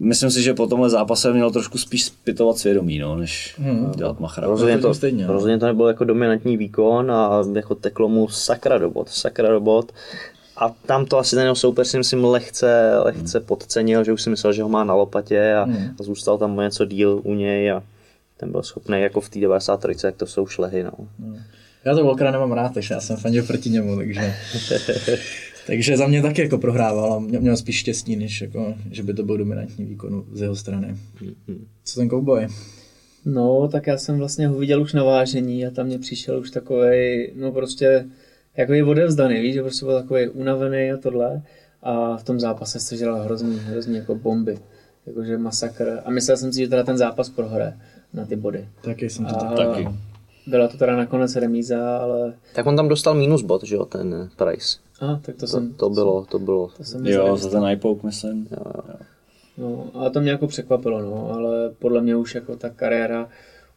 myslím 0.00 0.30
si, 0.30 0.42
že 0.42 0.54
po 0.54 0.66
tomhle 0.66 0.90
zápase 0.90 1.32
měl 1.32 1.50
trošku 1.50 1.78
spíš 1.78 2.04
zpytovat 2.04 2.58
svědomí, 2.58 2.98
no, 2.98 3.16
než 3.16 3.54
hmm. 3.58 3.92
dělat 3.96 4.20
machra. 4.20 4.46
Rozhodně 4.46 4.78
to, 4.78 4.94
stejně, 4.94 5.26
no. 5.26 5.32
rozhodně 5.32 5.58
to 5.58 5.66
nebyl 5.66 5.88
jako 5.88 6.04
dominantní 6.04 6.56
výkon 6.56 7.12
a 7.12 7.42
jako 7.54 7.74
teklo 7.74 8.08
mu 8.08 8.28
sakra 8.28 8.78
robot, 8.78 9.08
sakra 9.08 9.48
robot. 9.48 9.92
A 10.56 10.68
tam 10.86 11.06
to 11.06 11.18
asi 11.18 11.36
ten 11.36 11.54
soupeř 11.54 11.86
si 11.86 11.98
myslím 11.98 12.24
lehce, 12.24 12.98
lehce 12.98 13.38
hmm. 13.38 13.46
podcenil, 13.46 14.04
že 14.04 14.12
už 14.12 14.22
si 14.22 14.30
myslel, 14.30 14.52
že 14.52 14.62
ho 14.62 14.68
má 14.68 14.84
na 14.84 14.94
lopatě 14.94 15.54
a, 15.54 15.64
hmm. 15.64 15.96
a 16.00 16.02
zůstal 16.02 16.38
tam 16.38 16.56
něco 16.56 16.84
díl 16.84 17.20
u 17.24 17.34
něj 17.34 17.72
a 17.72 17.82
ten 18.36 18.52
byl 18.52 18.62
schopný 18.62 19.00
jako 19.00 19.20
v 19.20 19.28
té 19.28 19.40
93, 19.40 20.06
jak 20.06 20.16
to 20.16 20.26
jsou 20.26 20.46
šlehy. 20.46 20.82
No. 20.82 20.92
Hmm. 21.20 21.38
Já 21.84 21.94
to 21.94 22.04
Volkra 22.04 22.30
nemám 22.30 22.52
rád, 22.52 22.74
takže 22.74 22.94
já 22.94 23.00
jsem 23.00 23.16
fandil 23.16 23.46
proti 23.46 23.70
němu, 23.70 23.96
takže 23.96 24.34
Takže 25.66 25.96
za 25.96 26.06
mě 26.06 26.22
taky 26.22 26.42
jako 26.42 26.58
prohrával 26.58 27.12
a 27.12 27.18
měl 27.18 27.56
spíš 27.56 27.76
štěstí, 27.76 28.16
než 28.16 28.40
jako, 28.40 28.74
že 28.90 29.02
by 29.02 29.14
to 29.14 29.22
byl 29.22 29.38
dominantní 29.38 29.84
výkon 29.84 30.24
z 30.32 30.40
jeho 30.40 30.56
strany. 30.56 30.96
Co 31.84 32.00
ten 32.00 32.10
cowboy? 32.10 32.46
No, 33.24 33.68
tak 33.68 33.86
já 33.86 33.98
jsem 33.98 34.18
vlastně 34.18 34.48
ho 34.48 34.58
viděl 34.58 34.82
už 34.82 34.92
na 34.92 35.04
vážení 35.04 35.66
a 35.66 35.70
tam 35.70 35.86
mě 35.86 35.98
přišel 35.98 36.38
už 36.38 36.50
takový, 36.50 37.28
no 37.36 37.52
prostě 37.52 38.06
jako 38.56 38.72
je 38.72 38.84
odevzdaný, 38.84 39.40
víš, 39.40 39.54
že 39.54 39.62
prostě 39.62 39.86
byl 39.86 40.02
takový 40.02 40.28
unavený 40.28 40.90
a 40.90 40.96
tohle. 40.96 41.42
A 41.82 42.16
v 42.16 42.24
tom 42.24 42.40
zápase 42.40 42.80
se 42.80 42.96
žila 42.96 43.22
hrozný, 43.22 43.58
hrozný 43.58 43.96
jako 43.96 44.14
bomby. 44.14 44.58
Jakože 45.06 45.38
masakr. 45.38 46.00
A 46.04 46.10
myslel 46.10 46.36
jsem 46.36 46.52
si, 46.52 46.60
že 46.60 46.68
teda 46.68 46.82
ten 46.82 46.98
zápas 46.98 47.28
prohraje 47.28 47.76
na 48.12 48.24
ty 48.24 48.36
body. 48.36 48.68
Taky 48.82 49.10
jsem 49.10 49.26
to 49.26 49.36
a... 49.36 49.56
taky. 49.56 49.88
Byla 50.46 50.68
to 50.68 50.76
teda 50.76 50.96
nakonec 50.96 51.36
remíza, 51.36 51.98
ale... 51.98 52.34
Tak 52.54 52.66
on 52.66 52.76
tam 52.76 52.88
dostal 52.88 53.14
minus 53.14 53.42
bod, 53.42 53.64
že 53.64 53.74
jo, 53.74 53.84
ten 53.84 54.30
Price. 54.36 54.78
A, 55.04 55.20
tak 55.22 55.34
to, 55.34 55.40
to 55.40 55.46
jsem... 55.46 55.74
To 55.74 55.90
bylo, 55.90 56.24
to 56.24 56.38
bylo. 56.38 56.70
To 56.76 56.84
jsem 56.84 57.06
jo, 57.06 57.36
za 57.36 57.50
ten 57.50 57.70
iPoke, 57.70 58.06
myslím. 58.06 58.48
Jo, 58.50 58.72
jo. 58.88 58.94
No, 59.58 59.90
ale 59.94 60.10
to 60.10 60.20
mě 60.20 60.30
jako 60.30 60.46
překvapilo, 60.46 61.02
no, 61.02 61.30
ale 61.34 61.70
podle 61.70 62.00
mě 62.00 62.16
už 62.16 62.34
jako 62.34 62.56
ta 62.56 62.70
kariéra 62.70 63.28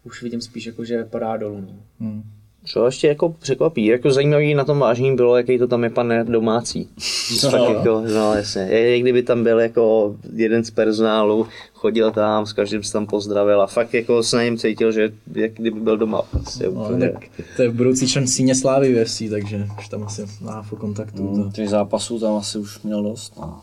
už 0.04 0.24
vidím 0.24 0.42
spíš 0.42 0.66
jako, 0.66 0.86
že 0.86 1.06
padá 1.06 1.38
dolů, 1.38 1.62
no. 1.62 1.76
Hmm. 2.00 2.24
Co 2.66 2.86
ještě 2.86 3.08
jako 3.08 3.30
překvapí, 3.30 3.86
jako 3.86 4.12
zajímavý 4.12 4.54
na 4.54 4.64
tom 4.64 4.80
vážení 4.80 5.16
bylo, 5.16 5.38
jaký 5.38 5.58
to 5.58 5.68
tam 5.68 5.84
je 5.84 5.90
pan 5.90 6.14
domácí. 6.24 6.90
No. 7.44 7.52
Tak 7.52 7.62
jako, 7.70 8.04
no 8.14 8.34
jasně, 8.34 8.62
je, 8.62 9.00
kdyby 9.00 9.24
tam 9.24 9.44
byl 9.44 9.60
jako 9.60 10.16
jeden 10.34 10.64
z 10.64 10.72
personálu, 10.72 11.48
chodil 11.74 12.12
tam, 12.12 12.46
s 12.46 12.54
každým 12.54 12.84
se 12.84 12.94
tam 12.94 13.06
pozdravil 13.06 13.62
a 13.62 13.68
fakt 13.68 13.94
jako 13.94 14.24
se 14.24 14.36
na 14.36 14.44
něm 14.44 14.58
cítil, 14.58 14.92
že 14.92 15.14
jak 15.34 15.52
kdyby 15.54 15.80
byl 15.80 15.98
doma. 15.98 16.22
Prostě, 16.22 16.64
no, 16.64 16.72
úplně. 16.72 17.10
tak 17.10 17.26
to 17.56 17.62
je 17.62 17.72
budoucí 17.72 18.08
člen 18.08 18.28
síně 18.28 18.56
slávy 18.56 18.94
ve 18.94 19.30
takže 19.30 19.68
už 19.80 19.88
tam 19.88 20.04
asi 20.04 20.26
má 20.42 20.62
v 20.62 20.70
kontaktu. 20.70 21.24
Mm, 21.24 21.52
těch 21.52 21.70
zápasů 21.70 22.20
tam 22.20 22.36
asi 22.36 22.58
už 22.58 22.82
měl 22.82 23.04
dost. 23.04 23.34
No, 23.38 23.62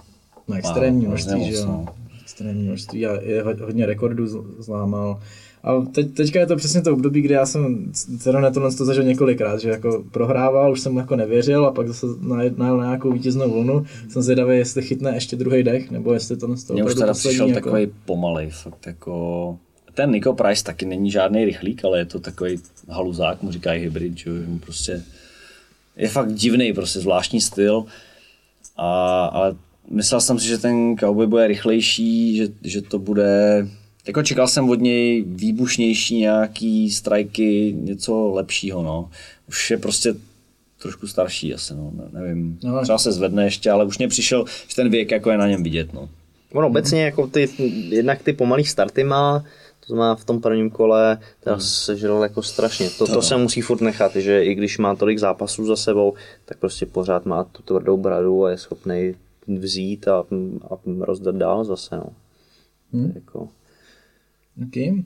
no 0.48 0.56
extrémní 0.56 1.06
množství, 1.06 1.44
že 1.44 1.54
jo. 1.54 1.66
No. 1.66 1.86
Extrémní 2.22 2.62
množství 2.62 3.06
a 3.06 3.20
je 3.22 3.42
hodně 3.42 3.86
rekordů 3.86 4.26
zlámal. 4.58 5.20
A 5.64 5.80
teď, 5.80 6.14
teďka 6.14 6.40
je 6.40 6.46
to 6.46 6.56
přesně 6.56 6.82
to 6.82 6.92
období, 6.92 7.20
kdy 7.20 7.34
já 7.34 7.46
jsem 7.46 7.92
Cerone 8.18 8.50
tohle 8.50 8.74
to 8.74 8.84
zažil 8.84 9.02
několikrát, 9.02 9.60
že 9.60 9.70
jako 9.70 10.04
prohrával, 10.10 10.72
už 10.72 10.80
jsem 10.80 10.92
mu 10.92 10.98
jako 10.98 11.16
nevěřil 11.16 11.66
a 11.66 11.72
pak 11.72 11.88
zase 11.88 12.06
najel 12.56 12.76
na 12.76 12.84
nějakou 12.84 13.12
vítěznou 13.12 13.50
vlnu. 13.50 13.84
Jsem 14.08 14.22
zvědavý, 14.22 14.56
jestli 14.56 14.82
chytne 14.82 15.14
ještě 15.14 15.36
druhý 15.36 15.62
dech, 15.62 15.90
nebo 15.90 16.12
jestli 16.12 16.36
to 16.36 16.56
z 16.56 16.64
toho 16.64 16.74
Mně 16.74 16.84
už 16.84 16.94
teda 16.94 17.12
přišel 17.12 17.48
jako... 17.48 17.60
takový 17.60 17.92
pomalej, 18.04 18.50
fakt 18.50 18.86
jako... 18.86 19.58
Ten 19.94 20.10
Nico 20.10 20.32
Price 20.32 20.64
taky 20.64 20.86
není 20.86 21.10
žádný 21.10 21.44
rychlík, 21.44 21.84
ale 21.84 21.98
je 21.98 22.04
to 22.04 22.20
takový 22.20 22.58
haluzák, 22.88 23.42
mu 23.42 23.52
říkají 23.52 23.82
hybrid, 23.82 24.18
že 24.18 24.30
mu 24.30 24.58
prostě 24.58 25.02
je 25.96 26.08
fakt 26.08 26.34
divný, 26.34 26.72
prostě 26.72 27.00
zvláštní 27.00 27.40
styl. 27.40 27.84
A, 28.76 29.24
ale 29.26 29.54
myslel 29.90 30.20
jsem 30.20 30.38
si, 30.38 30.46
že 30.46 30.58
ten 30.58 30.96
cowboy 30.96 31.26
bude 31.26 31.46
rychlejší, 31.46 32.36
že, 32.36 32.48
že 32.62 32.82
to 32.82 32.98
bude 32.98 33.66
jako 34.06 34.22
čekal 34.22 34.48
jsem 34.48 34.70
od 34.70 34.80
něj 34.80 35.24
výbušnější 35.26 36.18
nějaký 36.18 36.90
strajky, 36.90 37.76
něco 37.80 38.32
lepšího, 38.34 38.82
no. 38.82 39.10
Už 39.48 39.70
je 39.70 39.78
prostě 39.78 40.14
trošku 40.82 41.06
starší 41.06 41.54
asi, 41.54 41.74
no, 41.74 41.92
ne, 41.94 42.20
nevím. 42.20 42.58
No, 42.64 42.82
třeba 42.82 42.98
se 42.98 43.12
zvedne 43.12 43.44
ještě, 43.44 43.70
ale 43.70 43.84
už 43.84 43.98
mě 43.98 44.08
přišel, 44.08 44.44
že 44.68 44.76
ten 44.76 44.90
věk 44.90 45.10
jako 45.10 45.30
je 45.30 45.38
na 45.38 45.48
něm 45.48 45.62
vidět, 45.62 45.92
no. 45.92 46.08
Ono 46.52 46.66
obecně 46.66 47.04
jako 47.04 47.26
ty, 47.26 47.48
jednak 47.88 48.22
ty 48.22 48.32
pomalý 48.32 48.64
starty 48.64 49.04
má, 49.04 49.44
to 49.86 49.94
znamená 49.94 50.14
v 50.14 50.24
tom 50.24 50.40
prvním 50.40 50.70
kole 50.70 51.18
teda 51.40 51.56
hmm. 51.56 51.62
sežral 51.62 52.22
jako 52.22 52.42
strašně. 52.42 52.90
To, 52.90 53.06
to 53.06 53.22
se 53.22 53.36
musí 53.36 53.60
furt 53.60 53.80
nechat, 53.80 54.16
že 54.16 54.44
i 54.44 54.54
když 54.54 54.78
má 54.78 54.94
tolik 54.94 55.18
zápasů 55.18 55.66
za 55.66 55.76
sebou, 55.76 56.14
tak 56.44 56.58
prostě 56.58 56.86
pořád 56.86 57.26
má 57.26 57.44
tu 57.44 57.62
tvrdou 57.62 57.96
bradu 57.96 58.44
a 58.44 58.50
je 58.50 58.58
schopný 58.58 59.14
vzít 59.46 60.08
a, 60.08 60.24
a 60.70 60.78
rozdat 61.00 61.36
dál 61.36 61.64
zase. 61.64 61.96
No. 61.96 62.06
Hmm. 62.92 63.12
Jako, 63.14 63.48
Okay. 64.62 65.02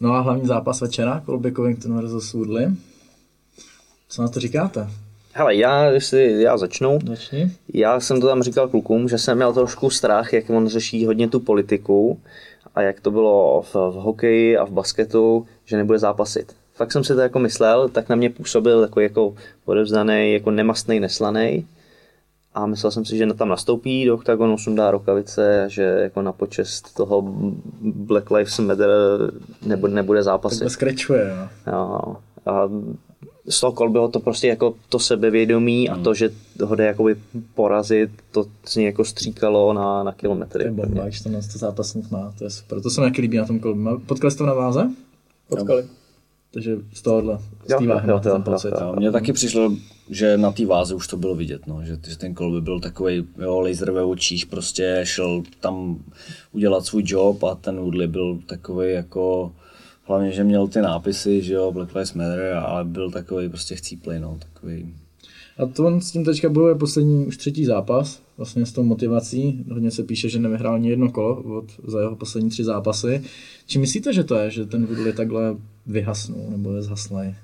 No 0.00 0.12
a 0.12 0.20
hlavní 0.20 0.46
zápas 0.46 0.80
večera, 0.80 1.22
Colby 1.26 1.52
Covington 1.52 1.94
versus 2.00 2.32
Woodley. 2.32 2.68
Co 4.08 4.22
na 4.22 4.28
to 4.28 4.40
říkáte? 4.40 4.90
Hele, 5.32 5.54
já, 5.56 5.84
jestli 5.84 6.42
já 6.42 6.56
začnu, 6.58 6.98
Začni. 7.06 7.52
já 7.74 8.00
jsem 8.00 8.20
to 8.20 8.26
tam 8.26 8.42
říkal 8.42 8.68
klukům, 8.68 9.08
že 9.08 9.18
jsem 9.18 9.36
měl 9.36 9.52
trošku 9.52 9.90
strach, 9.90 10.32
jak 10.32 10.50
on 10.50 10.68
řeší 10.68 11.06
hodně 11.06 11.28
tu 11.28 11.40
politiku 11.40 12.20
a 12.74 12.82
jak 12.82 13.00
to 13.00 13.10
bylo 13.10 13.62
v, 13.62 13.74
v 13.74 13.94
hokeji 13.94 14.56
a 14.56 14.64
v 14.64 14.70
basketu, 14.70 15.46
že 15.64 15.76
nebude 15.76 15.98
zápasit. 15.98 16.52
Fakt 16.74 16.92
jsem 16.92 17.04
si 17.04 17.14
to 17.14 17.20
jako 17.20 17.38
myslel, 17.38 17.88
tak 17.88 18.08
na 18.08 18.16
mě 18.16 18.30
působil 18.30 18.80
takový 18.80 19.04
jako 19.04 19.34
odevzdaný, 19.64 20.32
jako 20.32 20.50
nemastný, 20.50 21.00
neslaný. 21.00 21.66
A 22.58 22.66
myslel 22.66 22.92
jsem 22.92 23.04
si, 23.04 23.16
že 23.16 23.26
tam 23.26 23.48
nastoupí 23.48 24.04
do 24.06 24.14
oktagonu, 24.14 24.58
sundá 24.58 24.90
rukavice 24.90 25.64
a 25.64 25.68
že 25.68 25.82
jako 25.82 26.22
na 26.22 26.32
počest 26.32 26.94
toho 26.94 27.22
Black 27.82 28.30
Lives 28.30 28.58
Matter 28.58 28.90
nebude, 29.66 29.92
nebude 29.94 30.22
zápasit. 30.22 30.58
Takhle 30.58 30.70
skrečuje, 30.70 31.34
no. 31.36 31.72
Jo. 31.72 32.16
A 32.46 32.68
z 33.48 33.60
toho 33.60 33.72
Kolbyho 33.72 34.08
to 34.08 34.20
prostě 34.20 34.48
jako 34.48 34.74
to 34.88 34.98
sebevědomí 34.98 35.88
a 35.88 35.96
to, 35.96 36.14
že 36.14 36.30
ho 36.64 36.74
jde 36.74 36.84
jakoby 36.86 37.16
porazit, 37.54 38.10
to 38.32 38.44
z 38.66 38.76
něj 38.76 38.86
jako 38.86 39.04
stříkalo 39.04 39.72
na, 39.72 40.02
na 40.02 40.12
To 40.12 40.18
kilometry. 40.18 40.64
je 40.64 40.70
bomba, 40.70 41.04
když 41.04 41.20
to, 41.20 41.30
to 41.30 41.58
zápasník 41.58 42.10
má, 42.10 42.32
to 42.38 42.44
je 42.44 42.50
super. 42.50 42.80
To 42.80 42.90
se 42.90 43.00
mi 43.00 43.12
líbí 43.18 43.36
na 43.36 43.46
tom 43.46 43.60
Colby. 43.60 44.04
Potkali 44.06 44.30
jste 44.30 44.38
to 44.38 44.46
na 44.46 44.54
váze? 44.54 44.90
Potkali. 45.48 45.84
Takže 46.50 46.76
z 46.92 47.02
tohohle, 47.02 47.38
z 47.66 47.70
Jo, 47.70 47.78
té 47.78 47.86
váhy 47.86 48.08
jo, 48.08 48.14
máte 48.14 48.28
jo, 48.28 48.34
ten 48.34 48.42
jo, 48.46 48.52
pocit. 48.52 48.68
jo. 48.80 48.94
Mně 48.96 49.12
taky 49.12 49.32
přišlo, 49.32 49.72
že 50.10 50.36
na 50.38 50.52
té 50.52 50.66
váze 50.66 50.94
už 50.94 51.08
to 51.08 51.16
bylo 51.16 51.34
vidět, 51.34 51.66
no, 51.66 51.80
že, 51.84 51.98
že 52.08 52.18
ten 52.18 52.36
Colby 52.36 52.60
byl 52.60 52.80
takový 52.80 53.24
jo, 53.42 53.60
laser 53.60 53.90
ve 53.90 54.02
očích, 54.02 54.46
prostě 54.46 55.00
šel 55.04 55.42
tam 55.60 55.98
udělat 56.52 56.86
svůj 56.86 57.02
job 57.06 57.44
a 57.44 57.54
ten 57.54 57.76
Woodley 57.76 58.08
byl 58.08 58.38
takový 58.46 58.92
jako, 58.92 59.52
hlavně, 60.04 60.32
že 60.32 60.44
měl 60.44 60.68
ty 60.68 60.80
nápisy, 60.80 61.42
že 61.42 61.54
jo, 61.54 61.72
Black 61.72 61.94
Lives 61.94 62.14
Matter, 62.14 62.52
ale 62.52 62.84
byl 62.84 63.10
takový 63.10 63.48
prostě 63.48 63.76
chcíplej, 63.76 64.20
no, 64.20 64.38
takový. 64.52 64.94
A 65.58 65.66
to 65.66 65.86
on 65.86 66.00
s 66.00 66.10
tím 66.10 66.24
teďka 66.24 66.48
bojuje 66.48 66.74
poslední 66.74 67.26
už 67.26 67.36
třetí 67.36 67.64
zápas, 67.64 68.22
vlastně 68.36 68.66
s 68.66 68.72
tou 68.72 68.82
motivací. 68.82 69.64
Hodně 69.72 69.90
se 69.90 70.02
píše, 70.02 70.28
že 70.28 70.38
nevyhrál 70.38 70.74
ani 70.74 70.90
jedno 70.90 71.10
kolo 71.10 71.42
od, 71.42 71.64
za 71.86 72.00
jeho 72.00 72.16
poslední 72.16 72.50
tři 72.50 72.64
zápasy. 72.64 73.22
Či 73.66 73.78
myslíte, 73.78 74.12
že 74.12 74.24
to 74.24 74.34
je, 74.34 74.50
že 74.50 74.66
ten 74.66 74.86
Woodley 74.86 75.12
takhle 75.12 75.56
vyhasnul 75.88 76.50
nebo 76.50 76.76
je 76.76 76.82
zhaslej? 76.82 77.34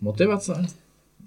Motivace? 0.00 0.66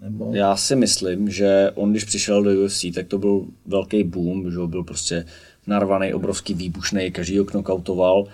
Nebo... 0.01 0.31
Já 0.35 0.55
si 0.55 0.75
myslím, 0.75 1.29
že 1.29 1.71
on, 1.75 1.91
když 1.91 2.03
přišel 2.03 2.43
do 2.43 2.65
UFC, 2.65 2.85
tak 2.95 3.07
to 3.07 3.17
byl 3.17 3.45
velký 3.65 4.03
boom, 4.03 4.51
že 4.51 4.57
byl 4.65 4.83
prostě 4.83 5.25
narvaný, 5.67 6.13
obrovský, 6.13 6.53
výbušný, 6.53 7.11
každý 7.11 7.37
ho 7.37 7.45
knockoutoval 7.45 8.27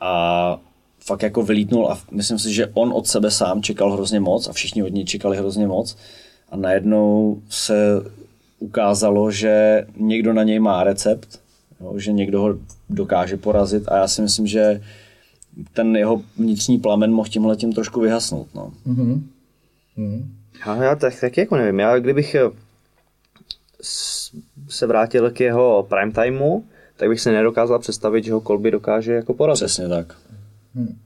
a 0.00 0.60
fakt 1.00 1.22
jako 1.22 1.42
vylítnul 1.42 1.88
a 1.88 2.00
myslím 2.10 2.38
si, 2.38 2.54
že 2.54 2.66
on 2.74 2.92
od 2.92 3.06
sebe 3.06 3.30
sám 3.30 3.62
čekal 3.62 3.92
hrozně 3.92 4.20
moc 4.20 4.48
a 4.48 4.52
všichni 4.52 4.82
od 4.82 4.92
něj 4.92 5.04
čekali 5.04 5.36
hrozně 5.36 5.66
moc 5.66 5.96
a 6.48 6.56
najednou 6.56 7.42
se 7.48 8.02
ukázalo, 8.58 9.30
že 9.30 9.86
někdo 9.96 10.32
na 10.32 10.42
něj 10.42 10.58
má 10.58 10.84
recept, 10.84 11.40
jo, 11.80 11.98
že 11.98 12.12
někdo 12.12 12.40
ho 12.40 12.58
dokáže 12.90 13.36
porazit 13.36 13.88
a 13.88 13.96
já 13.96 14.08
si 14.08 14.22
myslím, 14.22 14.46
že 14.46 14.82
ten 15.72 15.96
jeho 15.96 16.22
vnitřní 16.36 16.78
plamen 16.78 17.12
mohl 17.12 17.28
tímhle 17.28 17.56
tím 17.56 17.72
trošku 17.72 18.00
vyhasnout. 18.00 18.48
No. 18.54 18.72
Mhm. 18.86 19.28
Mhm. 19.96 20.34
Já, 20.66 20.76
já 20.76 20.94
tak, 20.94 21.20
tak 21.20 21.36
jako 21.36 21.56
nevím, 21.56 21.78
já 21.80 21.98
kdybych 21.98 22.34
eh, 22.34 22.50
se 24.68 24.86
vrátil 24.86 25.30
k 25.30 25.40
jeho 25.40 25.86
prime 25.88 26.12
timeu, 26.12 26.64
tak 26.96 27.08
bych 27.08 27.20
se 27.20 27.32
nedokázal 27.32 27.78
představit, 27.78 28.24
že 28.24 28.32
ho 28.32 28.40
Kolby 28.40 28.70
dokáže 28.70 29.12
jako 29.12 29.34
porazit. 29.34 29.66
Přesně 29.66 29.88
tak. 29.88 30.16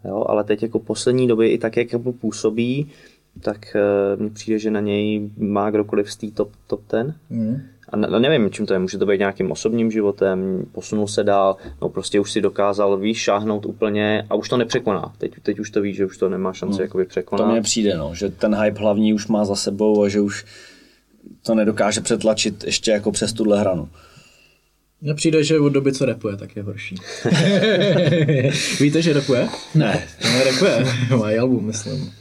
Jo, 0.05 0.24
ale 0.28 0.44
teď 0.44 0.62
jako 0.62 0.78
poslední 0.78 1.28
době 1.28 1.50
i 1.50 1.59
tak, 1.59 1.76
jak 1.76 1.92
jako 1.92 2.12
působí, 2.12 2.90
tak 3.40 3.76
uh, 4.14 4.20
mně 4.20 4.30
přijde, 4.30 4.59
že 4.59 4.70
na 4.70 4.80
něj 4.80 5.30
má 5.36 5.70
kdokoliv 5.70 6.12
z 6.12 6.16
té 6.16 6.30
top, 6.30 6.50
top 6.66 6.86
ten. 6.86 7.14
Mhm. 7.30 7.62
A 7.93 7.97
ne, 7.97 8.20
nevím, 8.20 8.51
čím 8.51 8.66
to 8.66 8.72
je, 8.72 8.78
může 8.78 8.99
to 8.99 9.07
být 9.07 9.18
nějakým 9.18 9.51
osobním 9.51 9.90
životem, 9.90 10.64
posunul 10.72 11.09
se 11.09 11.24
dál, 11.24 11.57
no 11.82 11.88
prostě 11.88 12.20
už 12.20 12.32
si 12.32 12.40
dokázal 12.40 12.97
víš, 12.97 13.18
šáhnout 13.18 13.66
úplně 13.66 14.26
a 14.30 14.34
už 14.34 14.49
to 14.49 14.57
nepřekoná. 14.57 15.12
Teď, 15.18 15.32
teď 15.43 15.59
už 15.59 15.70
to 15.70 15.80
ví, 15.80 15.95
že 15.95 16.07
už 16.07 16.18
to 16.18 16.28
nemá 16.28 16.53
šanci 16.53 16.74
hmm. 16.74 16.82
jakoby 16.82 17.05
To 17.05 17.09
překonat. 17.09 17.51
mně 17.51 17.61
přijde, 17.62 17.97
no, 17.97 18.14
že 18.14 18.28
ten 18.28 18.55
hype 18.55 18.80
hlavní 18.80 19.14
už 19.14 19.26
má 19.26 19.45
za 19.45 19.55
sebou 19.55 20.03
a 20.03 20.09
že 20.09 20.20
už 20.20 20.45
to 21.43 21.55
nedokáže 21.55 22.01
přetlačit 22.01 22.64
ještě 22.64 22.90
jako 22.90 23.12
přes 23.12 23.32
tuhle 23.32 23.61
hranu. 23.61 23.88
Mně 25.01 25.14
přijde, 25.14 25.45
že 25.45 25.59
od 25.59 25.68
doby, 25.68 25.93
co 25.93 26.05
repuje, 26.05 26.36
tak 26.36 26.57
je 26.57 26.62
horší. 26.62 26.95
Víte, 28.80 29.03
že 29.03 29.12
repuje? 29.12 29.49
Ne. 29.74 30.07
No, 30.24 30.45
repuje. 30.45 30.84
Má 31.18 31.40
album, 31.40 31.66
myslím. 31.66 32.12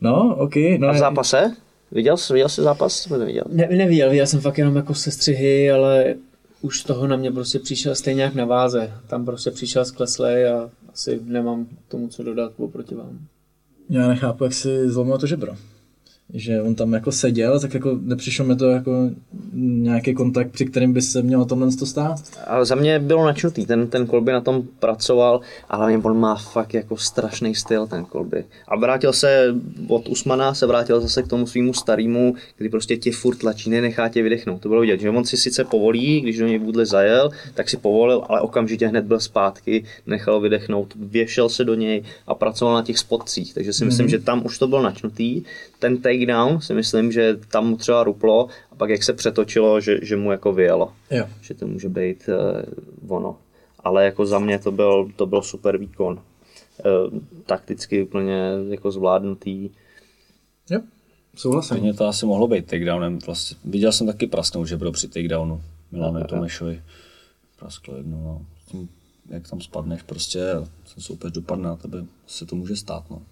No, 0.00 0.36
ok. 0.38 0.54
No, 0.78 0.88
A 0.88 0.92
v 0.92 0.98
zápase? 0.98 1.56
Viděl 1.92 2.16
jsi, 2.16 2.32
viděl 2.32 2.48
jsi 2.48 2.62
zápas? 2.62 3.08
Nebo 3.08 3.20
neviděl? 3.20 3.44
Ne, 3.48 3.68
neviděl, 3.70 4.10
viděl 4.10 4.26
jsem 4.26 4.40
fakt 4.40 4.58
jenom 4.58 4.76
jako 4.76 4.94
sestřihy, 4.94 5.70
ale 5.70 6.14
už 6.62 6.82
toho 6.82 7.06
na 7.06 7.16
mě 7.16 7.32
prostě 7.32 7.58
přišel 7.58 7.94
stejně 7.94 8.22
jak 8.22 8.34
na 8.34 8.44
váze. 8.44 8.92
Tam 9.06 9.24
prostě 9.24 9.50
přišel 9.50 9.84
skleslej 9.84 10.48
a 10.48 10.70
asi 10.92 11.20
nemám 11.24 11.66
tomu 11.88 12.08
co 12.08 12.22
dodat 12.22 12.52
oproti 12.56 12.94
vám. 12.94 13.18
Já 13.90 14.08
nechápu, 14.08 14.44
jak 14.44 14.52
si 14.52 14.90
zlomil 14.90 15.18
to 15.18 15.26
žebro. 15.26 15.56
Že 16.34 16.62
on 16.62 16.74
tam 16.74 16.92
jako 16.92 17.12
seděl, 17.12 17.60
tak 17.60 17.74
jako 17.74 17.98
nepřišlo 18.02 18.44
mi 18.44 18.56
to 18.56 18.70
jako 18.70 19.10
nějaký 19.52 20.14
kontakt, 20.14 20.50
při 20.50 20.66
kterým 20.66 20.92
by 20.92 21.02
se 21.02 21.22
mělo 21.22 21.44
tomhle 21.44 21.76
to 21.76 21.86
stát. 21.86 22.20
Ale 22.46 22.64
za 22.64 22.74
mě 22.74 22.98
bylo 22.98 23.24
načnutý, 23.24 23.66
ten, 23.66 23.86
ten 23.86 24.06
Kolby 24.06 24.32
na 24.32 24.40
tom 24.40 24.62
pracoval 24.78 25.40
a 25.68 25.76
hlavně 25.76 25.98
on 25.98 26.20
má 26.20 26.34
fakt 26.34 26.74
jako 26.74 26.96
strašný 26.96 27.54
styl 27.54 27.86
ten 27.86 28.04
Kolby. 28.04 28.44
A 28.68 28.76
vrátil 28.76 29.12
se 29.12 29.54
od 29.88 30.08
Usmana, 30.08 30.54
se 30.54 30.66
vrátil 30.66 31.00
zase 31.00 31.22
k 31.22 31.28
tomu 31.28 31.46
svýmu 31.46 31.74
starému, 31.74 32.34
kdy 32.58 32.68
prostě 32.68 32.96
tě 32.96 33.12
furt 33.12 33.36
tlačí, 33.36 33.70
nenechá 33.70 34.08
tě 34.08 34.22
vydechnout. 34.22 34.60
To 34.60 34.68
bylo 34.68 34.80
vidět, 34.80 35.00
že 35.00 35.10
on 35.10 35.24
si 35.24 35.36
sice 35.36 35.64
povolí, 35.64 36.20
když 36.20 36.38
do 36.38 36.46
něj 36.46 36.58
Woodley 36.58 36.86
zajel, 36.86 37.30
tak 37.54 37.68
si 37.68 37.76
povolil, 37.76 38.22
ale 38.28 38.40
okamžitě 38.40 38.86
hned 38.86 39.04
byl 39.04 39.20
zpátky, 39.20 39.84
nechal 40.06 40.40
vydechnout, 40.40 40.94
věšel 40.96 41.48
se 41.48 41.64
do 41.64 41.74
něj 41.74 42.02
a 42.26 42.34
pracoval 42.34 42.74
na 42.74 42.82
těch 42.82 42.98
spotcích. 42.98 43.54
Takže 43.54 43.72
si 43.72 43.84
myslím, 43.84 44.08
že 44.08 44.18
tam 44.18 44.46
už 44.46 44.58
to 44.58 44.68
byl 44.68 44.82
načnutý. 44.82 45.42
Ten 45.78 46.02
takedown 46.02 46.60
si 46.60 46.74
myslím, 46.74 47.12
že 47.12 47.36
tam 47.50 47.66
mu 47.66 47.76
třeba 47.76 48.04
ruplo 48.04 48.48
a 48.72 48.74
pak 48.74 48.90
jak 48.90 49.02
se 49.02 49.12
přetočilo, 49.12 49.80
že, 49.80 49.98
že 50.02 50.16
mu 50.16 50.32
jako 50.32 50.52
vyjelo 50.52 50.92
Jo. 51.10 51.26
že 51.40 51.54
to 51.54 51.66
může 51.66 51.88
být 51.88 52.28
uh, 53.08 53.16
ono. 53.16 53.38
Ale 53.78 54.04
jako 54.04 54.26
za 54.26 54.38
mě 54.38 54.58
to 54.58 54.72
byl, 54.72 55.10
to 55.16 55.26
byl 55.26 55.42
super 55.42 55.78
výkon. 55.78 56.20
Uh, 57.12 57.20
takticky 57.46 58.02
úplně 58.02 58.50
jako 58.68 58.90
zvládnutý. 58.90 59.70
Jo, 60.70 60.80
souhlasím. 61.36 61.76
Stejně 61.76 61.94
to 61.94 62.06
asi 62.06 62.26
mohlo 62.26 62.48
být 62.48 62.66
takedownem. 62.66 63.18
Vlastně. 63.26 63.56
Viděl 63.64 63.92
jsem 63.92 64.06
taky 64.06 64.26
prasknout, 64.26 64.66
že 64.66 64.76
bylo 64.76 64.92
při 64.92 65.08
takedownu. 65.08 65.62
Milanu 65.92 66.24
Tomešovi. 66.24 66.82
Prasklo 67.58 67.96
jedno. 67.96 68.16
No. 68.24 68.46
Tím, 68.70 68.88
jak 69.28 69.48
tam 69.48 69.60
spadneš, 69.60 70.02
prostě 70.02 70.40
ten 70.94 71.02
soupeř 71.02 71.32
dopadne 71.32 71.68
na 71.68 71.76
tebe, 71.76 72.04
se 72.26 72.46
to 72.46 72.56
může 72.56 72.76
stát. 72.76 73.10
No. 73.10 73.22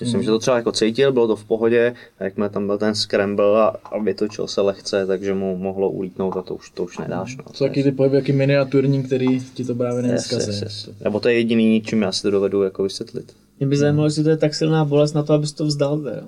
Myslím, 0.00 0.22
že 0.22 0.30
to 0.30 0.38
třeba 0.38 0.56
jako 0.56 0.72
cítil, 0.72 1.12
bylo 1.12 1.26
to 1.26 1.36
v 1.36 1.44
pohodě, 1.44 1.94
a 2.18 2.24
jakmile 2.24 2.48
tam 2.50 2.66
byl 2.66 2.78
ten 2.78 2.94
scramble 2.94 3.62
a, 3.62 3.66
a 3.84 3.98
vytočil 3.98 4.46
se 4.46 4.60
lehce, 4.60 5.06
takže 5.06 5.34
mu 5.34 5.56
mohlo 5.56 5.90
ulítnout 5.90 6.36
a 6.36 6.42
to 6.42 6.54
už, 6.54 6.70
to 6.70 6.84
už 6.84 6.98
nedáš. 6.98 7.36
No. 7.36 7.44
To 7.44 7.64
taky 7.64 7.82
ty 7.82 7.92
pohyby, 7.92 8.16
jaký 8.16 8.32
miniaturní, 8.32 9.02
který 9.02 9.40
ti 9.40 9.64
to 9.64 9.74
právě 9.74 10.02
yes, 10.02 10.10
nevzkazí. 10.10 10.50
yes, 10.50 10.62
yes. 10.62 10.90
Nebo 11.04 11.20
to 11.20 11.28
je 11.28 11.34
jediný, 11.34 11.82
čím 11.82 12.02
já 12.02 12.12
si 12.12 12.22
to 12.22 12.30
dovedu 12.30 12.62
jako 12.62 12.82
vysvětlit. 12.82 13.32
Mě 13.58 13.66
by 13.68 13.76
zajímalo, 13.76 14.06
jestli 14.06 14.24
to 14.24 14.30
je 14.30 14.36
tak 14.36 14.54
silná 14.54 14.84
bolest 14.84 15.12
na 15.12 15.22
to, 15.22 15.32
abys 15.32 15.52
to 15.52 15.66
vzdal. 15.66 15.98
Teda. 15.98 16.22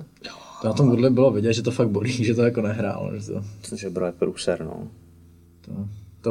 To 0.63 0.69
na 0.69 0.75
tom 0.75 0.89
Woodley 0.89 1.11
bylo 1.11 1.31
vidět, 1.31 1.53
že 1.53 1.63
to 1.63 1.71
fakt 1.71 1.89
bolí, 1.89 2.13
že 2.25 2.35
to 2.35 2.43
jako 2.43 2.63
nehrál. 2.63 3.13
Že 3.17 3.27
to, 3.27 3.43
To 3.71 3.77
žebro 3.77 4.07
je 4.07 4.13
průser, 4.13 4.65
no. 4.65 4.89
to, 5.67 5.73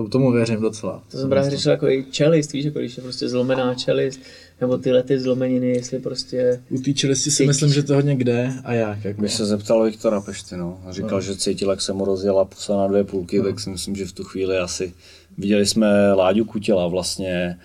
to, 0.03 0.07
tomu 0.07 0.31
věřím 0.31 0.61
docela. 0.61 1.03
To 1.11 1.17
jsem 1.17 1.29
právě 1.29 1.49
řešil 1.49 1.71
jako 1.71 1.89
i 1.89 2.05
čelist, 2.11 2.53
víš, 2.53 2.65
jako 2.65 2.79
když 2.79 2.97
je 2.97 3.03
prostě 3.03 3.29
zlomená 3.29 3.75
čelist, 3.75 4.19
nebo 4.61 4.77
tyhle 4.77 5.03
ty 5.03 5.19
zlomeniny, 5.19 5.67
jestli 5.67 5.99
prostě... 5.99 6.61
U 6.69 6.77
té 6.77 6.93
čelisti 6.93 7.31
si 7.31 7.45
myslím, 7.45 7.73
že 7.73 7.83
to 7.83 7.95
hodně 7.95 8.15
kde 8.15 8.53
a 8.63 8.73
jak. 8.73 9.05
Jako. 9.05 9.21
Když 9.21 9.33
se 9.33 9.45
zeptal 9.45 9.83
Viktora 9.83 10.21
Pešty, 10.21 10.57
no, 10.57 10.79
a 10.85 10.91
říkal, 10.91 11.21
že 11.21 11.35
cítil, 11.35 11.69
jak 11.69 11.81
se 11.81 11.93
mu 11.93 12.05
rozjela 12.05 12.45
pusa 12.45 12.77
na 12.77 12.88
dvě 12.88 13.03
půlky, 13.03 13.41
tak 13.41 13.59
si 13.59 13.69
myslím, 13.69 13.95
že 13.95 14.05
v 14.05 14.11
tu 14.11 14.23
chvíli 14.23 14.57
asi 14.57 14.93
viděli 15.38 15.65
jsme 15.65 16.13
Láďu 16.13 16.45
Kutěla 16.45 16.88
vlastně, 16.88 17.59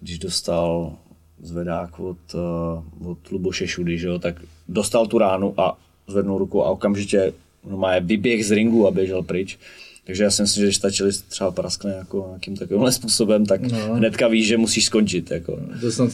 když 0.00 0.18
dostal 0.18 0.96
zvedák 1.42 2.00
od, 2.00 2.18
uh, 2.34 3.10
od 3.10 3.18
Luboše 3.30 3.66
Šudy, 3.66 3.98
že 3.98 4.06
jo, 4.06 4.18
tak 4.18 4.40
dostal 4.68 5.06
tu 5.06 5.18
ránu 5.18 5.60
a 5.60 5.78
zvednul 6.08 6.38
ruku 6.38 6.64
a 6.64 6.70
okamžitě 6.70 7.32
no, 7.70 7.76
má 7.76 7.98
vyběh 7.98 8.46
z 8.46 8.50
ringu 8.50 8.86
a 8.86 8.90
běžel 8.90 9.22
pryč. 9.22 9.58
Takže 10.06 10.24
já 10.24 10.30
si 10.30 10.42
myslím, 10.42 10.60
že 10.60 10.66
když 10.66 10.78
ta 10.78 10.90
čelist 10.90 11.28
třeba 11.28 11.50
praskne 11.50 11.94
jako 11.98 12.24
nějakým 12.28 12.56
takovýmhle 12.56 12.92
způsobem, 12.92 13.46
tak 13.46 13.62
No. 13.62 13.88
no. 13.88 13.94
hnedka 13.94 14.28
víš, 14.28 14.46
že 14.46 14.56
musíš 14.56 14.84
skončit. 14.84 15.30
Jako. 15.30 15.58
To 15.80 16.08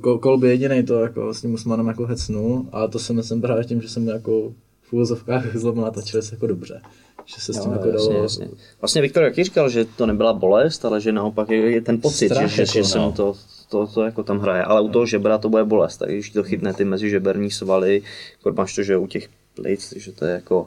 ko, 0.00 0.18
Kolby 0.18 0.48
jediný 0.48 0.82
to 0.82 1.00
jako 1.00 1.34
s 1.34 1.40
tím 1.40 1.54
Usmanem 1.54 1.86
jako 1.86 2.06
hecnul, 2.06 2.66
ale 2.72 2.88
to 2.88 2.98
si 2.98 3.12
myslím 3.12 3.40
právě 3.40 3.64
tím, 3.64 3.82
že 3.82 3.88
jsem 3.88 4.08
jako 4.08 4.52
v 4.82 4.92
úvozovkách 4.92 5.56
zlomila 5.56 5.90
ta 5.90 6.02
čelist 6.02 6.32
jako 6.32 6.46
dobře. 6.46 6.80
Že 7.26 7.40
se 7.40 7.52
s 7.52 7.60
tím 7.60 7.70
Jo, 7.70 7.76
jako 7.76 7.88
jasně, 7.88 8.12
dalo... 8.12 8.22
jasně. 8.22 8.48
Vlastně 8.80 9.02
Viktor 9.02 9.22
jaký 9.22 9.44
říkal, 9.44 9.68
že 9.68 9.84
to 9.84 10.06
nebyla 10.06 10.32
bolest, 10.32 10.84
ale 10.84 11.00
že 11.00 11.12
naopak 11.12 11.50
je, 11.50 11.70
je 11.70 11.80
ten 11.80 12.00
pocit, 12.00 12.28
Strach 12.28 12.50
že, 12.50 12.56
že, 12.56 12.62
jako, 12.62 12.72
že 12.72 12.84
se 12.84 12.98
no. 12.98 13.06
mu 13.06 13.12
to, 13.12 13.34
to, 13.68 13.86
to 13.86 14.02
jako 14.02 14.22
tam 14.22 14.38
hraje, 14.40 14.62
ale 14.62 14.80
u 14.80 14.88
toho 14.88 15.06
žebra 15.06 15.38
to 15.38 15.48
bude 15.48 15.64
bolest, 15.64 15.96
tak 15.96 16.08
když 16.08 16.30
to 16.30 16.42
chytne 16.42 16.74
ty 16.74 16.84
mezižeberní 16.84 17.50
svaly, 17.50 18.02
jako 18.32 18.56
máš 18.56 18.74
to, 18.74 18.82
že 18.82 18.96
u 18.96 19.06
těch 19.06 19.28
plic, 19.54 19.94
že 19.96 20.12
to 20.12 20.24
je 20.24 20.32
jako... 20.32 20.66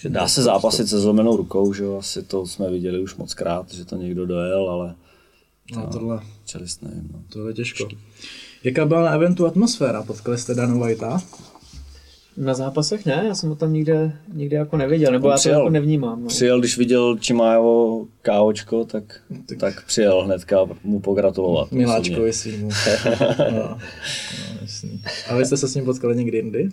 Že 0.00 0.08
Dá 0.08 0.28
se 0.28 0.42
zápasit 0.42 0.88
se 0.88 1.00
zlomenou 1.00 1.36
rukou, 1.36 1.72
že 1.72 1.84
jo, 1.84 1.96
asi 1.98 2.22
to 2.22 2.46
jsme 2.46 2.70
viděli 2.70 3.00
už 3.02 3.16
moc 3.16 3.34
krát, 3.34 3.72
že 3.74 3.84
to 3.84 3.96
někdo 3.96 4.26
dojel, 4.26 4.70
ale 4.70 4.94
No, 5.76 5.86
tohle, 5.92 6.20
čelist 6.44 6.82
nevím. 6.82 7.08
No. 7.12 7.22
tohle 7.32 7.50
je 7.50 7.54
těžko. 7.54 7.88
Jaká 8.64 8.84
byla 8.86 9.02
na 9.02 9.10
eventu 9.10 9.46
atmosféra? 9.46 10.02
Potkali 10.02 10.38
jste 10.38 10.54
Danu 10.54 10.80
Whitea? 10.80 11.20
Na 12.36 12.54
zápasech 12.54 13.06
ne, 13.06 13.24
já 13.28 13.34
jsem 13.34 13.48
ho 13.48 13.54
tam 13.56 13.72
nikde, 13.72 14.16
nikde 14.32 14.56
jako 14.56 14.76
neviděl, 14.76 15.12
nebo 15.12 15.26
On 15.26 15.32
já 15.32 15.38
to 15.38 15.48
jako 15.48 15.70
nevnímám. 15.70 16.22
No. 16.22 16.28
Přijel, 16.28 16.60
když 16.60 16.78
viděl 16.78 17.16
Čimájevo 17.18 18.06
káočko, 18.22 18.84
tak, 18.84 19.20
tak, 19.48 19.58
tak 19.58 19.86
přijel 19.86 20.22
hnedka 20.24 20.58
mu 20.84 21.00
pogratulovat. 21.00 21.72
Miláčkovi 21.72 22.32
svýmu. 22.32 22.68
no, 23.52 23.58
no, 23.58 23.78
jasný. 24.62 25.02
A 25.28 25.36
vy 25.36 25.46
jste 25.46 25.56
se 25.56 25.68
s 25.68 25.74
ním 25.74 25.84
potkali 25.84 26.16
někdy 26.16 26.36
jindy? 26.38 26.68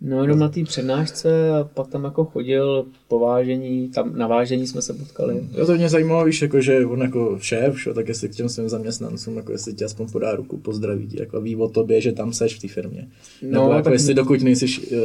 No 0.00 0.22
jenom 0.22 0.38
na 0.38 0.48
té 0.48 0.64
přednášce 0.64 1.50
a 1.50 1.64
pak 1.74 1.88
tam 1.88 2.04
jako 2.04 2.24
chodil 2.24 2.86
po 3.08 3.18
vážení, 3.18 3.88
tam 3.88 4.18
na 4.18 4.26
vážení 4.26 4.66
jsme 4.66 4.82
se 4.82 4.94
potkali. 4.94 5.48
Jo, 5.58 5.66
to 5.66 5.74
mě 5.74 5.88
zajímalo, 5.88 6.24
víš, 6.24 6.42
jako, 6.42 6.60
že 6.60 6.86
on 6.86 7.00
jako 7.00 7.38
šéf, 7.40 7.80
šo, 7.80 7.94
tak 7.94 8.08
jestli 8.08 8.28
k 8.28 8.34
těm 8.34 8.48
svým 8.48 8.68
zaměstnancům, 8.68 9.36
jako 9.36 9.52
jestli 9.52 9.74
ti 9.74 9.84
aspoň 9.84 10.08
podá 10.08 10.34
ruku, 10.34 10.56
pozdraví 10.56 11.06
tě, 11.06 11.20
jako 11.20 11.40
ví 11.40 11.56
o 11.56 11.68
tobě, 11.68 12.00
že 12.00 12.12
tam 12.12 12.32
seš 12.32 12.54
v 12.54 12.60
té 12.60 12.68
firmě. 12.68 13.08
No, 13.42 13.50
Nebo 13.50 13.72
jako 13.72 13.84
tak- 13.84 13.92
jestli 13.92 14.14
dokud 14.14 14.42
nejsi 14.42 14.66
uh, 14.66 14.98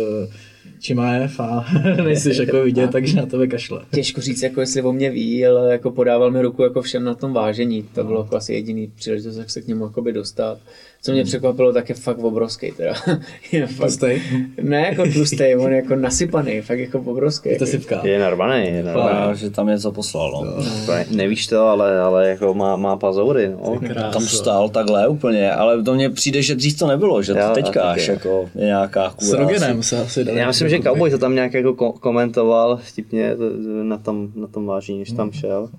Čimájev 0.80 1.40
a 1.40 1.66
nejsi 2.04 2.42
jako 2.42 2.62
vidět, 2.64 2.92
takže 2.92 3.18
na 3.18 3.26
tebe 3.26 3.48
kašle. 3.48 3.86
Těžko 3.94 4.22
říct, 4.22 4.42
jako 4.44 4.60
jestli 4.62 4.82
o 4.82 4.94
mě 4.94 5.10
ví, 5.10 5.46
ale 5.46 5.72
jako 5.72 5.92
podával 5.92 6.32
mi 6.32 6.42
ruku 6.42 6.64
jako 6.64 6.82
všem 6.82 7.04
na 7.04 7.16
tom 7.16 7.34
vážení. 7.34 7.84
To 7.84 8.04
bylo 8.04 8.22
jako 8.22 8.36
asi 8.36 8.54
jediný 8.54 8.92
příležitost, 8.96 9.38
jak 9.38 9.50
se 9.50 9.62
k 9.62 9.68
němu 9.68 9.84
jakoby 9.84 10.14
dostat. 10.14 10.60
Co 11.04 11.12
mě 11.12 11.24
překvapilo, 11.24 11.74
tak 11.74 11.90
je 11.90 11.96
fakt 11.96 12.18
obrovský 12.18 12.72
teda. 12.72 12.94
je 13.52 13.68
fakt, 13.68 13.78
Tlustej? 13.78 14.22
ne 14.62 14.80
jako 14.82 15.04
tlustý, 15.14 15.56
on 15.56 15.72
je 15.72 15.76
jako 15.76 15.96
nasypaný, 15.96 16.62
fakt 16.62 16.80
jako 16.80 17.00
obrovský. 17.00 17.50
Je 17.50 17.58
to 17.58 17.64
Jako, 17.64 17.72
sypka. 17.72 18.02
Je 18.04 18.20
narvaný, 18.20 18.66
je 18.68 18.84
narvaný. 18.84 19.38
Že 19.38 19.50
tam 19.50 19.68
něco 19.68 19.92
poslal. 19.92 20.32
No. 20.46 20.64
Ne, 20.94 21.06
Nevíš 21.12 21.48
to, 21.48 21.68
ale, 21.68 22.00
ale 22.00 22.30
jako 22.30 22.54
má, 22.54 22.76
má 22.76 22.96
pazoury, 22.98 23.50
no. 23.50 23.80
Tam 24.14 24.22
stál 24.22 24.70
takhle 24.70 25.08
úplně, 25.08 25.52
ale 25.52 25.84
to 25.84 25.94
mně 25.94 26.10
přijde, 26.10 26.42
že 26.42 26.56
dřív 26.56 26.80
to 26.80 26.88
nebylo, 26.88 27.22
že 27.24 27.34
to 27.34 27.40
teďka 27.54 27.84
až 27.84 28.08
jako 28.08 28.50
je 28.56 28.66
nějaká 28.66 29.10
S 29.10 29.14
kůra. 29.30 29.40
Rogenem 29.44 29.84
se 29.84 29.98
asi 30.02 30.24
dali. 30.24 30.40
Já 30.40 30.48
myslím, 30.48 30.70
že 30.70 30.80
Cowboy 30.80 31.12
to 31.12 31.18
tam 31.18 31.36
nějak 31.36 31.54
jako 31.54 31.70
ko- 31.70 32.00
komentoval 32.00 32.80
vtipně 32.84 33.36
na 33.84 33.98
tom, 33.98 34.28
na 34.36 34.48
tom 34.48 34.66
vážení, 34.66 35.00
než 35.00 35.12
tam 35.12 35.32
šel. 35.32 35.70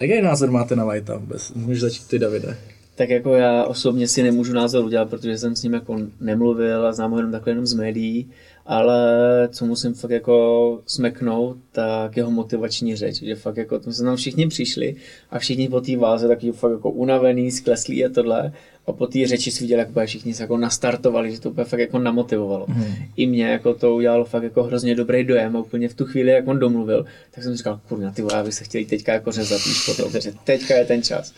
Jaký 0.00 0.22
názor 0.22 0.50
máte 0.50 0.76
na 0.76 0.84
Whitea 0.84 1.16
vůbec? 1.18 1.52
Můžeš 1.54 1.80
začít 1.80 2.08
ty, 2.08 2.18
Davide. 2.18 2.56
Tak 2.96 3.08
jako 3.08 3.34
já 3.34 3.64
osobně 3.64 4.08
si 4.08 4.22
nemůžu 4.22 4.52
názor 4.52 4.84
udělat, 4.84 5.10
protože 5.10 5.38
jsem 5.38 5.56
s 5.56 5.62
ním 5.62 5.72
jako 5.72 5.98
nemluvil 6.20 6.86
a 6.86 6.92
znám 6.92 7.10
ho 7.10 7.16
jenom 7.16 7.32
takhle 7.32 7.50
jenom 7.50 7.66
z 7.66 7.74
médií, 7.74 8.30
ale 8.66 8.98
co 9.52 9.66
musím 9.66 9.94
fakt 9.94 10.10
jako 10.10 10.80
smeknout, 10.86 11.56
tak 11.72 12.16
jeho 12.16 12.30
motivační 12.30 12.96
řeč, 12.96 13.22
že 13.22 13.34
fakt 13.34 13.56
jako, 13.56 13.78
to 13.78 13.92
jsme 13.92 14.04
tam 14.04 14.16
všichni 14.16 14.48
přišli 14.48 14.96
a 15.30 15.38
všichni 15.38 15.68
po 15.68 15.80
té 15.80 15.96
váze 15.96 16.28
takový 16.28 16.52
fakt 16.52 16.72
jako 16.72 16.90
unavený, 16.90 17.50
skleslí 17.50 18.04
a 18.04 18.08
tohle 18.08 18.52
a 18.86 18.92
po 18.92 19.06
té 19.06 19.26
řeči 19.26 19.50
si 19.50 19.64
viděl, 19.64 19.78
jak 19.78 19.90
úplně 19.90 20.06
všichni 20.06 20.34
se 20.34 20.42
jako 20.42 20.56
nastartovali, 20.56 21.32
že 21.32 21.40
to 21.40 21.50
úplně 21.50 21.64
fakt 21.64 21.80
jako 21.80 21.98
namotivovalo. 21.98 22.66
Hmm. 22.68 22.94
I 23.16 23.26
mě 23.26 23.46
jako 23.46 23.74
to 23.74 23.94
udělalo 23.94 24.24
fakt 24.24 24.42
jako 24.42 24.62
hrozně 24.62 24.94
dobrý 24.94 25.24
dojem 25.24 25.56
a 25.56 25.60
úplně 25.60 25.88
v 25.88 25.94
tu 25.94 26.04
chvíli, 26.04 26.30
jak 26.30 26.48
on 26.48 26.58
domluvil, 26.58 27.06
tak 27.30 27.44
jsem 27.44 27.56
říkal, 27.56 27.80
kurňa, 27.88 28.10
ty 28.10 28.22
vole, 28.22 28.34
já 28.36 28.44
bych 28.44 28.54
se 28.54 28.64
chtěl 28.64 28.78
jít 28.78 28.88
teďka 28.88 29.12
jako 29.12 29.32
řezat 29.32 29.64
víš, 29.66 29.86
potom, 29.86 30.12
protože 30.12 30.32
teďka 30.44 30.74
je 30.74 30.84
ten 30.84 31.02
čas. 31.02 31.34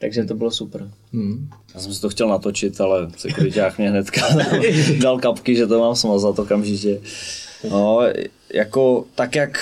Takže 0.00 0.24
to 0.24 0.34
bylo 0.34 0.50
super. 0.50 0.90
Hmm. 1.12 1.48
Já 1.74 1.80
jsem 1.80 1.94
si 1.94 2.00
to 2.00 2.08
chtěl 2.08 2.28
natočit, 2.28 2.80
ale 2.80 3.10
sekuriták 3.16 3.78
mě 3.78 3.90
hnedka 3.90 4.20
dal 5.02 5.18
kapky, 5.18 5.56
že 5.56 5.66
to 5.66 5.80
mám 5.80 5.96
smazat 5.96 6.38
okamžitě. 6.38 7.00
No, 7.70 8.00
jako 8.54 9.04
tak, 9.14 9.34
jak 9.34 9.58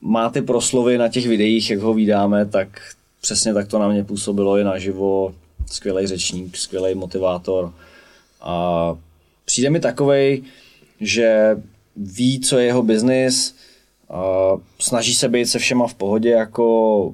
má 0.00 0.30
ty 0.30 0.42
proslovy 0.42 0.98
na 0.98 1.08
těch 1.08 1.26
videích, 1.26 1.70
jak 1.70 1.80
ho 1.80 1.94
vydáme, 1.94 2.46
tak 2.46 2.80
přesně 3.20 3.54
tak 3.54 3.68
to 3.68 3.78
na 3.78 3.88
mě 3.88 4.04
působilo 4.04 4.58
i 4.58 4.64
naživo. 4.64 5.34
Skvělý 5.66 6.06
řečník, 6.06 6.56
skvělý 6.56 6.94
motivátor. 6.94 7.72
A 8.40 8.96
přijde 9.44 9.70
mi 9.70 9.80
takovej, 9.80 10.42
že 11.00 11.56
ví, 11.96 12.40
co 12.40 12.58
je 12.58 12.66
jeho 12.66 12.82
biznis, 12.82 13.54
a 14.10 14.52
snaží 14.78 15.14
se 15.14 15.28
být 15.28 15.46
se 15.46 15.58
všema 15.58 15.86
v 15.86 15.94
pohodě, 15.94 16.30
jako 16.30 17.12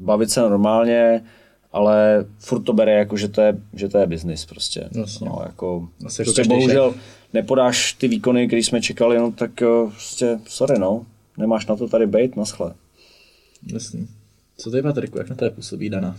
bavit 0.00 0.30
se 0.30 0.40
normálně, 0.40 1.24
ale 1.72 2.24
furt 2.38 2.62
to 2.62 2.72
bere 2.72 2.92
jako, 2.92 3.16
že 3.16 3.28
to 3.28 3.40
je, 3.40 3.56
že 3.74 3.88
to 3.88 3.98
je 3.98 4.06
biznis 4.06 4.46
prostě. 4.46 4.88
Jasně. 4.92 5.28
No, 5.28 5.42
jako, 5.46 5.88
Asi 6.06 6.22
jako 6.22 6.32
prostě 6.32 6.48
bohužel 6.48 6.94
nepodáš 7.32 7.92
ty 7.92 8.08
výkony, 8.08 8.46
které 8.46 8.62
jsme 8.62 8.80
čekali, 8.80 9.18
no 9.18 9.32
tak 9.32 9.60
jo, 9.60 9.88
prostě 9.90 10.38
sorry 10.46 10.78
no, 10.78 11.06
nemáš 11.38 11.66
na 11.66 11.76
to 11.76 11.88
tady 11.88 12.06
být, 12.06 12.36
naschle. 12.36 12.74
Jasný. 13.72 14.08
Co 14.56 14.70
ty, 14.70 14.82
Patriku, 14.82 15.18
jak 15.18 15.28
na 15.30 15.36
tebe 15.36 15.50
působí 15.50 15.90
Dana? 15.90 16.16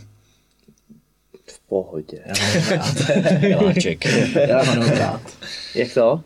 V 1.46 1.60
pohodě. 1.60 2.24
Miláček. 3.42 4.06
Já 4.36 4.64
ho 4.64 4.76
nemám 4.76 4.98
rád. 4.98 5.22
Jak 5.76 5.94
to? 5.94 6.24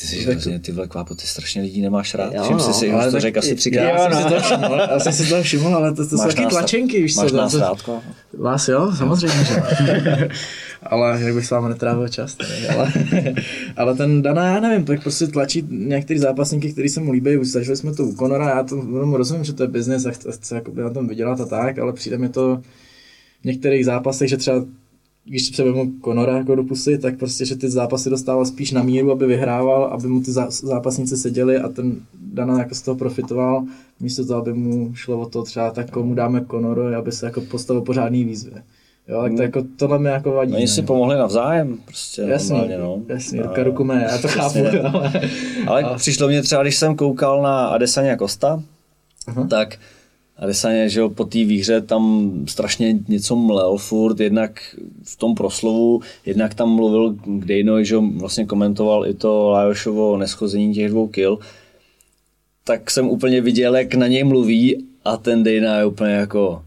Ty 0.00 0.06
jsi 0.06 0.16
hrozně, 0.22 0.58
ty 0.58 0.72
vole 0.72 0.88
kvápo, 0.88 1.14
ty 1.14 1.26
strašně 1.26 1.62
lidí 1.62 1.80
nemáš 1.82 2.14
rád. 2.14 2.34
Jo, 2.34 2.42
Všim 2.42 2.56
no, 2.56 2.62
si 2.62 2.72
si, 2.72 2.92
ale 2.92 3.06
už 3.06 3.12
to 3.12 3.20
řekl 3.20 3.38
asi 3.38 3.48
Já 3.48 3.54
třikrát. 3.56 4.12
jsem 4.12 4.22
si 4.22 4.28
to 4.28 4.40
všiml, 4.40 4.78
já 4.90 4.98
jsem 5.00 5.12
si 5.12 5.28
to 5.30 5.42
všiml, 5.42 5.76
ale 5.76 5.94
to, 5.94 6.08
to 6.08 6.18
jsou 6.18 6.26
taky 6.28 6.46
tlačenky, 6.46 7.02
víš 7.02 7.14
co? 7.14 7.20
Máš 7.22 7.32
nás 7.32 7.52
to- 7.52 7.58
rád, 7.58 7.82
kvápo? 7.82 8.02
Vás 8.38 8.68
jo, 8.68 8.92
samozřejmě, 8.98 9.44
že. 9.44 9.62
ale 10.82 11.20
jak 11.22 11.34
bych 11.34 11.46
s 11.46 11.50
vámi 11.50 11.68
netrávil 11.68 12.08
čas. 12.08 12.34
Tady, 12.34 12.68
ale, 12.68 12.92
ale 13.76 13.94
ten 13.96 14.22
Dana, 14.22 14.54
já 14.54 14.60
nevím, 14.60 14.84
tak 14.84 15.02
prostě 15.02 15.26
tlačí 15.26 15.64
některý 15.70 16.18
zápasníky, 16.18 16.72
který 16.72 16.88
se 16.88 17.00
mu 17.00 17.12
líbí, 17.12 17.36
už 17.36 17.48
zažili 17.48 17.76
jsme 17.76 17.94
to 17.94 18.04
u 18.04 18.16
Conora, 18.16 18.48
já 18.48 18.62
to 18.62 18.76
tomu 18.76 19.16
rozumím, 19.16 19.44
že 19.44 19.52
to 19.52 19.62
je 19.62 19.68
biznes 19.68 20.06
a 20.06 20.10
chce, 20.10 20.62
na 20.74 20.90
tom 20.90 21.08
vydělat 21.08 21.40
a 21.40 21.44
tak, 21.44 21.78
ale 21.78 21.92
přijde 21.92 22.18
mi 22.18 22.28
to 22.28 22.60
v 23.40 23.44
některých 23.44 23.84
zápasech, 23.84 24.28
že 24.28 24.36
třeba 24.36 24.64
když 25.24 25.46
se 25.56 25.64
vemu 25.64 25.92
Conora 26.04 26.36
jako 26.38 26.54
dopustit, 26.54 27.02
tak 27.02 27.18
prostě, 27.18 27.44
že 27.46 27.56
ty 27.56 27.70
zápasy 27.70 28.10
dostával 28.10 28.44
spíš 28.46 28.70
na 28.70 28.82
míru, 28.82 29.12
aby 29.12 29.26
vyhrával, 29.26 29.84
aby 29.84 30.08
mu 30.08 30.20
ty 30.20 30.30
zá- 30.30 30.50
zápasníci 30.66 31.16
seděli 31.16 31.58
a 31.58 31.68
ten 31.68 31.96
Dana 32.32 32.58
jako 32.58 32.74
z 32.74 32.82
toho 32.82 32.94
profitoval, 32.94 33.64
místo 34.00 34.24
toho, 34.26 34.40
aby 34.40 34.52
mu 34.52 34.94
šlo 34.94 35.20
o 35.20 35.26
to 35.26 35.42
třeba 35.42 35.70
tak 35.70 35.90
komu 35.90 36.14
dáme 36.14 36.44
Conoro, 36.50 36.98
aby 36.98 37.12
se 37.12 37.26
jako 37.26 37.40
postavil 37.40 37.82
pořádný 37.82 38.24
výzvy. 38.24 38.52
Jo, 39.08 39.22
tak 39.22 39.36
to 39.36 39.42
jako 39.42 39.62
tohle 39.76 39.98
mi 39.98 40.08
jako 40.08 40.30
vadí. 40.32 40.50
No, 40.50 40.56
oni 40.56 40.64
ne? 40.64 40.68
si 40.72 40.82
pomohli 40.82 41.18
navzájem, 41.18 41.78
prostě 41.84 42.22
Jasný, 42.22 42.50
normálně, 42.50 42.78
no. 42.78 43.02
jasný, 43.08 43.40
A- 43.40 43.42
ruka 43.42 43.62
ruku 43.62 43.84
mé, 43.84 44.06
já 44.10 44.18
to 44.18 44.28
chápu, 44.28 44.58
ale, 45.66 45.82
Ale 45.84 45.96
přišlo 45.96 46.28
mě 46.28 46.42
třeba, 46.42 46.62
když 46.62 46.76
jsem 46.76 46.96
koukal 46.96 47.42
na 47.42 47.66
Adesanya 47.66 48.16
Costa, 48.16 48.62
Aha. 49.26 49.46
tak 49.50 49.76
Adesanya, 50.40 50.88
že 50.88 51.00
jo, 51.00 51.08
po 51.08 51.24
té 51.24 51.44
výhře 51.44 51.80
tam 51.80 52.32
strašně 52.48 52.98
něco 53.08 53.36
mlel 53.36 53.76
furt, 53.76 54.20
jednak 54.20 54.76
v 55.04 55.16
tom 55.16 55.34
proslovu, 55.34 56.00
jednak 56.26 56.54
tam 56.54 56.68
mluvil 56.70 57.16
Dejno, 57.26 57.84
že 57.84 57.94
jo, 57.94 58.02
vlastně 58.16 58.46
komentoval 58.46 59.06
i 59.06 59.14
to 59.14 59.48
Lajošovo 59.48 60.16
neschození 60.16 60.74
těch 60.74 60.90
dvou 60.90 61.08
kill, 61.08 61.38
tak 62.64 62.90
jsem 62.90 63.08
úplně 63.08 63.40
viděl, 63.40 63.76
jak 63.76 63.94
na 63.94 64.06
něj 64.06 64.24
mluví 64.24 64.84
a 65.04 65.16
ten 65.16 65.42
Dejna 65.42 65.78
je 65.78 65.84
úplně 65.84 66.12
jako 66.12 66.62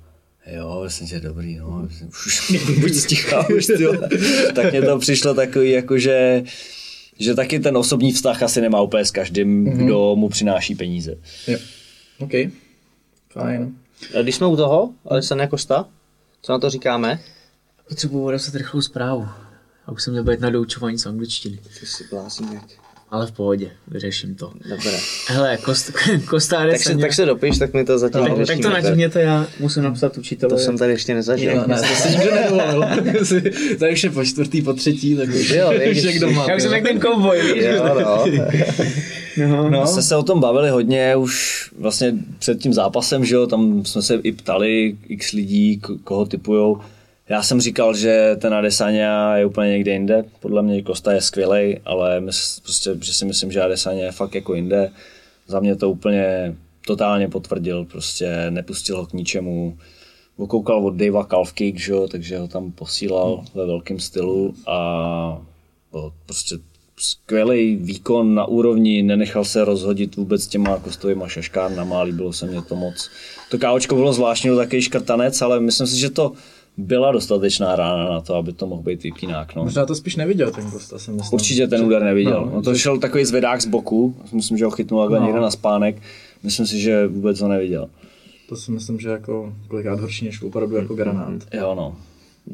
Jo, 0.56 0.82
myslím, 0.84 1.08
že 1.08 1.20
dobrý, 1.20 1.56
no, 1.56 1.88
už 2.26 2.54
buď 2.80 2.94
sticha, 2.94 3.50
už 3.58 3.68
vole. 3.68 4.10
Tak 4.56 4.72
mně 4.72 4.82
to 4.82 5.00
přišlo 5.00 5.34
takový, 5.34 5.72
jako 5.72 6.00
že, 6.00 6.44
že 7.20 7.36
taky 7.36 7.60
ten 7.60 7.78
osobní 7.78 8.12
vztah 8.12 8.44
asi 8.44 8.62
nemá 8.62 8.82
úplně 8.82 9.06
s 9.06 9.12
každým, 9.12 9.66
mm-hmm. 9.66 9.86
kdo 9.86 10.16
mu 10.16 10.30
přináší 10.30 10.76
peníze. 10.76 11.18
jo. 11.48 11.58
OK, 12.20 12.32
fajn. 13.34 13.78
A 14.20 14.22
Když 14.22 14.36
jsme 14.36 14.48
u 14.48 14.56
toho, 14.56 14.94
Alessandra 15.06 15.48
Costa, 15.48 15.86
co 16.42 16.52
na 16.52 16.60
to 16.60 16.70
říkáme? 16.70 17.20
Potřebuji 17.90 18.26
odeslat 18.26 18.56
rychlou 18.56 18.82
zprávu. 18.82 19.28
A 19.86 19.92
už 19.92 20.04
jsem 20.04 20.14
měl 20.14 20.24
být 20.24 20.40
na 20.40 20.50
doučování 20.50 21.00
z 21.00 21.06
angličtiny. 21.06 21.60
Ty 21.80 21.86
jsi 21.86 22.04
blázník. 22.10 22.83
Ale 23.14 23.28
v 23.28 23.32
pohodě, 23.32 23.70
vyřeším 23.88 24.36
to. 24.36 24.52
Dobré. 24.70 24.98
Hele, 25.28 25.58
Kost, 25.58 25.92
Kosta 26.30 26.68
Tak 26.68 26.80
se, 26.80 26.98
tak 26.98 27.14
se 27.14 27.26
dopiš, 27.26 27.58
tak 27.58 27.74
mi 27.74 27.86
to 27.86 28.00
zatím 28.00 28.22
tak, 28.26 28.48
tak 28.48 28.60
to 28.60 28.70
nativněte, 28.70 29.22
já 29.22 29.48
musím 29.60 29.84
napsat 29.84 30.18
učiteli. 30.18 30.50
To 30.50 30.58
jsem 30.58 30.78
tady 30.78 30.92
ještě 30.92 31.14
nezažil. 31.14 31.56
No, 31.56 31.68
ne, 31.68 31.76
to 31.76 31.96
si 31.96 32.10
nikdo 32.10 32.36
nedovolil. 32.36 32.86
Tady 33.80 33.94
už 33.94 34.04
je 34.04 34.10
po 34.10 34.26
čtvrtý, 34.26 34.62
po 34.62 34.74
třetí, 34.74 35.16
tak 35.16 35.30
už, 35.30 35.50
Jo, 35.50 35.72
už 35.92 36.04
někdo 36.04 36.32
má. 36.32 36.46
Já 36.50 36.56
už 36.56 36.64
jsem 36.64 36.74
jak 36.74 36.84
ten 36.84 37.00
kovboj, 37.00 37.42
víš? 37.42 37.64
Jo, 37.64 38.00
no. 38.02 38.26
No. 39.48 39.70
No. 39.70 39.88
Jste 39.88 40.02
se 40.02 40.16
o 40.16 40.24
tom 40.24 40.40
bavili 40.40 40.70
hodně 40.70 41.16
už 41.16 41.70
vlastně 41.80 42.14
před 42.40 42.60
tím 42.60 42.74
zápasem, 42.74 43.26
že 43.26 43.36
jo, 43.36 43.48
tam 43.48 43.86
jsme 43.86 44.02
se 44.02 44.16
i 44.16 44.32
ptali 44.32 44.96
x 45.08 45.32
lidí, 45.32 45.82
koho 46.04 46.26
typujou. 46.26 46.80
Já 47.30 47.44
jsem 47.44 47.62
říkal, 47.62 47.96
že 47.96 48.36
ten 48.42 48.54
Adesanya 48.54 49.38
je 49.38 49.46
úplně 49.46 49.72
někde 49.72 49.92
jinde. 49.92 50.24
Podle 50.40 50.62
mě 50.62 50.82
Kosta 50.82 51.14
je 51.14 51.22
skvělý, 51.22 51.80
ale 51.86 52.20
mys, 52.20 52.60
prostě, 52.64 52.96
že 53.02 53.14
si 53.14 53.26
myslím, 53.26 53.52
že 53.52 53.62
Adesanya 53.62 54.06
je 54.06 54.12
fakt 54.12 54.36
jako 54.36 54.56
jinde. 54.56 54.92
Za 55.48 55.60
mě 55.60 55.76
to 55.76 55.90
úplně 55.90 56.56
totálně 56.88 57.30
potvrdil, 57.30 57.86
prostě 57.86 58.48
nepustil 58.50 58.98
ho 58.98 59.06
k 59.06 59.14
ničemu. 59.14 59.78
okoukal 60.38 60.86
od 60.86 60.96
Davea 60.96 61.24
Calfcake, 61.24 61.80
že 61.80 61.92
jo, 61.92 62.08
takže 62.08 62.38
ho 62.38 62.48
tam 62.48 62.72
posílal 62.72 63.36
hmm. 63.36 63.46
ve 63.56 63.66
velkém 63.66 64.00
stylu 64.00 64.56
a 64.68 65.42
byl 65.92 66.14
prostě 66.26 66.56
skvělý 66.98 67.76
výkon 67.76 68.36
na 68.36 68.46
úrovni, 68.46 69.04
nenechal 69.04 69.46
se 69.46 69.66
rozhodit 69.66 70.16
vůbec 70.16 70.48
těma 70.48 70.78
kostovýma 70.78 71.28
šaškárnama, 71.28 72.02
líbilo 72.02 72.34
se 72.34 72.46
mě 72.46 72.62
to 72.62 72.76
moc. 72.76 73.10
To 73.52 73.58
káočko 73.58 73.96
bylo 73.96 74.14
zvláštní, 74.14 74.56
takový 74.56 74.82
škrtanec, 74.82 75.42
ale 75.42 75.60
myslím 75.60 75.88
si, 75.88 76.00
že 76.00 76.10
to 76.10 76.34
byla 76.78 77.12
dostatečná 77.12 77.76
rána 77.76 78.10
na 78.10 78.22
to, 78.22 78.36
aby 78.36 78.54
to 78.54 78.68
mohl 78.68 78.82
být 78.82 79.04
vypínák. 79.04 79.56
No. 79.56 79.64
Možná 79.64 79.86
to 79.86 79.96
spíš 79.96 80.16
neviděl 80.16 80.52
ten 80.52 80.72
Kosta, 80.72 81.00
jsem 81.00 81.16
myslím. 81.16 81.36
Určitě 81.36 81.68
ten 81.68 81.86
úder 81.86 82.04
neviděl. 82.04 82.46
No, 82.46 82.52
no 82.56 82.62
to 82.62 82.76
šel 82.76 83.00
takový 83.00 83.26
zvedák 83.26 83.62
z 83.62 83.66
boku, 83.66 84.16
myslím, 84.32 84.58
že 84.58 84.66
ho 84.66 84.72
chytnul 84.72 85.10
no. 85.10 85.26
někde 85.26 85.40
na 85.40 85.52
spánek. 85.52 86.02
Myslím 86.44 86.68
si, 86.68 86.80
že 86.80 87.08
vůbec 87.08 87.40
ho 87.40 87.48
neviděl. 87.48 87.90
To 88.50 88.56
si 88.56 88.72
myslím, 88.72 89.00
že 89.00 89.10
jako 89.10 89.54
kolikrát 89.68 90.00
horší 90.00 90.26
než 90.26 90.42
opravdu 90.42 90.76
jako 90.76 90.96
granát. 90.96 91.34
Jo 91.54 91.76
no. 91.76 91.96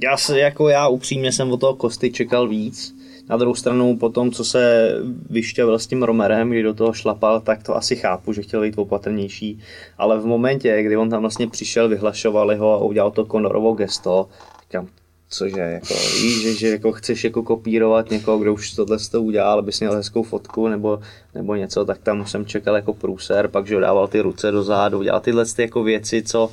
Já, 0.03 0.17
se, 0.17 0.39
jako 0.39 0.69
já 0.69 0.87
upřímně 0.87 1.31
jsem 1.31 1.51
od 1.51 1.59
toho 1.59 1.75
Kosty 1.75 2.11
čekal 2.11 2.47
víc. 2.47 2.95
Na 3.30 3.38
druhou 3.38 3.56
stranu 3.56 3.97
po 3.97 4.10
tom, 4.10 4.31
co 4.31 4.43
se 4.43 4.93
vyšťavil 5.30 5.80
s 5.80 5.88
tím 5.88 6.03
Romerem, 6.03 6.49
kdy 6.49 6.64
do 6.64 6.73
toho 6.73 6.93
šlapal, 6.93 7.41
tak 7.41 7.64
to 7.64 7.76
asi 7.76 7.95
chápu, 7.95 8.34
že 8.34 8.41
chtěl 8.41 8.61
být 8.61 8.77
opatrnější. 8.77 9.60
Ale 9.97 10.19
v 10.19 10.26
momentě, 10.26 10.84
kdy 10.84 10.97
on 10.97 11.10
tam 11.10 11.22
vlastně 11.22 11.47
přišel, 11.47 11.89
vyhlašovali 11.89 12.56
ho 12.56 12.73
a 12.73 12.77
udělal 12.77 13.11
to 13.11 13.26
Conorovo 13.26 13.73
gesto, 13.73 14.30
říkám, 14.61 14.88
cože, 15.30 15.60
jako, 15.60 15.93
víš, 16.22 16.41
že, 16.41 16.53
že 16.53 16.68
jako 16.68 16.91
chceš 16.91 17.23
jako 17.23 17.43
kopírovat 17.43 18.10
někoho, 18.10 18.38
kdo 18.38 18.53
už 18.53 18.72
tohle 18.72 18.97
to 19.11 19.22
udělal, 19.22 19.60
abys 19.60 19.80
měl 19.80 19.93
hezkou 19.93 20.23
fotku 20.23 20.68
nebo, 20.68 20.99
nebo 21.35 21.56
něco, 21.56 21.85
tak 21.85 21.97
tam 21.97 22.26
jsem 22.26 22.45
čekal 22.45 22.76
jako 22.76 22.93
průser, 22.93 23.47
pak 23.47 23.68
že 23.68 23.80
dával 23.80 24.07
ty 24.07 24.19
ruce 24.19 24.51
do 24.51 24.64
zádu, 24.64 25.03
dělal 25.03 25.22
tyhle 25.22 25.45
ty 25.45 25.61
jako 25.61 25.84
věci, 25.84 26.23
co, 26.23 26.51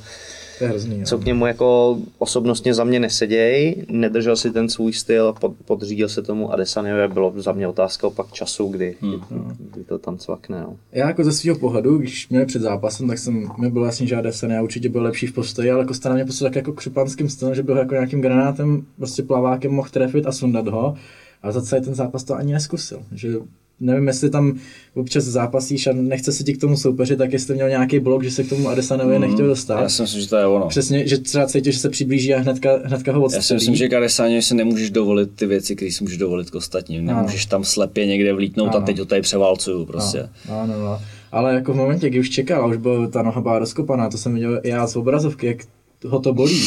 to 0.57 0.63
je 0.63 0.69
hrozný, 0.69 1.03
co 1.03 1.17
k 1.17 1.25
němu 1.25 1.45
jako 1.45 1.97
osobnostně 2.17 2.73
za 2.73 2.83
mě 2.83 2.99
neseděj, 2.99 3.85
nedržel 3.89 4.35
si 4.35 4.51
ten 4.51 4.69
svůj 4.69 4.93
styl, 4.93 5.33
pod, 5.33 5.53
podřídil 5.65 6.09
se 6.09 6.21
tomu 6.21 6.53
Adesaniovi, 6.53 7.07
bylo 7.07 7.33
za 7.35 7.51
mě 7.51 7.67
otázka 7.67 8.09
pak 8.09 8.31
času, 8.31 8.67
kdy, 8.67 8.95
hmm. 9.01 9.21
kdy, 9.29 9.39
kdy 9.73 9.83
to 9.83 9.97
tam 9.97 10.17
cvakne. 10.17 10.61
No. 10.61 10.75
Já 10.91 11.07
jako 11.07 11.23
ze 11.23 11.31
svého 11.31 11.57
pohledu, 11.57 11.97
když 11.97 12.29
měli 12.29 12.45
před 12.45 12.61
zápasem, 12.61 13.07
tak 13.07 13.17
jsem 13.17 13.49
mi 13.57 13.69
byl 13.69 13.83
jasný, 13.83 14.07
že 14.07 14.15
Adesania 14.15 14.61
určitě 14.61 14.89
byl 14.89 15.03
lepší 15.03 15.27
v 15.27 15.33
postoji, 15.33 15.71
ale 15.71 15.85
Kosta 15.85 16.09
na 16.09 16.15
mě 16.15 16.23
prostě 16.23 16.43
tak 16.43 16.55
jako 16.55 16.73
křupanským 16.73 17.29
stylem, 17.29 17.55
že 17.55 17.63
byl 17.63 17.77
jako 17.77 17.93
nějakým 17.93 18.21
granátem, 18.21 18.85
prostě 18.97 19.23
plavákem 19.23 19.71
mohl 19.71 19.89
trefit 19.89 20.25
a 20.25 20.31
sundat 20.31 20.67
ho. 20.67 20.95
A 21.43 21.51
za 21.51 21.61
celý 21.61 21.81
ten 21.81 21.95
zápas 21.95 22.23
to 22.23 22.35
ani 22.35 22.53
neskusil. 22.53 23.03
Že 23.11 23.37
nevím, 23.79 24.07
jestli 24.07 24.29
tam 24.29 24.59
občas 24.93 25.23
zápasíš 25.23 25.87
a 25.87 25.93
nechce 25.93 26.31
se 26.31 26.43
ti 26.43 26.53
k 26.53 26.61
tomu 26.61 26.77
soupeřit, 26.77 27.17
tak 27.17 27.33
jestli 27.33 27.55
měl 27.55 27.69
nějaký 27.69 27.99
blok, 27.99 28.23
že 28.23 28.31
se 28.31 28.43
k 28.43 28.49
tomu 28.49 28.69
Adesanovi 28.69 29.15
mm, 29.15 29.21
nechtěl 29.21 29.47
dostat. 29.47 29.81
Já 29.81 29.89
si 29.89 30.01
myslím, 30.01 30.21
že 30.21 30.29
to 30.29 30.37
je 30.37 30.45
ono. 30.45 30.67
Přesně, 30.67 31.07
že 31.07 31.17
třeba 31.17 31.45
cítíš, 31.45 31.73
že 31.73 31.79
se 31.79 31.89
přiblíží 31.89 32.33
a 32.33 32.39
hnedka, 32.39 32.69
hnedka 32.85 33.13
ho 33.13 33.21
odstřelí. 33.21 33.43
Já 33.43 33.47
si 33.47 33.53
myslím, 33.53 33.75
že 33.75 33.87
k 33.87 33.93
Adesanovi 33.93 34.41
si 34.41 34.55
nemůžeš 34.55 34.89
dovolit 34.89 35.29
ty 35.35 35.45
věci, 35.45 35.75
které 35.75 35.91
si 35.91 36.03
můžeš 36.03 36.17
dovolit 36.17 36.49
k 36.49 36.55
ostatním. 36.55 37.05
Nemůžeš 37.05 37.45
tam 37.45 37.63
slepě 37.63 38.05
někde 38.05 38.33
vlítnout 38.33 38.67
ano. 38.67 38.77
a 38.77 38.81
teď 38.81 38.99
ho 38.99 39.05
tady 39.05 39.21
převálcuju 39.21 39.85
prostě. 39.85 40.29
Ano, 40.49 40.59
ano, 40.61 40.73
ano. 40.73 41.01
Ale 41.31 41.53
jako 41.53 41.73
v 41.73 41.75
momentě, 41.75 42.09
kdy 42.09 42.19
už 42.19 42.29
čekal 42.29 42.69
už 42.69 42.77
byl 42.77 43.07
ta 43.07 43.21
noha 43.21 43.41
byla 43.41 43.59
rozkopaná, 43.59 44.09
to 44.09 44.17
jsem 44.17 44.33
viděl 44.33 44.61
já 44.63 44.87
z 44.87 44.95
obrazovky, 44.95 45.47
jak 45.47 45.57
ho 46.05 46.19
to 46.19 46.33
bolí 46.33 46.61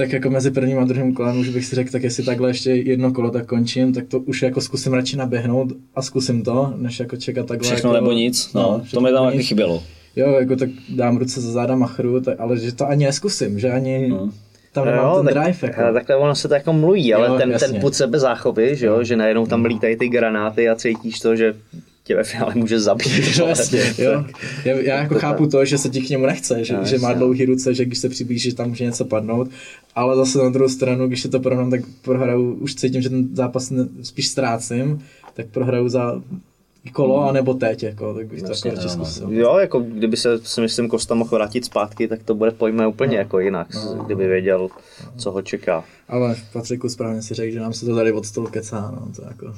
tak 0.00 0.12
jako 0.12 0.30
mezi 0.30 0.50
prvním 0.50 0.78
a 0.78 0.84
druhým 0.84 1.14
kolem 1.14 1.40
už 1.40 1.48
bych 1.48 1.64
si 1.66 1.76
řekl, 1.76 1.90
tak 1.90 2.02
jestli 2.02 2.24
takhle 2.24 2.50
ještě 2.50 2.70
jedno 2.70 3.12
kolo 3.12 3.30
tak 3.30 3.46
končím, 3.46 3.92
tak 3.92 4.06
to 4.08 4.18
už 4.18 4.42
jako 4.42 4.60
zkusím 4.60 4.92
radši 4.92 5.16
naběhnout 5.16 5.72
a 5.94 6.02
zkusím 6.02 6.42
to, 6.42 6.74
než 6.76 7.00
jako 7.00 7.16
čekat 7.16 7.46
takhle. 7.46 7.66
Všechno 7.66 7.94
jako, 7.94 8.04
nebo 8.04 8.12
nic, 8.12 8.52
no, 8.52 8.62
no 8.62 8.82
to 8.90 9.00
mi 9.00 9.10
tam 9.12 9.24
jako 9.24 9.38
chybělo. 9.38 9.82
Jo, 10.16 10.32
jako 10.32 10.56
tak 10.56 10.68
dám 10.88 11.16
ruce 11.16 11.40
za 11.40 11.52
záda 11.52 11.76
machru, 11.76 12.20
tak, 12.20 12.40
ale 12.40 12.58
že 12.58 12.72
to 12.72 12.88
ani 12.88 13.04
neskusím, 13.04 13.58
že 13.58 13.70
ani... 13.70 14.08
No 14.08 14.30
tam 14.72 14.86
nemám 14.86 15.04
jo, 15.04 15.16
ten 15.16 15.34
tak, 15.34 15.44
drive. 15.44 15.58
Jako. 15.62 15.92
Takhle 15.92 16.16
ono 16.16 16.34
se 16.34 16.48
to 16.48 16.54
jako 16.54 16.72
mluví, 16.72 17.14
ale 17.14 17.26
jo, 17.26 17.38
ten, 17.38 17.52
ten 17.58 17.80
put 17.80 17.94
sebe 17.94 18.18
záchopy, 18.18 18.76
že, 18.76 18.86
jo, 18.86 19.04
že 19.04 19.16
najednou 19.16 19.46
tam 19.46 19.64
lítají 19.64 19.96
ty 19.96 20.08
granáty 20.08 20.68
a 20.68 20.74
cítíš 20.74 21.20
to, 21.20 21.36
že 21.36 21.54
tě 22.10 22.16
ve 22.16 22.24
finále 22.24 22.54
může 22.54 22.80
zabít. 22.80 23.12
No, 23.38 23.46
jasně, 23.46 23.94
jo. 24.04 24.24
Já, 24.64 24.76
já 24.76 24.96
jako 24.96 25.14
to 25.14 25.20
chápu 25.20 25.46
to, 25.46 25.64
že 25.64 25.78
se 25.78 25.88
ti 25.88 26.00
k 26.00 26.08
němu 26.08 26.26
nechce, 26.26 26.64
že, 26.64 26.76
no, 26.76 26.84
že 26.84 26.98
má 26.98 27.12
dlouhý 27.12 27.44
ruce, 27.44 27.74
že 27.74 27.84
když 27.84 27.98
se 27.98 28.08
přiblíží, 28.08 28.54
tam 28.54 28.68
může 28.68 28.84
něco 28.84 29.04
padnout, 29.04 29.48
ale 29.94 30.16
zase 30.16 30.38
na 30.38 30.48
druhou 30.48 30.68
stranu, 30.68 31.08
když 31.08 31.22
se 31.22 31.28
to 31.28 31.40
porovnám, 31.40 31.70
tak 31.70 31.80
prohraju, 32.02 32.54
už 32.54 32.74
cítím, 32.74 33.02
že 33.02 33.10
ten 33.10 33.36
zápas 33.36 33.70
ne, 33.70 33.88
spíš 34.02 34.28
ztrácím, 34.28 35.04
tak 35.34 35.46
prohraju 35.46 35.88
za 35.88 36.22
kolo, 36.92 37.20
mm. 37.20 37.28
anebo 37.28 37.54
teď, 37.54 37.82
jako, 37.82 38.14
tak 38.14 38.26
bych 38.26 38.42
Vlastně, 38.42 38.72
to 38.72 38.76
jako 38.76 38.90
zkusil. 38.90 39.32
Jo, 39.32 39.58
jako 39.58 39.80
kdyby 39.80 40.16
se, 40.16 40.38
si 40.38 40.60
myslím, 40.60 40.88
Kosta 40.88 41.14
mohl 41.14 41.30
vrátit 41.30 41.64
zpátky, 41.64 42.08
tak 42.08 42.22
to 42.22 42.34
bude 42.34 42.50
pojme 42.50 42.86
úplně 42.86 43.16
no. 43.16 43.18
jako 43.18 43.38
jinak, 43.40 43.74
no. 43.74 44.04
kdyby 44.04 44.28
věděl, 44.28 44.68
co 45.16 45.30
ho 45.30 45.42
čeká. 45.42 45.84
Ale 46.08 46.36
Patriku 46.52 46.88
správně 46.88 47.22
si 47.22 47.34
řekl, 47.34 47.52
že 47.52 47.60
nám 47.60 47.72
se 47.72 47.86
to 47.86 47.94
tady 47.94 48.12
od 48.12 48.26
stolu 48.26 48.46
kecá, 48.46 48.90
no, 48.94 49.08
to 49.16 49.22
jako 49.22 49.54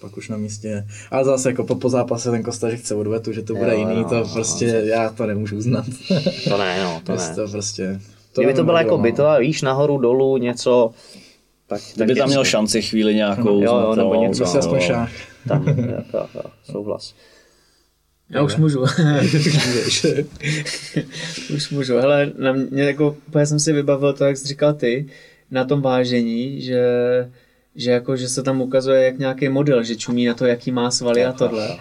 pak 0.00 0.16
už 0.16 0.28
na 0.28 0.36
místě. 0.36 0.86
Ale 1.10 1.24
zase 1.24 1.48
jako 1.48 1.64
po, 1.64 1.74
po 1.74 1.88
zápase 1.88 2.30
ten 2.30 2.42
Kosta, 2.42 2.70
že 2.70 2.76
chce 2.76 2.94
odvetu, 2.94 3.32
že 3.32 3.42
to 3.42 3.54
bude 3.54 3.74
jo, 3.74 3.78
jiný, 3.78 3.96
no, 3.96 4.08
to 4.08 4.14
no, 4.14 4.28
prostě 4.32 4.72
no. 4.72 4.78
já 4.78 5.10
to 5.10 5.26
nemůžu 5.26 5.56
uznat. 5.56 5.84
To 6.48 6.58
ne, 6.58 6.82
no, 6.82 7.00
to 7.04 7.16
ne. 7.16 7.34
To 7.34 7.48
prostě, 7.48 8.00
to 8.32 8.40
Kdyby 8.40 8.54
to 8.54 8.64
byla 8.64 8.78
jako 8.78 8.98
bitová, 8.98 9.38
víš, 9.38 9.62
nahoru, 9.62 9.98
dolů, 9.98 10.36
něco, 10.36 10.90
tak, 11.66 11.80
tak 11.80 11.94
Kdyby 11.94 12.14
tam 12.14 12.28
měl 12.28 12.44
šanci 12.44 12.82
chvíli 12.82 13.14
nějakou. 13.14 13.62
Jo, 13.62 13.80
jo, 13.80 13.94
nebo 13.94 14.14
něco. 14.14 14.44
No, 14.44 14.58
aspoň 14.58 14.80
šách. 14.80 15.12
Tak, 15.48 15.62
jo, 15.66 16.26
jo, 16.34 16.42
souhlas. 16.62 17.14
Já 18.30 18.42
už 18.42 18.56
můžu. 18.56 18.80
už 21.54 21.70
můžu. 21.70 21.96
Hele, 21.96 22.32
na 22.38 22.52
mě 22.52 22.82
jako, 22.82 23.16
úplně 23.28 23.46
jsem 23.46 23.60
si 23.60 23.72
vybavil 23.72 24.12
to, 24.12 24.24
jak 24.24 24.36
jsi 24.36 24.48
říkal 24.48 24.74
ty, 24.74 25.06
na 25.50 25.64
tom 25.64 25.82
vážení, 25.82 26.60
že 26.60 26.82
že 27.76 27.90
jako, 27.90 28.16
že 28.16 28.28
se 28.28 28.42
tam 28.42 28.60
ukazuje 28.60 29.04
jak 29.04 29.18
nějaký 29.18 29.48
model, 29.48 29.82
že 29.82 29.96
čumí 29.96 30.26
na 30.26 30.34
to, 30.34 30.46
jaký 30.46 30.70
má 30.70 30.90
svaly 30.90 31.24
a 31.24 31.32
tohle. 31.32 31.78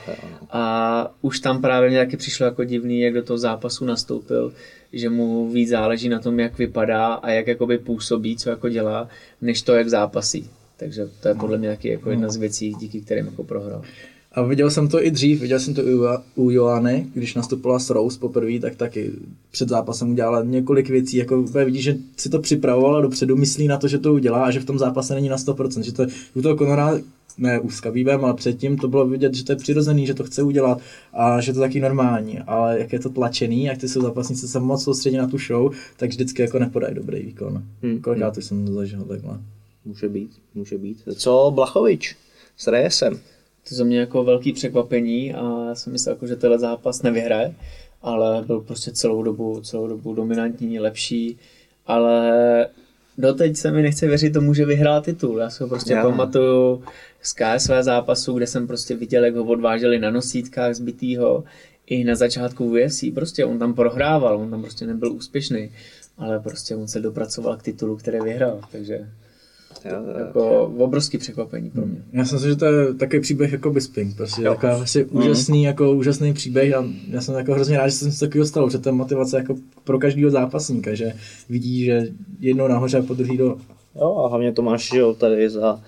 A 0.49 1.15
už 1.21 1.39
tam 1.39 1.61
právě 1.61 1.89
mě 1.89 1.99
taky 1.99 2.17
přišlo 2.17 2.45
jako 2.45 2.63
divný, 2.63 3.01
jak 3.01 3.13
do 3.13 3.23
toho 3.23 3.37
zápasu 3.37 3.85
nastoupil, 3.85 4.53
že 4.93 5.09
mu 5.09 5.49
víc 5.49 5.69
záleží 5.69 6.09
na 6.09 6.19
tom, 6.19 6.39
jak 6.39 6.57
vypadá 6.57 7.13
a 7.13 7.29
jak 7.29 7.47
jakoby 7.47 7.77
působí, 7.77 8.37
co 8.37 8.49
jako 8.49 8.69
dělá, 8.69 9.09
než 9.41 9.61
to, 9.61 9.73
jak 9.73 9.89
zápasí. 9.89 10.49
Takže 10.77 11.09
to 11.21 11.27
je 11.27 11.35
podle 11.35 11.57
mě 11.57 11.69
taky 11.69 11.89
jako 11.89 12.09
jedna 12.09 12.29
z 12.29 12.35
věcí, 12.35 12.73
díky 12.73 13.01
kterým 13.01 13.25
jako 13.25 13.43
prohrál. 13.43 13.83
A 14.31 14.41
viděl 14.41 14.71
jsem 14.71 14.87
to 14.87 15.03
i 15.05 15.11
dřív, 15.11 15.41
viděl 15.41 15.59
jsem 15.59 15.73
to 15.73 15.87
i 15.87 15.93
u 16.35 16.49
Joany, 16.51 17.07
když 17.13 17.35
nastoupila 17.35 17.79
s 17.79 17.89
Rose 17.89 18.19
poprvé, 18.19 18.59
tak 18.59 18.75
taky 18.75 19.11
před 19.51 19.69
zápasem 19.69 20.11
udělala 20.11 20.43
několik 20.43 20.89
věcí, 20.89 21.17
jako 21.17 21.43
vidíš, 21.43 21.83
že 21.83 21.97
si 22.17 22.29
to 22.29 22.39
připravovala 22.39 23.01
dopředu, 23.01 23.35
myslí 23.35 23.67
na 23.67 23.77
to, 23.77 23.87
že 23.87 23.97
to 23.97 24.13
udělá 24.13 24.45
a 24.45 24.51
že 24.51 24.59
v 24.59 24.65
tom 24.65 24.79
zápase 24.79 25.15
není 25.15 25.29
na 25.29 25.37
100%, 25.37 25.81
že 25.81 25.93
to 25.93 26.05
u 26.35 26.41
toho 26.41 26.57
Conora 26.57 26.99
ne 27.37 27.59
už 27.59 27.75
s 27.75 27.81
ale 28.07 28.33
předtím 28.33 28.77
to 28.77 28.87
bylo 28.87 29.07
vidět, 29.07 29.33
že 29.33 29.43
to 29.43 29.51
je 29.51 29.55
přirozený, 29.55 30.07
že 30.07 30.13
to 30.13 30.23
chce 30.23 30.43
udělat 30.43 30.81
a 31.13 31.41
že 31.41 31.53
to 31.53 31.59
taky 31.59 31.79
normální, 31.79 32.39
ale 32.39 32.79
jak 32.79 32.93
je 32.93 32.99
to 32.99 33.09
tlačený, 33.09 33.63
jak 33.63 33.77
ty 33.77 33.87
jsou 33.87 34.01
zápasníci 34.01 34.47
se 34.47 34.59
moc 34.59 34.83
soustředí 34.83 35.17
na 35.17 35.27
tu 35.27 35.37
show, 35.37 35.73
tak 35.97 36.09
vždycky 36.09 36.41
jako 36.41 36.59
nepodají 36.59 36.95
dobrý 36.95 37.23
výkon. 37.23 37.63
Hmm. 37.83 37.99
Kolikrát 37.99 38.35
hmm. 38.35 38.41
jsem 38.41 38.65
to 38.65 38.73
zažil 38.73 39.03
takhle. 39.03 39.39
Může 39.85 40.09
být, 40.09 40.31
může 40.55 40.77
být. 40.77 41.03
Co 41.15 41.51
Blachovič 41.55 42.15
s 42.57 42.67
Reyesem? 42.67 43.19
To 43.69 43.75
za 43.75 43.83
mě 43.83 43.99
jako 43.99 44.23
velký 44.23 44.53
překvapení 44.53 45.33
a 45.33 45.65
já 45.67 45.75
jsem 45.75 45.93
myslel, 45.93 46.15
jako, 46.15 46.27
že 46.27 46.35
tenhle 46.35 46.59
zápas 46.59 47.01
nevyhraje, 47.01 47.55
ale 48.01 48.43
byl 48.43 48.61
prostě 48.61 48.91
celou 48.91 49.23
dobu, 49.23 49.61
celou 49.61 49.87
dobu 49.87 50.13
dominantní, 50.13 50.79
lepší, 50.79 51.37
ale 51.87 52.67
doteď 53.17 53.57
se 53.57 53.71
mi 53.71 53.81
nechce 53.81 54.07
věřit 54.07 54.33
tomu, 54.33 54.53
že 54.53 54.65
vyhrál 54.65 55.01
titul. 55.01 55.37
Já 55.37 55.49
si 55.49 55.63
ho 55.63 55.69
prostě 55.69 55.93
Já. 55.93 56.03
pamatuju 56.03 56.83
z 57.21 57.33
KSV 57.33 57.71
zápasu, 57.81 58.33
kde 58.33 58.47
jsem 58.47 58.67
prostě 58.67 58.95
viděl, 58.95 59.25
jak 59.25 59.35
ho 59.35 59.43
odváželi 59.43 59.99
na 59.99 60.11
nosítkách 60.11 60.73
zbytýho 60.73 61.43
i 61.87 62.03
na 62.03 62.15
začátku 62.15 62.65
UFC. 62.65 63.03
Prostě 63.13 63.45
on 63.45 63.59
tam 63.59 63.73
prohrával, 63.73 64.37
on 64.37 64.49
tam 64.49 64.61
prostě 64.61 64.85
nebyl 64.85 65.13
úspěšný, 65.13 65.71
ale 66.17 66.39
prostě 66.39 66.75
on 66.75 66.87
se 66.87 66.99
dopracoval 66.99 67.57
k 67.57 67.63
titulu, 67.63 67.97
který 67.97 68.19
vyhrál, 68.19 68.61
takže 68.71 69.09
Jo, 69.85 70.17
jako 70.17 70.61
obrovský 70.77 71.17
překvapení 71.17 71.69
pro 71.69 71.85
mě. 71.85 72.03
Já 72.11 72.25
si 72.25 72.33
myslím, 72.33 72.51
že 72.51 72.57
to 72.57 72.65
je 72.65 72.93
takový 72.93 73.21
příběh 73.21 73.51
jako 73.51 73.71
Bisping, 73.71 74.15
prostě 74.15 74.43
jo. 74.43 74.53
takový 74.53 74.73
vlastně 74.77 75.01
mm. 75.01 75.17
úžasný, 75.17 75.63
jako 75.63 75.91
úžasný 75.91 76.33
příběh 76.33 76.75
a 76.75 76.85
já 77.09 77.21
jsem 77.21 77.35
jako 77.35 77.53
hrozně 77.53 77.77
rád, 77.77 77.87
že 77.87 77.95
jsem 77.95 78.11
se 78.11 78.19
takového 78.19 78.45
stalo, 78.45 78.69
že 78.69 78.77
to 78.77 78.89
je 78.89 78.93
motivace 78.93 79.37
jako 79.37 79.55
pro 79.83 79.99
každého 79.99 80.31
zápasníka, 80.31 80.95
že 80.95 81.13
vidí, 81.49 81.85
že 81.85 82.07
jednou 82.39 82.67
nahoře 82.67 82.97
a 82.97 83.01
po 83.01 83.13
druhý 83.13 83.37
do. 83.37 83.57
Jo 83.95 84.17
a 84.17 84.29
hlavně 84.29 84.51
to 84.51 84.61
máš, 84.61 84.89
že 84.89 84.99
jo, 84.99 85.13
tady 85.13 85.49
za, 85.49 85.81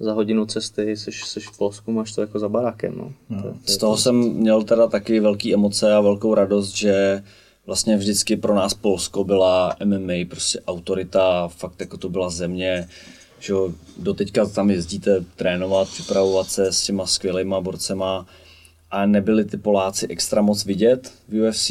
za 0.00 0.12
hodinu 0.12 0.46
cesty, 0.46 0.96
jsi, 0.96 1.12
jsi 1.12 1.40
v 1.40 1.58
Polsku, 1.58 1.92
máš 1.92 2.12
to 2.12 2.20
jako 2.20 2.38
za 2.38 2.48
barákem. 2.48 2.94
No. 2.96 3.12
No. 3.28 3.42
To, 3.42 3.48
to 3.48 3.54
Z 3.64 3.76
toho 3.76 3.96
jsem 3.96 4.16
měl 4.16 4.62
teda 4.62 4.86
taky 4.86 5.20
velký 5.20 5.54
emoce 5.54 5.94
a 5.94 6.00
velkou 6.00 6.34
radost, 6.34 6.76
že 6.76 7.22
vlastně 7.66 7.96
vždycky 7.96 8.36
pro 8.36 8.54
nás 8.54 8.74
Polsko 8.74 9.24
byla 9.24 9.76
MMA 9.84 10.14
prostě 10.28 10.60
autorita, 10.66 11.48
fakt 11.48 11.80
jako 11.80 11.96
to 11.96 12.08
byla 12.08 12.30
země, 12.30 12.88
že 13.40 13.54
do 13.96 14.14
teďka 14.14 14.46
tam 14.46 14.70
jezdíte 14.70 15.24
trénovat, 15.36 15.88
připravovat 15.88 16.50
se 16.50 16.72
s 16.72 16.82
těma 16.82 17.06
skvělýma 17.06 17.60
borcema 17.60 18.26
a 18.90 19.06
nebyli 19.06 19.44
ty 19.44 19.56
Poláci 19.56 20.06
extra 20.08 20.42
moc 20.42 20.64
vidět 20.64 21.12
v 21.28 21.48
UFC 21.48 21.70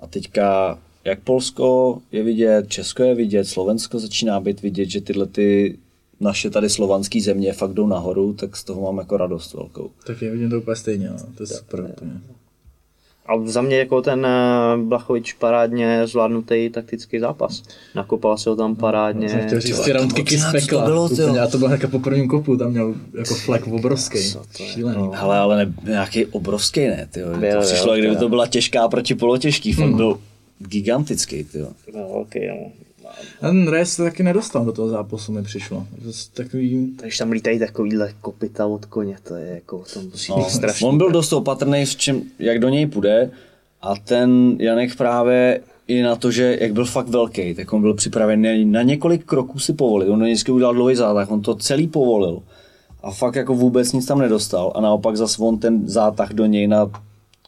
a 0.00 0.06
teďka 0.10 0.78
jak 1.04 1.20
Polsko 1.20 1.98
je 2.12 2.22
vidět, 2.22 2.68
Česko 2.68 3.02
je 3.02 3.14
vidět, 3.14 3.44
Slovensko 3.44 3.98
začíná 3.98 4.40
být 4.40 4.62
vidět, 4.62 4.90
že 4.90 5.00
tyhle 5.00 5.26
ty 5.26 5.78
naše 6.20 6.50
tady 6.50 6.70
slovanské 6.70 7.20
země 7.20 7.52
fakt 7.52 7.72
jdou 7.72 7.86
nahoru, 7.86 8.32
tak 8.32 8.56
z 8.56 8.64
toho 8.64 8.82
mám 8.82 8.98
jako 8.98 9.16
radost 9.16 9.54
velkou. 9.54 9.90
Tak 10.06 10.22
je 10.22 10.30
vidím 10.30 10.50
to 10.50 10.58
úplně 10.58 10.76
stejně, 10.76 11.08
no. 11.10 11.16
to 11.36 11.42
je 11.42 11.46
super 11.46 11.80
úplně. 11.80 12.20
A 13.28 13.32
za 13.44 13.62
mě 13.62 13.78
jako 13.78 14.02
ten 14.02 14.26
eh, 14.26 14.76
Blachovič 14.82 15.32
parádně 15.32 16.06
zvládnutý 16.06 16.70
taktický 16.70 17.18
zápas. 17.18 17.62
Nakopal 17.94 18.38
se 18.38 18.50
ho 18.50 18.56
tam 18.56 18.76
parádně. 18.76 19.28
No, 19.34 19.46
chtěl 19.46 19.60
říct 19.60 19.80
ty 19.80 19.92
round 19.92 20.12
kicky 20.12 20.38
z 20.38 20.40
co 20.40 20.46
to 20.46 20.52
pekla. 20.52 20.84
bylo, 20.84 21.04
Úplně, 21.04 21.40
a 21.40 21.46
to 21.46 21.58
bylo 21.58 21.68
hnedka 21.68 21.88
po 21.88 21.98
prvním 21.98 22.28
kopu, 22.28 22.56
tam 22.56 22.70
měl 22.70 22.94
jako 23.18 23.34
flek 23.34 23.66
obrovský. 23.66 24.32
Co 24.32 24.42
to 24.56 24.62
je? 24.62 24.68
Šílený. 24.68 25.08
Hele, 25.12 25.38
ale 25.38 25.56
ne, 25.64 25.72
nějaký 25.84 26.26
obrovský 26.26 26.80
ne. 26.80 27.08
Byl, 27.38 27.60
to 27.60 27.66
přišlo, 27.66 27.96
kdyby 27.96 28.16
to 28.16 28.28
byla 28.28 28.46
těžká 28.46 28.88
proti 28.88 29.14
polotěžký, 29.14 29.72
fakt 29.72 29.94
byl 29.94 30.18
gigantický, 30.58 31.44
tyjo. 31.44 31.68
No, 31.94 32.08
okay, 32.08 32.48
no. 32.48 32.70
A 33.42 33.46
ten 33.48 33.68
Reyes 33.68 33.92
se 33.92 34.02
taky 34.02 34.22
nedostal 34.22 34.64
do 34.64 34.72
toho 34.72 34.88
zápasu, 34.88 35.32
mi 35.32 35.42
přišlo. 35.42 35.86
Takový, 36.34 36.92
Takže 37.00 37.18
tam 37.18 37.30
lítají 37.30 37.58
takovýhle 37.58 38.12
kopita 38.20 38.66
od 38.66 38.84
koně, 38.84 39.16
to 39.22 39.34
je 39.34 39.46
jako 39.54 39.84
to 39.94 40.00
musí 40.02 40.32
No, 40.32 40.38
být 40.38 40.50
strašný. 40.50 40.88
on 40.88 40.98
byl 40.98 41.10
dost 41.10 41.32
opatrný, 41.32 41.84
v 41.84 41.96
čem, 41.96 42.22
jak 42.38 42.58
do 42.58 42.68
něj 42.68 42.86
půjde 42.86 43.30
a 43.82 43.96
ten 43.96 44.56
Janek 44.60 44.96
právě 44.96 45.60
i 45.88 46.02
na 46.02 46.16
to, 46.16 46.30
že 46.30 46.58
jak 46.60 46.72
byl 46.72 46.84
fakt 46.84 47.08
velký, 47.08 47.54
tak 47.54 47.72
on 47.72 47.80
byl 47.80 47.94
připravený 47.94 48.64
na 48.64 48.82
několik 48.82 49.24
kroků 49.24 49.58
si 49.58 49.72
povolit. 49.72 50.08
On 50.08 50.24
vždycky 50.24 50.52
udělal 50.52 50.74
dlouhý 50.74 50.94
zátah, 50.94 51.30
on 51.30 51.40
to 51.42 51.54
celý 51.54 51.88
povolil. 51.88 52.42
A 53.02 53.10
fakt 53.10 53.34
jako 53.36 53.54
vůbec 53.54 53.92
nic 53.92 54.06
tam 54.06 54.18
nedostal. 54.18 54.72
A 54.74 54.80
naopak 54.80 55.16
zas 55.16 55.38
on 55.40 55.58
ten 55.58 55.88
zátah 55.88 56.32
do 56.32 56.46
něj 56.46 56.66
na 56.66 56.90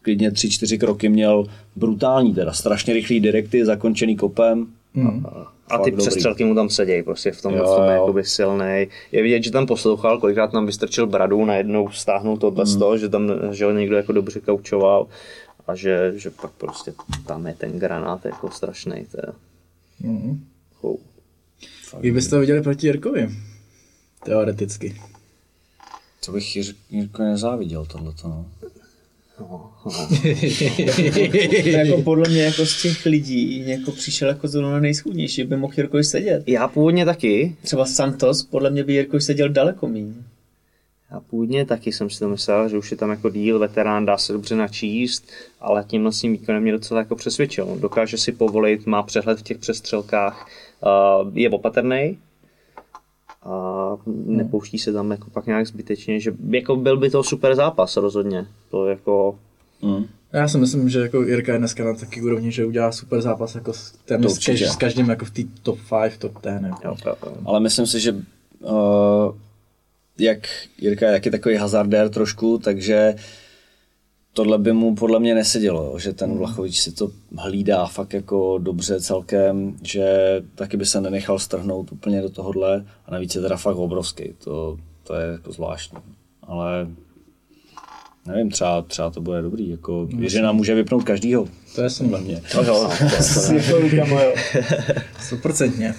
klidně 0.03 0.31
3-4 0.31 0.79
kroky 0.79 1.09
měl 1.09 1.47
brutální, 1.77 2.35
teda 2.35 2.53
strašně 2.53 2.95
rychlý 2.95 3.21
direkty, 3.21 3.65
zakončený 3.65 4.17
kopem. 4.17 4.67
mm. 4.95 5.27
A 5.27 5.53
ty 5.79 5.83
Fakt 5.85 5.91
dobrý. 5.91 6.07
přestřelky 6.07 6.45
mu 6.45 6.55
tam 6.55 6.71
sedějí, 6.71 7.03
prostě 7.03 7.33
v 7.33 7.43
tom, 7.43 7.55
Jo, 7.55 7.63
v 7.73 7.77
tom 7.77 7.85
je 7.85 7.93
jakoby 7.93 8.25
silný. 8.25 8.87
Je 9.13 9.23
vidět, 9.23 9.43
že 9.45 9.51
tam 9.51 9.67
poslouchal, 9.67 10.19
kolikrát 10.21 10.53
tam 10.53 10.67
vystrčil 10.67 11.07
bradu, 11.07 11.45
najednou 11.45 11.91
stáhnul 11.91 12.37
tohle 12.37 12.67
z 12.67 12.77
toho, 12.77 12.99
že 12.99 13.09
tam 13.09 13.31
že 13.51 13.65
ho 13.65 13.71
někdo 13.73 13.97
jako 13.97 14.13
dobře 14.13 14.41
kaučoval 14.41 15.07
a 15.67 15.75
že, 15.75 16.13
že 16.17 16.31
pak 16.31 16.51
prostě 16.51 16.93
tam 17.27 17.47
je 17.47 17.55
ten 17.55 17.79
granát 17.79 18.25
jako 18.25 18.51
strašný. 18.51 19.07
Teda. 19.11 19.33
Mm. 20.01 20.45
Chou. 20.81 20.99
Jak 22.01 22.15
byste 22.15 22.31
to 22.31 22.41
viděli 22.41 22.63
proti 22.63 22.87
Jirkovi? 22.87 23.29
Teoreticky. 24.25 24.97
Co 26.21 26.33
bych 26.33 26.45
Jir- 26.57 26.75
Jirko 26.91 27.23
nezáviděl 27.23 27.85
tohleto, 27.85 28.29
no. 28.29 28.47
jako 31.65 32.03
podle 32.03 32.29
mě 32.29 32.43
jako 32.43 32.67
z 32.67 32.83
těch 32.83 33.07
lidí 33.07 33.69
jako 33.69 33.93
přišel 33.93 34.29
jako 34.29 34.49
zrovna 34.49 34.81
nejschudnější, 34.81 35.45
by 35.45 35.57
mohl 35.57 35.75
Jirkovi 35.77 36.05
sedět. 36.05 36.43
Já 36.47 36.69
původně 36.69 37.05
taky, 37.05 37.57
Třeba 37.63 37.87
Santos, 37.87 38.43
podle 38.43 38.71
mě 38.71 38.85
by 38.85 38.93
Jirkovi 38.93 39.21
seděl 39.21 39.49
daleko 39.49 39.89
méně. 39.89 40.15
já 41.11 41.21
původně 41.21 41.67
taky 41.67 41.93
jsem 41.93 42.11
si 42.11 42.19
to 42.19 42.29
myslel, 42.29 42.69
že 42.69 42.79
už 42.79 42.91
je 42.91 42.97
tam 42.97 43.11
jako 43.11 43.31
díl, 43.31 43.59
veterán, 43.59 44.07
dá 44.07 44.19
se 44.19 44.33
dobře 44.33 44.57
načíst, 44.57 45.27
ale 45.61 45.85
tímhle 45.89 46.13
svým 46.13 46.33
výkonem 46.33 46.63
mě 46.63 46.73
docela 46.73 47.01
jako 47.01 47.17
přesvědčil. 47.17 47.77
Dokáže 47.81 48.19
si 48.19 48.33
povolit, 48.33 48.87
má 48.87 49.03
přehled 49.03 49.39
v 49.39 49.43
těch 49.43 49.59
přestřelkách, 49.59 50.49
uh, 51.25 51.39
je 51.39 51.51
opatrný, 51.51 52.19
a 53.43 53.97
nepouští 54.07 54.79
se 54.79 54.93
tam 54.93 55.11
jako 55.11 55.31
pak 55.31 55.47
nějak 55.47 55.67
zbytečně, 55.67 56.21
že 56.21 56.33
jako 56.51 56.77
byl 56.77 56.97
by 56.97 57.11
to 57.11 57.23
super 57.23 57.55
zápas 57.55 57.97
rozhodně. 57.97 58.47
To 58.71 58.87
jako 58.87 59.39
Mm. 59.83 60.05
Já 60.33 60.49
si 60.49 60.59
myslím, 60.59 60.89
že 60.89 61.01
jako 61.01 61.23
Jirka 61.23 61.53
je 61.53 61.59
dneska 61.59 61.85
na 61.85 61.95
taky 61.95 62.23
úrovni, 62.23 62.53
že 62.53 62.65
udělá 62.65 62.93
super 62.93 63.21
zápas 63.21 63.55
jako 63.55 63.73
s, 63.73 63.93
téměř 64.05 64.33
s, 64.71 64.77
každým 64.77 65.09
jako 65.09 65.25
v 65.25 65.31
té 65.31 65.43
top 65.63 65.79
5, 66.03 66.17
top 66.19 66.43
10. 66.43 66.63
Jako. 66.63 66.89
jo, 66.89 66.97
jo, 67.07 67.15
jo. 67.27 67.33
Ale 67.45 67.61
myslím 67.61 67.87
si, 67.87 68.01
že 68.01 68.13
uh, 68.13 69.35
jak 70.19 70.39
Jirka 70.79 71.07
je 71.07 71.13
taky 71.13 71.31
takový 71.31 71.57
hazardér 71.57 72.09
trošku, 72.09 72.59
takže 72.59 73.15
tohle 74.41 74.59
by 74.59 74.73
mu 74.73 74.95
podle 74.95 75.21
mě 75.21 75.35
nesedělo, 75.35 75.85
jo, 75.85 75.99
že 75.99 76.13
ten 76.13 76.39
Vlachovič 76.39 76.81
si 76.81 76.93
to 76.93 77.11
hlídá 77.39 77.87
fakt 77.87 78.13
jako 78.13 78.59
dobře 78.59 79.01
celkem, 79.01 79.77
že 79.83 80.05
taky 80.55 80.77
by 80.77 80.87
se 80.87 81.01
nenechal 81.01 81.39
strhnout 81.39 81.93
úplně 81.93 82.23
do 82.23 82.31
tohohle. 82.31 82.85
A 83.07 83.11
navíc 83.11 83.35
je 83.35 83.41
teda 83.41 83.57
fakt 83.57 83.77
obrovský, 83.77 84.25
to, 84.45 84.77
to 85.03 85.15
je 85.15 85.33
jako 85.33 85.53
zvláštní, 85.53 85.99
ale 86.43 86.89
nevím, 88.27 88.51
třeba, 88.51 88.83
třeba 88.83 89.11
to 89.11 89.21
bude 89.21 89.43
dobrý, 89.43 89.71
jako 89.71 90.09
Jiřina 90.19 90.53
může 90.53 90.75
vypnout 90.75 91.05
každýho, 91.05 91.49
To 91.75 91.83
je 91.83 91.91
jsem 91.91 92.23
mě. 92.23 92.43
Jo, 92.55 92.63
jo, 92.67 92.83
no, 92.83 92.89
to, 92.89 93.15
to, 93.15 94.21
Stoprocentně. 95.21 95.95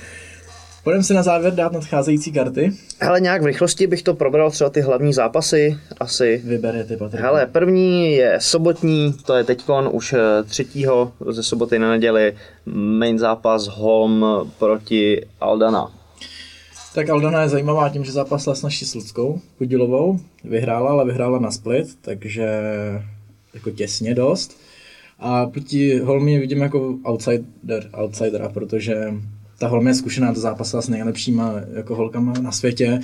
Půjdeme 0.84 1.03
si 1.03 1.14
na 1.14 1.24
závěr 1.24 1.56
dát 1.56 1.72
nadcházející 1.72 2.32
karty. 2.32 2.74
Hele, 2.99 3.22
nějak 3.22 3.41
v 3.41 3.45
rychlosti 3.45 3.88
bych 3.88 4.03
to 4.03 4.14
probral 4.14 4.52
třeba 4.52 4.70
ty 4.70 4.82
hlavní 4.82 5.14
zápasy 5.14 5.78
asi. 5.99 6.41
Vybere 6.45 6.84
ty, 6.84 6.98
Patrik. 6.98 7.22
Hele, 7.22 7.45
první 7.45 8.14
je 8.14 8.38
sobotní, 8.41 9.14
to 9.26 9.36
je 9.36 9.44
teďkon 9.44 9.90
už 9.91 10.14
eh, 10.14 10.44
třetího 10.44 11.12
ze 11.30 11.44
soboty 11.44 11.80
na 11.80 11.90
neděli, 11.90 12.36
main 12.76 13.20
zápas 13.20 13.68
Holm 13.68 14.26
proti 14.60 15.26
Aldana. 15.41 15.91
Tak 16.95 17.10
Aldana 17.10 17.41
je 17.41 17.49
zajímavá 17.49 17.90
tím, 17.90 18.03
že 18.03 18.12
zápasila 18.12 18.56
s 18.56 18.62
naší 18.62 18.86
Sludskou 18.86 19.40
Pudilovou. 19.58 20.20
Vyhrála, 20.44 20.91
ale 20.91 21.06
vyhrála 21.06 21.40
na 21.40 21.52
split, 21.52 21.88
takže 22.02 22.62
jako 23.53 23.72
těsně 23.72 24.16
dost. 24.16 24.58
A 25.20 25.45
proti 25.45 25.99
Holmi 25.99 26.40
vidím 26.40 26.62
jako 26.62 26.95
outsider, 27.03 27.90
outsidera, 28.03 28.49
protože 28.49 29.14
ta 29.62 29.68
Holm 29.68 29.88
je 29.88 29.94
zkušená, 29.94 30.34
to 30.34 30.40
zápasila 30.40 30.82
s 30.82 30.90
nejlepšíma 30.90 31.54
jako 31.74 31.96
holkama 31.96 32.34
na 32.42 32.52
světě 32.52 33.00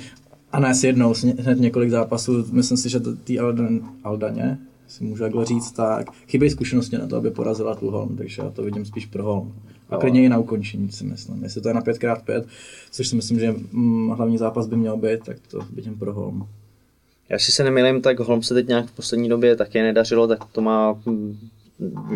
a 0.52 0.60
ne 0.60 0.74
s 0.74 0.84
jednou, 0.84 1.14
s 1.14 1.22
ně, 1.22 1.34
hned 1.38 1.60
několik 1.60 1.90
zápasů. 1.90 2.46
Myslím 2.52 2.78
si, 2.78 2.88
že 2.88 3.00
tý 3.00 3.38
Aldan, 3.38 3.80
Aldaně, 4.04 4.58
si 4.88 5.04
můžu 5.04 5.22
takhle 5.22 5.44
říct, 5.44 5.72
tak 5.72 6.06
chybějí 6.28 6.50
zkušenosti 6.50 6.98
na 6.98 7.06
to, 7.06 7.16
aby 7.16 7.30
porazila 7.30 7.74
tu 7.74 7.90
Holm, 7.90 8.16
takže 8.16 8.42
já 8.42 8.50
to 8.50 8.62
vidím 8.62 8.84
spíš 8.84 9.06
pro 9.06 9.24
Holm. 9.24 9.54
A 9.90 9.96
klidně 9.96 10.24
i 10.24 10.28
na 10.28 10.38
ukončení 10.38 10.92
si 10.92 11.04
myslím. 11.04 11.42
Jestli 11.42 11.60
to 11.60 11.68
je 11.68 11.74
na 11.74 11.82
5x5, 11.82 12.44
což 12.90 13.08
si 13.08 13.16
myslím, 13.16 13.38
že 13.38 13.54
mm, 13.72 14.10
hlavní 14.10 14.38
zápas 14.38 14.66
by 14.66 14.76
měl 14.76 14.96
být, 14.96 15.24
tak 15.24 15.36
to 15.50 15.60
vidím 15.74 15.98
pro 15.98 16.12
Holm. 16.12 16.48
Já 17.28 17.38
si 17.38 17.52
se 17.52 17.64
nemýlím, 17.64 18.02
tak 18.02 18.20
Holm 18.20 18.42
se 18.42 18.54
teď 18.54 18.68
nějak 18.68 18.86
v 18.86 18.92
poslední 18.92 19.28
době 19.28 19.56
také 19.56 19.82
nedařilo, 19.82 20.26
tak 20.26 20.44
to 20.44 20.60
má... 20.60 21.02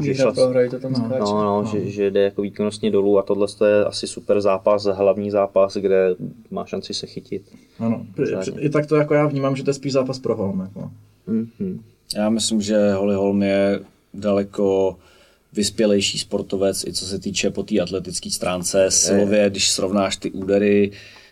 Že 0.01 0.15
šla, 0.15 0.33
to 0.33 0.79
tam 0.81 0.93
No, 0.93 1.09
no, 1.21 1.63
no, 1.63 1.69
že, 1.73 1.91
že 1.91 2.11
jde 2.11 2.23
jako 2.23 2.43
výkonnostně 2.43 2.91
dolů 2.91 3.19
a 3.19 3.23
tohle 3.23 3.47
to 3.59 3.65
je 3.65 3.85
asi 3.85 4.07
super 4.07 4.41
zápas, 4.41 4.85
hlavní 4.85 5.31
zápas, 5.31 5.77
kde 5.77 6.15
má 6.51 6.67
šanci 6.67 6.95
se 6.95 7.07
chytit. 7.07 7.43
Ano, 7.79 8.07
Pořádně. 8.17 8.61
i 8.61 8.71
tak 8.71 8.87
to 8.87 8.97
jako 8.97 9.15
já 9.15 9.27
vnímám, 9.27 9.57
že 9.57 9.65
to 9.65 9.71
je 9.71 9.75
spíš 9.75 9.93
zápas 9.93 10.19
pro 10.19 10.37
Holm. 10.37 10.61
Jako. 10.61 10.91
Mhm. 11.27 11.83
Já 12.17 12.31
myslím, 12.31 12.63
že 12.63 12.93
Holly 12.93 13.15
Holm 13.15 13.43
je 13.43 13.81
daleko 14.15 14.97
vyspělejší 15.53 16.19
sportovec, 16.19 16.85
i 16.85 16.93
co 16.93 17.07
se 17.07 17.19
týče 17.19 17.51
po 17.51 17.63
té 17.63 17.81
atletické 17.81 18.31
stránce. 18.31 18.91
Silově, 18.91 19.51
když 19.51 19.71
srovnáš 19.71 20.17
ty 20.17 20.31
údery, 20.31 20.91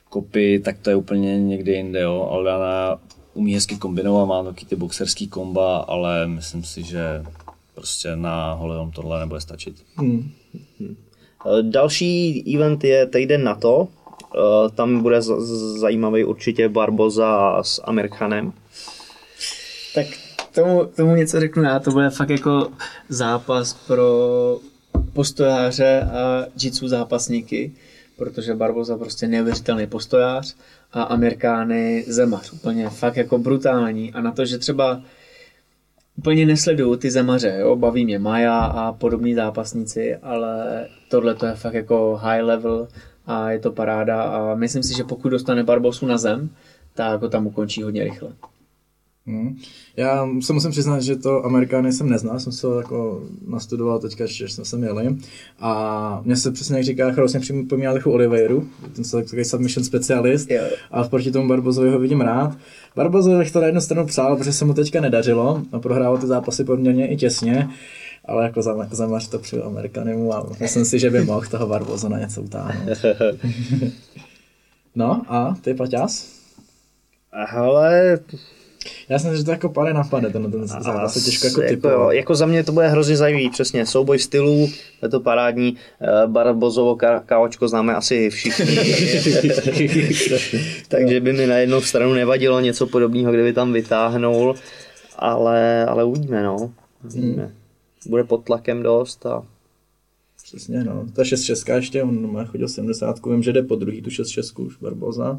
kopy, 0.09 0.61
tak 0.65 0.79
to 0.79 0.91
je 0.91 0.97
úplně 0.97 1.41
někde 1.41 1.73
jinde. 1.73 2.01
Jo. 2.01 2.29
Aldana 2.31 3.01
umí 3.35 3.55
hezky 3.55 3.77
kombinovat, 3.77 4.27
má 4.29 4.45
taky 4.45 4.67
ty 4.67 4.77
boxerský 4.77 5.29
komba, 5.29 5.79
ale 5.79 6.27
myslím 6.27 6.65
si, 6.65 6.83
že 6.83 7.23
prostě 7.81 8.17
na 8.17 8.53
Holly 8.53 8.77
Holm 8.77 8.91
tohle 8.91 9.21
nebude 9.21 9.41
stačit. 9.41 9.75
Hmm. 9.97 10.31
Eh, 10.81 11.63
Další 11.63 12.45
event 12.57 12.85
je 12.85 13.07
týden 13.07 13.45
na 13.45 13.55
to. 13.55 13.89
Eh, 14.35 14.71
Tam 14.75 15.01
bude 15.03 15.23
z- 15.23 15.41
z- 15.41 15.79
zajímavý 15.81 16.25
určitě 16.25 16.69
Barboza 16.69 17.63
s 17.63 17.83
Amir 17.85 18.09
Khanem. 18.09 18.53
Tak 19.95 20.07
tomu, 20.55 20.85
tomu 20.97 21.15
něco 21.15 21.41
řeknu 21.41 21.63
já, 21.63 21.79
to 21.79 21.91
bude 21.91 22.11
fakt 22.11 22.31
jako 22.31 22.69
zápas 23.09 23.73
pro 23.87 24.07
postojáře 25.13 26.01
a 26.01 26.45
jitsu 26.63 26.89
zápasníky, 26.89 27.73
protože 28.17 28.55
Barboza 28.55 28.97
prostě 28.99 29.29
neuvěřitelný 29.29 29.87
postojář 29.87 30.55
a 30.93 31.03
Amerikány 31.03 32.05
zemař, 32.09 32.53
úplně 32.53 32.89
fakt 32.91 33.17
jako 33.17 33.39
brutální 33.39 34.13
a 34.13 34.21
na 34.21 34.33
to, 34.33 34.45
že 34.45 34.59
třeba 34.59 35.03
úplně 36.21 36.47
nesleduju 36.47 36.97
ty 36.97 37.11
zemaře, 37.11 37.57
jo? 37.61 37.77
baví 37.77 38.05
mě 38.05 38.19
Maja 38.19 38.59
a 38.59 38.93
podobní 38.93 39.35
zápasníci, 39.35 40.17
ale 40.17 40.87
tohle 41.09 41.35
to 41.35 41.47
je 41.47 41.55
fakt 41.55 41.75
jako 41.75 42.19
high 42.23 42.43
level 42.43 42.89
a 43.27 43.51
je 43.51 43.59
to 43.59 43.73
paráda 43.73 44.23
a 44.23 44.55
myslím 44.55 44.83
si, 44.83 44.97
že 44.97 45.05
pokud 45.05 45.29
dostane 45.29 45.65
Barbosu 45.65 46.07
na 46.07 46.19
zem, 46.19 46.51
tak 46.95 47.23
ho 47.23 47.29
tam 47.29 47.47
ukončí 47.47 47.83
hodně 47.83 48.05
rychle. 48.05 48.33
Hmm. 49.27 49.57
Já 49.97 50.29
se 50.41 50.53
musím 50.53 50.71
přiznat, 50.71 51.01
že 51.01 51.17
to 51.17 51.45
Amerikány 51.45 51.93
jsem 51.93 52.09
neznal, 52.11 52.41
jsem 52.41 52.53
se 52.53 52.67
ho 52.67 52.79
jako 52.79 53.23
nastudoval 53.47 53.99
teďka, 53.99 54.27
že 54.27 54.49
jsme 54.49 54.65
sem 54.65 54.85
jeli. 54.85 55.17
A 55.61 56.23
mně 56.25 56.37
se 56.37 56.53
přesně 56.53 56.77
jak 56.77 56.85
říká, 56.85 57.11
hrozně 57.11 57.41
připomíná 57.41 57.93
trochu 57.93 58.11
Oliveiru, 58.11 58.69
ten 58.95 59.05
se 59.05 59.17
takový 59.17 59.45
submission 59.45 59.85
specialist. 59.85 60.51
Jo. 60.51 60.63
A 60.91 61.05
proti 61.05 61.31
tomu 61.31 61.49
Barbozovi 61.49 61.91
ho 61.91 61.99
vidím 61.99 62.21
rád. 62.21 62.57
Barbozovi 62.97 63.39
bych 63.39 63.51
to 63.53 63.61
na 63.61 63.67
jednu 63.67 63.81
stranu 63.81 64.07
přál, 64.07 64.37
protože 64.37 64.53
se 64.53 64.65
mu 64.65 64.75
teďka 64.75 65.01
nedařilo 65.01 65.63
a 65.73 65.79
prohrával 65.79 66.19
ty 66.19 66.27
zápasy 66.27 66.65
poměrně 66.65 67.09
i 67.09 67.17
těsně. 67.17 67.69
ale 68.25 68.45
jako 68.45 68.63
zama, 68.63 68.89
zamař 68.91 69.29
to 69.29 69.39
při 69.39 69.63
Amerikanimu 69.63 70.35
a 70.35 70.47
myslím 70.61 70.85
si, 70.85 70.99
že 70.99 71.11
by 71.11 71.25
mohl 71.25 71.47
toho 71.51 71.67
Barboza 71.67 72.09
na 72.09 72.19
něco 72.19 72.43
utáhnout. 72.43 72.99
no 74.95 75.23
a 75.29 75.57
ty 75.61 75.75
Paťas? 75.75 76.29
Ale 77.33 78.19
Já 79.09 79.19
si 79.19 79.25
myslím, 79.27 79.37
že 79.39 79.45
to 79.45 79.51
jako 79.51 79.69
pade 79.69 79.95
na 79.95 80.05
pade, 80.05 80.31
ten, 80.31 80.51
ten 80.51 80.67
zápas 80.67 81.17
je 81.17 81.23
těžko 81.23 81.47
jako 81.47 81.63
jako, 81.63 81.89
jo, 81.89 82.11
jako 82.11 82.35
za 82.35 82.47
mě 82.47 82.65
to 82.65 82.73
bude 82.73 82.89
hrozně 82.89 83.17
zajímavý, 83.17 83.51
přesně, 83.51 83.87
souboj 83.87 84.19
stylů, 84.19 84.69
je 85.03 85.09
to 85.09 85.21
parádní, 85.21 85.77
Eh, 86.01 86.27
Barbozovo 86.27 86.95
ka- 86.97 87.23
káočko 87.27 87.69
známe 87.69 87.95
asi 87.95 88.31
všichni, 88.31 88.77
takže 90.89 91.21
by 91.21 91.33
mi 91.33 91.47
na 91.47 91.57
jednu 91.57 91.81
stranu 91.81 92.15
nevadilo 92.15 92.61
něco 92.61 92.87
podobného, 92.87 93.33
kdyby 93.33 93.53
tam 93.53 93.73
vytáhnul, 93.73 94.55
ale, 95.17 95.87
ale 95.87 96.05
uvidíme, 96.05 96.43
no. 96.43 96.73
Uvidíme. 97.05 97.55
Bude 98.07 98.25
pod 98.25 98.45
tlakem 98.45 98.83
dost 98.83 99.27
a 99.27 99.43
Přesně, 100.45 100.85
no. 100.85 101.07
Ta 101.13 101.25
6 101.25 101.43
česká 101.43 101.77
ještě, 101.77 102.03
on 102.03 102.33
má 102.33 102.45
chodil 102.45 102.69
70, 102.69 103.27
vím, 103.27 103.43
že 103.43 103.53
jde 103.53 103.63
po 103.63 103.77
druhý 103.77 104.03
tu 104.03 104.11
6 104.11 104.29
českou 104.29 104.63
už 104.63 104.77
Barboza. 104.77 105.39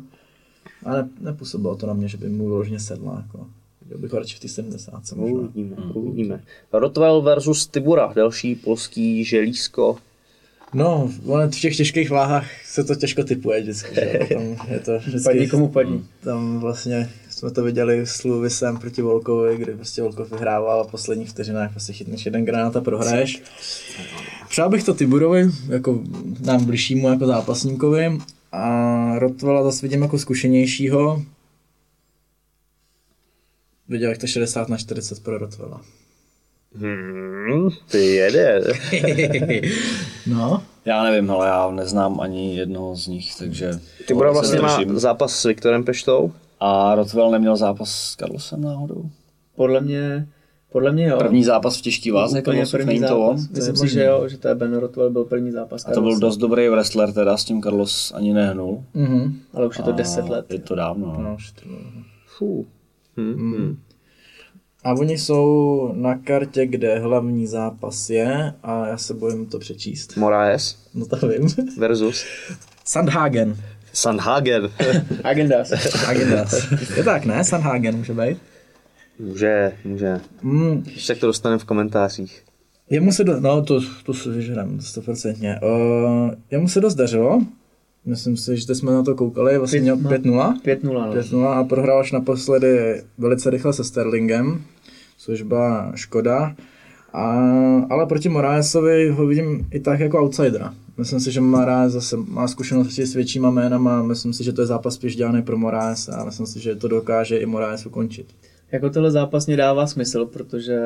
Ale 0.85 1.09
nepůsobilo 1.19 1.75
to 1.75 1.87
na 1.87 1.93
mě, 1.93 2.07
že 2.07 2.17
by 2.17 2.29
mu 2.29 2.47
vyloženě 2.47 2.79
sedla, 2.79 3.23
jako. 3.25 3.47
Byl 3.85 3.97
bych 3.97 4.13
radši 4.13 4.35
v 4.35 4.39
té 4.39 4.47
70 4.47 4.93
možná. 5.15 5.37
uvidíme, 5.37 5.75
uvidíme. 5.93 6.43
Rotwell 6.73 7.21
versus 7.21 7.67
Tibura, 7.67 8.13
další 8.15 8.55
polský 8.55 9.23
želízko. 9.23 9.97
No, 10.73 11.09
ale 11.33 11.47
v 11.47 11.59
těch 11.59 11.77
těžkých 11.77 12.09
váhách 12.09 12.65
se 12.65 12.83
to 12.83 12.95
těžko 12.95 13.23
typuje 13.23 13.61
vždycky, 13.61 13.95
že? 13.95 14.19
Tam 14.33 14.57
je 14.71 14.79
to 14.79 14.99
vždycky, 14.99 15.23
Padni 15.23 15.47
komu 15.47 15.67
padni. 15.67 16.03
Tam 16.23 16.59
vlastně 16.59 17.09
jsme 17.29 17.51
to 17.51 17.63
viděli 17.63 18.01
s 18.05 18.23
Luvisem 18.23 18.77
proti 18.77 19.01
Volkovi, 19.01 19.57
kdy 19.57 19.73
prostě 19.73 20.01
Volkov 20.01 20.31
vyhrával 20.31 20.81
a 20.81 20.83
v 20.83 20.91
posledních 20.91 21.29
vteřinách 21.29 21.71
prostě 21.71 21.93
chytneš 21.93 22.25
jeden 22.25 22.45
granát 22.45 22.75
a 22.75 22.81
prohraješ. 22.81 23.41
Přál 24.49 24.69
bych 24.69 24.83
to 24.83 24.93
Tiburovi, 24.93 25.49
jako 25.67 26.03
nám 26.45 26.65
bližšímu 26.65 27.09
jako 27.09 27.27
zápasníkovi 27.27 28.17
a 28.51 29.19
Rotwella 29.19 29.63
zase 29.63 29.81
vidím 29.85 30.01
jako 30.01 30.19
zkušenějšího. 30.19 31.21
Viděl 33.87 34.09
jak 34.09 34.17
to 34.17 34.27
60 34.27 34.69
na 34.69 34.77
40 34.77 35.23
pro 35.23 35.37
Rotwella. 35.37 35.81
Hmm, 36.75 37.69
ty 37.91 38.05
jede. 38.05 38.61
No, 40.27 40.63
Já 40.85 41.03
nevím, 41.03 41.31
ale 41.31 41.47
já 41.47 41.71
neznám 41.71 42.19
ani 42.19 42.57
jednoho 42.57 42.95
z 42.95 43.07
nich, 43.07 43.35
takže... 43.35 43.79
Tohle 44.07 44.45
se 44.45 44.59
vlastně 44.59 44.85
má 44.85 44.99
zápas 44.99 45.35
s 45.35 45.43
Viktorem 45.43 45.83
Peštou. 45.83 46.31
A 46.59 46.95
Rottwell 46.95 47.31
neměl 47.31 47.57
zápas 47.57 47.91
s 47.91 48.15
Carlosem 48.15 48.61
náhodou? 48.61 49.09
Podle 49.55 49.81
mě, 49.81 50.27
podle 50.71 50.91
mě 50.91 51.07
jo. 51.07 51.17
První 51.17 51.43
zápas 51.43 51.77
v 51.77 51.81
těžký 51.81 52.11
váze, 52.11 52.39
Úplně 52.41 52.65
první 52.71 52.85
není 52.85 52.99
to 53.07 53.19
on? 53.19 53.37
zápas. 53.37 53.55
Myslím 53.55 53.75
si, 53.75 53.87
že 53.87 54.03
jo, 54.05 54.27
že 54.27 54.37
to 54.37 54.47
je 54.47 54.55
Ben 54.55 54.73
Rotwell, 54.77 55.09
byl 55.09 55.23
první 55.25 55.51
zápas. 55.51 55.85
A 55.85 55.91
to 55.91 56.01
byl 56.01 56.19
dost 56.19 56.37
dobrý 56.37 56.67
wrestler, 56.69 57.13
teda 57.13 57.37
s 57.37 57.45
tím 57.45 57.61
Carlos 57.61 58.11
ani 58.15 58.33
nehnul. 58.33 58.83
mhm. 58.93 59.35
Ale 59.53 59.67
už 59.67 59.77
je 59.77 59.83
to 59.83 59.91
10 59.91 60.29
let. 60.29 60.45
Je 60.53 60.59
to 60.59 60.75
dávno. 60.75 61.15
No. 61.21 61.35
už 61.35 61.51
to 61.51 61.61
bylo. 61.67 61.79
Fů. 62.37 62.65
Hmm. 63.17 63.77
A 64.83 64.93
oni 64.93 65.17
jsou 65.17 65.91
na 65.95 66.17
kartě, 66.17 66.65
kde 66.65 66.99
hlavní 66.99 67.47
zápas 67.47 68.09
je 68.09 68.53
a 68.63 68.87
já 68.87 68.97
se 68.97 69.13
bojím 69.13 69.45
to 69.45 69.59
přečíst. 69.59 70.17
Moraes 70.17 70.75
No 70.93 71.05
to 71.05 71.27
vím. 71.27 71.47
versus 71.77 72.25
Sandhagen. 72.85 73.55
Sandhagen. 73.93 74.69
Agendas. 75.23 75.71
Agendas. 76.07 76.71
Je 76.97 77.03
tak, 77.03 77.25
ne? 77.25 77.43
Sandhagen 77.43 77.97
může 77.97 78.13
být. 78.13 78.37
Může, 79.21 79.71
může. 79.85 80.19
Mm, 80.41 80.81
Když 80.81 81.07
tak 81.07 81.17
to 81.17 81.27
dostaneme 81.27 81.59
v 81.59 81.65
komentářích. 81.65 82.43
jemu 82.89 83.11
se 83.11 83.23
do... 83.23 83.39
No, 83.39 83.61
to, 83.61 83.79
to 84.05 84.13
si 84.13 84.29
vyžerem, 84.29 84.81
stoprocentně. 84.81 85.59
Uh, 85.63 86.31
jemu 86.51 86.67
se 86.67 86.81
dost 86.81 86.95
dařilo. 86.95 87.41
Myslím 88.05 88.37
si, 88.37 88.57
že 88.57 88.75
jsme 88.75 88.91
na 88.91 89.03
to 89.03 89.15
koukali, 89.15 89.57
vlastně 89.57 89.79
Pět- 89.79 89.83
měl 89.83 89.97
no. 89.97 90.09
5-0. 90.09 90.61
5-0, 90.65 90.83
no. 90.83 91.13
5-0 91.13 91.45
a 91.47 91.63
prohrál 91.63 91.99
až 91.99 92.11
naposledy 92.11 93.03
velice 93.17 93.49
rychle 93.49 93.73
se 93.73 93.83
Sterlingem, 93.83 94.61
což 95.17 95.41
byla 95.41 95.91
škoda. 95.95 96.55
A, 97.13 97.23
ale 97.89 98.05
proti 98.05 98.29
Moraesovi 98.29 99.09
ho 99.09 99.27
vidím 99.27 99.67
i 99.71 99.79
tak 99.79 99.99
jako 99.99 100.19
outsidera. 100.19 100.73
Myslím 100.97 101.19
si, 101.19 101.31
že 101.31 101.41
Moraes 101.41 101.93
zase 101.93 102.17
má 102.17 102.47
zkušenosti 102.47 103.05
s 103.05 103.13
většíma 103.15 103.49
jménama, 103.49 104.03
myslím 104.03 104.33
si, 104.33 104.43
že 104.43 104.53
to 104.53 104.61
je 104.61 104.67
zápas 104.67 104.93
spíš 104.95 105.15
dělaný 105.15 105.41
pro 105.43 105.57
Moraes 105.57 106.09
a 106.09 106.25
myslím 106.25 106.45
si, 106.45 106.59
že 106.59 106.75
to 106.75 106.87
dokáže 106.87 107.37
i 107.37 107.45
Moraes 107.45 107.85
ukončit. 107.85 108.25
Jako 108.71 108.89
tohle 108.89 109.11
zápas 109.11 109.47
mě 109.47 109.57
dává 109.57 109.87
smysl, 109.87 110.25
protože 110.25 110.79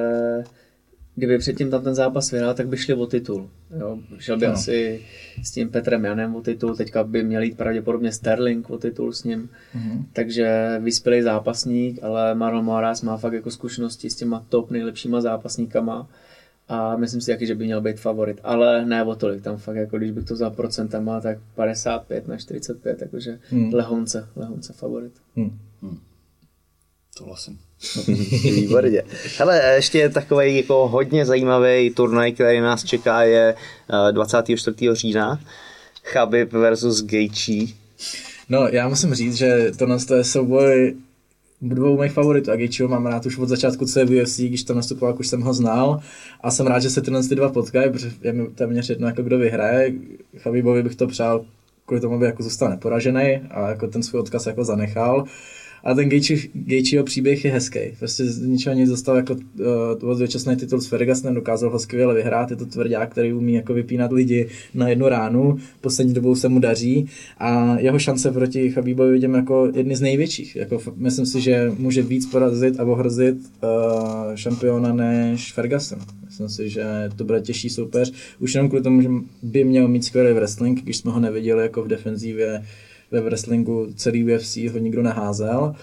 kdyby 1.15 1.37
předtím 1.37 1.69
tam 1.71 1.83
ten 1.83 1.95
zápas 1.95 2.31
vyhrál, 2.31 2.53
tak 2.53 2.67
by 2.67 2.77
šli 2.77 2.93
o 2.93 3.05
titul. 3.05 3.49
Jo? 3.79 3.99
Šel 4.19 4.37
by 4.37 4.45
Ano. 4.45 4.53
asi 4.55 5.01
s 5.43 5.51
tím 5.51 5.69
Petrem 5.69 6.05
Janem 6.05 6.35
o 6.35 6.41
titul, 6.41 6.75
teďka 6.75 7.03
by 7.03 7.23
měl 7.23 7.41
jít 7.41 7.57
pravděpodobně 7.57 8.11
Sterling 8.11 8.69
o 8.69 8.77
titul 8.77 9.13
s 9.13 9.23
ním. 9.23 9.49
Mhm. 9.75 10.05
Takže 10.13 10.77
vyspělý 10.83 11.21
zápasník, 11.21 11.99
ale 12.03 12.35
Marlon 12.35 12.65
Moraes 12.65 13.01
má 13.01 13.17
fakt 13.17 13.33
jako 13.33 13.51
zkušenosti 13.51 14.09
s 14.09 14.15
těma 14.15 14.45
top 14.49 14.71
nejlepšíma 14.71 15.21
zápasníkama 15.21 16.07
a 16.67 16.97
myslím 16.97 17.21
si 17.21 17.31
taky, 17.31 17.47
že 17.47 17.55
by 17.55 17.65
měl 17.65 17.81
být 17.81 17.99
favorit, 17.99 18.39
ale 18.43 18.85
ne 18.85 19.03
o 19.03 19.15
tolik, 19.15 19.41
tam 19.43 19.57
fakt 19.57 19.75
jako 19.75 19.97
když 19.97 20.11
bych 20.11 20.25
to 20.25 20.33
vzal 20.33 20.51
procentama, 20.51 21.21
tak 21.21 21.37
55 21.55 22.27
na 22.27 22.37
45, 22.37 22.97
takže 23.11 23.39
Hmm. 23.49 23.73
lehonce, 23.73 24.27
lehonce 24.35 24.73
favorit. 24.73 25.11
Hm. 25.37 25.57
To 25.81 25.87
vlastně. 27.23 27.55
Výborně. 28.43 29.03
Hele, 29.37 29.73
ještě 29.75 29.97
je 29.97 30.09
takový 30.09 30.57
jako 30.57 30.87
hodně 30.87 31.25
zajímavý 31.25 31.89
turnaj, 31.89 32.31
který 32.31 32.59
nás 32.59 32.83
čeká, 32.83 33.23
je 33.23 33.55
eh, 34.09 34.11
24. 34.11 34.77
října. 34.91 35.39
Chabib 36.03 36.53
versus 36.53 37.03
Gaethje. 37.03 37.67
No, 38.49 38.67
já 38.67 38.87
musím 38.87 39.13
říct, 39.13 39.35
že 39.35 39.71
tohle 39.77 39.97
je 40.15 40.23
souboj 40.23 40.95
dvou 41.61 42.01
mých 42.01 42.11
favoritů. 42.11 42.51
A 42.51 42.55
Gaethjeho 42.55 42.89
mám 42.89 43.05
rád 43.05 43.25
už 43.25 43.37
od 43.37 43.49
začátku, 43.49 43.85
co 43.85 43.99
je 43.99 44.05
v 44.05 44.21
UFC, 44.21 44.39
když 44.39 44.63
tam 44.63 44.75
nastupoval, 44.75 45.15
už 45.19 45.27
jsem 45.27 45.41
ho 45.41 45.53
znal. 45.53 45.99
A 46.41 46.51
jsem 46.51 46.67
rád, 46.67 46.79
že 46.79 46.89
se 46.89 47.01
tyhle 47.01 47.23
ty 47.23 47.35
dva 47.35 47.49
potkají, 47.49 47.91
protože 47.91 48.11
je 48.21 48.33
mi 48.33 48.47
téměř 48.47 48.89
jedno, 48.89 49.07
jako 49.07 49.23
kdo 49.23 49.37
vyhraje. 49.37 49.93
Chabibovi 50.37 50.83
bych 50.83 50.95
to 50.95 51.07
přál 51.07 51.45
kvůli 51.85 52.01
tomu, 52.01 52.15
aby 52.15 52.25
jako 52.25 52.43
zůstal 52.43 52.69
neporažený 52.69 53.39
a 53.51 53.69
jako 53.69 53.87
ten 53.87 54.03
svůj 54.03 54.19
odkaz 54.19 54.45
jako 54.45 54.63
zanechal. 54.63 55.25
A 55.85 55.93
ten 55.93 56.09
Gaethjeho 56.53 57.05
příběh 57.05 57.45
je 57.45 57.51
hezký. 57.51 57.79
Prostě 57.99 58.25
z 58.25 58.41
ničeho 58.41 58.75
nic 58.75 58.89
dostal 58.89 59.15
jako 59.15 59.35
uh, 60.01 60.19
dočasný 60.19 60.55
titul 60.55 60.81
s 60.81 60.87
Fergusonem, 60.87 61.35
dokázal 61.35 61.69
ho 61.69 61.79
skvěle 61.79 62.15
vyhrát. 62.15 62.51
Je 62.51 62.57
to 62.57 62.65
tvrdák, 62.65 63.11
který 63.11 63.33
umí 63.33 63.53
jako 63.53 63.73
vypínat 63.73 64.11
lidi 64.11 64.47
na 64.73 64.89
jednu 64.89 65.09
ránu. 65.09 65.57
Poslední 65.81 66.13
dobou 66.13 66.35
se 66.35 66.49
mu 66.49 66.59
daří 66.59 67.07
a 67.37 67.79
jeho 67.79 67.99
šance 67.99 68.31
proti 68.31 68.71
Chabibovi 68.71 69.11
vidím 69.11 69.33
jako 69.33 69.71
jedny 69.75 69.95
z 69.95 70.01
největších. 70.01 70.55
Jako, 70.55 70.81
myslím 70.95 71.25
si, 71.25 71.41
že 71.41 71.71
může 71.77 72.01
víc 72.01 72.25
porazit 72.25 72.79
a 72.79 72.83
ohrozit 72.83 73.35
uh, 73.35 74.35
šampiona 74.35 74.93
než 74.93 75.53
Ferguson. 75.53 75.99
Myslím 76.25 76.49
si, 76.49 76.69
že 76.69 76.85
to 77.15 77.23
bude 77.23 77.41
těžší 77.41 77.69
soupeř. 77.69 78.13
Už 78.39 78.53
jenom 78.53 78.69
kvůli 78.69 78.83
tomu, 78.83 79.01
že 79.01 79.09
by 79.43 79.63
měl 79.63 79.87
mít 79.87 80.05
skvělý 80.05 80.33
wrestling, 80.33 80.83
když 80.83 80.97
jsme 80.97 81.11
ho 81.11 81.19
neviděli 81.19 81.61
jako 81.61 81.83
v 81.83 81.87
defenzívě 81.87 82.63
ve 83.21 83.29
wrestlingu 83.29 83.93
celý 83.95 84.33
UFC 84.33 84.57
ho 84.57 84.77
nikdo 84.77 85.01
neházel. 85.01 85.75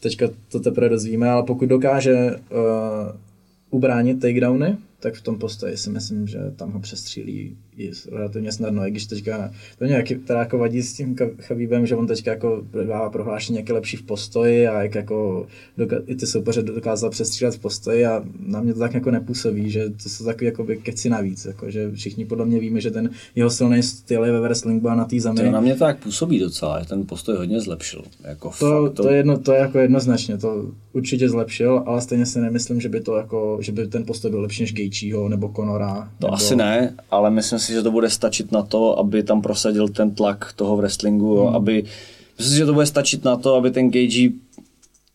Teďka 0.00 0.28
to 0.48 0.60
teprve 0.60 0.88
dozvíme, 0.88 1.30
ale 1.30 1.42
pokud 1.42 1.66
dokáže 1.66 2.36
uh, 2.36 2.36
ubránit 3.70 4.20
takedowny, 4.20 4.76
tak 5.00 5.14
v 5.14 5.22
tom 5.22 5.38
postoji 5.38 5.76
si 5.76 5.90
myslím, 5.90 6.26
že 6.26 6.38
tam 6.56 6.72
ho 6.72 6.80
přestřílí 6.80 7.56
i 7.76 7.90
relativně 8.12 8.52
snadno, 8.52 8.86
i 8.86 8.90
když 8.90 9.06
teďka 9.06 9.50
to 9.78 9.84
mě 9.84 10.04
teda 10.26 10.38
jako 10.38 10.58
vadí 10.58 10.82
s 10.82 10.92
tím 10.92 11.16
Chabíbem, 11.40 11.86
že 11.86 11.96
on 11.96 12.06
teďka 12.06 12.30
jako 12.30 12.62
dává 12.86 13.10
prohlášení, 13.10 13.58
jak 13.58 13.68
je 13.68 13.74
lepší 13.74 13.96
v 13.96 14.02
postoji 14.02 14.68
a 14.68 14.82
jak 14.82 14.94
jako 14.94 15.46
doka- 15.78 16.02
i 16.06 16.14
ty 16.14 16.26
soupeře 16.26 16.62
dokázal 16.62 17.10
přestřílet 17.10 17.54
v 17.54 17.58
postoji 17.58 18.06
a 18.06 18.24
na 18.46 18.60
mě 18.60 18.74
to 18.74 18.78
tak 18.80 18.94
jako 18.94 19.10
nepůsobí, 19.10 19.70
že 19.70 19.90
to 20.02 20.08
jsou 20.08 20.24
takový 20.24 20.46
jako 20.46 20.66
keci 20.82 21.08
navíc, 21.08 21.44
jako, 21.44 21.70
že 21.70 21.92
všichni 21.92 22.24
podle 22.24 22.46
mě 22.46 22.60
víme, 22.60 22.80
že 22.80 22.90
ten 22.90 23.10
jeho 23.34 23.50
silný 23.50 23.82
styl 23.82 24.24
je 24.24 24.32
ve 24.32 24.40
wrestlingu 24.40 24.88
a 24.88 24.94
na 24.94 25.04
té 25.04 25.20
zemi. 25.20 25.40
To 25.40 25.50
na 25.50 25.60
mě 25.60 25.72
to 25.74 25.78
tak 25.78 25.98
působí 26.02 26.38
docela, 26.38 26.80
že 26.80 26.88
ten 26.88 27.06
postoj 27.06 27.36
hodně 27.36 27.60
zlepšil. 27.60 28.02
Jako 28.24 28.52
To, 28.58 28.84
fakt, 28.86 28.94
to, 28.94 29.08
je 29.10 29.16
jedno, 29.16 29.38
to 29.38 29.52
je 29.52 29.58
jako 29.58 29.78
jednoznačně, 29.78 30.38
to 30.38 30.70
určitě 30.92 31.28
zlepšil, 31.28 31.82
ale 31.86 32.00
stejně 32.00 32.26
si 32.26 32.40
nemyslím, 32.40 32.80
že 32.80 32.88
by 32.88 33.00
to 33.00 33.16
jako, 33.16 33.58
že 33.60 33.72
by 33.72 33.86
ten 33.86 34.04
postoj 34.04 34.30
byl 34.30 34.40
lepší 34.40 34.62
než 34.62 34.72
Gaethjeho 34.74 35.28
nebo 35.28 35.52
Conora. 35.56 36.10
To 36.18 36.26
nebo... 36.26 36.34
asi 36.34 36.56
ne, 36.56 36.94
ale 37.10 37.30
myslím 37.30 37.58
si, 37.58 37.65
že 37.72 37.82
to 37.82 37.90
bude 37.90 38.10
stačit 38.10 38.52
na 38.52 38.62
to, 38.62 38.98
aby 38.98 39.22
tam 39.22 39.42
prosadil 39.42 39.88
ten 39.88 40.10
tlak 40.10 40.52
toho 40.56 40.76
wrestlingu, 40.76 41.46
hmm. 41.46 41.56
aby, 41.56 41.84
myslím 42.38 42.52
si, 42.52 42.58
že 42.58 42.66
to 42.66 42.74
bude 42.74 42.86
stačit 42.86 43.24
na 43.24 43.36
to, 43.36 43.54
aby 43.54 43.70
ten 43.70 43.90
Gagey 43.90 44.32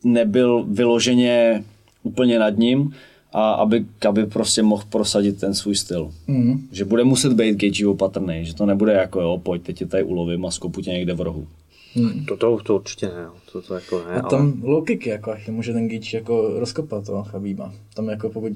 nebyl 0.04 0.66
vyloženě 0.68 1.64
úplně 2.04 2.40
nad 2.40 2.58
ním 2.58 2.94
a 3.34 3.52
aby, 3.52 3.86
aby 4.10 4.26
prostě 4.26 4.64
mohl 4.64 4.84
prosadit 4.90 5.40
ten 5.40 5.54
svůj 5.54 5.76
styl. 5.76 6.12
Mm. 6.28 6.68
Že 6.72 6.86
bude 6.86 7.04
muset 7.04 7.34
být 7.34 7.56
Gagey 7.56 7.86
opatrný, 7.86 8.46
že 8.46 8.56
to 8.56 8.66
nebude 8.66 8.94
jako 8.94 9.22
jo, 9.22 9.40
pojď, 9.44 9.62
teď 9.62 9.78
tě 9.78 9.86
tady 9.86 10.04
ulovím 10.04 10.46
a 10.46 10.52
skopu 10.52 10.82
tě 10.82 10.92
někde 10.92 11.14
v 11.14 11.22
rohu. 11.22 11.48
Hmm. 11.96 12.26
To, 12.26 12.38
to, 12.38 12.60
to 12.64 12.76
určitě 12.76 13.06
ne, 13.06 13.24
no. 13.24 13.34
to, 13.52 13.62
to 13.62 13.76
jako 13.76 14.04
ne, 14.08 14.16
A 14.16 14.30
tam 14.30 14.42
ale... 14.42 14.72
low 14.72 14.86
kicky, 14.86 15.10
jako, 15.10 15.36
může 15.50 15.74
ten 15.74 15.88
Gage 15.88 16.18
jako 16.18 16.60
rozkopat 16.60 17.06
toho 17.06 17.24
Chabíba. 17.24 17.74
Tam 17.94 18.10
jako 18.10 18.30
pokud 18.30 18.54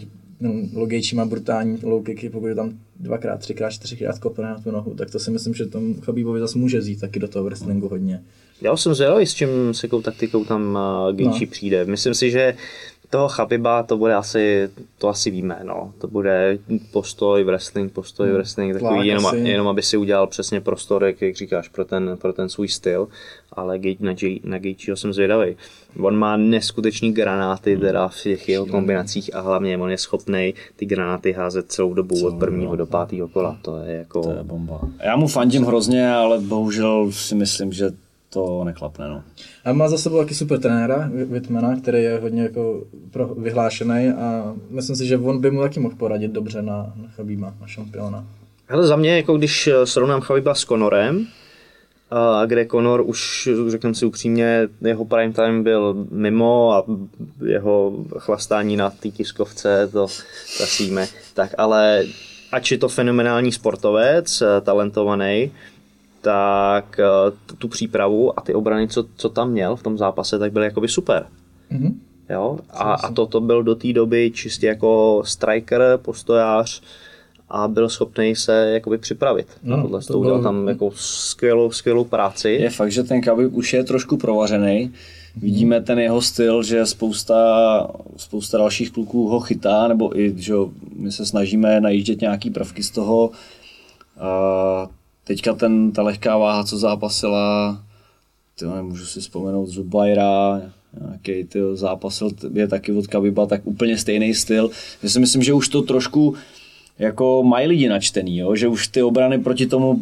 Logejči 0.74 1.16
má 1.16 1.26
brutální 1.26 1.80
low 1.84 2.04
kicky, 2.04 2.30
pokud 2.30 2.48
je 2.48 2.56
tam 2.56 2.80
dvakrát, 3.00 3.38
třikrát, 3.38 3.70
čtyřikrát 3.70 4.20
kopne 4.20 4.44
na 4.44 4.60
tu 4.60 4.72
nohu, 4.72 4.94
tak 4.94 5.12
to 5.12 5.20
si 5.20 5.32
myslím, 5.32 5.54
že 5.54 5.66
tam 5.66 5.94
Chabíbovi 5.94 6.40
zase 6.40 6.58
může 6.58 6.82
zít 6.82 7.00
taky 7.00 7.20
do 7.20 7.28
toho 7.28 7.46
wrestlingu 7.46 7.90
hodně. 7.90 8.24
Já 8.62 8.78
jsem 8.78 8.94
zvědavý, 8.94 9.26
s 9.26 9.34
čím 9.34 9.50
s 9.72 9.84
jakou 9.84 10.02
taktikou 10.02 10.46
tam 10.46 10.62
uh, 10.62 11.16
Gaethje 11.16 11.48
no. 11.48 11.52
přijde. 11.52 11.86
Myslím 11.86 12.14
si, 12.14 12.32
že 12.32 12.56
toho 13.10 13.28
Chabiba 13.28 13.84
to 13.84 13.98
bude 13.98 14.16
asi, 14.16 14.70
to 14.98 15.10
asi 15.10 15.32
víme, 15.32 15.60
no. 15.64 15.94
To 15.98 16.08
bude 16.08 16.58
postoj 16.92 17.44
wrestling, 17.44 17.92
postoj 17.92 18.28
hmm. 18.28 18.36
wrestling, 18.36 18.74
takový 18.74 19.08
jenom, 19.08 19.26
asi. 19.26 19.38
jenom, 19.38 19.68
aby 19.68 19.82
si 19.82 19.98
udělal 19.98 20.28
přesně 20.28 20.62
prostor, 20.62 21.04
jak, 21.04 21.22
jak 21.22 21.36
říkáš, 21.36 21.70
pro 21.70 21.86
ten, 21.86 22.18
pro 22.22 22.34
ten 22.34 22.50
svůj 22.50 22.68
styl, 22.68 23.08
ale 23.54 23.80
na, 24.00 24.14
G, 24.14 24.40
na 24.44 24.60
Gaethjeho 24.60 24.98
jsem 24.98 25.14
zvědavý. 25.14 25.56
On 26.02 26.16
má 26.16 26.38
neskutečný 26.38 27.14
granáty 27.14 27.74
hmm. 27.74 27.82
teda 27.82 28.08
v 28.08 28.22
těch 28.22 28.50
jeho 28.50 28.66
kombinacích 28.66 29.36
a 29.36 29.40
hlavně 29.40 29.78
on 29.78 29.92
je 29.92 29.98
schopný 29.98 30.54
ty 30.76 30.86
granáty 30.86 31.32
házet 31.32 31.72
celou 31.72 31.94
dobu 31.94 32.16
celou 32.16 32.28
od 32.28 32.40
prvního 32.40 32.76
do 32.76 32.86
pátého 32.86 33.28
kola. 33.28 33.58
To 33.62 33.78
je 33.78 33.96
jako... 33.96 34.22
To 34.22 34.32
je 34.32 34.44
bomba. 34.44 34.80
Já 35.04 35.16
mu 35.16 35.28
fandím 35.28 35.64
hrozně, 35.64 36.14
ale 36.14 36.40
bohužel 36.40 37.12
si 37.12 37.36
myslím, 37.36 37.74
že 37.74 37.92
to 38.36 38.64
neklapne. 38.68 39.08
No. 39.08 39.24
A 39.66 39.74
má 39.74 39.88
za 39.88 39.98
sebou 39.98 40.18
taky 40.18 40.36
super 40.36 40.60
trenéra, 40.60 41.10
Whitmana, 41.32 41.80
který 41.80 42.04
je 42.04 42.20
hodně 42.20 42.42
jako 42.42 42.84
pro, 43.12 43.28
vyhlášený 43.28 44.10
a 44.10 44.54
myslím 44.70 44.96
si, 44.96 45.08
že 45.08 45.18
on 45.18 45.42
by 45.42 45.52
mu 45.52 45.62
taky 45.62 45.80
mohl 45.80 45.96
poradit 45.96 46.32
dobře 46.32 46.62
na, 46.62 46.94
na 46.96 47.08
Chabíma, 47.16 47.56
na 47.62 47.68
šampiona. 47.68 48.26
Hele, 48.68 48.88
za 48.88 48.96
mě, 48.96 49.18
jako 49.18 49.38
když 49.38 49.68
eh, 49.68 49.86
srovnám 49.86 50.22
Chabiba 50.22 50.56
s 50.56 50.66
Conorem, 50.66 51.28
a 52.12 52.46
kde 52.46 52.66
Conor 52.66 53.04
už, 53.06 53.50
řekněme 53.68 53.96
si 53.96 54.06
upřímně, 54.06 54.68
jeho 54.82 55.06
prime 55.06 55.34
time 55.34 55.64
byl 55.64 56.06
mimo 56.12 56.74
a 56.74 56.84
jeho 57.46 57.94
chlastání 58.18 58.78
na 58.78 58.90
té 58.90 59.10
tiskovce, 59.10 59.90
to 59.92 60.08
zasíme. 60.60 61.08
Tak 61.34 61.56
ale 61.58 62.06
ač 62.52 62.72
je 62.72 62.78
to 62.78 62.90
fenomenální 62.90 63.52
sportovec, 63.52 64.42
eh, 64.42 64.62
talentovaný, 64.62 65.52
tak 66.26 67.00
eh, 67.00 67.56
tu 67.58 67.68
přípravu 67.68 68.40
a 68.40 68.42
ty 68.42 68.54
obrany, 68.54 68.88
co, 68.88 69.06
co 69.16 69.30
tam 69.30 69.52
měl 69.52 69.76
v 69.76 69.84
tom 69.84 69.98
zápase, 69.98 70.40
tak 70.40 70.52
byly 70.52 70.66
jakoby 70.66 70.88
super. 70.88 71.26
Mm-hmm. 71.72 71.94
Jo? 72.30 72.60
A, 72.70 72.94
a 72.94 73.12
toto 73.12 73.42
byl 73.42 73.64
do 73.64 73.76
té 73.76 73.94
doby 73.94 74.32
čistě 74.34 74.68
jako 74.68 75.22
striker, 75.26 75.84
postojář 76.02 76.82
a 77.50 77.68
byl 77.68 77.90
schopný 77.90 78.36
se 78.36 78.72
jakoby 78.74 78.98
připravit. 78.98 79.48
No, 79.64 79.82
tohle 79.82 80.02
to 80.02 80.20
udělal 80.20 80.44
tam 80.44 80.68
jako 80.68 80.92
skvělou, 80.96 81.72
skvělou 81.72 82.04
práci. 82.04 82.50
Je 82.50 82.70
fakt, 82.70 82.92
že 82.92 83.04
ten 83.04 83.22
Khabib 83.22 83.54
už 83.54 83.74
je 83.74 83.84
trošku 83.84 84.18
provařený. 84.18 84.94
Vidíme 85.36 85.82
ten 85.82 86.00
jeho 86.00 86.22
styl, 86.22 86.64
že 86.64 86.86
spousta, 86.86 87.88
spousta 88.18 88.58
dalších 88.58 88.92
kluků 88.92 89.28
ho 89.28 89.40
chytá, 89.40 89.88
nebo 89.88 90.20
i, 90.20 90.34
že 90.38 90.54
my 90.96 91.12
se 91.12 91.26
snažíme 91.26 91.82
najíždět 91.82 92.22
nějaký 92.22 92.50
prvky 92.50 92.84
z 92.84 92.92
toho. 92.92 93.28
Uh, 93.28 94.90
Teďka 95.28 95.54
ten, 95.54 95.92
ta 95.92 96.02
lehká 96.02 96.38
váha, 96.38 96.64
co 96.64 96.78
zápasila, 96.78 97.84
tyjo, 98.60 98.76
nemůžu 98.76 99.06
si 99.06 99.20
vzpomenout, 99.20 99.68
Zubajra, 99.68 100.62
nějaký 101.02 101.44
ty 101.44 101.60
zápasil 101.74 102.32
je 102.54 102.68
taky 102.68 102.92
od 102.92 103.08
Kabiba, 103.08 103.46
tak 103.46 103.62
úplně 103.64 103.98
stejný 103.98 104.34
styl. 104.34 104.70
Já 105.04 105.10
si 105.10 105.20
myslím, 105.20 105.44
že 105.44 105.54
už 105.54 105.70
to 105.70 105.82
trošku 105.82 106.36
jako 107.00 107.44
mají 107.44 107.68
lidi 107.68 107.90
načtený, 107.90 108.38
jo? 108.38 108.56
že 108.56 108.68
už 108.68 108.88
ty 108.88 109.04
obrany 109.04 109.40
proti 109.40 109.66
tomu 109.66 110.00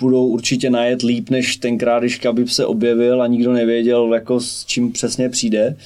budou 0.00 0.26
určitě 0.26 0.70
najet 0.70 1.02
líp, 1.02 1.30
než 1.30 1.56
tenkrát, 1.56 2.00
když 2.00 2.18
Kabib 2.18 2.48
se 2.48 2.66
objevil 2.66 3.22
a 3.22 3.26
nikdo 3.26 3.52
nevěděl, 3.52 4.14
jako 4.14 4.40
s 4.40 4.64
čím 4.64 4.92
přesně 4.92 5.28
přijde. 5.28 5.76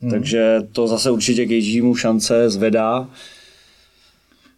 Hmm. 0.00 0.10
Takže 0.10 0.56
to 0.72 0.88
zase 0.88 1.10
určitě 1.10 1.82
mu 1.82 1.94
šance 1.94 2.50
zvedá. 2.50 3.08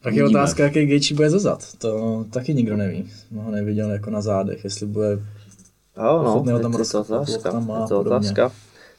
Tak 0.05 0.15
je 0.15 0.25
otázka, 0.25 0.63
jaký 0.63 0.87
Gaethje 0.87 1.17
bude 1.17 1.31
zazad. 1.31 1.65
To 1.79 2.25
taky 2.31 2.55
nikdo 2.55 2.77
neví. 2.77 3.11
No, 3.31 3.43
ho 3.43 3.51
neviděl 3.51 3.91
jako 3.91 4.11
na 4.11 4.21
zádech, 4.21 4.65
jestli 4.65 4.87
bude 4.87 5.11
jo, 5.97 6.43
no, 6.47 6.57
je 6.57 6.63
tam 6.63 6.73
to 6.73 7.01
otázka. 7.01 7.63
je 7.83 7.89
to 7.89 8.01
otázka. 8.01 8.53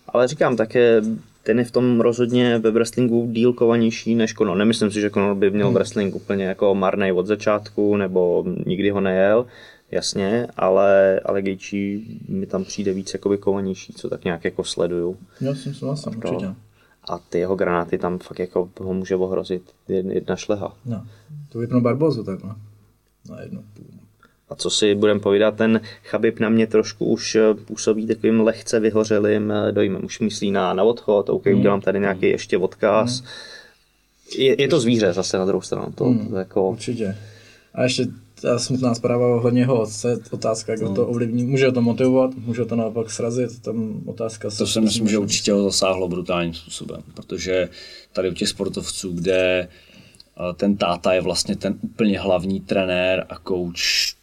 Ale 0.07 0.27
říkám, 0.27 0.55
také 0.55 1.01
ten 1.43 1.59
je 1.59 1.65
v 1.65 1.71
tom 1.71 2.01
rozhodně 2.01 2.59
ve 2.59 2.71
wrestlingu 2.71 3.27
díl 3.31 3.53
kovanější 3.53 4.15
než 4.15 4.33
Conor. 4.33 4.57
Nemyslím 4.57 4.91
si, 4.91 5.01
že 5.01 5.09
Conor 5.09 5.35
by 5.35 5.51
měl 5.51 5.67
hmm. 5.67 5.75
wrestling 5.75 6.15
úplně 6.15 6.45
jako 6.45 6.75
marnej 6.75 7.11
od 7.11 7.27
začátku, 7.27 7.97
nebo 7.97 8.45
nikdy 8.65 8.89
ho 8.89 9.01
nejel, 9.01 9.45
jasně, 9.91 10.47
ale, 10.57 11.19
ale 11.25 11.41
Gaethje 11.41 11.99
mi 12.29 12.45
tam 12.45 12.63
přijde 12.63 12.93
víc 12.93 13.13
jakoby 13.13 13.37
kovanější, 13.37 13.93
co 13.93 14.09
tak 14.09 14.23
nějak 14.23 14.45
jako 14.45 14.63
sleduju. 14.63 15.17
Já 15.41 15.55
jsem 15.55 15.73
souhlasím, 15.73 16.13
určitě 16.17 16.64
a 17.09 17.17
ty 17.17 17.39
jeho 17.39 17.55
granáty 17.55 17.97
tam 17.97 18.19
fakt 18.19 18.39
jako 18.39 18.69
ho 18.81 18.93
může 18.93 19.15
ohrozit 19.15 19.63
jedna 19.87 20.35
šleha. 20.35 20.77
No, 20.85 21.05
to 21.49 21.59
vypnu 21.59 21.81
Barbozu 21.81 22.23
takhle. 22.23 22.55
Na 23.29 23.41
jednu 23.41 23.63
půl. 23.73 23.85
A 24.49 24.55
co 24.55 24.69
si 24.69 24.95
budeme 24.95 25.19
povídat, 25.19 25.55
ten 25.55 25.81
Chabib 26.03 26.39
na 26.39 26.49
mě 26.49 26.67
trošku 26.67 27.05
už 27.05 27.35
eh, 27.35 27.53
působí 27.53 28.07
takovým 28.07 28.41
lehce 28.41 28.79
vyhořelým 28.79 29.51
eh, 29.51 29.71
dojmem. 29.71 30.05
Už 30.05 30.19
myslí 30.19 30.51
na, 30.51 30.73
na 30.73 30.83
odchod, 30.83 31.29
OK, 31.29 31.45
mm. 31.45 31.59
udělám 31.59 31.81
tady 31.81 31.99
nějaký 31.99 32.25
ještě 32.25 32.57
odkaz. 32.57 33.21
Mm. 33.21 33.27
Je, 34.37 34.61
je 34.61 34.67
to 34.67 34.79
zvíře 34.79 35.13
zase 35.13 35.37
na 35.37 35.45
druhou 35.45 35.61
stranu. 35.61 35.91
To, 35.91 36.05
mm. 36.05 36.27
to 36.27 36.35
jako... 36.35 36.69
Určitě. 36.69 37.17
A 37.73 37.83
ještě 37.83 38.07
ta 38.41 38.59
smutná 38.59 38.95
zpráva 38.95 39.35
ohledně 39.35 39.61
jeho 39.61 39.81
otce, 39.81 40.19
otázka, 40.31 40.71
jak 40.71 40.81
no. 40.81 40.93
to 40.93 41.07
ovlivní. 41.07 41.43
Může 41.43 41.71
to 41.71 41.81
motivovat, 41.81 42.31
může 42.35 42.65
to 42.65 42.75
naopak 42.75 43.11
srazit, 43.11 43.61
tam 43.61 44.01
otázka. 44.05 44.49
To 44.57 44.67
si 44.67 44.81
myslím, 44.81 45.07
že 45.07 45.17
určitě 45.17 45.51
ho 45.51 45.63
zasáhlo 45.63 46.07
brutálním 46.07 46.53
způsobem, 46.53 47.03
protože 47.13 47.69
tady 48.13 48.29
u 48.29 48.33
těch 48.33 48.47
sportovců, 48.49 49.11
kde 49.11 49.67
ten 50.55 50.77
táta 50.77 51.13
je 51.13 51.21
vlastně 51.21 51.55
ten 51.55 51.75
úplně 51.81 52.19
hlavní 52.19 52.59
trenér 52.59 53.25
a 53.29 53.35
coach 53.47 54.15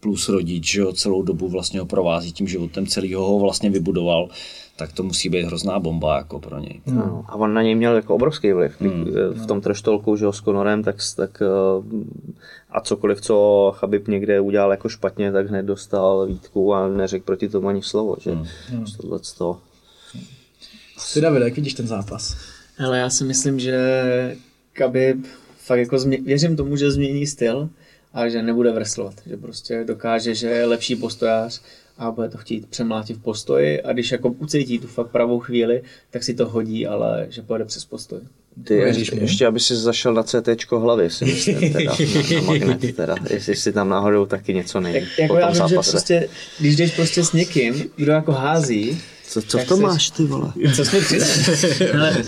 plus 0.00 0.28
rodič, 0.28 0.72
že 0.72 0.82
ho 0.82 0.92
celou 0.92 1.22
dobu 1.22 1.48
vlastně 1.48 1.80
ho 1.80 1.86
provází 1.86 2.32
tím 2.32 2.48
životem, 2.48 2.86
celý 2.86 3.14
ho 3.14 3.38
vlastně 3.38 3.70
vybudoval, 3.70 4.28
tak 4.76 4.92
to 4.92 5.02
musí 5.02 5.28
být 5.28 5.42
hrozná 5.42 5.78
bomba 5.78 6.16
jako 6.16 6.40
pro 6.40 6.58
něj. 6.58 6.80
No, 6.86 7.24
a 7.28 7.34
on 7.34 7.54
na 7.54 7.62
něj 7.62 7.74
měl 7.74 7.96
jako 7.96 8.14
obrovský 8.14 8.52
vliv. 8.52 8.80
Hmm. 8.80 9.04
V 9.32 9.46
tom 9.46 9.60
treštolku, 9.60 10.16
že 10.16 10.26
ho 10.26 10.32
s 10.32 10.40
Conorem, 10.42 10.82
tak, 10.82 10.96
tak 11.16 11.42
eh, 11.42 11.46
a 12.70 12.80
cokoliv, 12.80 13.20
co 13.20 13.72
Chabib 13.76 14.08
někde 14.08 14.40
udělal 14.40 14.70
jako 14.70 14.88
špatně, 14.88 15.32
tak 15.32 15.48
hned 15.48 15.62
dostal 15.62 16.26
výtku 16.26 16.74
a 16.74 16.88
neřekl 16.88 17.24
proti 17.24 17.48
tomu 17.48 17.68
ani 17.68 17.82
slovo, 17.82 18.16
že 18.20 18.30
hmm. 18.30 18.84
tohle 19.00 19.18
to. 19.38 19.58
Ty 21.14 21.20
David, 21.20 21.42
jak 21.42 21.56
vidíš 21.56 21.74
ten 21.74 21.86
zápas? 21.86 22.36
Ale 22.86 22.98
já 22.98 23.10
si 23.10 23.24
myslím, 23.24 23.60
že 23.60 23.76
Khabib 24.72 25.26
fakt 25.58 25.78
jako 25.78 25.96
změ- 25.96 26.24
věřím 26.24 26.56
tomu, 26.56 26.76
že 26.76 26.90
změní 26.90 27.26
styl 27.26 27.68
a 28.18 28.28
že 28.28 28.42
nebude 28.42 28.72
vreslovat, 28.72 29.14
že 29.26 29.36
prostě 29.36 29.84
dokáže, 29.84 30.34
že 30.34 30.46
je 30.46 30.66
lepší 30.66 30.96
postojář 30.96 31.60
a 31.98 32.10
bude 32.10 32.28
to 32.28 32.38
chtít 32.38 32.66
přemlátit 32.66 33.16
v 33.16 33.22
postoji 33.22 33.82
a 33.82 33.92
když 33.92 34.12
jako 34.12 34.28
ucítí 34.28 34.78
tu 34.78 34.86
fakt 34.86 35.10
pravou 35.10 35.38
chvíli, 35.38 35.82
tak 36.10 36.22
si 36.22 36.34
to 36.34 36.48
hodí, 36.48 36.86
ale 36.86 37.26
že 37.30 37.42
pojede 37.42 37.64
přes 37.64 37.84
postoj. 37.84 38.20
Ty 38.64 38.74
ještě, 38.74 39.16
ještě, 39.20 39.46
aby 39.46 39.60
si 39.60 39.76
zašel 39.76 40.14
na 40.14 40.22
CT 40.22 40.72
hlavy, 40.72 41.10
si 41.10 41.24
myslím, 41.24 41.72
teda, 41.72 41.90
na, 41.90 42.40
na 42.40 42.40
magnet, 42.40 42.96
teda, 42.96 43.14
jestli 43.30 43.56
si 43.56 43.72
tam 43.72 43.88
náhodou 43.88 44.26
taky 44.26 44.54
něco 44.54 44.80
nejde. 44.80 44.98
Jak, 44.98 45.18
jako 45.18 45.36
já 45.36 45.50
vím, 45.50 45.68
že 45.68 45.74
prostě, 45.74 46.28
když 46.60 46.76
jdeš 46.76 46.96
prostě 46.96 47.24
s 47.24 47.32
někým, 47.32 47.90
kdo 47.96 48.12
jako 48.12 48.32
hází, 48.32 49.00
co, 49.28 49.42
co 49.42 49.58
to 49.58 49.76
máš, 49.76 50.10
ty 50.10 50.24
vole? 50.24 50.52
Co 50.76 50.84
jsme 50.84 50.98
Ale, 51.94 52.24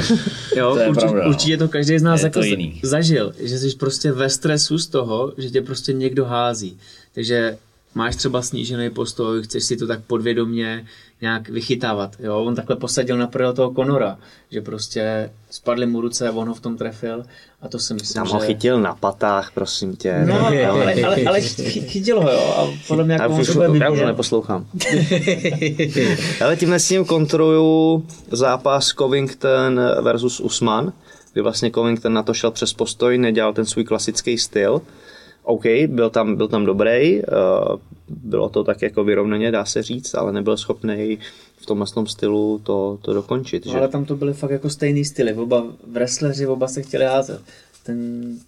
jo, 0.56 0.76
to 0.76 0.90
určitě, 0.90 1.06
pravda, 1.06 1.28
určitě 1.28 1.56
to 1.56 1.68
každý 1.68 1.98
z 1.98 2.02
nás 2.02 2.22
jako 2.22 2.40
zažil, 2.82 3.34
že 3.38 3.58
jsi 3.58 3.76
prostě 3.76 4.12
ve 4.12 4.30
stresu 4.30 4.78
z 4.78 4.86
toho, 4.86 5.32
že 5.38 5.50
tě 5.50 5.62
prostě 5.62 5.92
někdo 5.92 6.24
hází. 6.24 6.78
Takže 7.14 7.58
máš 7.94 8.16
třeba 8.16 8.42
snížený 8.42 8.90
postoj, 8.90 9.42
chceš 9.42 9.64
si 9.64 9.76
to 9.76 9.86
tak 9.86 10.00
podvědomně 10.06 10.86
nějak 11.20 11.48
vychytávat. 11.48 12.16
Jo? 12.20 12.44
On 12.44 12.54
takhle 12.54 12.76
posadil 12.76 13.18
na 13.18 13.26
toho 13.26 13.70
Konora, 13.70 14.18
že 14.50 14.60
prostě 14.60 15.30
spadly 15.50 15.86
mu 15.86 16.00
ruce 16.00 16.28
a 16.28 16.32
on 16.32 16.48
ho 16.48 16.54
v 16.54 16.60
tom 16.60 16.76
trefil 16.76 17.24
a 17.62 17.68
to 17.68 17.78
si 17.78 17.94
myslím, 17.94 18.14
Tam 18.14 18.32
ho 18.32 18.40
že... 18.40 18.46
chytil 18.46 18.80
na 18.80 18.94
patách, 18.94 19.50
prosím 19.54 19.96
tě. 19.96 20.24
No, 20.24 20.46
ale, 20.46 20.66
ale, 20.66 20.94
ale, 21.04 21.16
ale 21.26 21.40
chytil 21.40 22.22
ho, 22.22 22.30
jo, 22.30 22.54
a 22.56 22.68
podle 22.88 23.04
mě 23.04 23.12
jako 23.12 23.32
já, 23.32 23.40
už, 23.40 23.52
to 23.52 23.62
já 23.62 23.90
už 23.90 24.00
ho 24.00 24.06
neposlouchám. 24.06 24.66
ale 26.44 26.56
tímhle 26.56 26.80
s 26.80 26.90
ním 26.90 27.04
kontroluju 27.04 28.06
zápas 28.30 28.92
Covington 28.92 29.80
versus 30.00 30.40
Usman, 30.40 30.92
kdy 31.32 31.42
vlastně 31.42 31.70
Covington 31.70 32.12
na 32.12 32.22
to 32.22 32.34
šel 32.34 32.50
přes 32.50 32.72
postoj, 32.72 33.18
nedělal 33.18 33.52
ten 33.52 33.66
svůj 33.66 33.84
klasický 33.84 34.38
styl, 34.38 34.80
OK, 35.42 35.64
byl 35.86 36.10
tam, 36.10 36.36
byl 36.36 36.48
tam 36.48 36.64
dobrý, 36.64 37.22
uh, 37.22 37.24
bylo 38.08 38.48
to 38.48 38.64
tak 38.64 38.82
jako 38.82 39.04
vyrovnaně, 39.04 39.50
dá 39.50 39.64
se 39.64 39.82
říct, 39.82 40.14
ale 40.14 40.32
nebyl 40.32 40.56
schopný 40.56 41.18
v 41.74 41.94
tom 41.94 41.94
tom 41.94 42.06
stylu 42.06 42.60
to, 42.62 42.98
to 43.02 43.14
dokončit. 43.14 43.66
No, 43.66 43.72
že? 43.72 43.78
Ale 43.78 43.88
tam 43.88 44.04
to 44.04 44.16
byly 44.16 44.34
fakt 44.34 44.50
jako 44.50 44.70
stejný 44.70 45.04
styly, 45.04 45.34
oba 45.34 45.66
wrestleri, 45.86 46.46
oba 46.46 46.68
se 46.68 46.82
chtěli 46.82 47.04
házet. 47.04 47.40
Ten 47.82 48.38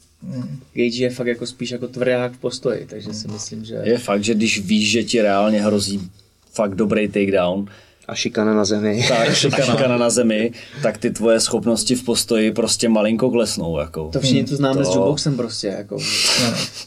Gage 0.74 1.02
je 1.02 1.10
fakt 1.10 1.26
jako 1.26 1.46
spíš 1.46 1.70
jako 1.70 1.88
tvrdák 1.88 2.32
v 2.32 2.38
postoji, 2.38 2.86
takže 2.90 3.12
si 3.14 3.28
myslím, 3.28 3.64
že... 3.64 3.74
Je 3.84 3.98
fakt, 3.98 4.24
že 4.24 4.34
když 4.34 4.60
víš, 4.60 4.90
že 4.90 5.04
ti 5.04 5.22
reálně 5.22 5.62
hrozí 5.62 6.10
fakt 6.52 6.74
dobrý 6.74 7.08
takedown, 7.08 7.66
A 8.08 8.14
šikana 8.14 8.54
na 8.54 8.64
zemi. 8.64 9.04
tak 9.08 9.34
šikana, 9.34 9.64
šikana 9.64 9.98
na 9.98 10.10
zemi, 10.10 10.52
tak 10.82 10.98
ty 10.98 11.10
tvoje 11.10 11.40
schopnosti 11.40 11.94
v 11.94 12.02
postoji 12.04 12.52
prostě 12.52 12.88
malinko 12.88 13.30
klesnou. 13.30 13.78
Jako. 13.78 14.10
To 14.12 14.20
všichni 14.20 14.44
to 14.44 14.56
známe 14.56 14.78
To- 14.78 14.84
s 14.84 14.94
jukeboxem 14.94 15.36
prostě, 15.36 15.66
jako. 15.66 15.98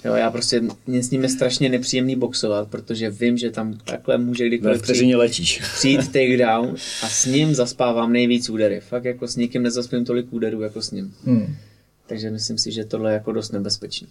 Jo, 0.06 0.14
já 0.16 0.32
prostě, 0.32 0.62
mě 0.88 1.04
s 1.04 1.12
ním 1.12 1.24
je 1.24 1.30
strašně 1.30 1.70
nepříjemný 1.70 2.16
boxovat, 2.16 2.68
protože 2.68 3.10
vím, 3.10 3.38
že 3.38 3.52
tam 3.52 3.74
takhle 3.86 4.18
může 4.18 4.48
kdykoliv 4.48 4.82
přijít, 4.82 5.16
letíš. 5.16 5.62
přijít 5.76 6.06
takedown 6.06 6.76
a 7.04 7.10
s 7.10 7.26
ním 7.26 7.56
zaspávám 7.56 8.14
nejvíc 8.14 8.50
údery. 8.50 8.80
Fakt 8.90 9.06
jako 9.06 9.28
s 9.28 9.36
nikým 9.36 9.64
nezaspím 9.64 10.06
tolik 10.06 10.34
úderů 10.34 10.62
jako 10.62 10.82
s 10.82 10.92
ním. 10.92 11.14
Hmm. 11.26 11.56
Takže 12.08 12.30
myslím 12.32 12.58
si, 12.58 12.72
že 12.72 12.86
tohle 12.86 13.12
je 13.12 13.14
jako 13.14 13.32
dost 13.32 13.52
nebezpečný. 13.52 14.08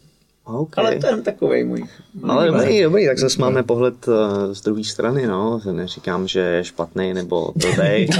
Okay. 0.46 0.84
Ale 0.84 0.96
to 0.96 1.06
je 1.06 1.12
jen 1.12 1.22
takovej 1.22 1.64
můj. 1.64 1.84
Ale 2.28 2.46
dobrý, 2.46 2.82
dobrý, 2.82 3.06
tak 3.06 3.18
zase 3.18 3.40
máme 3.40 3.62
pohled 3.62 3.94
eh, 4.08 4.54
z 4.54 4.60
druhé 4.60 4.84
strany, 4.84 5.26
no. 5.26 5.60
Neříkám, 5.72 6.28
že 6.28 6.40
je 6.40 6.64
špatný 6.64 7.14
nebo 7.14 7.52
blbej. 7.56 8.08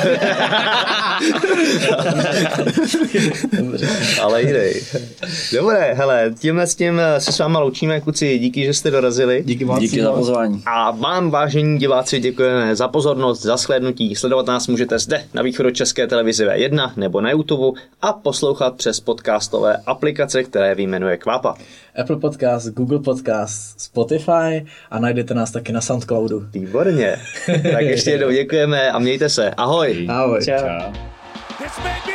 Ale 4.23 4.43
jiný. 4.43 4.73
Dobré, 5.53 5.95
hele, 5.95 6.35
tímhle 6.39 6.67
s 6.67 6.75
tím 6.75 7.01
eh, 7.01 7.21
se 7.21 7.33
s 7.33 7.39
váma 7.39 7.61
loučíme, 7.61 8.01
kluci, 8.01 8.39
díky, 8.39 8.65
že 8.65 8.75
jste 8.75 8.91
dorazili. 8.91 9.43
Díky 9.47 9.65
vám. 9.65 9.81
Díky 9.81 10.03
za 10.03 10.13
pozvání. 10.13 10.63
A 10.67 10.91
vám, 10.91 11.31
vážení 11.31 11.79
diváci, 11.79 12.21
děkujeme 12.21 12.77
za 12.77 12.89
pozornost, 12.89 13.43
za 13.43 13.57
shlédnutí. 13.57 14.15
Sledovat 14.15 14.47
nás 14.47 14.69
můžete 14.69 14.99
zde 14.99 15.25
na 15.35 15.43
východu 15.43 15.71
České 15.71 16.07
televize 16.07 16.47
V1 16.47 16.91
nebo 16.97 17.21
na 17.21 17.31
YouTube 17.31 17.81
a 18.03 18.13
poslouchat 18.13 18.75
přes 18.77 19.01
podcastové 19.01 19.77
aplikace, 19.87 20.43
které 20.43 20.75
vyjmenuje 20.75 21.17
Kvapa. 21.17 21.57
Apple 22.01 22.17
Podcast, 22.17 22.69
Google 22.69 22.99
Podcast, 22.99 23.81
Spotify 23.81 24.67
a 24.91 24.99
najdete 24.99 25.35
nás 25.35 25.51
taky 25.51 25.73
na 25.73 25.81
Soundcloudu. 25.81 26.47
Výborně. 26.53 27.17
Tak 27.73 27.81
ještě 27.81 28.11
jednou 28.11 28.31
děkujeme 28.31 28.93
a 28.93 28.99
mějte 28.99 29.29
se. 29.29 29.51
Ahoj. 29.51 30.07
Ahoj. 30.11 30.45
Čau. 30.45 30.59
Čau. 30.59 32.14